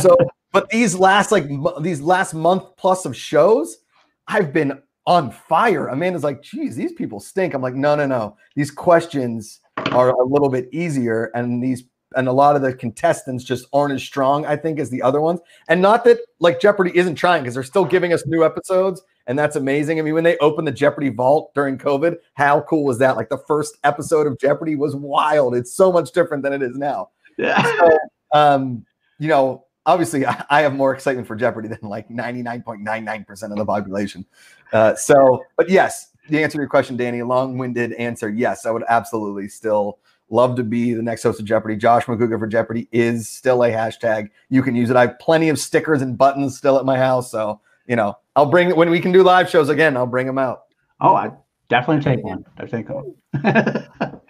So, 0.00 0.16
but 0.52 0.68
these 0.70 0.94
last 0.94 1.32
like 1.32 1.48
mo- 1.48 1.78
these 1.80 2.00
last 2.00 2.34
month 2.34 2.64
plus 2.76 3.06
of 3.06 3.16
shows, 3.16 3.78
I've 4.26 4.52
been 4.52 4.82
on 5.06 5.30
fire. 5.30 5.86
Amanda's 5.88 6.24
like, 6.24 6.42
geez, 6.42 6.74
these 6.74 6.92
people 6.92 7.20
stink. 7.20 7.54
I'm 7.54 7.62
like, 7.62 7.74
no, 7.74 7.94
no, 7.94 8.06
no. 8.06 8.36
These 8.56 8.72
questions 8.72 9.60
are 9.92 10.10
a 10.10 10.24
little 10.24 10.48
bit 10.48 10.68
easier, 10.72 11.30
and 11.34 11.62
these 11.62 11.84
and 12.16 12.28
a 12.28 12.32
lot 12.32 12.56
of 12.56 12.62
the 12.62 12.74
contestants 12.74 13.44
just 13.44 13.66
aren't 13.72 13.94
as 13.94 14.02
strong, 14.02 14.44
I 14.46 14.56
think, 14.56 14.80
as 14.80 14.90
the 14.90 15.02
other 15.02 15.20
ones. 15.20 15.40
And 15.68 15.80
not 15.80 16.04
that 16.04 16.18
like 16.40 16.60
Jeopardy 16.60 16.96
isn't 16.96 17.14
trying 17.14 17.42
because 17.42 17.54
they're 17.54 17.62
still 17.62 17.84
giving 17.84 18.12
us 18.12 18.26
new 18.26 18.44
episodes, 18.44 19.02
and 19.26 19.38
that's 19.38 19.56
amazing. 19.56 19.98
I 19.98 20.02
mean, 20.02 20.14
when 20.14 20.24
they 20.24 20.36
opened 20.38 20.66
the 20.66 20.72
Jeopardy 20.72 21.10
vault 21.10 21.54
during 21.54 21.78
COVID, 21.78 22.16
how 22.34 22.62
cool 22.62 22.84
was 22.84 22.98
that? 22.98 23.16
Like 23.16 23.28
the 23.28 23.38
first 23.46 23.76
episode 23.84 24.26
of 24.26 24.38
Jeopardy 24.38 24.76
was 24.76 24.96
wild. 24.96 25.54
It's 25.54 25.72
so 25.72 25.92
much 25.92 26.12
different 26.12 26.42
than 26.42 26.52
it 26.52 26.62
is 26.62 26.76
now. 26.76 27.10
yeah. 27.38 27.62
So, 27.62 27.98
um, 28.32 28.86
you 29.18 29.28
know, 29.28 29.66
obviously, 29.84 30.26
I, 30.26 30.62
have 30.62 30.74
more 30.74 30.94
excitement 30.94 31.26
for 31.26 31.36
Jeopardy 31.36 31.68
than 31.68 31.80
like 31.82 32.08
99.99% 32.08 33.42
of 33.50 33.56
the 33.56 33.64
population. 33.64 34.26
Uh, 34.72 34.94
so, 34.94 35.44
but 35.56 35.68
yes, 35.68 36.12
the 36.28 36.42
answer 36.42 36.58
to 36.58 36.62
your 36.62 36.68
question, 36.68 36.96
Danny, 36.96 37.22
long-winded 37.22 37.92
answer. 37.94 38.28
Yes, 38.28 38.66
I 38.66 38.70
would 38.70 38.84
absolutely 38.88 39.48
still 39.48 39.98
love 40.30 40.56
to 40.56 40.64
be 40.64 40.92
the 40.92 41.02
next 41.02 41.22
host 41.22 41.40
of 41.40 41.46
Jeopardy. 41.46 41.76
Josh 41.76 42.04
Macuga 42.04 42.38
for 42.38 42.46
Jeopardy 42.46 42.88
is 42.92 43.28
still 43.28 43.62
a 43.62 43.70
hashtag. 43.70 44.30
You 44.48 44.62
can 44.62 44.74
use 44.74 44.90
it. 44.90 44.96
I 44.96 45.02
have 45.02 45.18
plenty 45.18 45.48
of 45.48 45.58
stickers 45.58 46.02
and 46.02 46.18
buttons 46.18 46.56
still 46.56 46.78
at 46.78 46.84
my 46.84 46.98
house. 46.98 47.30
So, 47.30 47.60
you 47.86 47.96
know, 47.96 48.16
I'll 48.34 48.46
bring 48.46 48.74
when 48.74 48.90
we 48.90 49.00
can 49.00 49.12
do 49.12 49.22
live 49.22 49.48
shows 49.48 49.68
again. 49.68 49.96
I'll 49.96 50.06
bring 50.06 50.26
them 50.26 50.38
out. 50.38 50.64
Oh, 51.00 51.14
I 51.14 51.30
definitely 51.68 52.02
take 52.02 52.24
one. 52.24 52.44
I 52.58 52.66
take 52.66 52.88
one. 52.88 53.14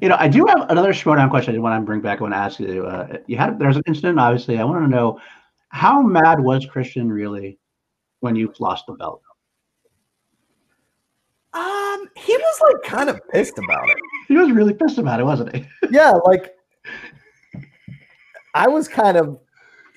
you 0.00 0.08
know, 0.08 0.16
I 0.18 0.28
do 0.28 0.46
have 0.46 0.70
another 0.70 0.92
Schmoedown 0.92 1.30
question. 1.30 1.54
I 1.54 1.58
want 1.58 1.80
to 1.80 1.84
bring 1.84 2.00
back. 2.00 2.18
I 2.18 2.22
want 2.22 2.34
to 2.34 2.38
ask 2.38 2.60
you. 2.60 2.86
Uh, 2.86 3.18
you 3.26 3.36
had 3.36 3.58
there's 3.58 3.76
an 3.76 3.82
incident. 3.86 4.18
Obviously, 4.18 4.58
I 4.58 4.64
want 4.64 4.84
to 4.84 4.88
know 4.88 5.20
how 5.68 6.00
mad 6.00 6.40
was 6.40 6.64
Christian 6.66 7.12
really 7.12 7.58
when 8.20 8.36
you 8.36 8.52
lost 8.58 8.86
the 8.86 8.94
belt? 8.94 9.22
Um, 11.96 12.08
he 12.14 12.36
was 12.36 12.60
like 12.62 12.90
kind 12.90 13.08
of 13.08 13.20
pissed 13.30 13.58
about 13.58 13.88
it. 13.88 13.96
He 14.28 14.36
was 14.36 14.50
really 14.50 14.74
pissed 14.74 14.98
about 14.98 15.20
it, 15.20 15.24
wasn't 15.24 15.54
he? 15.54 15.66
yeah, 15.90 16.12
like 16.24 16.54
I 18.54 18.68
was 18.68 18.88
kind 18.88 19.16
of, 19.16 19.38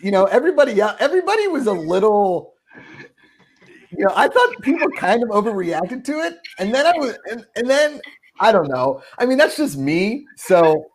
you 0.02 0.12
know, 0.12 0.26
everybody 0.26 0.82
everybody 0.82 1.48
was 1.48 1.68
a 1.68 1.74
little, 1.74 2.54
you 3.92 4.06
know, 4.06 4.14
I 4.16 4.28
thought 4.28 4.62
people 4.62 4.90
kind 4.92 5.24
of 5.24 5.30
overreacted 5.30 6.04
to 6.06 6.20
it, 6.20 6.38
and 6.58 6.74
then 6.74 6.86
I 6.86 6.94
was, 6.98 7.18
and, 7.30 7.46
and 7.56 7.70
then 7.70 8.02
I 8.40 8.52
don't 8.52 8.70
know. 8.70 9.02
I 9.18 9.26
mean, 9.26 9.38
that's 9.38 9.58
just 9.58 9.78
me. 9.78 10.26
So 10.38 10.86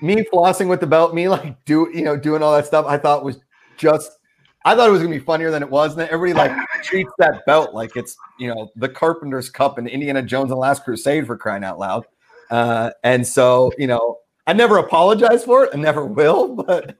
me 0.00 0.24
flossing 0.32 0.68
with 0.68 0.80
the 0.80 0.86
belt, 0.86 1.14
me 1.14 1.28
like 1.28 1.64
do, 1.64 1.90
you 1.94 2.02
know, 2.02 2.16
doing 2.16 2.42
all 2.42 2.54
that 2.54 2.66
stuff. 2.66 2.86
I 2.86 2.98
thought 2.98 3.24
was 3.24 3.38
just. 3.76 4.18
I 4.64 4.74
thought 4.74 4.88
it 4.88 4.92
was 4.92 5.00
gonna 5.00 5.14
be 5.14 5.18
funnier 5.18 5.50
than 5.50 5.62
it 5.62 5.70
was. 5.70 5.96
And 5.96 6.08
everybody 6.10 6.52
like 6.52 6.68
treats 6.82 7.12
that 7.18 7.44
belt 7.46 7.74
like 7.74 7.96
it's 7.96 8.16
you 8.38 8.48
know 8.48 8.70
the 8.76 8.88
Carpenter's 8.88 9.50
Cup 9.50 9.78
and 9.78 9.88
Indiana 9.88 10.22
Jones 10.22 10.44
and 10.44 10.52
the 10.52 10.56
Last 10.56 10.84
Crusade 10.84 11.26
for 11.26 11.36
crying 11.36 11.64
out 11.64 11.78
loud. 11.78 12.06
Uh, 12.50 12.90
and 13.04 13.26
so, 13.26 13.72
you 13.78 13.86
know, 13.86 14.18
I 14.46 14.52
never 14.52 14.78
apologize 14.78 15.44
for 15.44 15.64
it 15.64 15.72
and 15.72 15.82
never 15.82 16.04
will, 16.04 16.54
but 16.66 16.96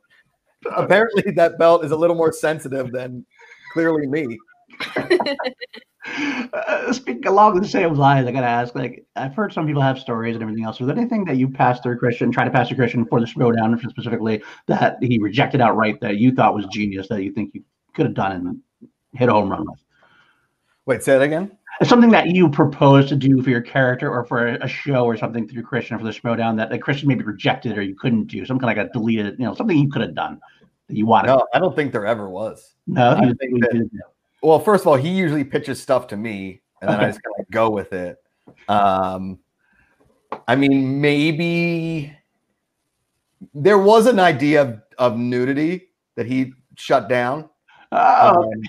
apparently 0.76 1.32
that 1.32 1.58
belt 1.58 1.84
is 1.84 1.90
a 1.90 1.96
little 1.96 2.16
more 2.16 2.32
sensitive 2.32 2.92
than 2.92 3.26
clearly 3.72 4.06
me. 4.06 4.38
Uh, 6.07 6.92
speaking 6.92 7.26
along 7.26 7.61
the 7.61 7.68
same 7.68 7.94
lines, 7.94 8.26
I 8.26 8.32
gotta 8.32 8.46
ask. 8.46 8.74
Like, 8.74 9.05
I've 9.16 9.34
heard 9.34 9.53
some 9.53 9.66
people 9.66 9.82
have 9.82 9.98
stories 9.98 10.34
and 10.34 10.42
everything 10.42 10.64
else. 10.64 10.80
Was 10.80 10.86
there 10.86 10.96
anything 10.96 11.24
that 11.26 11.36
you 11.36 11.48
passed 11.48 11.82
through 11.82 11.98
Christian, 11.98 12.32
tried 12.32 12.46
to 12.46 12.51
pass 12.51 12.68
through 12.68 12.78
Christian 12.78 13.05
for 13.05 13.20
the 13.20 13.26
Schmoedown 13.26 13.78
specifically, 13.90 14.42
that 14.66 14.96
he 15.03 15.18
rejected 15.18 15.61
outright 15.61 16.01
that 16.01 16.16
you 16.16 16.32
thought 16.32 16.55
was 16.55 16.66
genius, 16.66 17.09
that 17.09 17.22
you 17.22 17.32
think 17.32 17.55
you 17.55 17.62
could 17.94 18.07
have 18.07 18.14
done 18.14 18.32
and 18.32 18.90
hit 19.12 19.28
a 19.28 19.32
home 19.32 19.51
run 19.51 19.66
with? 19.68 19.78
Wait, 20.86 21.03
say 21.03 21.12
that 21.12 21.22
again. 21.22 21.57
something 21.84 22.11
that 22.11 22.28
you 22.28 22.48
proposed 22.48 23.09
to 23.09 23.16
do 23.16 23.42
for 23.42 23.51
your 23.51 23.61
character 23.61 24.11
or 24.11 24.24
for 24.24 24.46
a 24.46 24.68
show 24.68 25.05
or 25.05 25.16
something 25.16 25.46
through 25.46 25.62
Christian 25.62 25.98
for 25.98 26.05
the 26.05 26.11
Schmoedown 26.11 26.57
that 26.57 26.70
like 26.70 26.80
Christian 26.80 27.09
maybe 27.09 27.24
rejected 27.24 27.76
or 27.76 27.82
you 27.82 27.94
couldn't 27.94 28.26
do, 28.26 28.44
something 28.46 28.66
like 28.66 28.78
a 28.78 28.88
deleted, 28.92 29.38
you 29.38 29.44
know, 29.44 29.55
something 29.55 29.76
you 29.76 29.90
could 29.90 30.03
have 30.03 30.14
done 30.14 30.40
that 30.88 30.96
you 30.96 31.07
wanted. 31.07 31.28
No, 31.28 31.46
I 31.55 31.59
don't 31.59 31.76
think 31.76 31.92
there 31.92 32.07
ever 32.07 32.28
was. 32.28 32.74
no, 32.86 33.11
I 33.11 33.32
think 33.38 33.61
that-. 33.61 33.90
Well, 34.43 34.59
first 34.59 34.82
of 34.82 34.88
all, 34.88 34.97
he 34.97 35.11
usually 35.11 35.45
pitches 35.45 35.80
stuff 35.80 36.07
to 36.09 36.16
me, 36.16 36.62
and 36.80 36.91
then 36.91 37.01
I 37.01 37.07
just 37.09 37.20
kind 37.22 37.34
of 37.38 37.51
go 37.51 37.70
with 37.70 37.93
it. 37.93 38.16
Um, 38.68 39.38
I 40.49 40.57
mean, 40.57 41.01
maybe 41.01 42.16
there 43.55 43.78
was 43.78 44.07
an 44.07 44.18
idea 44.18 44.62
of, 44.62 44.82
of 44.99 45.18
nudity 45.18 45.88
that 46.16 46.26
he 46.26 46.53
shut 46.76 47.09
down. 47.09 47.49
Oh, 47.93 48.43
Um, 48.43 48.62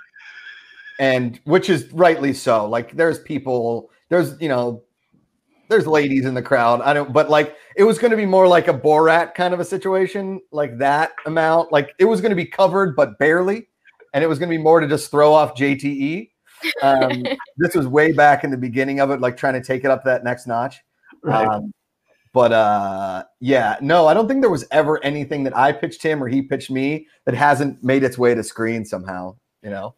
and 0.99 1.39
which 1.45 1.69
is 1.69 1.91
rightly 1.91 2.33
so. 2.33 2.67
Like 2.67 2.95
there's 2.95 3.19
people, 3.19 3.89
there's 4.09 4.39
you 4.39 4.49
know, 4.49 4.83
there's 5.67 5.87
ladies 5.87 6.25
in 6.25 6.33
the 6.33 6.41
crowd. 6.41 6.81
I 6.81 6.93
don't, 6.93 7.11
but 7.11 7.29
like 7.29 7.55
it 7.75 7.83
was 7.83 7.97
going 7.97 8.11
to 8.11 8.17
be 8.17 8.25
more 8.25 8.47
like 8.47 8.67
a 8.67 8.73
Borat 8.73 9.33
kind 9.33 9.53
of 9.53 9.59
a 9.59 9.65
situation, 9.65 10.41
like 10.51 10.77
that 10.77 11.13
amount. 11.25 11.71
Like 11.71 11.95
it 11.97 12.05
was 12.05 12.21
going 12.21 12.31
to 12.31 12.35
be 12.35 12.45
covered, 12.45 12.95
but 12.95 13.17
barely, 13.17 13.67
and 14.13 14.23
it 14.23 14.27
was 14.27 14.39
going 14.39 14.49
to 14.49 14.57
be 14.57 14.61
more 14.61 14.79
to 14.79 14.87
just 14.87 15.11
throw 15.11 15.33
off 15.33 15.55
JTE. 15.55 16.29
Um, 16.81 17.23
this 17.57 17.75
was 17.75 17.87
way 17.87 18.11
back 18.11 18.43
in 18.43 18.51
the 18.51 18.57
beginning 18.57 18.99
of 18.99 19.11
it, 19.11 19.19
like 19.21 19.37
trying 19.37 19.53
to 19.53 19.63
take 19.63 19.83
it 19.83 19.91
up 19.91 20.03
that 20.05 20.23
next 20.23 20.47
notch. 20.47 20.79
Right. 21.23 21.47
Um, 21.47 21.71
but 22.33 22.51
uh, 22.53 23.23
yeah, 23.39 23.77
no, 23.81 24.07
I 24.07 24.13
don't 24.13 24.27
think 24.27 24.41
there 24.41 24.49
was 24.49 24.65
ever 24.71 25.03
anything 25.03 25.43
that 25.43 25.55
I 25.55 25.71
pitched 25.73 26.01
him 26.01 26.23
or 26.23 26.27
he 26.27 26.41
pitched 26.41 26.71
me 26.71 27.07
that 27.25 27.35
hasn't 27.35 27.83
made 27.83 28.03
its 28.03 28.17
way 28.17 28.33
to 28.33 28.43
screen 28.43 28.85
somehow. 28.85 29.35
You 29.63 29.69
know, 29.69 29.95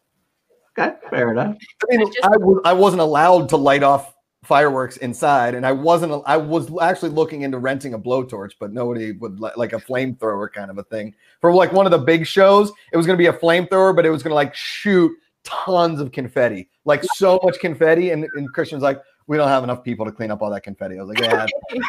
okay, 0.78 0.94
fair 1.10 1.30
enough. 1.30 1.56
I 1.82 1.96
mean, 1.96 2.00
I 2.00 2.04
just- 2.10 2.24
I, 2.24 2.32
w- 2.32 2.60
I 2.64 2.72
wasn't 2.72 3.02
allowed 3.02 3.48
to 3.50 3.56
light 3.56 3.82
off 3.82 4.13
fireworks 4.44 4.96
inside, 4.98 5.54
and 5.54 5.66
I 5.66 5.72
wasn't. 5.72 6.22
I 6.26 6.36
was 6.36 6.70
actually 6.80 7.10
looking 7.10 7.42
into 7.42 7.58
renting 7.58 7.94
a 7.94 7.98
blowtorch, 7.98 8.52
but 8.58 8.72
nobody 8.72 9.12
would 9.12 9.40
li- 9.40 9.50
like 9.56 9.72
a 9.72 9.78
flamethrower 9.78 10.52
kind 10.52 10.70
of 10.70 10.78
a 10.78 10.84
thing 10.84 11.14
for 11.40 11.52
like 11.52 11.72
one 11.72 11.86
of 11.86 11.92
the 11.92 11.98
big 11.98 12.26
shows. 12.26 12.72
It 12.92 12.96
was 12.96 13.06
going 13.06 13.16
to 13.16 13.22
be 13.22 13.26
a 13.26 13.32
flamethrower, 13.32 13.94
but 13.94 14.06
it 14.06 14.10
was 14.10 14.22
going 14.22 14.30
to 14.30 14.36
like 14.36 14.54
shoot 14.54 15.12
tons 15.44 16.00
of 16.00 16.12
confetti, 16.12 16.68
like 16.84 17.04
so 17.14 17.38
much 17.42 17.58
confetti, 17.60 18.10
and, 18.10 18.26
and 18.34 18.52
Christian's 18.52 18.82
like, 18.82 19.00
we 19.26 19.36
don't 19.36 19.48
have 19.48 19.64
enough 19.64 19.84
people 19.84 20.04
to 20.06 20.12
clean 20.12 20.30
up 20.30 20.42
all 20.42 20.50
that 20.50 20.62
confetti. 20.62 20.98
I 20.98 21.02
was 21.02 21.16
like, 21.16 21.20
yeah. 21.20 21.46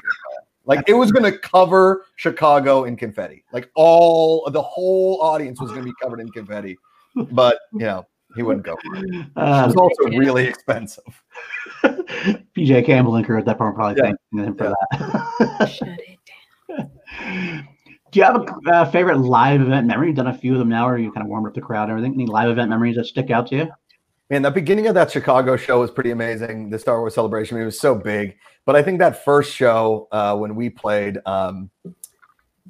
Like 0.68 0.84
it 0.88 0.94
was 0.94 1.12
going 1.12 1.32
to 1.32 1.38
cover 1.38 2.06
Chicago 2.16 2.86
in 2.86 2.96
confetti. 2.96 3.44
Like 3.54 3.70
all 3.76 4.50
the 4.50 4.64
whole 4.64 5.22
audience 5.22 5.62
was 5.62 5.70
going 5.70 5.84
to 5.84 5.88
be 5.88 5.94
covered 6.02 6.20
in 6.20 6.32
confetti. 6.32 6.76
But 7.16 7.60
you 7.72 7.82
know, 7.82 8.08
he 8.36 8.44
wouldn't 8.44 8.66
go. 8.66 8.76
For 8.86 8.96
it. 8.98 9.06
It 9.16 9.28
Uh, 9.36 9.66
was 9.68 9.76
also 9.76 10.04
really 10.18 10.46
expensive. 10.48 11.04
PJ 11.84 12.86
Campbell 12.86 13.16
and 13.16 13.26
crew 13.26 13.38
at 13.38 13.46
that 13.46 13.58
point 13.58 13.76
probably 13.76 13.96
Yeah. 14.02 14.12
thanking 14.34 14.54
him 14.54 14.58
for 14.58 14.74
that. 15.60 15.70
Shut 15.70 15.88
it 15.90 16.20
down. 16.78 17.68
Do 18.12 18.20
you 18.20 18.24
have 18.24 18.36
a 18.38 18.72
uh, 18.72 18.86
favorite 18.92 19.18
live 19.18 19.60
event 19.62 19.88
memory? 19.88 20.08
You've 20.08 20.16
done 20.16 20.28
a 20.28 20.34
few 20.38 20.54
of 20.54 20.60
them 20.60 20.70
now, 20.70 20.88
or 20.88 20.98
you 20.98 21.12
kind 21.12 21.26
of 21.26 21.30
warmed 21.30 21.48
up 21.48 21.54
the 21.54 21.60
crowd 21.62 21.90
and 21.90 21.92
everything. 21.92 22.14
Any 22.14 22.26
live 22.28 22.50
event 22.50 22.70
memories 22.70 22.96
that 22.96 23.06
stick 23.06 23.30
out 23.30 23.48
to 23.48 23.56
you? 23.58 23.68
Man, 24.30 24.42
the 24.42 24.50
beginning 24.52 24.88
of 24.88 24.96
that 24.96 25.12
Chicago 25.12 25.58
show 25.58 25.82
was 25.82 25.92
pretty 25.92 26.12
amazing. 26.12 26.70
The 26.70 26.80
Star 26.80 27.00
Wars 27.00 27.14
celebration, 27.14 27.56
I 27.56 27.60
mean, 27.60 27.64
it 27.64 27.66
was 27.66 27.80
so 27.80 27.94
big. 27.94 28.38
But 28.66 28.76
I 28.78 28.82
think 28.84 29.00
that 29.00 29.24
first 29.26 29.54
show 29.54 30.08
uh, 30.12 30.36
when 30.38 30.56
we 30.56 30.70
played, 30.70 31.20
um, 31.26 31.70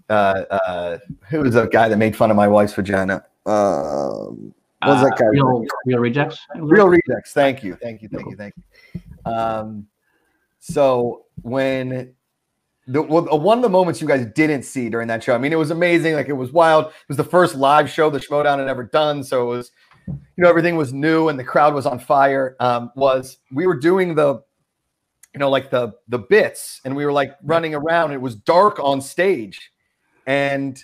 uh, 0.09 0.43
uh, 0.49 0.97
who 1.29 1.41
was 1.41 1.53
the 1.53 1.67
guy 1.67 1.89
that 1.89 1.97
made 1.97 2.15
fun 2.15 2.31
of 2.31 2.35
my 2.37 2.47
wife's 2.47 2.73
vagina? 2.73 3.23
Um, 3.45 4.53
what 4.81 4.91
was 4.91 5.01
that 5.01 5.13
Uh, 5.13 5.17
guy? 5.17 5.25
Real, 5.27 5.65
real 5.85 5.99
rejects. 5.99 6.39
Real 6.55 6.87
Rejects. 6.87 7.33
Thank 7.33 7.63
you. 7.63 7.75
Thank 7.75 8.01
you. 8.01 8.09
Thank 8.09 8.29
you. 8.29 8.35
Thank 8.35 8.53
you. 8.55 9.31
Um, 9.31 9.87
so 10.59 11.25
when 11.41 12.13
the 12.87 13.01
well, 13.01 13.31
uh, 13.33 13.37
one 13.37 13.57
of 13.57 13.61
the 13.63 13.69
moments 13.69 14.01
you 14.01 14.07
guys 14.07 14.25
didn't 14.35 14.63
see 14.63 14.89
during 14.89 15.07
that 15.07 15.23
show, 15.23 15.33
I 15.33 15.37
mean, 15.37 15.53
it 15.53 15.57
was 15.57 15.71
amazing. 15.71 16.13
Like 16.13 16.29
it 16.29 16.33
was 16.33 16.51
wild. 16.51 16.87
It 16.87 17.07
was 17.07 17.17
the 17.17 17.23
first 17.23 17.55
live 17.55 17.89
show 17.89 18.09
the 18.09 18.19
Schmoedown 18.19 18.59
had 18.59 18.67
ever 18.67 18.83
done. 18.83 19.23
So 19.23 19.43
it 19.43 19.57
was, 19.57 19.71
you 20.07 20.15
know, 20.37 20.49
everything 20.49 20.75
was 20.75 20.93
new 20.93 21.29
and 21.29 21.39
the 21.39 21.43
crowd 21.43 21.73
was 21.73 21.85
on 21.85 21.97
fire. 21.97 22.55
Um, 22.59 22.91
was 22.95 23.37
we 23.51 23.65
were 23.65 23.79
doing 23.79 24.13
the, 24.13 24.43
you 25.33 25.39
know, 25.39 25.49
like 25.49 25.71
the 25.71 25.93
the 26.07 26.19
bits, 26.19 26.81
and 26.85 26.95
we 26.95 27.05
were 27.05 27.13
like 27.13 27.35
running 27.43 27.73
around. 27.73 28.11
It 28.11 28.21
was 28.21 28.35
dark 28.35 28.79
on 28.79 29.01
stage, 29.01 29.71
and 30.27 30.81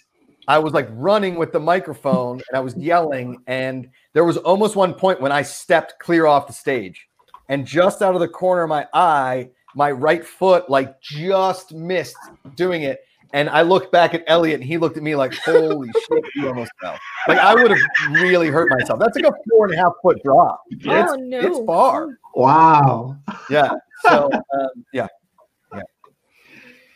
I 0.48 0.60
was 0.60 0.74
like 0.74 0.88
running 0.92 1.36
with 1.36 1.52
the 1.52 1.60
microphone 1.60 2.42
and 2.50 2.58
I 2.58 2.60
was 2.60 2.76
yelling. 2.76 3.42
And 3.48 3.90
there 4.14 4.26
was 4.26 4.38
almost 4.38 4.76
one 4.76 4.94
point 4.94 5.22
when 5.22 5.32
I 5.32 5.42
stepped 5.42 6.00
clear 6.00 6.26
off 6.26 6.48
the 6.48 6.54
stage, 6.54 7.08
and 7.50 7.66
just 7.66 8.02
out 8.02 8.16
of 8.16 8.22
the 8.22 8.28
corner 8.28 8.64
of 8.64 8.70
my 8.70 8.88
eye, 8.94 9.50
my 9.76 9.92
right 9.92 10.26
foot 10.26 10.70
like 10.70 11.00
just 11.02 11.74
missed 11.74 12.18
doing 12.56 12.84
it. 12.84 13.00
And 13.34 13.50
I 13.50 13.62
looked 13.62 13.94
back 13.94 14.14
at 14.14 14.24
Elliot 14.28 14.60
and 14.60 14.64
he 14.68 14.78
looked 14.78 14.98
at 14.98 15.04
me 15.04 15.16
like, 15.16 15.34
holy 15.36 15.90
shit, 16.12 16.24
you 16.36 16.48
almost 16.50 16.72
fell. 16.82 16.98
Like 17.30 17.38
I 17.38 17.56
would 17.56 17.72
have 17.72 17.80
really 18.12 18.48
hurt 18.50 18.70
myself. 18.70 19.00
That's 19.00 19.16
like 19.16 19.26
a 19.26 19.34
four 19.50 19.68
and 19.68 19.74
a 19.74 19.78
half 19.78 19.94
foot 20.02 20.22
drop. 20.24 20.62
Oh, 20.70 21.04
It's, 21.04 21.14
no. 21.18 21.40
it's 21.40 21.60
far. 21.66 22.18
Wow. 22.36 23.16
Yeah. 23.50 23.72
So 24.04 24.30
um, 24.34 24.70
yeah. 24.92 25.08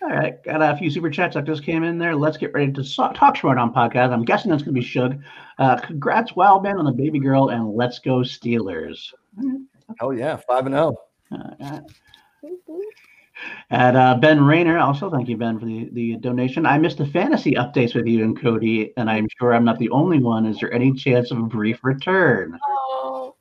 All 0.06 0.12
right, 0.12 0.44
got 0.44 0.62
a 0.62 0.78
few 0.78 0.92
super 0.92 1.10
chats 1.10 1.34
that 1.34 1.46
just 1.46 1.64
came 1.64 1.84
in 1.84 1.98
there. 1.98 2.16
Let's 2.16 2.38
get 2.38 2.54
ready 2.54 2.72
to 2.74 2.84
so- 2.84 3.12
talk 3.14 3.44
on 3.44 3.74
podcast. 3.74 4.14
I'm 4.14 4.24
guessing 4.24 4.52
that's 4.52 4.62
going 4.62 4.76
to 4.76 4.80
be 4.80 4.86
Shug. 4.86 5.20
Uh, 5.58 5.78
congrats, 5.78 6.36
Wild 6.36 6.62
Man, 6.62 6.78
on 6.78 6.86
the 6.86 6.92
baby 6.92 7.18
girl, 7.18 7.50
and 7.50 7.74
let's 7.74 7.98
go 7.98 8.18
Steelers. 8.18 9.12
Oh 10.00 10.12
yeah. 10.12 10.36
Five 10.48 10.68
and 10.68 10.76
oh. 10.76 10.96
Uh, 11.32 11.80
and 13.72 13.98
uh, 13.98 14.16
Ben 14.18 14.44
Rayner, 14.46 14.78
also 14.78 15.10
thank 15.10 15.28
you, 15.28 15.38
Ben, 15.38 15.60
for 15.60 15.66
the, 15.66 15.90
the 15.94 16.18
donation. 16.18 16.68
I 16.68 16.78
missed 16.78 17.00
the 17.00 17.08
fantasy 17.08 17.54
updates 17.54 17.96
with 17.96 18.06
you 18.06 18.24
and 18.24 18.40
Cody, 18.40 18.94
and 18.98 19.10
I'm 19.10 19.28
sure 19.40 19.56
I'm 19.56 19.66
not 19.66 19.80
the 19.80 19.90
only 19.90 20.20
one. 20.20 20.46
Is 20.46 20.60
there 20.60 20.72
any 20.72 20.94
chance 20.94 21.32
of 21.32 21.40
a 21.40 21.44
brief 21.44 21.84
return? 21.84 22.60
Oh. 22.64 23.36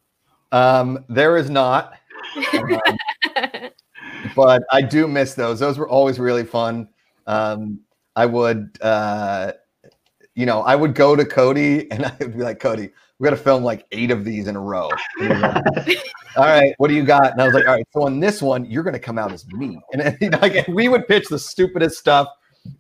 Um, 0.51 1.05
there 1.11 1.37
is 1.37 1.51
not. 1.51 1.99
Um, 3.37 3.71
but 4.35 4.63
I 4.71 4.83
do 4.83 5.07
miss 5.07 5.35
those. 5.35 5.61
Those 5.61 5.79
were 5.79 5.89
always 5.89 6.19
really 6.19 6.45
fun. 6.45 6.89
Um, 7.27 7.81
I 8.17 8.27
would, 8.27 8.79
uh, 8.81 9.53
you 10.35 10.47
know, 10.47 10.63
I 10.63 10.77
would 10.77 10.95
go 10.95 11.17
to 11.17 11.25
Cody 11.25 11.91
and 11.91 12.07
I 12.07 12.15
would 12.21 12.37
be 12.37 12.43
like, 12.43 12.61
Cody, 12.61 12.91
we 13.19 13.25
got 13.25 13.31
to 13.31 13.37
film 13.37 13.63
like 13.63 13.87
eight 13.93 14.11
of 14.11 14.25
these 14.25 14.49
in 14.49 14.57
a 14.57 14.61
row. 14.61 14.91
Like, 15.21 15.99
all 16.37 16.45
right, 16.45 16.75
what 16.79 16.89
do 16.89 16.95
you 16.95 17.05
got? 17.05 17.33
And 17.33 17.41
I 17.41 17.47
was 17.47 17.55
like, 17.55 17.67
all 17.67 17.75
right, 17.75 17.87
so 17.93 18.03
on 18.03 18.21
this 18.21 18.43
one, 18.43 18.65
you're 18.65 18.83
going 18.83 18.95
to 18.95 19.01
come 19.01 19.19
out 19.19 19.33
as 19.33 19.47
me. 19.49 19.81
And 19.93 20.19
know, 20.21 20.39
like, 20.43 20.67
we 20.69 20.89
would 20.89 21.07
pitch 21.07 21.29
the 21.29 21.39
stupidest 21.39 21.99
stuff. 21.99 22.29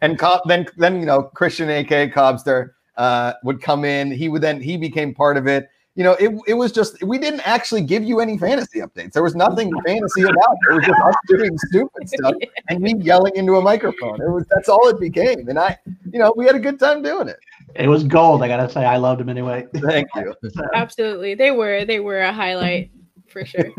And 0.00 0.18
Cobb, 0.18 0.40
then, 0.46 0.66
then 0.76 0.98
you 0.98 1.06
know, 1.06 1.22
Christian, 1.22 1.68
aka 1.70 2.10
Cobster, 2.10 2.70
uh, 2.96 3.34
would 3.44 3.60
come 3.60 3.84
in. 3.84 4.10
He 4.10 4.28
would 4.28 4.42
then 4.42 4.60
he 4.60 4.76
became 4.76 5.14
part 5.14 5.36
of 5.36 5.46
it 5.46 5.68
you 5.94 6.02
know, 6.02 6.12
it, 6.14 6.36
it 6.48 6.54
was 6.54 6.72
just 6.72 7.02
we 7.04 7.18
didn't 7.18 7.46
actually 7.46 7.82
give 7.82 8.02
you 8.02 8.20
any 8.20 8.36
fantasy 8.36 8.80
updates. 8.80 9.12
There 9.12 9.22
was 9.22 9.36
nothing 9.36 9.70
fantasy 9.86 10.22
about 10.22 10.34
it. 10.34 10.70
It 10.70 10.74
was 10.74 10.84
just 10.86 11.00
us 11.00 11.14
doing 11.28 11.58
stupid 11.68 12.08
stuff 12.08 12.34
and 12.68 12.80
me 12.80 12.94
yelling 12.98 13.34
into 13.36 13.56
a 13.56 13.62
microphone. 13.62 14.20
It 14.20 14.28
was 14.28 14.44
that's 14.50 14.68
all 14.68 14.88
it 14.88 14.98
became. 14.98 15.48
And 15.48 15.58
I, 15.58 15.78
you 16.10 16.18
know, 16.18 16.32
we 16.36 16.46
had 16.46 16.56
a 16.56 16.60
good 16.60 16.80
time 16.80 17.02
doing 17.02 17.28
it. 17.28 17.38
It 17.76 17.88
was 17.88 18.02
gold. 18.02 18.42
I 18.42 18.48
gotta 18.48 18.68
say, 18.68 18.84
I 18.84 18.96
loved 18.96 19.20
him 19.20 19.28
anyway. 19.28 19.66
Thank 19.76 20.08
you. 20.16 20.34
Absolutely. 20.74 21.34
They 21.34 21.52
were 21.52 21.84
they 21.84 22.00
were 22.00 22.20
a 22.20 22.32
highlight 22.32 22.90
for 23.28 23.44
sure. 23.44 23.70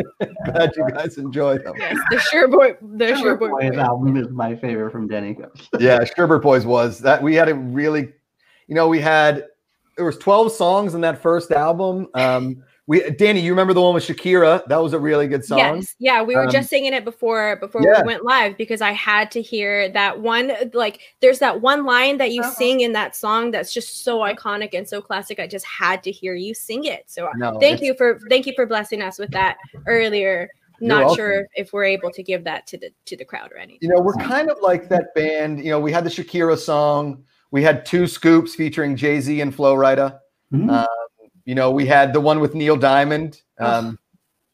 Glad 0.45 0.73
you 0.77 0.87
guys 0.89 1.17
enjoyed 1.17 1.65
them. 1.65 1.73
Yes. 1.77 1.97
The 2.11 2.19
sure 2.19 2.47
boy 2.47 2.77
the 2.81 3.15
sure 3.17 3.35
boy. 3.35 3.49
Boys 3.49 3.77
album 3.77 4.15
is 4.15 4.29
my 4.29 4.55
favorite 4.55 4.91
from 4.91 5.09
Denny. 5.09 5.35
Yeah, 5.79 5.99
Sherbert 5.99 6.41
Boys 6.41 6.65
was 6.65 6.99
that 6.99 7.21
we 7.21 7.35
had 7.35 7.49
a 7.49 7.55
really, 7.55 8.13
you 8.67 8.75
know, 8.75 8.87
we 8.87 9.01
had 9.01 9.47
there 9.97 10.05
was 10.05 10.17
12 10.17 10.51
songs 10.51 10.93
in 10.93 11.01
that 11.01 11.21
first 11.21 11.51
album. 11.51 12.07
Um, 12.13 12.63
we 12.87 13.09
Danny, 13.11 13.39
you 13.39 13.51
remember 13.51 13.73
the 13.73 13.81
one 13.81 13.95
with 13.95 14.03
Shakira? 14.05 14.63
That 14.67 14.77
was 14.77 14.93
a 14.93 14.99
really 14.99 15.27
good 15.27 15.43
song. 15.43 15.57
Yes. 15.57 15.95
Yeah, 15.97 16.21
we 16.21 16.35
were 16.35 16.43
Um, 16.43 16.51
just 16.51 16.69
singing 16.69 16.93
it 16.93 17.03
before 17.03 17.55
before 17.55 17.81
yeah. 17.81 18.01
we 18.01 18.05
went 18.07 18.23
live 18.23 18.57
because 18.57 18.79
I 18.79 18.91
had 18.91 19.31
to 19.31 19.41
hear 19.41 19.89
that 19.89 20.19
one 20.19 20.51
like 20.73 20.99
there's 21.19 21.39
that 21.39 21.61
one 21.61 21.83
line 21.83 22.19
that 22.19 22.31
you 22.31 22.41
Uh-huh. 22.41 22.51
sing 22.51 22.81
in 22.81 22.93
that 22.93 23.15
song 23.15 23.49
that's 23.49 23.73
just 23.73 24.03
so 24.03 24.19
iconic 24.19 24.75
and 24.75 24.87
so 24.87 25.01
classic. 25.01 25.39
I 25.39 25.47
just 25.47 25.65
had 25.65 26.03
to 26.03 26.11
hear 26.11 26.35
you 26.35 26.53
sing 26.53 26.83
it. 26.85 27.05
So 27.07 27.27
No, 27.37 27.59
thank 27.59 27.81
you 27.81 27.95
for 27.95 28.19
thank 28.29 28.45
you 28.45 28.53
for 28.55 28.67
blessing 28.67 29.01
us 29.01 29.17
with 29.17 29.31
that 29.31 29.57
earlier. 29.87 30.49
Not 30.79 30.99
welcome. 31.05 31.15
sure 31.15 31.47
if 31.55 31.73
we're 31.73 31.85
able 31.85 32.11
to 32.11 32.21
give 32.21 32.43
that 32.43 32.67
to 32.67 32.77
the 32.77 32.91
to 33.05 33.17
the 33.17 33.25
crowd 33.25 33.51
or 33.51 33.57
anything. 33.57 33.79
You 33.81 33.95
know, 33.95 34.01
we're 34.01 34.13
kind 34.13 34.51
of 34.51 34.57
like 34.61 34.89
that 34.89 35.15
band. 35.15 35.63
You 35.63 35.71
know, 35.71 35.79
we 35.79 35.91
had 35.91 36.03
the 36.03 36.09
Shakira 36.11 36.55
song. 36.57 37.23
We 37.55 37.63
had 37.63 37.85
two 37.85 38.05
scoops 38.05 38.53
featuring 38.53 38.97
Jay 38.97 39.21
Z 39.21 39.39
and 39.39 39.55
Flo 39.55 39.77
Rida. 39.77 40.19
Mhm. 40.53 40.69
Um, 40.69 41.29
you 41.45 41.55
know, 41.55 41.71
we 41.71 41.85
had 41.85 42.11
the 42.11 42.19
one 42.19 42.41
with 42.41 42.53
Neil 42.53 42.75
Diamond. 42.75 43.41
Um, 43.59 43.97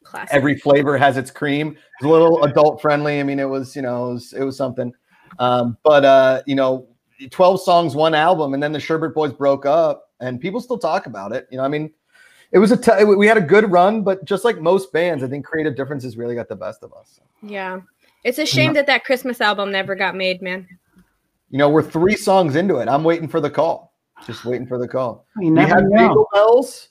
Classic. 0.04 0.32
every 0.32 0.56
flavor 0.56 0.96
has 0.96 1.16
its 1.16 1.28
cream. 1.28 1.76
It's 1.98 2.04
a 2.04 2.08
little 2.08 2.44
adult 2.44 2.80
friendly. 2.80 3.18
I 3.18 3.24
mean, 3.24 3.40
it 3.40 3.48
was, 3.48 3.74
you 3.74 3.82
know, 3.82 4.10
it 4.10 4.12
was, 4.12 4.32
it 4.34 4.44
was 4.44 4.56
something. 4.56 4.92
Um, 5.40 5.76
but 5.82 6.04
uh, 6.04 6.42
you 6.46 6.54
know, 6.54 6.86
12 7.28 7.60
songs, 7.62 7.96
one 7.96 8.14
album, 8.14 8.54
and 8.54 8.62
then 8.62 8.70
the 8.70 8.78
Sherbert 8.78 9.14
Boys 9.14 9.32
broke 9.32 9.66
up, 9.66 10.10
and 10.20 10.40
people 10.40 10.60
still 10.60 10.78
talk 10.78 11.06
about 11.06 11.32
it. 11.32 11.48
You 11.50 11.56
know, 11.58 11.64
I 11.64 11.68
mean, 11.68 11.90
it 12.52 12.60
was 12.60 12.70
a 12.70 12.76
t- 12.76 13.02
we 13.02 13.26
had 13.26 13.36
a 13.36 13.40
good 13.40 13.68
run, 13.72 14.04
but 14.04 14.24
just 14.24 14.44
like 14.44 14.60
most 14.60 14.92
bands, 14.92 15.24
I 15.24 15.26
think 15.26 15.44
creative 15.44 15.74
differences 15.74 16.16
really 16.16 16.36
got 16.36 16.48
the 16.48 16.54
best 16.54 16.84
of 16.84 16.92
us. 16.92 17.18
yeah. 17.42 17.80
It's 18.22 18.38
a 18.38 18.46
shame 18.46 18.74
that 18.74 18.86
that 18.86 19.04
Christmas 19.04 19.40
album 19.40 19.72
never 19.72 19.96
got 19.96 20.14
made, 20.14 20.40
man. 20.40 20.68
You 21.52 21.58
know, 21.58 21.68
we're 21.68 21.82
three 21.82 22.16
songs 22.16 22.56
into 22.56 22.76
it. 22.78 22.88
I'm 22.88 23.04
waiting 23.04 23.28
for 23.28 23.38
the 23.38 23.50
call. 23.50 23.92
Just 24.26 24.44
waiting 24.46 24.66
for 24.66 24.78
the 24.78 24.88
call. 24.88 25.26
We 25.36 25.46
have 25.58 25.84
know. 25.84 25.98
Jingle 25.98 26.26
Bells. 26.32 26.88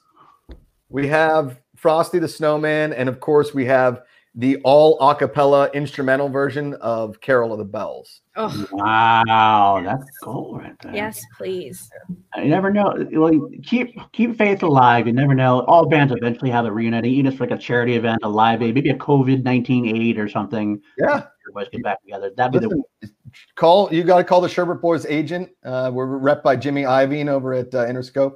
We 0.89 1.07
have 1.07 1.59
Frosty 1.75 2.19
the 2.19 2.27
Snowman, 2.27 2.93
and 2.93 3.09
of 3.09 3.19
course, 3.19 3.53
we 3.55 3.65
have 3.65 4.03
the 4.35 4.57
all 4.63 4.97
a 5.01 5.15
cappella 5.15 5.69
instrumental 5.73 6.29
version 6.29 6.75
of 6.75 7.19
Carol 7.21 7.51
of 7.53 7.57
the 7.57 7.65
Bells. 7.65 8.21
Oh, 8.37 8.65
Wow, 8.71 9.81
that's 9.83 10.05
cool 10.23 10.57
right 10.59 10.75
there. 10.83 10.93
yes, 10.95 11.19
please. 11.37 11.89
You 12.37 12.45
never 12.45 12.69
know. 12.71 12.93
Well, 13.13 13.49
keep 13.63 13.97
keep 14.13 14.37
faith 14.37 14.61
alive. 14.63 15.07
You 15.07 15.13
never 15.13 15.33
know. 15.33 15.61
All 15.61 15.87
bands 15.89 16.13
eventually 16.15 16.51
have 16.51 16.65
a 16.65 16.71
reuniting, 16.71 17.11
even 17.13 17.25
if 17.25 17.33
it's 17.33 17.41
like 17.41 17.51
a 17.51 17.57
charity 17.57 17.95
event, 17.95 18.19
a 18.23 18.29
live 18.29 18.61
aid, 18.61 18.75
maybe 18.75 18.89
a 18.91 18.95
COVID 18.97 19.43
nineteen 19.43 19.87
aid 19.97 20.19
or 20.19 20.29
something. 20.29 20.79
Yeah, 20.99 21.23
Boys 21.51 21.67
get 21.71 21.83
back 21.83 22.01
together. 22.03 22.31
That'd 22.37 22.53
be 22.53 22.59
the 22.59 22.67
Listen, 23.01 23.15
call 23.55 23.93
you 23.93 24.03
got 24.03 24.17
to 24.17 24.23
call 24.23 24.41
the 24.41 24.47
Sherbert 24.47 24.81
Boys 24.81 25.05
agent. 25.05 25.49
Uh, 25.63 25.91
we're 25.93 26.05
rep 26.05 26.43
by 26.43 26.55
Jimmy 26.55 26.83
Iovine 26.83 27.27
over 27.29 27.53
at 27.53 27.73
uh, 27.73 27.85
Interscope. 27.85 28.35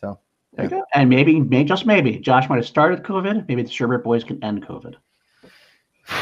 So 0.00 0.18
There 0.54 0.64
you 0.64 0.70
go. 0.70 0.84
And 0.94 1.08
maybe, 1.10 1.40
may 1.40 1.64
just 1.64 1.86
maybe, 1.86 2.18
Josh 2.18 2.48
might 2.48 2.56
have 2.56 2.66
started 2.66 3.02
COVID. 3.02 3.48
Maybe 3.48 3.62
the 3.62 3.68
Sherbert 3.68 4.02
boys 4.04 4.24
can 4.24 4.42
end 4.42 4.66
COVID. 4.66 4.94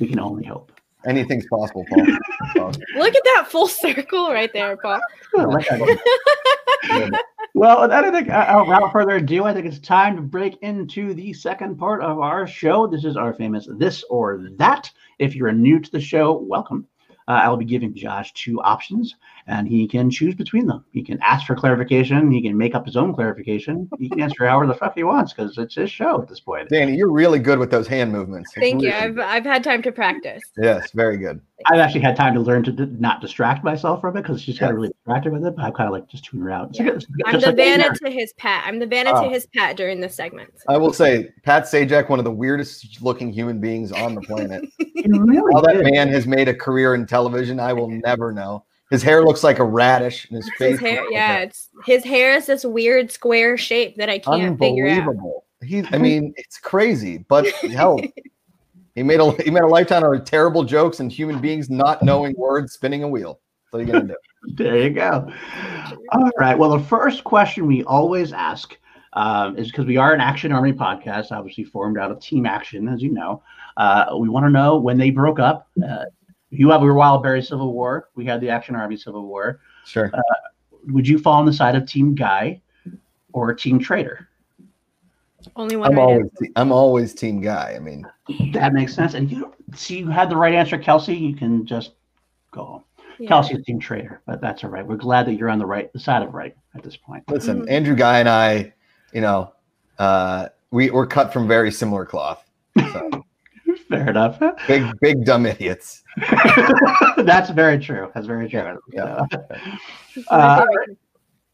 We 0.00 0.08
can 0.08 0.18
only 0.18 0.44
hope. 0.44 0.72
anything's 1.06 1.46
possible, 1.46 1.84
Paul. 1.88 2.04
Look 2.96 3.14
at 3.14 3.22
that 3.24 3.46
full 3.48 3.68
circle 3.68 4.32
right 4.32 4.52
there, 4.52 4.76
Paul. 4.76 5.00
well, 7.54 7.90
I 7.92 8.10
think 8.10 8.28
uh, 8.28 8.64
without 8.66 8.90
further 8.90 9.16
ado, 9.16 9.44
I 9.44 9.54
think 9.54 9.66
it's 9.66 9.78
time 9.78 10.16
to 10.16 10.22
break 10.22 10.58
into 10.62 11.14
the 11.14 11.32
second 11.32 11.76
part 11.78 12.02
of 12.02 12.18
our 12.18 12.48
show. 12.48 12.88
This 12.88 13.04
is 13.04 13.16
our 13.16 13.32
famous 13.32 13.68
this 13.78 14.04
or 14.10 14.48
that. 14.58 14.90
If 15.20 15.36
you're 15.36 15.52
new 15.52 15.78
to 15.78 15.90
the 15.90 16.00
show, 16.00 16.32
welcome. 16.32 16.88
Uh, 17.28 17.30
I 17.30 17.48
will 17.48 17.56
be 17.56 17.64
giving 17.64 17.94
Josh 17.94 18.32
two 18.32 18.60
options, 18.60 19.14
and 19.46 19.68
he 19.68 19.86
can 19.86 20.10
choose 20.10 20.34
between 20.34 20.66
them. 20.66 20.84
He 20.92 21.02
can 21.02 21.18
ask 21.22 21.46
for 21.46 21.54
clarification. 21.54 22.30
He 22.30 22.40
can 22.42 22.56
make 22.56 22.74
up 22.74 22.86
his 22.86 22.96
own 22.96 23.12
clarification. 23.14 23.88
He 23.98 24.08
can 24.08 24.20
answer 24.20 24.46
however 24.46 24.66
the 24.66 24.74
fuck 24.74 24.94
he 24.94 25.04
wants 25.04 25.32
because 25.32 25.58
it's 25.58 25.74
his 25.74 25.90
show 25.90 26.22
at 26.22 26.28
this 26.28 26.40
point. 26.40 26.68
Danny, 26.70 26.96
you're 26.96 27.10
really 27.12 27.38
good 27.38 27.58
with 27.58 27.70
those 27.70 27.86
hand 27.86 28.10
movements. 28.12 28.50
Thank 28.54 28.82
you. 28.82 28.88
Really 28.88 29.00
I've 29.00 29.14
good. 29.16 29.24
I've 29.24 29.44
had 29.44 29.62
time 29.64 29.82
to 29.82 29.92
practice. 29.92 30.42
Yes, 30.56 30.90
very 30.92 31.16
good. 31.18 31.40
I've 31.66 31.78
actually 31.78 32.00
had 32.00 32.16
time 32.16 32.34
to 32.34 32.40
learn 32.40 32.62
to 32.64 32.72
d- 32.72 32.86
not 32.98 33.20
distract 33.20 33.64
myself 33.64 34.00
from 34.00 34.16
it 34.16 34.22
because 34.22 34.40
she's 34.42 34.58
kind 34.58 34.68
Yes. 34.68 34.72
of 34.72 34.76
really 34.76 34.88
distracted 34.88 35.32
with 35.32 35.46
it. 35.46 35.56
But 35.56 35.62
I'm 35.64 35.72
kind 35.72 35.86
of 35.88 35.92
like 35.92 36.08
just 36.08 36.24
tune 36.24 36.40
her 36.42 36.50
out. 36.50 36.70
Yeah. 36.72 36.84
like- 36.92 37.02
I'm 37.26 37.32
just 37.34 37.44
the 37.44 37.48
like 37.48 37.56
Vanna 37.56 37.94
to 38.02 38.10
his 38.10 38.32
Pat. 38.34 38.64
I'm 38.66 38.78
the 38.78 38.86
Vanna 38.86 39.10
Oh. 39.14 39.22
to 39.22 39.26
ah. 39.28 39.30
his 39.30 39.46
Pat 39.54 39.76
during 39.76 40.00
this 40.00 40.14
segment. 40.14 40.50
I 40.68 40.76
will 40.76 40.92
say, 40.92 41.28
Pat 41.42 41.64
Sajak, 41.64 42.08
one 42.08 42.18
of 42.18 42.24
the 42.24 42.30
weirdest 42.30 43.00
looking 43.02 43.32
human 43.32 43.60
beings 43.60 43.92
on 43.92 44.14
the 44.14 44.20
planet. 44.22 44.64
It 44.96 45.10
really 45.10 45.52
How 45.52 45.60
that 45.60 45.76
is. 45.76 45.90
man 45.92 46.08
has 46.08 46.26
made 46.26 46.48
a 46.48 46.54
career 46.54 46.94
in 46.94 47.04
television, 47.04 47.60
I 47.60 47.74
will 47.74 47.88
never 48.04 48.32
know. 48.32 48.64
His 48.90 49.02
hair 49.02 49.24
looks 49.24 49.42
like 49.42 49.58
a 49.58 49.64
radish, 49.64 50.26
and 50.28 50.36
his 50.36 50.50
face. 50.58 50.72
His 50.72 50.80
hair, 50.80 51.00
looks 51.00 51.04
like 51.06 51.12
yeah, 51.12 51.38
a- 51.38 51.42
it's 51.44 51.70
his 51.86 52.04
hair 52.04 52.34
is 52.36 52.46
this 52.46 52.64
weird 52.64 53.10
square 53.10 53.56
shape 53.56 53.96
that 53.96 54.08
I 54.10 54.18
can't 54.18 54.58
figure 54.58 54.86
out. 54.86 54.98
unbelievable. 54.98 55.44
He, 55.62 55.82
I 55.92 55.98
mean, 55.98 56.34
it's 56.36 56.58
crazy, 56.58 57.18
but 57.28 57.46
hell, 57.72 57.98
he 58.94 59.02
made 59.02 59.20
a 59.20 59.30
he 59.42 59.50
made 59.50 59.62
a 59.62 59.66
lifetime 59.66 60.04
of 60.04 60.24
terrible 60.24 60.64
jokes 60.64 61.00
and 61.00 61.10
human 61.10 61.40
beings 61.40 61.70
not 61.70 62.02
knowing 62.02 62.34
words, 62.36 62.74
spinning 62.74 63.02
a 63.02 63.08
wheel. 63.08 63.40
What 63.70 63.80
are 63.80 63.84
you 63.84 63.92
gonna 63.92 64.08
do? 64.08 64.16
There 64.56 64.76
you 64.76 64.90
go. 64.90 65.26
All 66.12 66.30
right. 66.38 66.56
Well, 66.58 66.68
the 66.76 66.84
first 66.84 67.24
question 67.24 67.66
we 67.66 67.82
always 67.84 68.30
ask 68.30 68.76
um, 69.14 69.56
is 69.56 69.68
because 69.70 69.86
we 69.86 69.96
are 69.96 70.12
an 70.12 70.20
Action 70.20 70.52
Army 70.52 70.74
podcast, 70.74 71.32
obviously 71.32 71.64
formed 71.64 71.96
out 71.96 72.10
of 72.10 72.20
Team 72.20 72.44
Action, 72.44 72.86
as 72.88 73.00
you 73.00 73.10
know. 73.10 73.42
Uh, 73.78 74.14
we 74.18 74.28
want 74.28 74.44
to 74.44 74.50
know 74.50 74.76
when 74.76 74.98
they 74.98 75.08
broke 75.08 75.38
up. 75.38 75.70
Uh, 75.82 76.04
you 76.58 76.70
have 76.70 76.82
your 76.82 76.94
Wildberry 76.94 77.46
Civil 77.46 77.72
War. 77.72 78.08
We 78.14 78.24
had 78.24 78.40
the 78.40 78.48
Action 78.50 78.74
Army 78.76 78.96
Civil 78.96 79.26
War. 79.26 79.60
Sure. 79.84 80.10
Would 80.88 81.06
you 81.08 81.18
fall 81.18 81.34
on 81.34 81.46
the 81.46 81.52
side 81.52 81.76
of 81.76 81.86
Team 81.86 82.14
Guy 82.14 82.60
or 83.32 83.54
Team 83.54 83.78
Traitor? 83.78 84.28
Only 85.56 85.76
one 85.76 85.90
I'm 85.92 85.98
right 85.98 86.02
always 86.02 86.30
I'm 86.56 86.72
always 86.72 87.14
team 87.14 87.40
guy. 87.42 87.74
I 87.76 87.78
mean, 87.78 88.06
That 88.52 88.72
makes 88.72 88.94
sense. 88.94 89.12
And 89.12 89.30
you 89.30 89.52
see, 89.74 89.98
you 89.98 90.08
had 90.08 90.30
the 90.30 90.36
right 90.36 90.54
answer, 90.54 90.78
Kelsey. 90.78 91.14
You 91.14 91.36
can 91.36 91.66
just 91.66 91.92
go 92.50 92.64
home. 92.64 92.84
Yeah. 93.18 93.28
Kelsey 93.28 93.54
is 93.56 93.64
Team 93.64 93.78
Traitor, 93.78 94.22
but 94.26 94.40
that's 94.40 94.64
all 94.64 94.70
right. 94.70 94.84
We're 94.86 94.96
glad 94.96 95.26
that 95.26 95.34
you're 95.34 95.50
on 95.50 95.58
the 95.58 95.66
right 95.66 95.92
the 95.92 95.98
side 95.98 96.22
of 96.22 96.32
right 96.32 96.56
at 96.74 96.82
this 96.82 96.96
point. 96.96 97.24
listen, 97.28 97.62
Mhm. 97.62 97.70
Andrew 97.70 97.94
Guy 97.94 98.20
and 98.20 98.28
I, 98.28 98.72
you 99.12 99.20
know, 99.20 99.52
uh, 99.98 100.48
we 100.70 100.90
we're 100.90 101.06
cut 101.06 101.32
from 101.32 101.46
very 101.46 101.70
similar 101.70 102.04
cloth. 102.06 102.42
So, 102.78 103.10
Fair 103.98 104.10
enough. 104.10 104.40
big 104.68 104.84
big 105.00 105.24
dumb 105.24 105.46
idiots. 105.46 106.02
That's 107.18 107.50
very 107.50 107.78
true. 107.78 108.10
That's 108.14 108.26
very 108.26 108.48
true. 108.48 108.78
Yeah. 108.92 109.24
It's 110.16 110.26
Uh, 110.30 110.64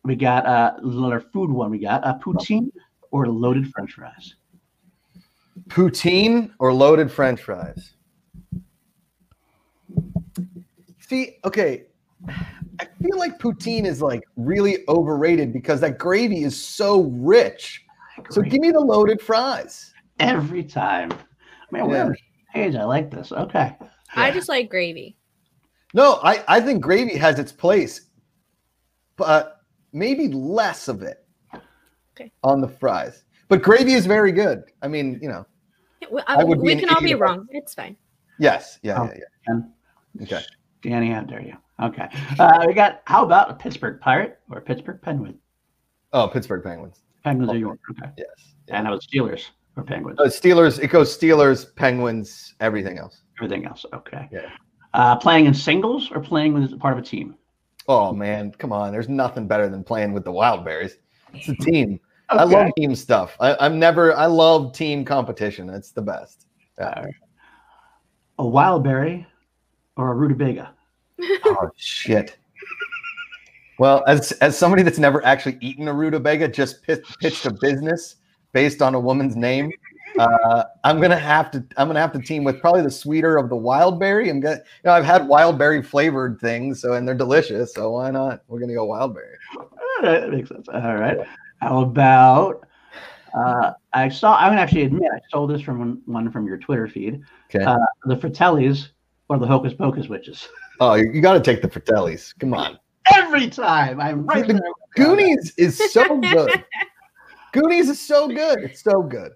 we 0.05 0.17
got 0.17 0.47
uh, 0.47 0.73
another 0.83 1.21
food 1.21 1.51
one. 1.51 1.71
We 1.71 1.79
got 1.79 2.03
uh, 2.05 2.19
poutine 2.19 2.71
or 3.11 3.27
loaded 3.29 3.71
French 3.71 3.93
fries. 3.93 4.35
Poutine 5.69 6.51
or 6.59 6.73
loaded 6.73 7.13
French 7.13 7.43
fries? 7.43 7.93
See, 11.01 11.37
okay, 11.45 11.85
I 12.29 12.87
feel 13.03 13.19
like 13.19 13.39
poutine 13.39 13.85
is 13.85 14.01
like 14.01 14.23
really 14.37 14.79
overrated 14.89 15.53
because 15.53 15.81
that 15.81 15.99
gravy 15.99 16.45
is 16.45 16.61
so 16.63 17.03
rich. 17.03 17.85
So 18.31 18.43
give 18.43 18.61
me 18.61 18.71
the 18.71 18.81
loaded 18.81 19.21
fries. 19.21 19.93
every 20.19 20.63
time. 20.65 21.11
Man, 21.71 21.87
we're 21.89 21.95
Yeah. 21.97 22.05
on 22.05 22.09
the 22.11 22.17
page. 22.53 22.75
I 22.75 22.85
like 22.85 23.11
this. 23.11 23.33
Okay. 23.33 23.77
I 24.15 24.31
just 24.31 24.49
like 24.49 24.69
gravy. 24.71 25.17
No, 25.95 26.21
I, 26.23 26.43
I 26.49 26.61
think 26.61 26.83
gravy 26.83 27.17
has 27.17 27.39
its 27.39 27.53
place, 27.53 28.03
but 29.17 29.61
maybe 29.93 30.29
less 30.29 30.89
of 30.89 31.03
it 31.03 31.25
Okay. 32.15 32.31
on 32.43 32.61
the 32.61 32.69
fries. 32.69 33.25
But 33.49 33.63
gravy 33.63 33.95
is 33.95 34.07
very 34.07 34.31
good. 34.33 34.63
I 34.83 34.89
mean, 34.89 35.19
you 35.23 35.29
know, 35.29 35.45
We, 36.11 36.21
I 36.27 36.45
would 36.45 36.61
we 36.61 36.77
can 36.77 36.89
all 36.91 37.01
be 37.01 37.07
idiot. 37.07 37.21
wrong. 37.21 37.47
It's 37.51 37.75
fine. 37.75 37.97
yes, 38.39 38.79
yeah, 38.83 39.01
Oh. 39.01 39.11
yeah, 39.13 39.21
yeah. 39.49 40.23
Okay. 40.23 40.45
Danny, 40.83 41.11
how 41.11 41.23
dare 41.23 41.43
you? 41.43 41.57
Okay. 41.83 42.09
Uh, 42.39 42.65
we 42.67 42.75
got, 42.75 43.03
how 43.07 43.25
about 43.25 43.51
a 43.51 43.55
Pittsburgh 43.55 44.01
Pirate 44.01 44.39
or 44.51 44.59
a 44.59 44.63
Pittsburgh 44.63 45.01
Penguin? 45.03 45.39
Oh, 46.13 46.29
Pittsburgh 46.29 46.63
Penguins. 46.63 47.03
Penguins 47.25 47.51
are 47.51 47.57
yours. 47.57 47.79
Okay. 47.91 48.11
Yes. 48.19 48.55
And 48.69 48.87
I 48.87 48.91
was 48.91 49.07
Steelers 49.07 49.47
or 49.77 49.83
Penguins. 49.83 50.19
Uh, 50.19 50.25
Steelers. 50.25 50.79
It 50.79 50.89
goes 50.89 51.17
Steelers, 51.17 51.75
Penguins, 51.75 52.55
everything 52.61 52.99
else. 52.99 53.23
Everything 53.39 53.67
else. 53.67 53.85
Okay. 53.93 54.29
Yeah. 54.31 54.51
Uh, 54.93 55.17
playing 55.17 55.47
in 55.47 55.55
singles 55.55 56.11
or 56.11 56.21
playing 56.21 56.53
with 56.55 56.79
part 56.81 56.97
of 56.97 57.03
a 57.03 57.07
team? 57.07 57.37
Oh 57.89 58.13
man, 58.13 58.53
come 58.53 58.73
on! 58.73 58.93
There's 58.93 59.09
nothing 59.09 59.47
better 59.47 59.69
than 59.69 59.83
playing 59.83 60.13
with 60.13 60.25
the 60.25 60.33
Wildberries. 60.33 60.93
It's 61.33 61.49
a 61.49 61.55
team. 61.55 61.99
I 62.29 62.45
love 62.45 62.71
team 62.77 62.95
stuff. 62.95 63.37
I, 63.41 63.57
I'm 63.59 63.79
never. 63.79 64.17
I 64.17 64.27
love 64.27 64.73
team 64.73 65.05
competition. 65.05 65.69
It's 65.71 65.91
the 65.91 66.03
best. 66.03 66.47
Uh, 66.81 67.07
a 68.39 68.45
Wildberry 68.45 69.27
or 69.97 70.13
a 70.13 70.15
rutabaga? 70.15 70.75
Oh 71.45 71.69
shit. 71.77 72.39
Well, 73.79 74.03
as 74.07 74.33
as 74.33 74.57
somebody 74.57 74.83
that's 74.83 74.99
never 74.99 75.25
actually 75.25 75.59
eaten 75.61 75.89
a 75.89 75.93
rutabaga, 75.93 76.49
just 76.49 76.83
pit, 76.83 77.05
pitched 77.21 77.45
a 77.47 77.51
business 77.51 78.17
based 78.53 78.83
on 78.83 78.95
a 78.95 79.01
woman's 79.01 79.37
name. 79.37 79.71
Uh, 80.19 80.65
I'm 80.85 81.01
gonna 81.01 81.19
have 81.19 81.51
to. 81.53 81.65
I'm 81.77 81.87
gonna 81.89 82.01
have 82.01 82.13
to 82.13 82.21
team 82.21 82.45
with 82.45 82.61
probably 82.61 82.83
the 82.83 82.91
sweeter 82.91 83.37
of 83.37 83.49
the 83.49 83.57
wild 83.57 84.01
berry. 84.01 84.29
I'm 84.29 84.41
gonna. 84.41 84.57
You 84.57 84.63
know, 84.87 84.93
I've 84.93 85.05
had 85.05 85.29
wild 85.29 85.59
berry 85.59 85.83
flavored 85.83 86.41
things, 86.41 86.81
so 86.81 86.95
and 86.95 87.07
they're 87.07 87.15
delicious. 87.15 87.75
So 87.75 87.93
why 87.93 88.11
not? 88.11 88.43
We're 88.49 88.61
gonna 88.61 88.75
go 88.75 88.85
wild 88.85 89.15
berry. 89.15 89.37
All 89.57 89.69
right, 90.03 90.21
that 90.21 90.31
makes 90.31 90.49
sense. 90.49 90.69
All 90.69 90.97
right. 90.97 91.19
How 91.61 91.81
about? 91.83 92.67
Uh, 93.35 93.73
I 93.93 94.09
saw. 94.09 94.37
I'm 94.37 94.51
gonna 94.51 94.63
actually 94.63 94.83
admit 94.83 95.11
I 95.15 95.21
stole 95.29 95.47
this 95.47 95.63
from 95.63 95.79
one, 95.79 96.03
one 96.07 96.33
from 96.33 96.47
your 96.47 96.59
Twitter 96.59 96.89
feed. 96.89 97.23
Okay. 97.55 97.65
Uh, 97.65 97.79
the 98.05 98.17
Fratellis 98.17 98.89
or 99.29 99.39
the 99.39 99.47
Hocus 99.47 99.73
Pocus 99.73 100.09
witches. 100.09 100.49
Oh, 100.81 100.95
you, 100.95 101.11
you 101.13 101.21
got 101.21 101.35
to 101.35 101.41
take 101.41 101.63
the 101.63 101.69
Fratellis. 101.69 102.37
Come 102.39 102.53
on. 102.53 102.79
Every 103.15 103.49
time 103.49 104.01
I'm 104.01 104.27
right 104.27 104.47
The. 104.47 104.61
Goonies 104.97 105.55
is 105.57 105.79
so 105.93 106.19
good. 106.21 106.65
Goonies 107.53 107.89
is 107.89 108.01
so 108.01 108.29
good. 108.29 108.61
It's 108.61 108.83
so 108.83 109.03
good. 109.03 109.33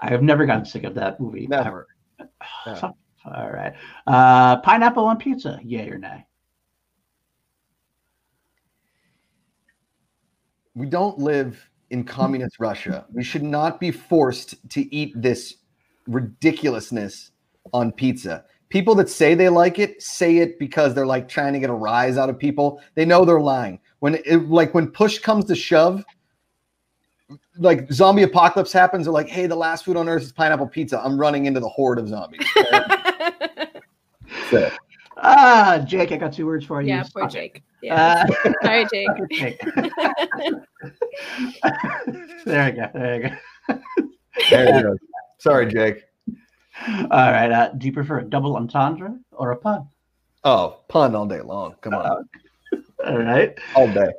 I 0.00 0.10
have 0.10 0.22
never 0.22 0.46
gotten 0.46 0.64
sick 0.64 0.84
of 0.84 0.94
that 0.94 1.20
movie 1.20 1.46
Never. 1.46 1.86
ever. 2.18 2.30
Never. 2.66 2.92
All 3.34 3.50
right. 3.50 3.74
Uh, 4.06 4.60
pineapple 4.60 5.04
on 5.04 5.18
pizza, 5.18 5.58
yay 5.62 5.90
or 5.90 5.98
nay? 5.98 6.24
We 10.74 10.86
don't 10.86 11.18
live 11.18 11.68
in 11.90 12.04
communist 12.04 12.60
Russia. 12.60 13.06
We 13.12 13.24
should 13.24 13.42
not 13.42 13.80
be 13.80 13.90
forced 13.90 14.56
to 14.70 14.94
eat 14.94 15.12
this 15.20 15.56
ridiculousness 16.06 17.32
on 17.72 17.92
pizza. 17.92 18.44
People 18.68 18.94
that 18.96 19.08
say 19.08 19.34
they 19.34 19.48
like 19.48 19.78
it 19.78 20.02
say 20.02 20.38
it 20.38 20.58
because 20.58 20.94
they're 20.94 21.06
like 21.06 21.28
trying 21.28 21.52
to 21.54 21.58
get 21.58 21.70
a 21.70 21.74
rise 21.74 22.16
out 22.16 22.28
of 22.28 22.38
people. 22.38 22.80
They 22.94 23.04
know 23.04 23.24
they're 23.24 23.40
lying. 23.40 23.80
When 24.00 24.16
it, 24.24 24.48
like 24.48 24.74
when 24.74 24.88
push 24.88 25.18
comes 25.18 25.46
to 25.46 25.56
shove, 25.56 26.04
like 27.58 27.90
zombie 27.92 28.22
apocalypse 28.22 28.72
happens, 28.72 29.04
they're 29.06 29.12
like, 29.12 29.28
"Hey, 29.28 29.46
the 29.46 29.56
last 29.56 29.84
food 29.84 29.96
on 29.96 30.08
earth 30.08 30.22
is 30.22 30.32
pineapple 30.32 30.66
pizza." 30.68 31.00
I'm 31.00 31.18
running 31.18 31.46
into 31.46 31.60
the 31.60 31.68
horde 31.68 31.98
of 31.98 32.08
zombies. 32.08 32.46
So, 34.50 34.70
Ah, 35.18 35.82
Jake, 35.86 36.12
I 36.12 36.16
got 36.16 36.32
two 36.32 36.46
words 36.46 36.64
for 36.64 36.80
you. 36.80 36.88
yeah, 36.88 37.02
poor 37.12 37.24
Suck. 37.24 37.32
Jake. 37.32 37.62
Yeah. 37.82 38.24
Uh, 38.44 38.52
Sorry, 38.62 38.86
Jake. 38.92 39.08
Jake. 39.32 39.60
there 42.44 42.68
you 42.68 42.74
go. 42.76 42.90
There 42.94 43.14
you 43.22 43.28
go. 43.28 43.78
there 44.50 44.76
you 44.76 44.82
go. 44.82 44.96
Sorry, 45.38 45.66
Jake. 45.66 46.04
All 46.86 47.32
right. 47.32 47.50
Uh, 47.50 47.68
do 47.76 47.86
you 47.86 47.92
prefer 47.92 48.20
a 48.20 48.24
double 48.24 48.56
entendre 48.56 49.18
or 49.32 49.50
a 49.52 49.56
pun? 49.56 49.88
Oh, 50.44 50.80
pun 50.88 51.14
all 51.14 51.26
day 51.26 51.40
long. 51.40 51.74
Come 51.80 51.94
on, 51.94 52.28
All 53.06 53.18
right. 53.18 53.58
all 53.74 53.88
day. 53.92 54.12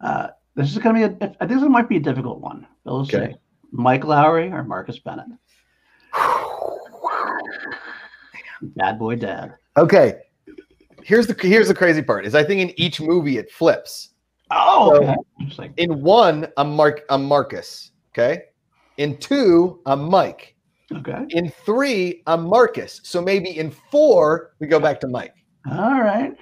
Uh, 0.00 0.28
this 0.56 0.72
is 0.72 0.78
going 0.78 0.96
to 1.00 1.08
be 1.08 1.24
a. 1.24 1.36
I 1.40 1.46
think 1.46 1.60
this 1.60 1.68
might 1.68 1.88
be 1.88 1.96
a 1.98 2.00
difficult 2.00 2.40
one. 2.40 2.66
We'll 2.84 3.00
Okay. 3.02 3.32
see. 3.32 3.36
Mike 3.72 4.02
Lowrey 4.02 4.50
or 4.52 4.64
Marcus 4.64 4.98
Burnett? 4.98 5.26
Bad 8.62 8.98
boy 8.98 9.16
dad. 9.16 9.54
Okay. 9.76 10.14
Here's 11.02 11.26
the 11.26 11.36
here's 11.40 11.68
the 11.68 11.74
crazy 11.74 12.02
part 12.02 12.26
is 12.26 12.34
I 12.34 12.42
think 12.42 12.60
in 12.60 12.80
each 12.80 13.00
movie 13.00 13.38
it 13.38 13.50
flips. 13.50 14.10
Oh, 14.50 14.96
okay. 14.96 15.70
In 15.76 16.00
one, 16.02 16.48
I'm 16.56 16.74
Mark 16.74 17.02
I'm 17.10 17.24
Marcus. 17.24 17.92
Okay. 18.12 18.42
In 18.96 19.18
two, 19.18 19.80
I'm 19.86 20.08
Mike. 20.08 20.56
okay. 20.96 21.26
In 21.30 21.50
three, 21.64 22.22
I'm 22.26 22.44
Marcus. 22.48 23.00
So 23.04 23.20
maybe 23.20 23.58
in 23.58 23.70
four, 23.90 24.54
we 24.58 24.66
go 24.68 24.80
back 24.80 25.00
to 25.00 25.08
Mike. 25.08 25.34
All 25.70 26.00
right. 26.00 26.32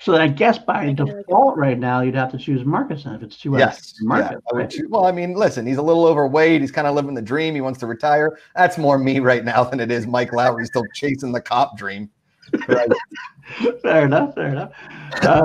So 0.00 0.12
then 0.12 0.20
I 0.20 0.28
guess 0.28 0.58
by 0.58 0.82
I 0.84 0.94
feel 0.94 1.06
like 1.06 1.16
default 1.26 1.56
right 1.56 1.78
now 1.78 2.02
you'd 2.02 2.14
have 2.14 2.30
to 2.32 2.38
choose 2.38 2.64
Marcus 2.64 3.02
then 3.04 3.14
if 3.14 3.22
it's 3.22 3.36
two 3.36 3.50
out 3.50 3.54
of 3.54 3.60
Yes. 3.60 3.92
three 3.92 4.04
Yeah, 4.04 4.08
Marcus. 4.08 4.30
I 4.30 4.54
would 4.54 4.58
right? 4.60 4.70
choose- 4.70 4.88
well, 4.88 5.06
I 5.06 5.12
mean, 5.12 5.34
listen, 5.34 5.66
he's 5.66 5.78
a 5.78 5.82
little 5.82 6.06
overweight. 6.06 6.60
He's 6.60 6.70
kind 6.70 6.86
of 6.86 6.94
living 6.94 7.14
the 7.14 7.22
dream. 7.22 7.54
He 7.54 7.60
wants 7.60 7.80
to 7.80 7.86
retire. 7.86 8.38
That's 8.54 8.78
more 8.78 8.96
me 8.98 9.18
right 9.18 9.44
now 9.44 9.64
than 9.64 9.80
it 9.80 9.90
is 9.90 10.06
Mike 10.06 10.30
Lowrey 10.30 10.66
still 10.66 10.84
chasing 10.94 11.32
the 11.32 11.40
cop 11.40 11.76
dream. 11.76 12.08
Right. 12.68 12.88
fair 13.82 14.04
enough. 14.04 14.34
Fair 14.36 14.48
enough. 14.50 14.70
Uh, 15.22 15.42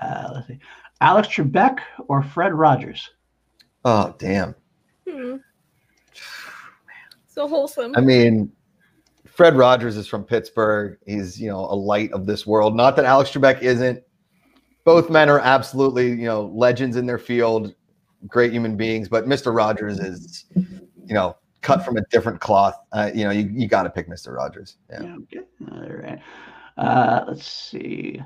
uh, 0.00 0.30
let's 0.34 0.46
see. 0.46 0.58
Alex 1.00 1.28
Trebek 1.28 1.78
or 2.08 2.22
Fred 2.22 2.54
Rogers? 2.54 3.10
oh, 3.84 4.14
damn. 4.18 4.54
Hmm. 5.10 5.36
So 7.26 7.48
wholesome. 7.48 7.92
I 7.96 8.00
mean, 8.00 8.50
Fred 9.34 9.56
Rogers 9.56 9.96
is 9.96 10.06
from 10.06 10.22
Pittsburgh. 10.22 10.96
He's, 11.06 11.40
you 11.40 11.48
know, 11.48 11.60
a 11.60 11.74
light 11.74 12.12
of 12.12 12.24
this 12.24 12.46
world. 12.46 12.76
Not 12.76 12.94
that 12.96 13.04
Alex 13.04 13.30
Trebek 13.30 13.62
isn't. 13.62 14.00
Both 14.84 15.10
men 15.10 15.28
are 15.28 15.40
absolutely, 15.40 16.10
you 16.10 16.26
know, 16.26 16.52
legends 16.54 16.96
in 16.96 17.06
their 17.06 17.18
field, 17.18 17.74
great 18.28 18.52
human 18.52 18.76
beings. 18.76 19.08
But 19.08 19.26
Mr. 19.26 19.54
Rogers 19.54 19.98
is, 19.98 20.44
you 20.54 21.14
know, 21.14 21.36
cut 21.62 21.84
from 21.84 21.96
a 21.96 22.02
different 22.12 22.40
cloth. 22.40 22.76
Uh, 22.92 23.10
you 23.12 23.24
know, 23.24 23.30
you, 23.30 23.50
you 23.52 23.66
got 23.66 23.82
to 23.82 23.90
pick 23.90 24.08
Mr. 24.08 24.36
Rogers. 24.36 24.76
Yeah. 24.88 25.02
Yeah, 25.02 25.16
okay. 25.16 25.40
All 25.72 25.88
right. 25.88 26.20
Uh, 26.76 27.24
let's 27.26 27.46
see. 27.46 28.22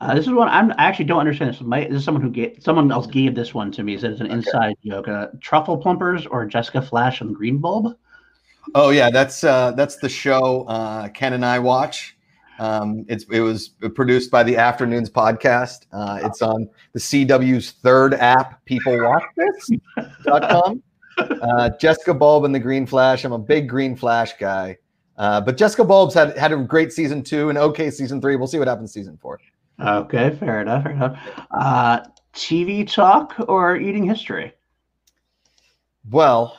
Uh, 0.00 0.14
this 0.14 0.26
is 0.26 0.32
one 0.32 0.48
I'm 0.48 0.72
I 0.72 0.84
actually 0.84 1.04
don't 1.06 1.20
understand. 1.20 1.54
This, 1.54 1.60
My, 1.60 1.84
this 1.84 1.98
is 1.98 2.04
someone 2.04 2.22
who 2.22 2.30
gave 2.30 2.58
someone 2.60 2.90
else 2.90 3.06
gave 3.06 3.34
this 3.34 3.54
one 3.54 3.70
to 3.72 3.82
me. 3.82 3.92
He 3.92 3.98
said 3.98 4.10
it's 4.10 4.20
an 4.20 4.26
inside 4.26 4.74
joke. 4.84 5.08
Uh, 5.08 5.28
truffle 5.40 5.78
plumpers 5.78 6.26
or 6.26 6.44
Jessica 6.46 6.82
Flash 6.82 7.20
and 7.20 7.34
Green 7.34 7.58
Bulb? 7.58 7.96
Oh 8.74 8.90
yeah, 8.90 9.10
that's 9.10 9.44
uh, 9.44 9.72
that's 9.72 9.96
the 9.96 10.08
show 10.08 10.64
uh, 10.64 11.08
Ken 11.08 11.32
and 11.32 11.44
I 11.44 11.58
watch. 11.58 12.16
Um, 12.58 13.04
it's 13.08 13.24
it 13.30 13.40
was 13.40 13.68
produced 13.94 14.30
by 14.30 14.42
the 14.42 14.56
Afternoons 14.56 15.10
podcast. 15.10 15.86
Uh, 15.92 16.20
it's 16.24 16.42
on 16.42 16.68
the 16.92 16.98
CW's 16.98 17.72
third 17.72 18.14
app, 18.14 18.64
peoplewatchthis.com. 18.66 20.82
Uh, 21.18 21.70
Jessica 21.80 22.14
Bulb 22.14 22.44
and 22.44 22.54
the 22.54 22.58
Green 22.58 22.86
Flash. 22.86 23.24
I'm 23.24 23.32
a 23.32 23.38
big 23.38 23.68
Green 23.68 23.96
Flash 23.96 24.36
guy. 24.38 24.76
Uh, 25.16 25.40
but 25.40 25.56
Jessica 25.56 25.84
Bulb's 25.84 26.14
had 26.14 26.36
had 26.36 26.52
a 26.52 26.56
great 26.56 26.92
season 26.92 27.22
two 27.22 27.48
and 27.48 27.58
okay 27.58 27.90
season 27.90 28.20
three. 28.20 28.36
We'll 28.36 28.48
see 28.48 28.58
what 28.58 28.68
happens 28.68 28.92
season 28.92 29.16
four. 29.16 29.40
Okay, 29.80 30.36
fair 30.38 30.60
enough. 30.60 30.82
Fair 30.82 30.92
enough. 30.92 31.18
Uh, 31.50 32.00
TV 32.34 32.90
talk 32.90 33.34
or 33.48 33.76
eating 33.76 34.04
history? 34.04 34.52
Well, 36.10 36.58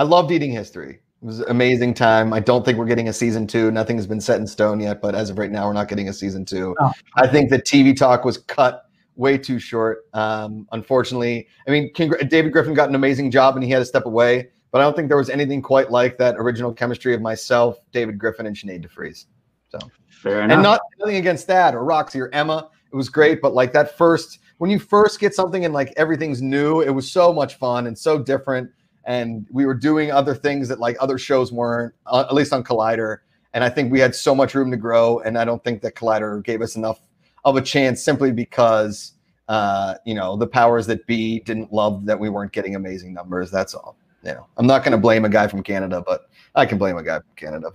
I 0.00 0.02
loved 0.02 0.32
eating 0.32 0.50
history. 0.50 0.92
It 0.92 1.26
was 1.26 1.40
an 1.40 1.50
amazing 1.50 1.92
time. 1.92 2.32
I 2.32 2.40
don't 2.40 2.64
think 2.64 2.78
we're 2.78 2.86
getting 2.86 3.10
a 3.10 3.12
season 3.12 3.46
two. 3.46 3.70
Nothing 3.70 3.98
has 3.98 4.06
been 4.06 4.22
set 4.22 4.40
in 4.40 4.46
stone 4.46 4.80
yet, 4.80 5.02
but 5.02 5.14
as 5.14 5.28
of 5.28 5.36
right 5.36 5.50
now, 5.50 5.66
we're 5.66 5.74
not 5.74 5.88
getting 5.88 6.08
a 6.08 6.12
season 6.14 6.46
two. 6.46 6.74
Oh. 6.80 6.90
I 7.16 7.26
think 7.26 7.50
the 7.50 7.60
TV 7.60 7.94
talk 7.94 8.24
was 8.24 8.38
cut 8.38 8.86
way 9.16 9.36
too 9.36 9.58
short. 9.58 10.06
Um, 10.14 10.66
unfortunately, 10.72 11.48
I 11.68 11.70
mean, 11.70 11.92
congr- 11.92 12.26
David 12.30 12.50
Griffin 12.50 12.72
got 12.72 12.88
an 12.88 12.94
amazing 12.94 13.30
job 13.30 13.56
and 13.56 13.62
he 13.62 13.70
had 13.70 13.80
to 13.80 13.84
step 13.84 14.06
away, 14.06 14.48
but 14.70 14.80
I 14.80 14.84
don't 14.84 14.96
think 14.96 15.08
there 15.08 15.18
was 15.18 15.28
anything 15.28 15.60
quite 15.60 15.90
like 15.90 16.16
that 16.16 16.36
original 16.38 16.72
chemistry 16.72 17.12
of 17.12 17.20
myself, 17.20 17.76
David 17.92 18.16
Griffin, 18.16 18.46
and 18.46 18.56
Sinead 18.56 18.80
de 18.80 18.88
Vries. 18.88 19.26
So 19.68 19.80
fair 20.08 20.40
enough. 20.40 20.54
And 20.54 20.62
not 20.62 20.80
nothing 20.98 21.16
against 21.16 21.46
that 21.48 21.74
or 21.74 21.84
Roxy 21.84 22.22
or 22.22 22.30
Emma. 22.32 22.70
It 22.90 22.96
was 22.96 23.10
great, 23.10 23.42
but 23.42 23.52
like 23.52 23.74
that 23.74 23.98
first, 23.98 24.38
when 24.56 24.70
you 24.70 24.78
first 24.78 25.20
get 25.20 25.34
something 25.34 25.66
and 25.66 25.74
like 25.74 25.92
everything's 25.98 26.40
new, 26.40 26.80
it 26.80 26.88
was 26.90 27.12
so 27.12 27.34
much 27.34 27.56
fun 27.56 27.86
and 27.86 27.98
so 27.98 28.18
different. 28.18 28.70
And 29.04 29.46
we 29.50 29.66
were 29.66 29.74
doing 29.74 30.10
other 30.10 30.34
things 30.34 30.68
that 30.68 30.78
like 30.78 30.96
other 31.00 31.18
shows 31.18 31.52
weren't, 31.52 31.94
uh, 32.06 32.24
at 32.28 32.34
least 32.34 32.52
on 32.52 32.62
Collider. 32.62 33.18
And 33.54 33.64
I 33.64 33.68
think 33.68 33.90
we 33.90 33.98
had 33.98 34.14
so 34.14 34.34
much 34.34 34.54
room 34.54 34.70
to 34.70 34.76
grow. 34.76 35.20
And 35.20 35.36
I 35.38 35.44
don't 35.44 35.62
think 35.64 35.82
that 35.82 35.94
Collider 35.94 36.44
gave 36.44 36.62
us 36.62 36.76
enough 36.76 37.00
of 37.44 37.56
a 37.56 37.62
chance 37.62 38.02
simply 38.02 38.30
because, 38.30 39.12
uh, 39.48 39.94
you 40.04 40.14
know, 40.14 40.36
the 40.36 40.46
powers 40.46 40.86
that 40.86 41.06
be 41.06 41.40
didn't 41.40 41.72
love 41.72 42.04
that 42.04 42.18
we 42.18 42.28
weren't 42.28 42.52
getting 42.52 42.76
amazing 42.76 43.12
numbers. 43.12 43.50
That's 43.50 43.74
all. 43.74 43.96
You 44.22 44.32
know, 44.32 44.46
I'm 44.58 44.66
not 44.66 44.84
going 44.84 44.92
to 44.92 44.98
blame 44.98 45.24
a 45.24 45.30
guy 45.30 45.48
from 45.48 45.62
Canada, 45.62 46.02
but 46.06 46.28
I 46.54 46.66
can 46.66 46.76
blame 46.76 46.98
a 46.98 47.02
guy 47.02 47.20
from 47.20 47.34
Canada. 47.36 47.70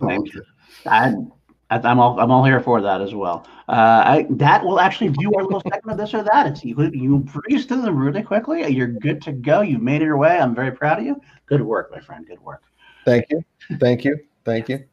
Thank 1.70 1.84
want 1.84 1.89
to. 1.89 1.89
I, 1.89 1.89
I, 1.89 1.91
I'm 1.91 1.99
all 1.99 2.20
I'm 2.20 2.32
all 2.32 2.43
here 2.43 2.59
for 2.59 2.82
that 2.82 3.01
as 3.01 3.13
well. 3.13 3.47
Uh, 3.68 3.72
I, 4.05 4.28
that 4.30 4.63
will 4.63 4.80
actually 4.80 5.09
do 5.09 5.34
our 5.36 5.43
little 5.43 5.61
segment 5.61 5.91
of 5.91 5.97
this 5.97 6.13
or 6.13 6.24
that. 6.24 6.47
It's 6.47 6.63
you 6.63 6.91
you 6.93 7.20
breezed 7.20 7.68
through 7.68 7.82
them 7.82 7.97
really 7.97 8.24
quickly. 8.24 8.68
You're 8.68 8.88
good 8.88 9.22
to 9.24 9.32
go. 9.32 9.61
You 9.61 9.78
made 9.78 10.01
it 10.01 10.05
your 10.05 10.18
way. 10.18 10.38
I'm 10.38 10.55
very 10.55 10.72
proud 10.72 10.99
of 10.99 11.05
you. 11.05 11.22
Good 11.45 11.61
work, 11.61 11.91
my 11.91 11.99
friend. 11.99 12.26
Good 12.28 12.41
work. 12.41 12.61
Thank 13.05 13.30
you. 13.30 13.43
Thank 13.80 14.03
you. 14.03 14.20
Thank 14.43 14.70
you. 14.70 14.84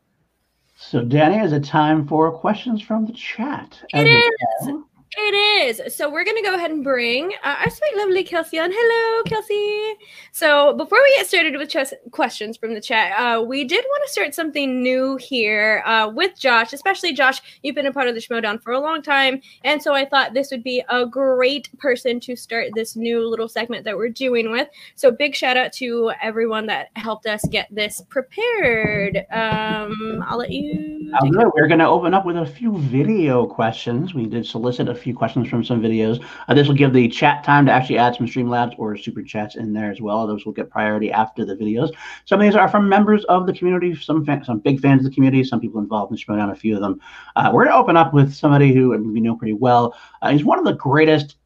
So, 0.77 1.05
Danny, 1.05 1.39
is 1.39 1.53
it 1.53 1.65
time 1.65 2.07
for 2.09 2.33
questions 2.33 2.83
from 2.83 3.07
the 3.07 3.13
chat? 3.13 3.83
It 3.95 4.07
As 4.07 4.07
is. 4.07 4.67
well? 4.67 4.89
It 5.15 5.79
is. 5.79 5.95
So 5.95 6.11
we're 6.11 6.25
going 6.25 6.39
to 6.39 6.43
go 6.43 6.55
ahead 6.55 6.71
and 6.71 6.83
bring 6.83 7.33
uh, 7.45 7.57
our 7.61 7.69
sweet, 7.69 7.97
lovely 7.99 8.25
Kelsey 8.25 8.59
on. 8.59 8.71
Hello, 8.73 9.23
Kelsey. 9.25 9.95
So 10.33 10.75
before 10.75 10.99
we 11.03 11.15
get 11.17 11.27
started 11.27 11.59
with 11.59 11.69
chess 11.69 11.93
questions 12.13 12.57
from 12.57 12.73
the 12.73 12.81
chat, 12.81 13.13
uh, 13.21 13.43
we 13.43 13.65
did 13.65 13.85
want 13.87 14.03
to 14.07 14.13
start 14.13 14.35
something 14.35 14.83
new 14.83 15.17
here 15.17 15.83
uh, 15.85 16.11
with 16.15 16.39
Josh, 16.39 16.73
especially 16.73 17.13
Josh. 17.13 17.43
You've 17.63 17.75
been 17.75 17.87
a 17.87 17.93
part 17.93 18.09
of 18.09 18.15
the 18.15 18.23
Schmoedown 18.23 18.63
for 18.63 18.73
a 18.73 18.81
long 18.81 19.03
time. 19.03 19.43
And 19.65 19.83
so 19.83 19.93
I 19.93 20.07
thought 20.07 20.33
this 20.33 20.51
would 20.51 20.65
be 20.65 20.83
a 20.89 21.05
great 21.05 21.69
person 21.79 22.19
to 22.21 22.35
start 22.35 22.69
this 22.75 22.97
new 22.97 23.29
little 23.29 23.49
segment 23.49 23.85
that 23.85 23.95
we're 23.95 24.09
doing 24.09 24.51
with. 24.51 24.69
So 24.95 25.11
big 25.11 25.35
shout 25.35 25.59
out 25.59 25.75
to 25.75 26.13
everyone 26.23 26.65
that 26.69 26.89
helped 26.97 27.27
us 27.27 27.45
get 27.51 27.69
this 27.71 28.01
prepared. 28.09 29.27
Um, 29.31 30.25
I'll 30.27 30.39
let 30.39 30.53
you. 30.53 31.13
We're 31.55 31.69
going 31.69 31.81
to 31.81 31.87
open 31.87 32.15
up 32.15 32.25
with 32.25 32.39
a 32.39 32.47
few 32.47 32.79
video 32.79 33.45
questions. 33.45 34.15
We 34.15 34.25
did 34.25 34.47
solicit 34.47 34.89
a 34.89 35.02
few 35.03 35.15
questions 35.15 35.49
from 35.49 35.65
some 35.65 35.81
videos. 35.81 36.25
Uh, 36.49 36.55
this 36.55 36.69
will 36.69 36.75
give 36.75 36.93
the 36.93 37.09
chat 37.09 37.45
time 37.45 37.67
to 37.67 37.73
actually 37.73 37.99
add 37.99 38.15
some 38.15 38.27
Streamlabs 38.27 38.75
or 38.79 38.97
super 38.97 39.23
chats 39.23 39.57
in 39.57 39.73
there 39.73 39.91
as 39.91 40.01
well. 40.01 40.27
Those 40.27 40.45
will 40.47 40.53
get 40.53 40.71
priority 40.71 41.11
after 41.11 41.45
the 41.45 41.57
videos. 41.57 41.91
Some 42.25 42.41
of 42.41 42.45
these 42.45 42.57
are 42.57 42.69
from 42.69 42.89
members 42.89 43.25
of 43.25 43.47
the 43.47 43.53
community, 43.53 43.95
some 43.95 44.25
fan, 44.25 44.45
some 44.45 44.59
big 44.59 44.81
fans 44.81 45.05
of 45.05 45.11
the 45.11 45.15
community, 45.15 45.45
some 45.45 45.61
people 45.61 45.81
involved 45.81 46.13
in 46.13 46.19
Schmoedown, 46.19 46.53
a 46.53 46.57
few 46.57 46.75
of 46.75 46.81
them. 46.81 47.01
Uh, 47.37 47.51
we're 47.53 47.65
going 47.65 47.75
to 47.75 47.81
open 47.81 47.97
up 47.97 48.15
with 48.15 48.33
somebody 48.33 48.73
who 48.73 48.91
we 48.91 49.21
know 49.21 49.37
pretty 49.37 49.55
well. 49.55 49.95
Uh, 50.23 50.31
he's 50.31 50.45
one 50.45 50.59
of 50.59 50.65
the 50.65 50.75
greatest 50.75 51.37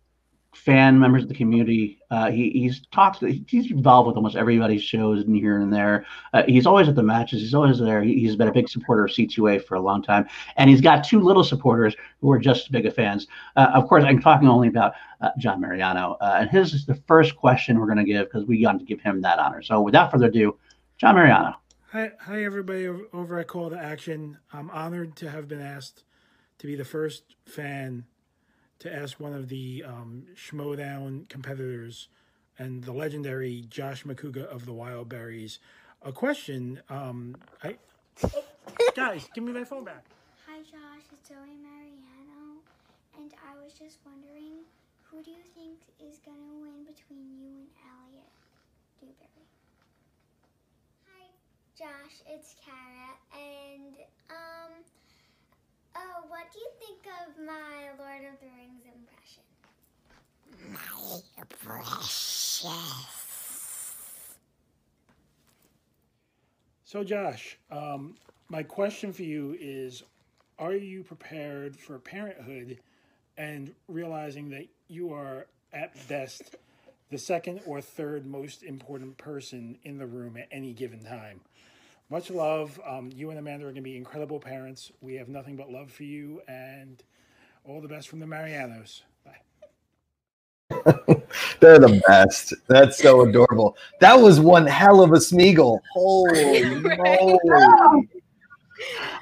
fan 0.54 0.98
members 0.98 1.22
of 1.22 1.28
the 1.28 1.34
community. 1.34 1.95
Uh, 2.10 2.30
he 2.30 2.50
he's 2.50 2.86
talks 2.92 3.18
he's 3.20 3.70
involved 3.70 4.06
with 4.06 4.16
almost 4.16 4.36
everybody's 4.36 4.82
shows 4.82 5.24
and 5.24 5.34
here 5.34 5.60
and 5.60 5.72
there. 5.72 6.06
Uh, 6.32 6.42
he's 6.46 6.66
always 6.66 6.88
at 6.88 6.94
the 6.94 7.02
matches. 7.02 7.40
He's 7.40 7.54
always 7.54 7.78
there. 7.78 8.02
He, 8.02 8.20
he's 8.20 8.36
been 8.36 8.48
a 8.48 8.52
big 8.52 8.68
supporter 8.68 9.04
of 9.04 9.10
C2A 9.10 9.64
for 9.64 9.74
a 9.74 9.80
long 9.80 10.02
time, 10.02 10.26
and 10.56 10.70
he's 10.70 10.80
got 10.80 11.04
two 11.04 11.20
little 11.20 11.44
supporters 11.44 11.94
who 12.20 12.30
are 12.30 12.38
just 12.38 12.62
as 12.62 12.68
big 12.68 12.86
of 12.86 12.94
fans. 12.94 13.26
Uh, 13.56 13.70
of 13.74 13.88
course, 13.88 14.04
I'm 14.04 14.20
talking 14.20 14.48
only 14.48 14.68
about 14.68 14.94
uh, 15.20 15.30
John 15.38 15.60
Mariano, 15.60 16.16
uh, 16.20 16.38
and 16.40 16.50
his 16.50 16.74
is 16.74 16.86
the 16.86 16.94
first 17.06 17.36
question 17.36 17.78
we're 17.78 17.86
going 17.86 17.98
to 17.98 18.04
give 18.04 18.26
because 18.26 18.44
we 18.46 18.62
got 18.62 18.78
to 18.78 18.84
give 18.84 19.00
him 19.00 19.20
that 19.22 19.38
honor. 19.38 19.62
So, 19.62 19.80
without 19.80 20.12
further 20.12 20.26
ado, 20.26 20.56
John 20.98 21.16
Mariano. 21.16 21.54
Hi, 21.92 22.12
hi, 22.20 22.44
everybody 22.44 22.88
over 22.88 23.38
at 23.38 23.46
Call 23.48 23.70
to 23.70 23.78
Action. 23.78 24.38
I'm 24.52 24.70
honored 24.70 25.16
to 25.16 25.30
have 25.30 25.48
been 25.48 25.62
asked 25.62 26.04
to 26.58 26.66
be 26.66 26.74
the 26.74 26.84
first 26.84 27.36
fan 27.46 28.04
to 28.78 28.94
ask 28.94 29.18
one 29.18 29.32
of 29.32 29.48
the 29.48 29.84
um, 29.86 30.24
Schmoedown 30.34 31.28
competitors 31.28 32.08
and 32.58 32.84
the 32.84 32.92
legendary 32.92 33.64
Josh 33.68 34.04
Macuga 34.04 34.44
of 34.44 34.66
the 34.66 34.72
Wild 34.72 35.08
Berries 35.08 35.58
a 36.02 36.12
question. 36.12 36.80
Um, 36.88 37.36
I, 37.62 37.76
oh, 38.22 38.44
guys, 38.94 39.28
give 39.34 39.44
me 39.44 39.52
my 39.52 39.64
phone 39.64 39.84
back. 39.84 40.04
Hi 40.46 40.60
Josh, 40.60 41.02
it's 41.12 41.28
Zoe 41.28 41.36
Mariano, 41.36 42.62
and 43.18 43.32
I 43.42 43.62
was 43.62 43.72
just 43.72 43.98
wondering, 44.06 44.62
who 45.10 45.22
do 45.22 45.30
you 45.30 45.42
think 45.54 45.78
is 46.00 46.20
gonna 46.24 46.54
win 46.62 46.84
between 46.86 47.26
you 47.40 47.50
and 47.58 47.68
Elliot 47.82 48.30
Dewberry? 49.00 49.46
Hi 51.10 51.26
Josh, 51.76 52.22
it's 52.30 52.54
Kara, 52.64 53.18
and 53.34 53.96
um, 54.30 54.72
oh, 55.96 56.24
what 56.28 56.52
do 56.52 56.58
you 56.58 56.70
think 56.78 57.06
of 57.26 57.44
my 57.44 57.90
Lord 57.98 58.24
of 58.32 58.40
the 58.40 58.46
Rings 58.56 58.84
impression? 58.84 59.42
My 61.36 61.42
precious. 61.58 62.66
So, 66.84 67.02
Josh, 67.04 67.58
um, 67.70 68.14
my 68.48 68.62
question 68.62 69.12
for 69.12 69.22
you 69.22 69.56
is 69.60 70.02
Are 70.58 70.74
you 70.74 71.02
prepared 71.02 71.76
for 71.76 71.98
parenthood 71.98 72.78
and 73.36 73.74
realizing 73.88 74.50
that 74.50 74.66
you 74.88 75.12
are, 75.12 75.46
at 75.72 75.92
best, 76.08 76.56
the 77.10 77.18
second 77.18 77.60
or 77.66 77.80
third 77.80 78.26
most 78.26 78.62
important 78.62 79.18
person 79.18 79.78
in 79.84 79.98
the 79.98 80.06
room 80.06 80.36
at 80.36 80.48
any 80.50 80.72
given 80.72 81.04
time? 81.04 81.40
Much 82.10 82.30
love. 82.30 82.80
Um, 82.86 83.10
you 83.14 83.30
and 83.30 83.38
Amanda 83.38 83.64
are 83.64 83.70
going 83.70 83.76
to 83.76 83.82
be 83.82 83.96
incredible 83.96 84.40
parents. 84.40 84.92
We 85.00 85.14
have 85.14 85.28
nothing 85.28 85.56
but 85.56 85.70
love 85.70 85.90
for 85.90 86.04
you, 86.04 86.40
and 86.48 87.02
all 87.64 87.80
the 87.80 87.88
best 87.88 88.08
from 88.08 88.20
the 88.20 88.26
Marianos. 88.26 89.02
Bye. 89.24 89.38
They're 91.60 91.78
the 91.78 92.02
best. 92.06 92.54
That's 92.68 92.98
so 92.98 93.22
adorable. 93.22 93.76
That 94.00 94.14
was 94.14 94.40
one 94.40 94.66
hell 94.66 95.02
of 95.02 95.10
a 95.10 95.16
Smeagol. 95.16 95.80
Holy 95.92 96.74
moly. 96.80 98.08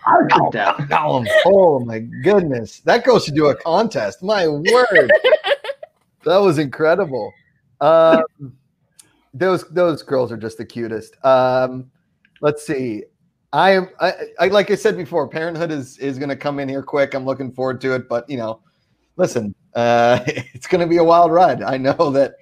I 0.06 0.16
like 0.30 0.52
that. 0.52 0.76
Gollum. 0.88 1.26
Oh 1.46 1.80
my 1.80 2.00
goodness. 2.00 2.80
That 2.80 3.04
girl 3.04 3.18
should 3.18 3.34
do 3.34 3.48
a 3.48 3.54
contest. 3.54 4.22
My 4.22 4.48
word. 4.48 5.10
that 6.24 6.36
was 6.36 6.58
incredible. 6.58 7.32
Um, 7.80 8.24
those 9.32 9.64
those 9.70 10.02
girls 10.02 10.30
are 10.32 10.36
just 10.36 10.58
the 10.58 10.64
cutest. 10.64 11.16
Um, 11.24 11.90
let's 12.44 12.66
see. 12.66 13.02
I 13.54 13.70
am 13.70 13.88
I, 14.00 14.12
I 14.38 14.46
like 14.48 14.70
I 14.70 14.74
said 14.74 14.96
before, 14.96 15.26
parenthood 15.28 15.70
is 15.70 15.96
is 15.98 16.18
gonna 16.18 16.36
come 16.36 16.58
in 16.60 16.68
here 16.68 16.82
quick. 16.82 17.14
I'm 17.14 17.24
looking 17.24 17.50
forward 17.52 17.80
to 17.80 17.94
it, 17.94 18.08
but 18.08 18.28
you 18.28 18.36
know, 18.36 18.60
listen, 19.16 19.54
uh, 19.74 20.20
it's 20.26 20.66
gonna 20.66 20.86
be 20.86 20.98
a 20.98 21.04
wild 21.04 21.32
ride. 21.32 21.62
I 21.62 21.76
know 21.78 22.10
that 22.10 22.34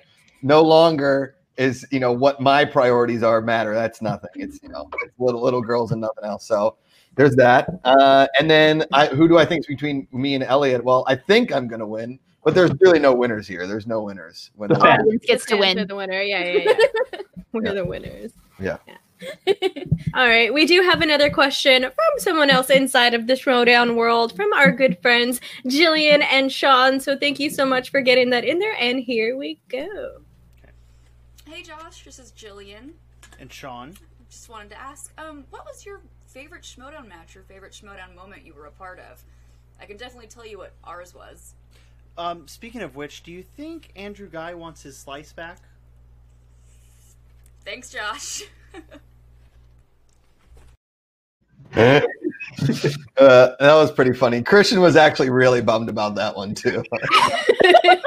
no 0.42 0.60
longer 0.62 1.36
is 1.58 1.86
you 1.92 2.00
know 2.00 2.12
what 2.12 2.40
my 2.40 2.64
priorities 2.64 3.22
are 3.22 3.40
matter. 3.40 3.74
That's 3.74 4.02
nothing. 4.02 4.30
It's 4.34 4.58
you 4.62 4.70
know 4.70 4.88
it's 5.04 5.14
little 5.18 5.42
little 5.42 5.62
girls 5.62 5.92
and 5.92 6.00
nothing 6.00 6.24
else. 6.24 6.46
So 6.46 6.76
there's 7.14 7.36
that. 7.36 7.68
Uh, 7.84 8.26
and 8.40 8.50
then 8.50 8.84
I, 8.92 9.06
who 9.06 9.28
do 9.28 9.36
I 9.38 9.44
think 9.44 9.60
is 9.60 9.66
between 9.66 10.08
me 10.12 10.34
and 10.34 10.42
Elliot? 10.42 10.82
Well, 10.82 11.04
I 11.06 11.14
think 11.14 11.52
I'm 11.54 11.68
gonna 11.68 11.86
win, 11.86 12.18
but 12.42 12.54
there's 12.54 12.70
really 12.80 12.98
no 12.98 13.12
winners 13.14 13.46
here. 13.46 13.66
There's 13.66 13.86
no 13.86 14.02
winners. 14.02 14.50
When 14.56 14.70
The 14.70 14.80
fan. 14.80 15.04
Vince 15.06 15.26
gets 15.26 15.44
to 15.46 15.58
Fans 15.58 15.76
are 15.76 15.80
win. 15.80 15.88
the 15.88 15.94
winner. 15.96 16.22
Yeah, 16.22 16.42
yeah, 16.42 16.58
yeah. 17.12 17.18
We're 17.52 17.66
Yeah. 17.66 17.74
the 17.74 17.84
winners. 17.84 18.32
Yeah. 18.58 18.78
All 20.14 20.28
right. 20.28 20.52
We 20.52 20.66
do 20.66 20.82
have 20.82 21.00
another 21.00 21.30
question 21.30 21.82
from 21.82 22.18
someone 22.18 22.50
else 22.50 22.70
inside 22.70 23.14
of 23.14 23.26
the 23.26 23.34
Schmoedown 23.34 23.94
world 23.96 24.34
from 24.36 24.52
our 24.52 24.70
good 24.72 24.98
friends 25.00 25.40
Jillian 25.66 26.22
and 26.22 26.50
Sean. 26.52 27.00
So 27.00 27.16
thank 27.16 27.38
you 27.40 27.48
so 27.50 27.64
much 27.64 27.90
for 27.90 28.00
getting 28.00 28.30
that 28.30 28.44
in 28.44 28.58
there. 28.58 28.74
And 28.78 29.00
here 29.00 29.36
we 29.36 29.58
go. 29.68 30.22
Hey 31.46 31.62
Josh, 31.62 32.04
this 32.04 32.18
is 32.18 32.32
Jillian. 32.32 32.92
And 33.38 33.52
Sean, 33.52 33.94
Just 34.30 34.48
wanted 34.48 34.70
to 34.70 34.80
ask, 34.80 35.12
um, 35.18 35.44
what 35.50 35.64
was 35.64 35.84
your 35.84 36.00
favorite 36.26 36.62
Schmoedown 36.62 37.08
match 37.08 37.36
or 37.36 37.42
favorite 37.42 37.72
Schmoedown 37.72 38.14
moment 38.14 38.46
you 38.46 38.54
were 38.54 38.66
a 38.66 38.70
part 38.70 38.98
of? 39.00 39.22
I 39.80 39.84
can 39.86 39.96
definitely 39.96 40.28
tell 40.28 40.46
you 40.46 40.58
what 40.58 40.72
ours 40.84 41.14
was. 41.14 41.54
um, 42.16 42.46
speaking 42.46 42.82
of 42.82 42.94
which, 42.96 43.22
do 43.22 43.32
you 43.32 43.42
think 43.42 43.90
Andrew 43.96 44.28
Guy 44.28 44.54
wants 44.54 44.82
his 44.82 44.96
slice 44.96 45.32
back? 45.32 45.58
Thanks, 47.64 47.90
Josh. 47.90 48.42
uh, 51.76 52.00
that 53.16 53.74
was 53.74 53.90
pretty 53.90 54.12
funny. 54.12 54.42
Christian 54.42 54.80
was 54.80 54.96
actually 54.96 55.30
really 55.30 55.60
bummed 55.60 55.88
about 55.88 56.14
that 56.16 56.36
one 56.36 56.54
too. 56.54 56.82
I 56.94 58.00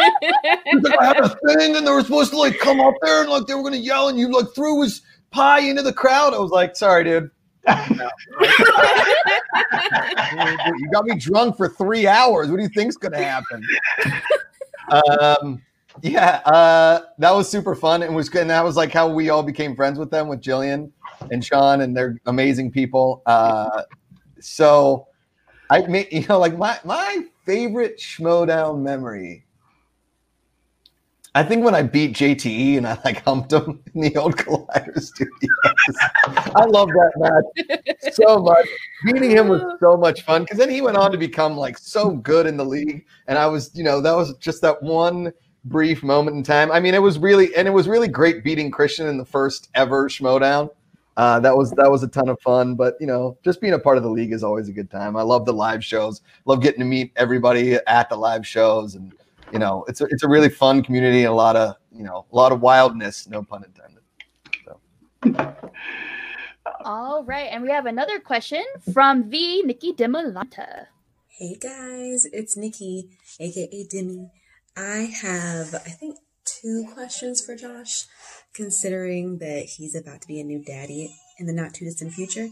had 1.01 1.17
a 1.17 1.29
thing, 1.47 1.75
and 1.75 1.85
they 1.85 1.91
were 1.91 2.01
supposed 2.01 2.31
to 2.31 2.37
like 2.37 2.59
come 2.59 2.79
up 2.79 2.93
there 3.01 3.21
and 3.21 3.29
like 3.29 3.47
they 3.47 3.55
were 3.55 3.63
gonna 3.63 3.77
yell, 3.77 4.07
and 4.07 4.19
you 4.19 4.31
like 4.31 4.53
threw 4.53 4.81
his 4.83 5.01
pie 5.31 5.61
into 5.61 5.81
the 5.81 5.93
crowd. 5.93 6.33
I 6.33 6.39
was 6.39 6.51
like, 6.51 6.75
sorry, 6.75 7.03
dude. 7.03 7.31
you 7.67 8.09
got 10.91 11.05
me 11.05 11.15
drunk 11.17 11.57
for 11.57 11.67
three 11.67 12.05
hours. 12.05 12.49
What 12.49 12.57
do 12.57 12.63
you 12.63 12.69
think's 12.69 12.97
gonna 12.97 13.23
happen? 13.23 13.65
um, 14.91 15.61
yeah, 16.01 16.41
uh, 16.45 17.01
that 17.17 17.31
was 17.31 17.49
super 17.49 17.73
fun. 17.73 18.03
and 18.03 18.15
was 18.15 18.29
good. 18.29 18.41
And 18.41 18.51
that 18.51 18.63
was 18.63 18.75
like 18.75 18.91
how 18.91 19.09
we 19.09 19.29
all 19.29 19.41
became 19.41 19.75
friends 19.75 19.97
with 19.97 20.11
them, 20.11 20.27
with 20.27 20.41
Jillian 20.41 20.91
and 21.31 21.43
Sean, 21.43 21.81
and 21.81 21.95
they're 21.95 22.19
amazing 22.25 22.71
people. 22.71 23.21
Uh, 23.25 23.83
so 24.39 25.07
I 25.69 25.85
mean, 25.87 26.05
you 26.11 26.25
know, 26.27 26.39
like 26.39 26.57
my 26.57 26.79
my 26.83 27.25
favorite 27.45 27.97
Schmoedown 27.97 28.81
memory. 28.81 29.43
I 31.33 31.43
think 31.43 31.65
when 31.65 31.75
I 31.75 31.83
beat 31.83 32.15
JTE 32.15 32.77
and 32.77 32.87
I 32.87 32.97
like 33.03 33.21
humped 33.25 33.51
him 33.51 33.83
in 33.93 34.01
the 34.01 34.15
old 34.15 34.37
Collider 34.37 35.01
studios. 35.01 36.51
I 36.55 36.63
love 36.63 36.87
that 36.87 37.11
match 37.17 38.13
so 38.13 38.37
much. 38.37 38.65
Beating 39.03 39.31
him 39.31 39.49
was 39.49 39.61
so 39.81 39.97
much 39.97 40.21
fun 40.21 40.43
because 40.43 40.57
then 40.57 40.69
he 40.69 40.79
went 40.79 40.95
on 40.95 41.11
to 41.11 41.17
become 41.17 41.57
like 41.57 41.77
so 41.77 42.11
good 42.11 42.47
in 42.47 42.55
the 42.55 42.63
league. 42.63 43.05
And 43.27 43.37
I 43.37 43.47
was, 43.47 43.69
you 43.75 43.83
know, 43.83 43.99
that 43.99 44.15
was 44.15 44.37
just 44.37 44.61
that 44.61 44.81
one 44.81 45.33
brief 45.65 46.03
moment 46.03 46.37
in 46.37 46.43
time. 46.43 46.71
I 46.71 46.79
mean, 46.79 46.93
it 46.93 47.01
was 47.01 47.19
really 47.19 47.53
and 47.55 47.67
it 47.67 47.71
was 47.71 47.89
really 47.89 48.07
great 48.07 48.41
beating 48.41 48.71
Christian 48.71 49.07
in 49.07 49.17
the 49.17 49.25
first 49.25 49.69
ever 49.75 50.07
Schmoedown. 50.07 50.69
Uh, 51.17 51.39
that 51.39 51.55
was 51.55 51.71
that 51.71 51.89
was 51.89 52.03
a 52.03 52.07
ton 52.07 52.27
of 52.27 52.39
fun, 52.41 52.75
but 52.75 52.95
you 52.99 53.07
know, 53.07 53.37
just 53.43 53.61
being 53.61 53.73
a 53.73 53.79
part 53.79 53.95
of 53.97 54.03
the 54.03 54.09
league 54.09 54.33
is 54.33 54.43
always 54.43 54.67
a 54.67 54.73
good 54.73 54.91
time. 54.91 55.15
I 55.15 55.21
love 55.21 55.45
the 55.45 55.53
live 55.53 55.83
shows. 55.83 56.21
Love 56.45 56.61
getting 56.61 56.79
to 56.79 56.85
meet 56.85 57.13
everybody 57.15 57.75
at 57.87 58.09
the 58.09 58.17
live 58.17 58.45
shows, 58.45 58.95
and 58.95 59.13
you 59.53 59.59
know, 59.59 59.85
it's 59.87 60.01
a, 60.01 60.05
it's 60.09 60.23
a 60.23 60.27
really 60.27 60.49
fun 60.49 60.83
community 60.83 61.19
and 61.19 61.29
a 61.29 61.35
lot 61.35 61.55
of 61.55 61.75
you 61.93 62.03
know 62.03 62.25
a 62.31 62.35
lot 62.35 62.51
of 62.51 62.59
wildness. 62.59 63.27
No 63.29 63.43
pun 63.43 63.63
intended. 63.63 64.03
So. 64.65 65.55
All 66.83 67.23
right, 67.23 67.47
and 67.51 67.63
we 67.63 67.69
have 67.69 67.85
another 67.85 68.19
question 68.19 68.63
from 68.93 69.29
the 69.29 69.63
Nikki 69.63 69.93
Demolanta. 69.93 70.87
Hey 71.29 71.55
guys, 71.55 72.25
it's 72.25 72.57
Nikki, 72.57 73.09
aka 73.39 73.87
Demi. 73.89 74.31
I 74.77 75.09
have, 75.21 75.73
I 75.73 75.89
think, 75.89 76.17
two 76.45 76.87
questions 76.93 77.43
for 77.43 77.55
Josh, 77.55 78.05
considering 78.53 79.39
that 79.39 79.65
he's 79.77 79.95
about 79.95 80.21
to 80.21 80.27
be 80.27 80.39
a 80.39 80.43
new 80.43 80.63
daddy 80.63 81.15
in 81.39 81.45
the 81.45 81.53
not 81.53 81.73
too 81.73 81.85
distant 81.85 82.13
future. 82.13 82.49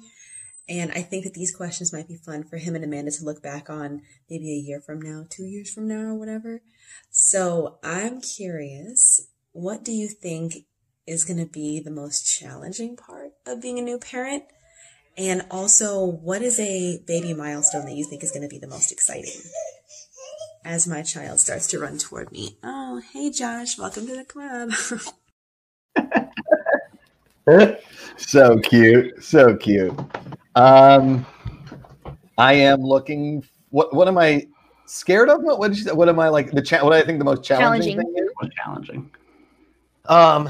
And 0.67 0.91
I 0.91 1.01
think 1.01 1.25
that 1.25 1.33
these 1.33 1.55
questions 1.55 1.91
might 1.91 2.07
be 2.07 2.15
fun 2.15 2.43
for 2.43 2.57
him 2.57 2.75
and 2.75 2.83
Amanda 2.83 3.11
to 3.11 3.25
look 3.25 3.43
back 3.43 3.69
on 3.69 4.01
maybe 4.29 4.51
a 4.51 4.65
year 4.65 4.79
from 4.79 5.01
now, 5.01 5.25
two 5.29 5.43
years 5.43 5.73
from 5.73 5.87
now, 5.87 6.01
or 6.01 6.15
whatever. 6.15 6.61
So 7.09 7.79
I'm 7.83 8.21
curious, 8.21 9.27
what 9.51 9.83
do 9.83 9.91
you 9.91 10.07
think 10.07 10.65
is 11.05 11.25
going 11.25 11.39
to 11.39 11.51
be 11.51 11.81
the 11.81 11.91
most 11.91 12.23
challenging 12.23 12.95
part 12.95 13.31
of 13.45 13.61
being 13.61 13.77
a 13.77 13.81
new 13.81 13.99
parent? 13.99 14.45
And 15.17 15.45
also, 15.51 16.03
what 16.03 16.41
is 16.41 16.59
a 16.59 16.99
baby 17.05 17.33
milestone 17.33 17.85
that 17.85 17.95
you 17.95 18.05
think 18.05 18.23
is 18.23 18.31
going 18.31 18.41
to 18.41 18.47
be 18.47 18.57
the 18.57 18.67
most 18.67 18.91
exciting? 18.91 19.41
As 20.65 20.87
my 20.87 21.01
child 21.01 21.41
starts 21.41 21.67
to 21.67 21.79
run 21.79 21.97
toward 21.97 22.31
me. 22.31 22.57
Oh, 22.63 23.01
hey 23.13 23.31
Josh, 23.31 23.77
welcome 23.77 24.07
to 24.07 24.15
the 24.15 24.23
club. 24.23 24.71
so 28.17 28.57
cute, 28.59 29.21
so 29.23 29.55
cute. 29.57 29.93
Um, 30.55 31.25
I 32.37 32.53
am 32.53 32.81
looking. 32.81 33.43
What 33.71 33.93
what 33.93 34.07
am 34.07 34.17
I 34.17 34.47
scared 34.85 35.29
of? 35.29 35.41
What 35.43 35.67
did 35.67 35.77
you 35.77 35.83
say? 35.83 35.91
What 35.91 36.07
am 36.09 36.19
I 36.19 36.29
like? 36.29 36.51
The 36.51 36.61
cha- 36.61 36.83
what 36.83 36.93
I 36.93 37.03
think 37.03 37.19
the 37.19 37.25
most 37.25 37.43
challenging, 37.43 37.97
Challenging. 37.97 37.97
thing 37.97 38.15
is? 38.17 38.49
Challenging. 38.63 39.11
Um, 40.07 40.49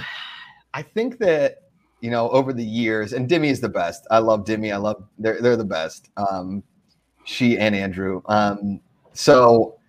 I 0.73 0.83
think 0.83 1.17
that 1.19 1.63
you 2.01 2.11
know 2.11 2.29
over 2.29 2.53
the 2.53 2.63
years, 2.63 3.13
and 3.13 3.27
Dimmy 3.29 3.49
is 3.49 3.61
the 3.61 3.69
best. 3.69 4.05
I 4.11 4.19
love 4.19 4.45
Dimmy. 4.45 4.71
I 4.73 4.77
love 4.77 5.03
they're 5.17 5.41
they're 5.41 5.57
the 5.57 5.65
best. 5.65 6.09
Um, 6.17 6.63
she 7.25 7.57
and 7.57 7.75
Andrew. 7.75 8.21
Um, 8.27 8.79
so 9.13 9.79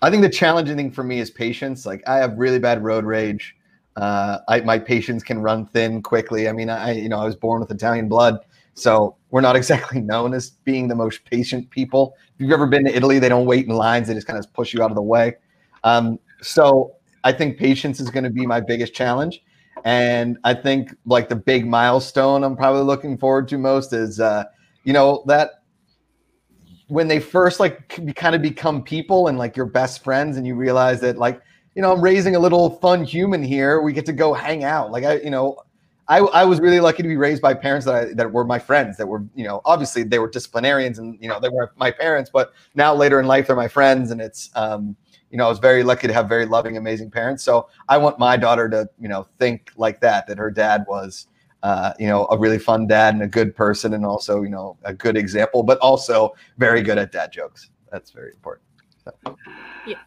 I 0.00 0.10
think 0.10 0.22
the 0.22 0.28
challenging 0.28 0.76
thing 0.76 0.90
for 0.90 1.02
me 1.02 1.18
is 1.18 1.30
patience. 1.30 1.84
Like 1.84 2.02
I 2.06 2.18
have 2.18 2.38
really 2.38 2.58
bad 2.58 2.82
road 2.82 3.04
rage. 3.04 3.56
Uh, 3.96 4.38
I, 4.46 4.60
my 4.60 4.78
patience 4.78 5.24
can 5.24 5.40
run 5.40 5.66
thin 5.66 6.02
quickly. 6.02 6.48
I 6.48 6.52
mean, 6.52 6.70
I 6.70 6.92
you 6.92 7.08
know 7.08 7.18
I 7.18 7.24
was 7.24 7.34
born 7.34 7.60
with 7.60 7.70
Italian 7.70 8.08
blood, 8.08 8.38
so 8.74 9.16
we're 9.30 9.40
not 9.40 9.56
exactly 9.62 10.00
known 10.00 10.34
as 10.34 10.50
being 10.50 10.88
the 10.88 10.94
most 10.94 11.24
patient 11.24 11.68
people. 11.70 12.14
If 12.34 12.42
you've 12.42 12.52
ever 12.52 12.66
been 12.66 12.84
to 12.84 12.94
Italy, 12.94 13.18
they 13.18 13.28
don't 13.28 13.46
wait 13.46 13.66
in 13.66 13.74
lines; 13.74 14.08
they 14.08 14.14
just 14.14 14.26
kind 14.26 14.38
of 14.38 14.52
push 14.52 14.72
you 14.72 14.82
out 14.82 14.90
of 14.90 14.96
the 14.96 15.02
way. 15.02 15.34
Um, 15.82 16.18
so 16.40 16.94
I 17.24 17.32
think 17.32 17.58
patience 17.58 17.98
is 17.98 18.10
going 18.10 18.24
to 18.24 18.30
be 18.30 18.46
my 18.46 18.60
biggest 18.60 18.94
challenge, 18.94 19.42
and 19.84 20.38
I 20.44 20.54
think 20.54 20.94
like 21.06 21.28
the 21.28 21.36
big 21.36 21.66
milestone 21.66 22.44
I'm 22.44 22.56
probably 22.56 22.82
looking 22.82 23.18
forward 23.18 23.48
to 23.48 23.58
most 23.58 23.92
is 23.92 24.20
uh, 24.20 24.44
you 24.84 24.92
know 24.92 25.24
that 25.26 25.57
when 26.88 27.08
they 27.08 27.20
first 27.20 27.60
like 27.60 28.00
kind 28.16 28.34
of 28.34 28.42
become 28.42 28.82
people 28.82 29.28
and 29.28 29.38
like 29.38 29.56
your 29.56 29.66
best 29.66 30.02
friends, 30.02 30.36
and 30.36 30.46
you 30.46 30.54
realize 30.54 31.00
that 31.00 31.16
like 31.16 31.40
you 31.74 31.82
know, 31.82 31.92
I'm 31.92 32.00
raising 32.00 32.34
a 32.34 32.40
little 32.40 32.70
fun 32.70 33.04
human 33.04 33.40
here. 33.40 33.80
We 33.80 33.92
get 33.92 34.04
to 34.06 34.12
go 34.12 34.34
hang 34.34 34.64
out. 34.64 34.90
Like 34.90 35.04
I, 35.04 35.20
you 35.20 35.30
know, 35.30 35.58
I, 36.08 36.18
I 36.18 36.44
was 36.44 36.58
really 36.58 36.80
lucky 36.80 37.02
to 37.02 37.08
be 37.08 37.16
raised 37.16 37.42
by 37.42 37.54
parents 37.54 37.86
that 37.86 37.94
I, 37.94 38.14
that 38.14 38.32
were 38.32 38.44
my 38.44 38.58
friends. 38.58 38.96
That 38.96 39.06
were, 39.06 39.24
you 39.36 39.44
know, 39.44 39.60
obviously 39.64 40.02
they 40.02 40.18
were 40.18 40.28
disciplinarians 40.28 40.98
and 40.98 41.16
you 41.22 41.28
know 41.28 41.38
they 41.38 41.50
were 41.50 41.70
my 41.76 41.90
parents. 41.90 42.30
But 42.32 42.52
now 42.74 42.94
later 42.94 43.20
in 43.20 43.26
life, 43.26 43.46
they're 43.46 43.56
my 43.56 43.68
friends, 43.68 44.10
and 44.10 44.20
it's, 44.20 44.50
um, 44.56 44.96
you 45.30 45.36
know, 45.36 45.46
I 45.46 45.48
was 45.48 45.58
very 45.58 45.84
lucky 45.84 46.06
to 46.06 46.14
have 46.14 46.28
very 46.28 46.46
loving, 46.46 46.78
amazing 46.78 47.10
parents. 47.10 47.44
So 47.44 47.68
I 47.88 47.98
want 47.98 48.18
my 48.18 48.36
daughter 48.36 48.68
to, 48.70 48.88
you 48.98 49.08
know, 49.08 49.28
think 49.38 49.70
like 49.76 50.00
that. 50.00 50.26
That 50.26 50.38
her 50.38 50.50
dad 50.50 50.84
was, 50.88 51.26
uh, 51.62 51.92
you 51.98 52.06
know, 52.06 52.26
a 52.30 52.38
really 52.38 52.58
fun 52.58 52.86
dad 52.86 53.14
and 53.14 53.22
a 53.22 53.28
good 53.28 53.54
person, 53.54 53.94
and 53.94 54.04
also, 54.04 54.42
you 54.42 54.50
know, 54.50 54.76
a 54.84 54.94
good 54.94 55.16
example, 55.16 55.62
but 55.62 55.78
also 55.78 56.34
very 56.56 56.82
good 56.82 56.98
at 56.98 57.12
dad 57.12 57.32
jokes. 57.32 57.70
That's 57.90 58.10
very 58.10 58.32
important. 58.32 58.66
Yes. 59.86 59.98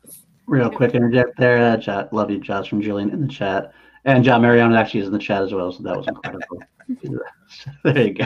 Real 0.48 0.70
quick 0.70 0.94
interject 0.94 1.38
there. 1.38 1.58
Uh, 1.58 1.78
chat, 1.78 2.14
love 2.14 2.30
you, 2.30 2.40
Josh 2.40 2.70
from 2.70 2.82
Julian 2.82 3.10
in 3.10 3.22
the 3.22 3.28
chat, 3.28 3.74
and 4.06 4.24
John 4.24 4.42
Mariano 4.42 4.76
actually 4.76 5.02
is 5.02 5.08
in 5.08 5.14
the 5.14 5.20
chat 5.20 5.42
as 5.44 5.54
well. 5.54 5.72
So 5.72 5.84
that 5.84 5.98
was 5.98 6.08
incredible. 6.08 6.62
there 7.84 8.08
you 8.08 8.14
go. 8.14 8.26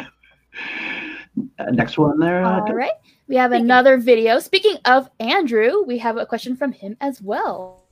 Uh, 1.59 1.71
next 1.71 1.97
one 1.97 2.19
there. 2.19 2.43
uh, 2.43 2.61
All 2.61 2.73
right. 2.73 2.93
We 3.28 3.36
have 3.36 3.51
another 3.51 3.97
video. 3.97 4.39
Speaking 4.39 4.78
of 4.86 5.09
Andrew, 5.19 5.84
we 5.86 5.97
have 5.97 6.17
a 6.17 6.26
question 6.26 6.55
from 6.55 6.71
him 6.71 6.95
as 7.01 7.21
well. 7.21 7.84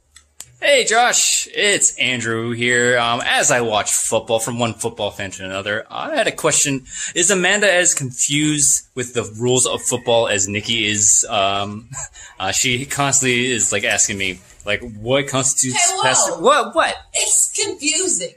Hey 0.66 0.86
Josh, 0.86 1.45
it's 1.53 1.97
Andrew 1.97 2.51
here. 2.51 2.97
Um, 2.97 3.22
as 3.26 3.51
I 3.51 3.59
watch 3.59 3.91
football 3.91 4.39
from 4.39 4.59
one 4.59 4.74
football 4.74 5.11
fan 5.11 5.30
to 5.32 5.43
another, 5.43 5.86
I 5.91 6.16
had 6.16 6.26
a 6.26 6.32
question. 6.32 6.86
Is 7.14 7.30
Amanda 7.30 7.70
as 7.70 7.93
confused 7.93 8.88
with 8.95 9.14
the 9.14 9.24
rules 9.38 9.68
of 9.68 9.82
football 9.82 10.30
as 10.30 10.47
Nikki 10.47 10.86
is? 10.86 11.28
Um, 11.30 11.89
uh, 12.39 12.53
she 12.53 12.86
constantly 12.86 13.51
is 13.51 13.74
like 13.74 13.84
asking 13.84 14.18
me, 14.18 14.39
like, 14.66 14.80
what 15.01 15.28
constitutes 15.28 15.76
Hey? 15.84 15.97
What? 15.97 16.74
What? 16.74 16.95
It's 17.14 17.51
confusing. 17.61 18.36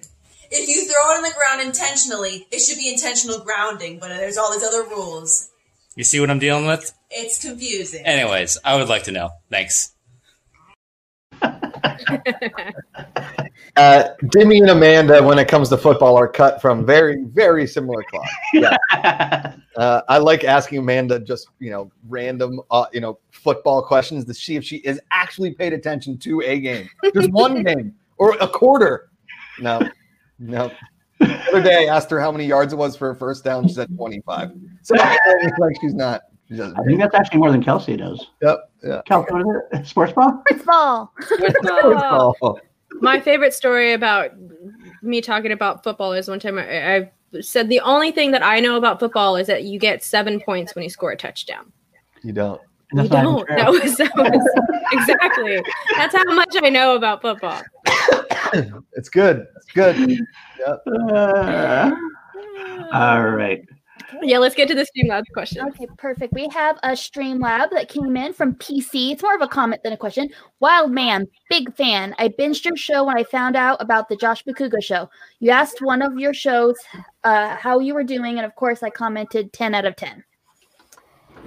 If 0.50 0.68
you 0.68 0.84
throw 0.84 1.12
it 1.12 1.18
on 1.18 1.22
the 1.22 1.32
ground 1.32 1.60
intentionally, 1.64 2.48
it 2.50 2.58
should 2.58 2.78
be 2.78 2.90
intentional 2.90 3.38
grounding, 3.38 4.00
but 4.00 4.08
there's 4.08 4.36
all 4.36 4.52
these 4.52 4.64
other 4.64 4.82
rules. 4.82 5.48
You 5.94 6.02
see 6.02 6.18
what 6.18 6.28
I'm 6.28 6.40
dealing 6.40 6.66
with? 6.66 6.92
It's 7.08 7.40
confusing. 7.40 8.04
Anyways, 8.04 8.58
I 8.64 8.74
would 8.74 8.88
like 8.88 9.04
to 9.04 9.12
know. 9.12 9.30
Thanks. 9.48 9.92
Uh, 13.76 14.14
Dimmy 14.24 14.60
and 14.60 14.70
Amanda, 14.70 15.22
when 15.22 15.38
it 15.38 15.48
comes 15.48 15.68
to 15.68 15.76
football, 15.76 16.16
are 16.16 16.28
cut 16.28 16.62
from 16.62 16.86
very, 16.86 17.24
very 17.24 17.66
similar 17.66 18.02
cloth. 18.04 18.26
Yeah. 18.54 18.76
uh, 19.76 20.00
I 20.08 20.16
like 20.16 20.44
asking 20.44 20.78
Amanda 20.78 21.20
just 21.20 21.48
you 21.58 21.70
know 21.70 21.90
random 22.08 22.60
uh, 22.70 22.86
you 22.92 23.00
know 23.00 23.18
football 23.30 23.82
questions 23.82 24.24
to 24.24 24.34
see 24.34 24.56
if 24.56 24.64
she 24.64 24.76
is 24.76 25.00
actually 25.10 25.52
paid 25.52 25.74
attention 25.74 26.16
to 26.18 26.40
a 26.40 26.58
game, 26.58 26.88
just 27.14 27.30
one 27.30 27.62
game 27.64 27.94
or 28.16 28.36
a 28.40 28.48
quarter. 28.48 29.10
No, 29.60 29.86
no. 30.38 30.70
The 31.18 31.48
other 31.48 31.62
day, 31.62 31.88
I 31.88 31.94
asked 31.94 32.10
her 32.10 32.20
how 32.20 32.32
many 32.32 32.46
yards 32.46 32.72
it 32.72 32.76
was 32.76 32.96
for 32.96 33.10
a 33.10 33.16
first 33.16 33.44
down. 33.44 33.68
She 33.68 33.74
said 33.74 33.94
twenty-five. 33.94 34.52
So 34.82 34.94
like 34.94 35.76
she's 35.82 35.94
not. 35.94 36.22
She 36.48 36.56
doesn't. 36.56 36.78
I 36.78 36.84
think 36.84 37.00
that's 37.00 37.14
actually 37.14 37.40
more 37.40 37.50
than 37.50 37.62
Kelsey 37.62 37.96
does. 37.96 38.28
Yep. 38.42 38.70
Yeah. 38.84 39.02
Kelsey, 39.06 39.32
what 39.32 39.40
is 39.42 39.80
it? 39.80 39.86
Sports 39.86 40.12
ball? 40.12 40.42
Sports 40.56 41.54
ball. 41.62 42.36
Oh. 42.42 42.58
My 43.00 43.20
favorite 43.20 43.52
story 43.52 43.92
about 43.92 44.30
me 45.02 45.20
talking 45.20 45.52
about 45.52 45.82
football 45.82 46.12
is 46.12 46.28
one 46.28 46.40
time 46.40 46.58
I, 46.58 46.96
I 46.96 47.10
said 47.40 47.68
the 47.68 47.80
only 47.80 48.12
thing 48.12 48.30
that 48.30 48.42
I 48.42 48.60
know 48.60 48.76
about 48.76 49.00
football 49.00 49.36
is 49.36 49.46
that 49.48 49.64
you 49.64 49.78
get 49.78 50.02
seven 50.02 50.40
points 50.40 50.74
when 50.74 50.84
you 50.84 50.90
score 50.90 51.10
a 51.10 51.16
touchdown. 51.16 51.72
You 52.22 52.32
don't. 52.32 52.60
You 52.92 53.08
don't. 53.08 53.46
That 53.48 53.70
was, 53.70 53.96
that 53.96 54.14
was 54.16 54.82
exactly. 54.92 55.60
That's 55.96 56.14
how 56.14 56.24
much 56.32 56.54
I 56.62 56.70
know 56.70 56.94
about 56.96 57.22
football. 57.22 57.62
It's 58.92 59.08
good. 59.08 59.44
It's 59.56 59.72
good. 59.72 59.96
Yep. 60.58 60.82
Uh, 61.10 61.92
all 62.92 63.28
right. 63.30 63.62
Yeah, 64.22 64.38
let's 64.38 64.54
get 64.54 64.68
to 64.68 64.74
the 64.74 64.86
Streamlabs 64.86 65.24
question. 65.32 65.66
Okay, 65.68 65.86
perfect. 65.98 66.32
We 66.32 66.48
have 66.48 66.78
a 66.82 66.90
Streamlab 66.90 67.70
that 67.70 67.88
came 67.88 68.16
in 68.16 68.32
from 68.32 68.54
PC. 68.54 69.12
It's 69.12 69.22
more 69.22 69.34
of 69.34 69.42
a 69.42 69.48
comment 69.48 69.82
than 69.82 69.92
a 69.92 69.96
question. 69.96 70.28
Wild 70.60 70.92
man, 70.92 71.26
big 71.50 71.74
fan. 71.74 72.14
I 72.18 72.28
binged 72.28 72.64
your 72.64 72.76
show 72.76 73.04
when 73.04 73.18
I 73.18 73.24
found 73.24 73.56
out 73.56 73.80
about 73.80 74.08
the 74.08 74.16
Josh 74.16 74.44
Macuga 74.44 74.82
show. 74.82 75.08
You 75.40 75.50
asked 75.50 75.78
one 75.80 76.02
of 76.02 76.18
your 76.18 76.34
shows 76.34 76.76
uh, 77.24 77.56
how 77.56 77.78
you 77.78 77.94
were 77.94 78.04
doing, 78.04 78.36
and 78.36 78.46
of 78.46 78.54
course, 78.54 78.82
I 78.82 78.90
commented 78.90 79.52
10 79.52 79.74
out 79.74 79.84
of 79.84 79.96
10. 79.96 80.24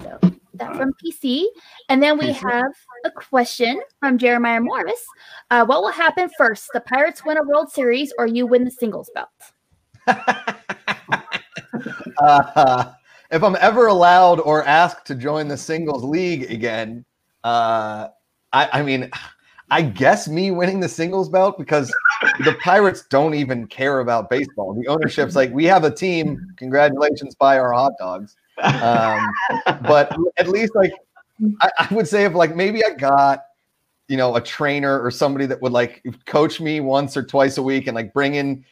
So 0.01 0.19
that 0.59 0.75
from 0.75 0.91
PC. 1.03 1.45
And 1.89 2.03
then 2.03 2.17
we 2.17 2.27
PC. 2.27 2.51
have 2.51 2.71
a 3.05 3.11
question 3.11 3.81
from 3.99 4.17
Jeremiah 4.17 4.61
Morris. 4.61 5.03
Uh, 5.49 5.65
what 5.65 5.81
will 5.81 5.91
happen 5.91 6.29
first? 6.37 6.69
The 6.73 6.81
Pirates 6.81 7.25
win 7.25 7.37
a 7.37 7.43
World 7.43 7.71
Series 7.71 8.13
or 8.17 8.27
you 8.27 8.45
win 8.45 8.65
the 8.65 8.71
singles 8.71 9.09
belt? 9.15 9.29
Uh, 12.19 12.91
if 13.31 13.43
I'm 13.43 13.55
ever 13.59 13.87
allowed 13.87 14.39
or 14.39 14.65
asked 14.65 15.05
to 15.07 15.15
join 15.15 15.47
the 15.47 15.57
singles 15.57 16.03
league 16.03 16.51
again, 16.51 17.05
uh, 17.43 18.09
I, 18.51 18.69
I 18.73 18.81
mean, 18.83 19.09
I 19.71 19.83
guess 19.83 20.27
me 20.27 20.51
winning 20.51 20.79
the 20.79 20.89
singles 20.89 21.29
belt 21.29 21.57
because 21.57 21.93
the 22.43 22.57
Pirates 22.63 23.05
don't 23.09 23.35
even 23.35 23.67
care 23.67 23.99
about 23.99 24.29
baseball. 24.29 24.73
The 24.73 24.87
ownership's 24.87 25.35
like, 25.35 25.51
we 25.53 25.65
have 25.65 25.83
a 25.83 25.91
team. 25.91 26.53
Congratulations, 26.57 27.35
buy 27.35 27.59
our 27.59 27.71
hot 27.71 27.93
dogs. 27.99 28.35
Um, 28.63 29.31
but 29.83 30.15
at 30.37 30.47
least, 30.47 30.73
like, 30.75 30.91
I, 31.61 31.71
I 31.79 31.93
would 31.93 32.07
say 32.07 32.25
if 32.25 32.33
like 32.33 32.55
maybe 32.55 32.83
I 32.83 32.89
got 32.91 33.45
you 34.07 34.17
know 34.17 34.35
a 34.35 34.41
trainer 34.41 34.99
or 34.99 35.11
somebody 35.11 35.45
that 35.45 35.61
would 35.61 35.71
like 35.71 36.03
coach 36.25 36.59
me 36.59 36.79
once 36.81 37.15
or 37.15 37.23
twice 37.23 37.57
a 37.57 37.63
week 37.63 37.87
and 37.87 37.95
like 37.95 38.13
bring 38.13 38.35
in 38.35 38.65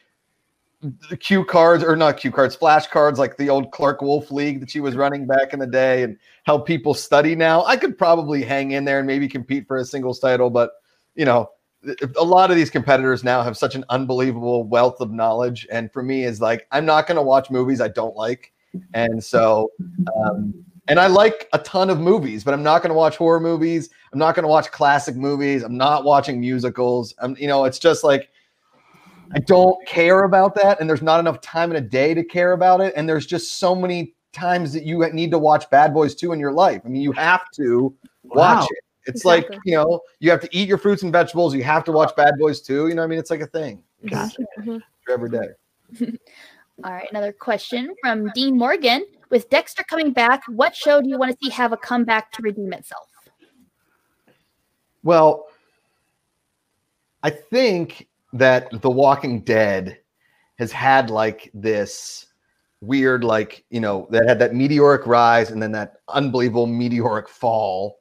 the 0.80 1.16
cue 1.16 1.44
cards 1.44 1.82
or 1.82 1.96
not 1.96 2.18
cue 2.18 2.30
cards, 2.30 2.54
flash 2.54 2.86
cards 2.86 3.18
like 3.18 3.36
the 3.36 3.48
old 3.48 3.72
Clarke 3.72 4.00
Wolfe 4.00 4.30
League 4.30 4.60
that 4.60 4.70
she 4.70 4.80
was 4.80 4.94
running 4.94 5.26
back 5.26 5.52
in 5.52 5.58
the 5.58 5.66
day 5.66 6.02
and 6.02 6.16
how 6.44 6.58
people 6.58 6.94
study 6.94 7.34
now. 7.34 7.64
I 7.64 7.76
could 7.76 7.98
probably 7.98 8.42
hang 8.42 8.70
in 8.70 8.84
there 8.84 8.98
and 8.98 9.06
maybe 9.06 9.28
compete 9.28 9.66
for 9.66 9.76
a 9.76 9.84
singles 9.84 10.20
title, 10.20 10.50
but 10.50 10.70
you 11.16 11.24
know, 11.24 11.50
a 12.16 12.24
lot 12.24 12.50
of 12.50 12.56
these 12.56 12.70
competitors 12.70 13.24
now 13.24 13.42
have 13.42 13.56
such 13.56 13.74
an 13.74 13.84
unbelievable 13.88 14.64
wealth 14.64 15.00
of 15.00 15.12
knowledge. 15.12 15.66
And 15.70 15.92
for 15.92 16.02
me, 16.02 16.24
is 16.24 16.40
like 16.40 16.66
I'm 16.70 16.86
not 16.86 17.06
going 17.06 17.16
to 17.16 17.22
watch 17.22 17.50
movies 17.50 17.80
I 17.80 17.88
don't 17.88 18.16
like, 18.16 18.52
and 18.94 19.22
so. 19.22 19.70
Um, 20.16 20.54
and 20.88 20.98
I 20.98 21.06
like 21.06 21.48
a 21.52 21.58
ton 21.58 21.90
of 21.90 22.00
movies, 22.00 22.44
but 22.44 22.54
I'm 22.54 22.62
not 22.62 22.80
going 22.80 22.88
to 22.88 22.94
watch 22.94 23.18
horror 23.18 23.40
movies. 23.40 23.90
I'm 24.10 24.18
not 24.18 24.34
going 24.34 24.44
to 24.44 24.48
watch 24.48 24.72
classic 24.72 25.16
movies. 25.16 25.62
I'm 25.62 25.76
not 25.76 26.04
watching 26.04 26.40
musicals. 26.40 27.14
I'm, 27.20 27.36
you 27.36 27.46
know, 27.46 27.66
it's 27.66 27.78
just 27.78 28.02
like 28.02 28.30
I 29.34 29.40
don't 29.40 29.86
care 29.86 30.24
about 30.24 30.54
that, 30.54 30.80
and 30.80 30.88
there's 30.88 31.02
not 31.02 31.20
enough 31.20 31.40
time 31.40 31.70
in 31.70 31.76
a 31.76 31.80
day 31.80 32.14
to 32.14 32.24
care 32.24 32.52
about 32.52 32.80
it. 32.80 32.94
And 32.96 33.08
there's 33.08 33.26
just 33.26 33.58
so 33.58 33.74
many 33.74 34.14
times 34.32 34.72
that 34.72 34.84
you 34.84 35.06
need 35.12 35.30
to 35.30 35.38
watch 35.38 35.68
Bad 35.70 35.92
Boys 35.92 36.14
2 36.14 36.32
in 36.32 36.40
your 36.40 36.52
life. 36.52 36.82
I 36.84 36.88
mean, 36.88 37.02
you 37.02 37.12
have 37.12 37.42
to 37.56 37.94
watch 38.24 38.58
Wow. 38.58 38.66
it. 38.70 38.84
It's 39.06 39.24
like, 39.24 39.48
you 39.64 39.74
know, 39.74 40.00
you 40.20 40.30
have 40.30 40.40
to 40.40 40.48
eat 40.52 40.68
your 40.68 40.76
fruits 40.78 41.02
and 41.02 41.12
vegetables. 41.12 41.54
You 41.54 41.62
have 41.62 41.84
to 41.84 41.92
watch 41.92 42.14
Bad 42.16 42.34
Boys 42.38 42.60
2. 42.60 42.88
You 42.88 42.94
know, 42.94 43.02
what 43.02 43.06
I 43.06 43.08
mean, 43.08 43.18
it's 43.18 43.30
like 43.30 43.40
a 43.40 43.46
thing 43.46 43.82
Mhm. 44.04 44.82
every 45.10 45.30
day. 45.30 45.48
All 46.84 46.92
right, 46.92 47.08
another 47.10 47.32
question 47.32 47.94
from 48.00 48.30
Dean 48.34 48.56
Morgan. 48.56 49.04
With 49.30 49.50
Dexter 49.50 49.82
coming 49.84 50.12
back, 50.12 50.42
what 50.46 50.74
show 50.76 51.00
do 51.02 51.08
you 51.08 51.18
want 51.18 51.32
to 51.32 51.38
see 51.42 51.50
have 51.50 51.72
a 51.72 51.76
comeback 51.76 52.30
to 52.32 52.42
redeem 52.42 52.72
itself? 52.72 53.08
Well, 55.02 55.46
I 57.22 57.30
think 57.30 58.07
that 58.32 58.68
The 58.82 58.90
Walking 58.90 59.40
Dead 59.42 59.98
has 60.58 60.72
had 60.72 61.10
like 61.10 61.50
this 61.54 62.26
weird, 62.80 63.24
like, 63.24 63.64
you 63.70 63.80
know, 63.80 64.06
that 64.10 64.28
had 64.28 64.38
that 64.38 64.54
meteoric 64.54 65.06
rise 65.06 65.50
and 65.50 65.62
then 65.62 65.72
that 65.72 66.00
unbelievable 66.08 66.66
meteoric 66.66 67.28
fall. 67.28 67.98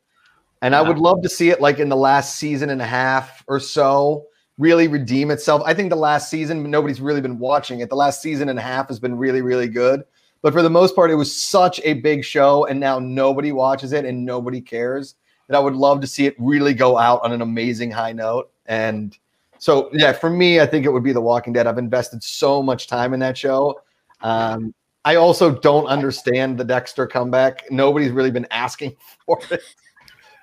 And 0.61 0.75
I 0.75 0.81
would 0.81 0.97
love 0.97 1.21
to 1.21 1.29
see 1.29 1.49
it 1.49 1.61
like 1.61 1.79
in 1.79 1.89
the 1.89 1.95
last 1.95 2.37
season 2.37 2.69
and 2.71 2.81
a 2.81 2.85
half 2.85 3.43
or 3.47 3.59
so 3.59 4.25
really 4.57 4.87
redeem 4.87 5.29
itself. 5.29 5.61
I 5.65 5.73
think 5.73 5.91
the 5.91 5.95
last 5.95 6.29
season, 6.31 6.69
nobody's 6.69 6.99
really 6.99 7.21
been 7.21 7.37
watching 7.37 7.79
it. 7.79 7.89
The 7.89 7.95
last 7.95 8.21
season 8.21 8.49
and 8.49 8.57
a 8.57 8.61
half 8.61 8.87
has 8.87 8.99
been 8.99 9.15
really, 9.15 9.41
really 9.41 9.67
good. 9.67 10.03
But 10.41 10.53
for 10.53 10.61
the 10.61 10.69
most 10.69 10.95
part, 10.95 11.11
it 11.11 11.15
was 11.15 11.35
such 11.35 11.79
a 11.83 11.93
big 11.95 12.23
show, 12.23 12.65
and 12.65 12.79
now 12.79 12.99
nobody 12.99 13.51
watches 13.51 13.91
it 13.91 14.05
and 14.05 14.25
nobody 14.25 14.61
cares 14.61 15.15
that 15.47 15.55
I 15.55 15.59
would 15.59 15.75
love 15.75 16.01
to 16.01 16.07
see 16.07 16.25
it 16.25 16.35
really 16.37 16.73
go 16.73 16.97
out 16.97 17.21
on 17.23 17.31
an 17.31 17.41
amazing 17.41 17.91
high 17.91 18.13
note. 18.13 18.51
And 18.65 19.17
so, 19.59 19.89
yeah, 19.93 20.13
for 20.13 20.29
me, 20.29 20.59
I 20.59 20.65
think 20.65 20.85
it 20.85 20.89
would 20.89 21.03
be 21.03 21.13
The 21.13 21.21
Walking 21.21 21.53
Dead. 21.53 21.67
I've 21.67 21.77
invested 21.77 22.23
so 22.23 22.61
much 22.61 22.87
time 22.87 23.13
in 23.13 23.19
that 23.21 23.37
show. 23.37 23.81
Um, 24.21 24.73
I 25.05 25.15
also 25.15 25.55
don't 25.55 25.85
understand 25.85 26.57
the 26.57 26.63
Dexter 26.63 27.07
comeback. 27.07 27.63
Nobody's 27.71 28.11
really 28.11 28.31
been 28.31 28.47
asking 28.51 28.95
for 29.25 29.39
it. 29.51 29.61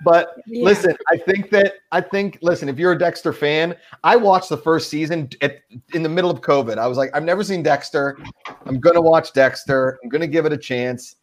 But 0.03 0.35
Yeah. 0.47 0.65
listen, 0.65 0.97
I 1.11 1.17
think 1.17 1.51
that 1.51 1.75
I 1.93 2.01
think 2.01 2.39
listen, 2.43 2.69
if 2.69 2.79
you're 2.79 2.93
a 2.93 2.99
Dexter 2.99 3.33
fan, 3.33 3.77
I 4.03 4.17
watched 4.17 4.49
the 4.49 4.57
first 4.57 4.91
season 4.91 5.31
at, 5.41 5.59
in 5.93 6.03
the 6.03 6.09
middle 6.09 6.31
of 6.31 6.41
COVID. 6.41 6.79
I 6.79 6.87
was 6.87 6.99
like, 6.99 7.11
I've 7.15 7.25
never 7.25 7.45
seen 7.45 7.63
Dexter. 7.63 8.19
I'm 8.67 8.81
gonna 8.81 9.01
watch 9.01 9.33
Dexter. 9.33 9.99
I'm 10.03 10.11
gonna 10.11 10.27
give 10.27 10.47
it 10.47 10.53
a 10.53 10.59
chance. 10.59 11.17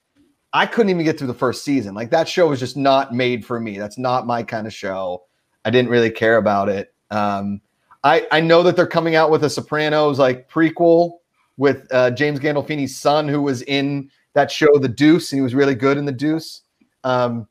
I 0.54 0.66
couldn't 0.66 0.89
even 0.89 1.04
get 1.06 1.18
through 1.18 1.28
the 1.28 1.34
first 1.34 1.64
season. 1.64 1.94
Like 1.94 2.10
that 2.12 2.28
show 2.28 2.48
was 2.48 2.60
just 2.60 2.76
not 2.78 3.14
made 3.14 3.46
for 3.46 3.60
me. 3.60 3.78
That's 3.78 3.98
not 3.98 4.26
my 4.26 4.44
kind 4.44 4.68
of 4.68 4.74
show. 4.74 5.24
I 5.64 5.70
didn't 5.70 5.92
really 5.92 6.12
care 6.12 6.38
about 6.38 6.70
it. 6.70 6.94
Um, 7.12 7.62
I 8.04 8.28
I 8.32 8.41
know 8.41 8.64
that 8.64 8.76
they're 8.76 8.88
coming 8.88 9.16
out 9.16 9.32
with 9.32 9.43
a 9.43 9.49
Sopranos 9.49 10.20
like 10.20 10.49
prequel 10.49 11.20
with 11.58 11.88
uh, 11.91 12.12
James 12.12 12.39
Gandolfini's 12.39 12.97
son, 12.97 13.28
who 13.28 13.41
was 13.41 13.62
in 13.64 14.10
that 14.34 14.52
show, 14.52 14.78
The 14.78 14.88
Deuce, 14.88 15.32
and 15.32 15.38
he 15.38 15.41
was 15.41 15.54
really 15.54 15.76
good 15.76 15.97
in 15.97 16.06
The 16.06 16.12
Deuce. 16.12 16.62
Um, 17.04 17.47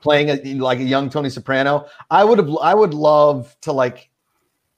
playing 0.00 0.30
a, 0.30 0.54
like 0.54 0.78
a 0.78 0.84
young 0.84 1.10
Tony 1.10 1.30
Soprano. 1.30 1.86
I 2.10 2.24
would 2.24 2.38
have 2.38 2.50
I 2.62 2.74
would 2.74 2.94
love 2.94 3.56
to 3.62 3.72
like 3.72 4.10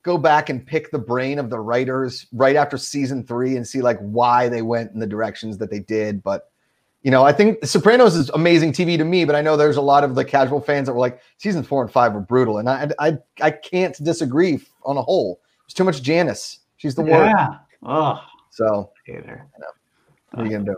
go 0.03 0.17
back 0.17 0.49
and 0.49 0.67
pick 0.67 0.91
the 0.91 0.99
brain 0.99 1.39
of 1.39 1.51
the 1.51 1.61
writers 1.61 2.27
right 2.33 2.57
after 2.57 2.79
season 2.79 3.23
3 3.27 3.57
and 3.57 3.69
see 3.69 3.83
like 3.83 3.99
why 3.99 4.49
they 4.49 4.63
went 4.63 4.93
in 4.93 4.99
the 4.99 5.07
directions 5.07 5.59
that 5.59 5.71
they 5.71 5.81
did, 5.81 6.23
but 6.23 6.50
you 7.03 7.11
know, 7.11 7.25
I 7.25 7.33
think 7.33 7.65
Sopranos 7.65 8.15
is 8.15 8.29
amazing 8.31 8.73
TV 8.73 8.99
to 8.99 9.05
me, 9.05 9.25
but 9.25 9.35
I 9.35 9.41
know 9.41 9.57
there's 9.57 9.77
a 9.79 9.83
lot 9.83 10.05
of 10.05 10.15
the 10.15 10.25
casual 10.25 10.61
fans 10.61 10.87
that 10.87 10.93
were 10.93 11.01
like 11.01 11.21
season 11.39 11.63
4 11.63 11.83
and 11.83 11.91
5 11.93 12.13
were 12.13 12.21
brutal 12.21 12.59
and 12.59 12.69
I 12.69 12.91
I 12.99 13.19
I 13.41 13.51
can't 13.51 13.97
disagree 14.05 14.61
on 14.85 14.97
a 14.97 15.03
whole. 15.03 15.41
There's 15.65 15.75
too 15.75 15.85
much 15.85 16.03
Janice. 16.03 16.59
She's 16.77 16.95
the 16.95 17.03
worst. 17.03 17.35
Yeah. 17.37 17.49
Oh, 17.83 18.23
So, 18.51 18.91
hate 19.07 19.25
her. 19.27 19.47
what 20.33 20.43
are 20.43 20.45
you 20.45 20.51
going 20.51 20.65
to 20.67 20.73
do? 20.73 20.77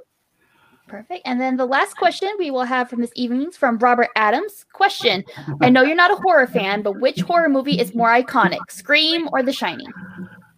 Perfect. 0.88 1.22
And 1.24 1.40
then 1.40 1.56
the 1.56 1.64
last 1.64 1.96
question 1.96 2.28
we 2.38 2.50
will 2.50 2.64
have 2.64 2.90
from 2.90 3.00
this 3.00 3.12
evening 3.16 3.48
is 3.48 3.56
from 3.56 3.78
Robert 3.78 4.08
Adams. 4.14 4.66
Question 4.72 5.24
I 5.60 5.70
know 5.70 5.82
you're 5.82 5.96
not 5.96 6.10
a 6.10 6.16
horror 6.16 6.46
fan, 6.46 6.82
but 6.82 7.00
which 7.00 7.20
horror 7.20 7.48
movie 7.48 7.78
is 7.78 7.94
more 7.94 8.08
iconic, 8.08 8.58
Scream 8.68 9.28
or 9.32 9.42
The 9.42 9.52
Shining? 9.52 9.90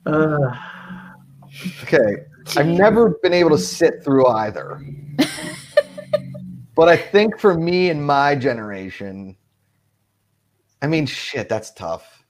Uh, 0.05 0.57
Okay. 1.85 2.17
I've 2.57 2.67
never 2.67 3.19
been 3.23 3.33
able 3.33 3.51
to 3.51 3.59
sit 3.59 4.05
through 4.05 4.27
either. 4.27 4.81
but 6.75 6.89
I 6.89 6.97
think 6.97 7.39
for 7.39 7.55
me 7.55 7.91
and 7.91 8.05
my 8.05 8.35
generation, 8.35 9.37
I 10.83 10.87
mean, 10.87 11.07
shit, 11.07 11.49
that's 11.49 11.73
tough. 11.73 12.25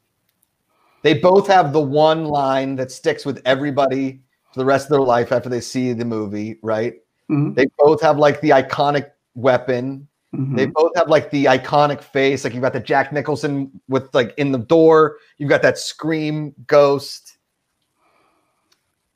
They 1.03 1.15
both 1.15 1.47
have 1.49 1.73
the 1.73 1.81
one 1.81 2.25
line 2.25 2.77
that 2.77 2.91
sticks 2.91 3.27
with 3.27 3.43
everybody 3.45 4.23
for 4.53 4.61
the 4.61 4.65
rest 4.65 4.87
of 4.87 4.91
their 4.91 5.01
life 5.03 5.33
after 5.33 5.49
they 5.49 5.61
see 5.61 5.93
the 5.93 6.05
movie, 6.05 6.59
right? 6.63 6.95
Mhm. 7.31 7.55
They 7.55 7.67
both 7.79 8.01
have 8.01 8.19
like 8.19 8.41
the 8.41 8.51
iconic 8.51 9.11
weapon. 9.35 10.09
mhm. 10.35 10.57
They 10.57 10.67
both 10.67 10.93
have 10.97 11.09
like 11.09 11.31
the 11.31 11.45
iconic 11.47 12.01
face. 12.01 12.43
Like 12.45 12.55
you've 12.55 12.63
got 12.63 12.73
the 12.73 12.81
Jack 12.81 13.13
Nicholson 13.13 13.71
with 13.89 14.15
like 14.15 14.35
in 14.39 14.53
the 14.53 14.59
door. 14.59 15.19
You've 15.39 15.51
got 15.51 15.63
that 15.63 15.77
scream 15.79 16.55
ghost. 16.67 17.34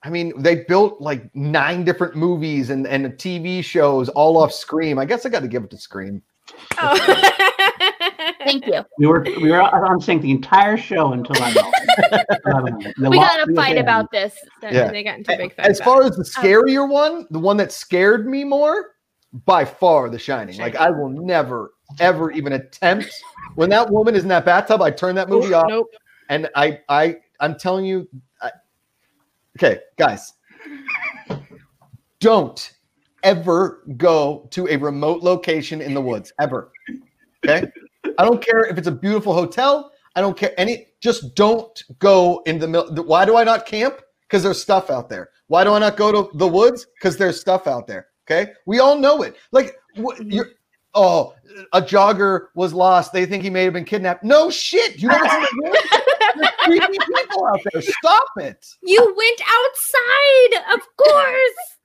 I 0.02 0.10
mean, 0.10 0.32
they 0.40 0.64
built 0.68 1.00
like 1.00 1.34
nine 1.34 1.84
different 1.84 2.14
movies 2.14 2.70
and, 2.70 2.86
and 2.86 3.06
TV 3.14 3.64
shows 3.64 4.08
all 4.10 4.36
off 4.36 4.52
Scream. 4.52 4.98
I 4.98 5.04
guess 5.04 5.26
I 5.26 5.28
got 5.28 5.40
to 5.40 5.48
give 5.48 5.64
it 5.64 5.70
to 5.70 5.78
Scream. 5.78 6.22
Oh. 6.78 6.96
Thank 8.44 8.66
you. 8.66 8.84
We 8.98 9.06
were 9.06 9.22
we 9.22 9.50
were 9.50 9.60
on 9.60 10.00
sync 10.00 10.22
the 10.22 10.30
entire 10.30 10.76
show 10.76 11.12
until 11.12 11.36
I 11.38 11.50
We 12.98 13.18
got 13.18 13.44
to 13.44 13.54
fight 13.54 13.76
about 13.76 14.10
this. 14.10 14.34
Yeah. 14.62 14.90
They 14.90 15.02
got 15.02 15.18
into 15.18 15.34
a 15.34 15.36
big 15.36 15.54
fight. 15.54 15.66
As 15.66 15.80
far 15.80 16.02
as 16.02 16.16
the 16.16 16.24
scarier 16.24 16.88
one, 16.88 17.26
the 17.30 17.38
one 17.38 17.56
that 17.58 17.72
scared 17.72 18.26
me 18.26 18.44
more, 18.44 18.92
by 19.44 19.64
far, 19.64 20.08
The 20.08 20.18
Shining. 20.18 20.58
Like 20.58 20.76
I 20.76 20.90
will 20.90 21.08
never, 21.08 21.72
ever 22.00 22.30
even 22.30 22.54
attempt. 22.54 23.10
When 23.54 23.70
that 23.70 23.90
woman 23.90 24.14
is 24.14 24.22
in 24.22 24.28
that 24.28 24.44
bathtub, 24.44 24.80
I 24.82 24.90
turn 24.90 25.14
that 25.16 25.28
movie 25.28 25.52
off. 25.52 25.66
Nope. 25.68 25.88
And 26.30 26.48
I, 26.54 26.80
I, 26.88 27.16
I'm 27.40 27.58
telling 27.58 27.84
you, 27.84 28.08
I, 28.12 28.18
okay, 29.58 29.80
guys, 29.96 30.34
don't 32.20 32.74
ever 33.24 33.82
go 33.96 34.46
to 34.52 34.68
a 34.68 34.76
remote 34.76 35.22
location 35.22 35.80
in 35.80 35.94
the 35.94 36.00
woods 36.00 36.32
ever. 36.40 36.70
Okay, 37.44 37.66
I 38.18 38.24
don't 38.24 38.40
care 38.44 38.64
if 38.66 38.78
it's 38.78 38.86
a 38.86 38.92
beautiful 38.92 39.34
hotel. 39.34 39.90
I 40.14 40.20
don't 40.20 40.36
care 40.36 40.52
any. 40.58 40.86
Just 41.00 41.34
don't 41.34 41.82
go 41.98 42.42
in 42.46 42.58
the 42.58 42.68
middle. 42.68 43.04
Why 43.04 43.24
do 43.24 43.36
I 43.36 43.44
not 43.44 43.66
camp? 43.66 44.00
Because 44.22 44.42
there's 44.42 44.60
stuff 44.60 44.90
out 44.90 45.08
there. 45.08 45.30
Why 45.48 45.64
do 45.64 45.72
I 45.72 45.78
not 45.78 45.96
go 45.96 46.12
to 46.12 46.36
the 46.36 46.46
woods? 46.46 46.86
Because 46.94 47.16
there's 47.16 47.40
stuff 47.40 47.66
out 47.66 47.86
there. 47.86 48.08
Okay, 48.30 48.52
we 48.66 48.78
all 48.78 48.98
know 48.98 49.22
it. 49.22 49.36
Like 49.50 49.76
you're. 49.94 50.50
Oh, 50.94 51.34
a 51.74 51.82
jogger 51.82 52.46
was 52.54 52.72
lost. 52.72 53.12
They 53.12 53.26
think 53.26 53.42
he 53.42 53.50
may 53.50 53.62
have 53.64 53.74
been 53.74 53.84
kidnapped. 53.84 54.24
No 54.24 54.50
shit. 54.50 55.00
You 55.00 55.08
never 55.08 55.28
seen 55.28 55.46
creepy 56.64 56.98
people 56.98 57.46
out 57.46 57.60
there. 57.72 57.82
Stop 57.82 58.24
it. 58.38 58.66
You 58.82 59.14
went 59.16 59.40
outside, 59.48 60.74
of 60.74 60.80
course. 60.96 61.76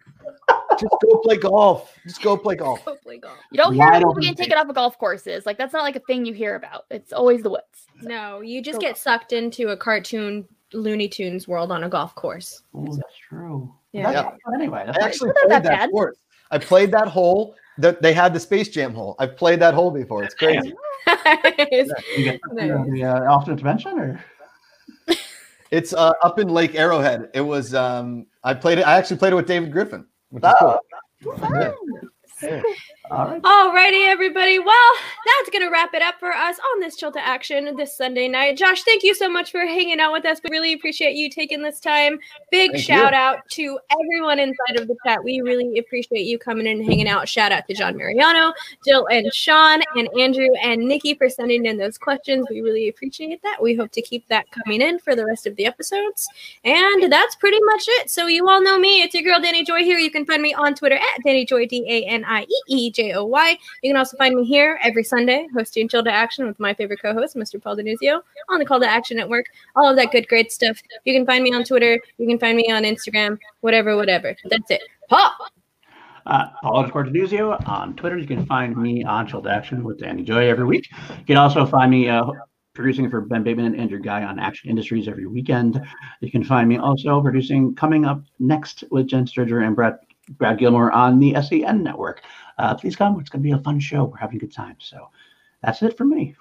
Just 0.80 0.95
go 1.04 1.18
play 1.20 1.38
golf. 1.38 1.93
Just 2.08 2.22
go 2.22 2.38
play 2.38 2.56
golf. 2.56 2.84
Go 2.86 2.95
play 2.95 3.18
golf. 3.18 3.38
You 3.51 3.58
don't 3.58 3.74
hear 3.74 3.80
Wide 3.80 3.88
about 3.89 3.97
people 3.99 4.12
open 4.12 4.22
getting 4.22 4.36
taken 4.38 4.58
off 4.58 4.70
of 4.70 4.76
golf 4.76 4.97
courses. 4.97 5.45
Like 5.45 5.58
that's 5.58 5.74
not 5.74 5.84
like 5.84 5.95
a 5.95 5.99
thing 6.01 6.26
you 6.26 6.34
hear 6.34 6.56
about. 6.56 6.86
It's 6.89 7.12
always 7.14 7.43
the 7.43 7.49
woods. 7.49 7.88
No, 8.01 8.41
you 8.41 8.62
just 8.62 8.80
Go 8.80 8.88
get 8.88 8.97
sucked 8.97 9.34
into 9.34 9.70
a 9.70 9.78
cartoon 9.78 10.47
Looney 10.74 11.08
Tunes 11.10 11.47
world 11.47 11.72
on 11.72 11.84
a 11.84 11.89
golf 11.89 12.16
course. 12.16 12.64
Oh, 12.74 12.86
that's 12.86 13.18
true. 13.28 13.74
Yeah. 13.91 14.12
That's- 14.12 14.34
Anyway, 14.56 14.84
that's 14.86 14.97
I 14.97 15.06
actually 15.08 15.32
played 15.34 15.51
that 15.51 15.64
that 15.64 15.91
course. 15.91 16.18
I 16.51 16.58
played 16.58 16.91
that 16.91 17.08
hole. 17.08 17.56
That 17.80 18.04
they 18.04 18.14
had 18.14 18.34
the 18.36 18.39
Space 18.39 18.70
Jam 18.70 18.93
hole. 18.93 19.16
I've 19.18 19.36
played 19.36 19.60
that 19.62 19.74
hole 19.74 19.89
before. 19.89 20.24
It's 20.24 20.36
crazy. 20.36 20.74
Nice. 21.06 21.89
you 22.18 22.24
get 22.24 22.39
Nice. 22.54 22.89
the 22.91 23.04
uh, 23.04 23.30
alternate 23.32 23.58
dimension, 23.58 23.99
or 23.99 24.24
It's 25.74 25.91
uh, 25.91 26.13
up 26.21 26.38
in 26.38 26.49
Lake 26.49 26.76
Arrowhead. 26.76 27.32
It 27.34 27.41
was. 27.41 27.74
Um, 27.74 28.28
I 28.43 28.53
played 28.53 28.78
it. 28.78 28.84
I 28.86 28.95
actually 28.95 29.17
played 29.17 29.34
it 29.34 29.36
with 29.36 29.47
David 29.47 29.71
Griffin, 29.71 30.05
which 30.30 30.43
is 30.43 30.53
cool. 30.59 30.80
Yeah. 32.43 32.61
All 33.12 33.28
right. 33.28 33.41
Alrighty, 33.41 34.08
everybody. 34.08 34.60
Well, 34.60 34.91
that's 35.26 35.49
gonna 35.51 35.70
wrap 35.70 35.93
it 35.93 36.01
up 36.01 36.16
for 36.20 36.32
us 36.32 36.58
on 36.74 36.80
this 36.80 36.95
Chill 36.95 37.12
to 37.12 37.20
Action 37.20 37.76
this 37.76 37.97
Sunday 37.97 38.30
night. 38.30 38.58
Josh, 38.58 38.84
thank 38.84 39.04
you 39.04 39.14
so 39.14 39.30
much 39.30 39.51
for 39.51 39.60
hanging 39.60 39.99
out 39.99 40.14
with 40.14 40.26
us. 40.26 40.39
We 40.43 40.56
really 40.56 40.74
appreciate 40.74 41.16
you 41.16 41.30
taking 41.30 41.62
this 41.62 41.80
time. 41.80 42.18
Big 42.49 42.72
Thank 42.72 42.84
shout 42.84 43.12
you. 43.12 43.18
out 43.18 43.39
to 43.49 43.80
everyone 43.91 44.39
inside 44.39 44.80
of 44.80 44.88
the 44.88 44.95
chat. 45.06 45.22
We 45.24 45.41
really 45.41 45.78
appreciate 45.78 46.26
you 46.26 46.39
coming 46.39 46.66
in 46.66 46.80
and 46.80 46.86
hanging 46.86 47.10
out. 47.10 47.28
Shout 47.28 47.51
out 47.51 47.68
to 47.68 47.74
John 47.74 47.97
Mariano, 47.97 48.54
Jill 48.88 49.06
and 49.08 49.32
Sean, 49.34 49.82
and 49.95 50.08
Andrew 50.18 50.49
and 50.64 50.82
Nikki 50.82 51.14
for 51.14 51.30
sending 51.30 51.66
in 51.66 51.78
those 51.78 51.97
questions. 51.97 52.47
We 52.49 52.62
really 52.62 52.88
appreciate 52.88 53.41
that. 53.43 53.62
We 53.62 53.76
hope 53.76 53.91
to 53.91 54.01
keep 54.01 54.28
that 54.30 54.45
coming 54.51 54.82
in 54.82 54.97
for 54.99 55.14
the 55.14 55.26
rest 55.26 55.45
of 55.45 55.58
the 55.58 55.66
episodes. 55.66 56.28
And 56.64 57.12
that's 57.12 57.36
pretty 57.36 57.60
much 57.66 57.84
it. 57.88 58.10
So 58.10 58.28
you 58.28 58.47
all 58.47 58.62
know 58.62 58.80
me. 58.80 59.01
It's 59.01 59.14
your 59.14 59.24
girl 59.24 59.41
Danny 59.41 59.66
Joy 59.66 59.80
here. 59.80 59.97
You 59.97 60.10
can 60.10 60.26
find 60.26 60.41
me 60.41 60.54
on 60.54 60.74
Twitter 60.74 60.95
at 60.95 61.24
Danny 61.26 61.45
Joy 61.45 61.68
D 61.68 61.86
A 61.89 62.06
N 62.06 62.24
I 62.26 62.43
E 62.43 62.64
E 62.68 62.91
J 62.91 63.03
O 63.12 63.26
Y. 63.26 63.58
You 63.82 63.89
can 63.89 63.97
also 63.97 64.16
find 64.16 64.36
me 64.36 64.45
here 64.45 64.80
every 64.82 65.04
Sunday 65.04 65.47
hosting 65.54 65.89
Chill 65.89 66.04
to 66.04 66.12
Action 66.12 66.47
with 66.47 66.58
my 66.60 66.74
favorite 66.74 67.01
co-host, 67.01 67.36
Mr. 67.36 67.62
Paul 67.62 67.76
Denuzio, 67.76 68.22
on 68.49 68.60
the 68.60 68.66
Call 68.66 68.80
to 68.80 68.88
Action 68.88 69.18
Network. 69.18 69.47
All 69.76 69.89
of 69.89 69.97
that 69.97 70.12
good, 70.12 70.28
great 70.30 70.51
stuff. 70.51 70.82
You 71.04 71.14
can 71.14 71.26
find 71.26 71.43
me 71.43 71.54
on 71.54 71.66
Twitter. 71.66 71.99
You 72.18 72.28
can 72.28 72.39
find 72.39 72.56
me 72.56 72.72
on 72.72 72.84
Instagram. 72.84 73.38
Whatever, 73.60 73.97
whatever. 73.97 74.36
That's 74.45 74.72
it. 74.72 74.84
Paul. 75.10 75.32
Uh, 76.26 76.45
Paul 76.62 76.78
underscore 76.78 77.04
Denuzio 77.04 77.68
on 77.68 77.95
Twitter. 77.95 78.18
You 78.18 78.28
can 78.28 78.46
find 78.46 78.78
me 78.78 79.04
on 79.04 79.28
Chill 79.28 79.42
to 79.42 79.50
Action 79.50 79.84
with 79.84 80.00
Danny 80.00 80.24
Joy 80.24 80.47
every 80.47 80.63
week. 80.63 80.88
You 81.20 81.25
can 81.25 81.38
also 81.38 81.66
find 81.66 81.92
me 81.92 82.08
uh, 82.08 82.24
producing 82.74 83.09
for 83.09 83.21
Ben 83.21 83.43
Bateman 83.43 83.66
and 83.66 83.80
Andrew 83.80 84.00
Guy 84.00 84.24
on 84.24 84.39
Action 84.39 84.70
Industries 84.70 85.08
every 85.08 85.28
weekend. 85.28 85.82
You 86.21 86.32
can 86.32 86.43
find 86.43 86.67
me 86.67 86.78
also 86.78 87.21
producing 87.21 87.75
coming 87.75 88.05
up 88.05 88.21
next 88.39 88.84
with 88.89 89.08
Jen 89.08 89.25
Sturger 89.25 89.66
and 89.66 89.75
Brad 89.75 89.97
Brad 90.38 90.58
Gilmore 90.58 90.92
on 90.92 91.20
the 91.20 91.36
SEN 91.42 91.84
network. 91.84 92.21
Uh, 92.58 92.75
please 92.75 92.96
come. 92.96 93.20
It's 93.20 93.30
going 93.30 93.42
to 93.42 93.47
be 93.47 93.54
a 93.54 93.59
fun 93.59 93.80
show. 93.80 94.05
We're 94.05 94.17
having 94.17 94.38
a 94.38 94.39
good 94.39 94.54
time. 94.54 94.75
So 94.80 95.09
that's 95.62 95.82
it 95.82 95.97
for 95.97 96.05
me. 96.05 96.36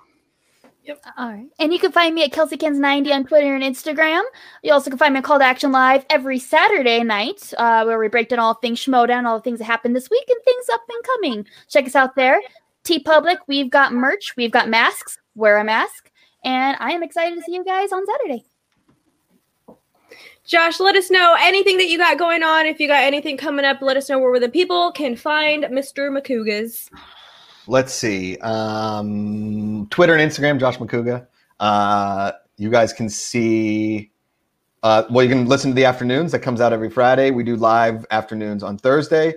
Yep. 0.85 1.05
All 1.17 1.29
right. 1.29 1.49
And 1.61 1.73
you 1.73 1.79
can 1.79 1.93
find 1.93 2.13
me 2.13 2.25
at 2.25 2.33
KelseyKens90 2.33 3.13
on 3.13 3.25
Twitter 3.25 3.55
and 3.55 3.63
Instagram. 3.63 4.23
You 4.65 4.73
also 4.73 4.91
can 4.91 4.99
find 4.99 5.15
me 5.15 5.19
on 5.19 5.23
Call 5.23 5.39
to 5.39 5.45
Action 5.45 5.71
Live 5.71 6.05
every 6.11 6.41
Saturday 6.41 7.05
night, 7.05 7.55
uh, 7.57 7.85
where 7.85 8.01
we 8.01 8.09
break 8.09 8.29
down 8.29 8.41
all 8.41 8.55
things 8.55 8.81
Schmoedown, 8.81 9.25
all 9.25 9.39
the 9.39 9.43
things 9.43 9.61
that 9.61 9.67
happened 9.67 9.95
this 9.95 10.11
week, 10.11 10.25
and 10.29 10.39
things 10.45 10.69
up 10.73 10.83
and 10.89 11.05
coming. 11.05 11.47
Check 11.69 11.87
us 11.87 11.95
out 11.95 12.17
there. 12.17 12.41
TeePublic, 12.85 13.37
we've 13.47 13.71
got 13.71 13.93
merch, 13.93 14.35
we've 14.37 14.51
got 14.51 14.69
masks, 14.69 15.19
wear 15.37 15.59
a 15.59 15.65
mask, 15.65 16.11
and 16.45 16.77
I 16.81 16.91
am 16.91 17.05
excited 17.05 17.37
to 17.37 17.43
see 17.43 17.55
you 17.55 17.65
guys 17.65 17.93
on 17.93 18.05
Saturday. 18.05 18.45
Josh, 20.53 20.81
let 20.81 20.97
us 20.97 21.11
know 21.11 21.35
anything 21.41 21.79
that 21.79 21.89
you 21.89 21.97
got 21.97 22.19
going 22.19 22.43
on. 22.43 22.67
If 22.67 22.79
you 22.79 22.87
got 22.87 23.03
anything 23.03 23.39
coming 23.39 23.65
up, 23.65 23.81
let 23.81 23.97
us 23.97 24.11
know 24.11 24.19
where 24.19 24.39
the 24.39 24.51
people 24.51 24.93
can 24.93 25.17
find 25.17 25.65
Mr. 25.65 26.11
Macuga's. 26.11 26.91
Let's 27.67 27.95
see. 27.95 28.37
Um, 28.41 29.87
Twitter 29.89 30.15
and 30.15 30.31
Instagram, 30.31 30.61
Josh 30.61 30.77
Macuga. 30.77 31.27
Uh, 31.59 32.33
you 32.59 32.69
guys 32.69 32.93
can 32.93 33.09
see. 33.09 34.11
Uh, 34.83 35.05
well, 35.09 35.25
you 35.25 35.31
can 35.31 35.47
listen 35.47 35.71
to 35.71 35.75
the 35.75 35.87
afternoons 35.87 36.33
that 36.33 36.41
comes 36.41 36.61
out 36.61 36.75
every 36.75 36.91
Friday. 36.91 37.31
We 37.31 37.45
do 37.45 37.57
live 37.57 38.05
afternoons 38.11 38.63
on 38.63 38.77
Thursday. 38.77 39.31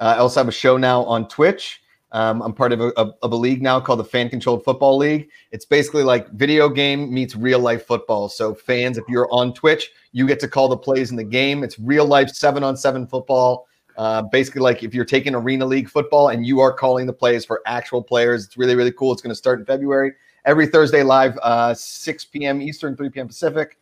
Uh, 0.00 0.14
I 0.16 0.16
also 0.16 0.40
have 0.40 0.48
a 0.48 0.52
show 0.52 0.78
now 0.78 1.04
on 1.04 1.28
Twitch. 1.28 1.81
Um, 2.12 2.42
I'm 2.42 2.52
part 2.52 2.72
of 2.72 2.80
a, 2.80 2.92
of 2.98 3.32
a 3.32 3.36
league 3.36 3.62
now 3.62 3.80
called 3.80 3.98
the 3.98 4.04
Fan 4.04 4.28
Controlled 4.28 4.64
Football 4.64 4.98
League. 4.98 5.30
It's 5.50 5.64
basically 5.64 6.02
like 6.02 6.30
video 6.32 6.68
game 6.68 7.12
meets 7.12 7.34
real 7.34 7.58
life 7.58 7.86
football. 7.86 8.28
So 8.28 8.54
fans, 8.54 8.98
if 8.98 9.04
you're 9.08 9.32
on 9.32 9.54
Twitch, 9.54 9.90
you 10.12 10.26
get 10.26 10.38
to 10.40 10.48
call 10.48 10.68
the 10.68 10.76
plays 10.76 11.10
in 11.10 11.16
the 11.16 11.24
game. 11.24 11.64
It's 11.64 11.78
real 11.78 12.04
life 12.04 12.28
seven 12.28 12.62
on 12.62 12.76
seven 12.76 13.06
football. 13.06 13.66
Uh, 13.96 14.22
basically, 14.22 14.60
like 14.60 14.82
if 14.82 14.94
you're 14.94 15.06
taking 15.06 15.34
arena 15.34 15.64
league 15.64 15.88
football 15.88 16.28
and 16.28 16.46
you 16.46 16.60
are 16.60 16.72
calling 16.72 17.06
the 17.06 17.12
plays 17.12 17.46
for 17.46 17.62
actual 17.66 18.02
players, 18.02 18.44
it's 18.44 18.56
really 18.58 18.74
really 18.74 18.92
cool. 18.92 19.12
It's 19.12 19.22
going 19.22 19.30
to 19.30 19.36
start 19.36 19.58
in 19.58 19.66
February. 19.66 20.12
Every 20.44 20.66
Thursday 20.66 21.02
live, 21.02 21.38
uh, 21.42 21.72
6 21.72 22.24
p.m. 22.26 22.60
Eastern, 22.60 22.96
3 22.96 23.10
p.m. 23.10 23.28
Pacific. 23.28 23.78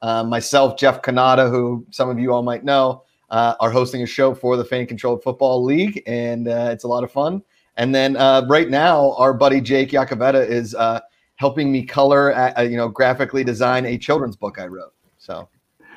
Uh, 0.00 0.22
myself, 0.22 0.78
Jeff 0.78 1.02
Kanata, 1.02 1.50
who 1.50 1.84
some 1.90 2.08
of 2.08 2.18
you 2.18 2.32
all 2.32 2.42
might 2.42 2.62
know, 2.62 3.02
uh, 3.30 3.54
are 3.58 3.70
hosting 3.70 4.02
a 4.02 4.06
show 4.06 4.34
for 4.34 4.56
the 4.56 4.64
Fan 4.64 4.86
Controlled 4.86 5.22
Football 5.22 5.64
League, 5.64 6.02
and 6.06 6.46
uh, 6.46 6.68
it's 6.70 6.84
a 6.84 6.88
lot 6.88 7.02
of 7.02 7.10
fun. 7.10 7.42
And 7.76 7.94
then 7.94 8.16
uh, 8.16 8.46
right 8.48 8.70
now, 8.70 9.12
our 9.14 9.34
buddy 9.34 9.60
Jake 9.60 9.90
Yakavetta 9.90 10.46
is 10.46 10.74
uh, 10.74 11.00
helping 11.36 11.72
me 11.72 11.84
color, 11.84 12.34
uh, 12.34 12.62
you 12.62 12.76
know, 12.76 12.88
graphically 12.88 13.44
design 13.44 13.86
a 13.86 13.98
children's 13.98 14.36
book 14.36 14.58
I 14.58 14.66
wrote. 14.66 14.92
So 15.18 15.48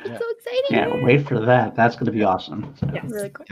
It's 0.04 0.20
so 0.20 0.30
exciting. 0.32 0.70
Can't 0.70 1.04
wait 1.04 1.28
for 1.28 1.40
that. 1.45 1.76
That's 1.76 1.95
going 1.95 2.06
to 2.06 2.12
be 2.12 2.24
awesome. 2.24 2.74
So. 2.80 2.90
Yes. 2.94 3.06
Really 3.10 3.30
cool. 3.30 3.45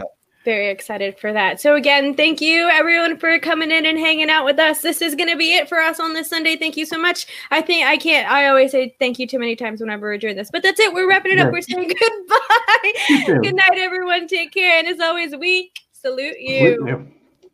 Very 0.43 0.69
excited 0.69 1.17
for 1.17 1.33
that. 1.33 1.59
So 1.59 1.75
again, 1.75 2.13
thank 2.13 2.39
you 2.39 2.69
everyone 2.69 3.17
for 3.17 3.39
coming 3.39 3.71
in 3.71 3.83
and 3.87 3.97
hanging 3.97 4.29
out 4.29 4.45
with 4.45 4.59
us. 4.59 4.81
This 4.81 5.01
is 5.01 5.15
going 5.15 5.29
to 5.29 5.35
be 5.35 5.55
it 5.55 5.67
for 5.67 5.79
us 5.79 5.99
on 5.99 6.13
this 6.13 6.29
Sunday. 6.29 6.55
Thank 6.55 6.77
you 6.77 6.85
so 6.85 6.99
much. 6.99 7.25
I 7.49 7.61
think 7.61 7.87
I 7.87 7.97
can't. 7.97 8.29
I 8.29 8.47
always 8.47 8.71
say 8.71 8.95
thank 8.99 9.17
you 9.17 9.25
too 9.25 9.39
many 9.39 9.55
times 9.55 9.81
whenever 9.81 10.05
we're 10.07 10.19
doing 10.19 10.35
this, 10.35 10.51
but 10.51 10.61
that's 10.61 10.79
it. 10.79 10.93
We're 10.93 11.09
wrapping 11.09 11.31
it 11.31 11.39
up. 11.39 11.47
Yeah. 11.47 11.51
We're 11.51 11.61
saying 11.61 11.87
goodbye. 11.99 13.41
Good 13.41 13.55
night, 13.55 13.77
everyone. 13.77 14.27
Take 14.27 14.53
care, 14.53 14.77
and 14.77 14.87
as 14.87 14.99
always, 14.99 15.35
we 15.35 15.71
Salute 16.05 16.39
you. 16.39 16.75
Salute 16.75 16.87
you. 16.87 16.97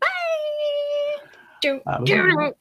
Bye. 0.02 0.08
Do, 1.62 1.82
Uh, 1.86 1.98
do. 2.04 2.54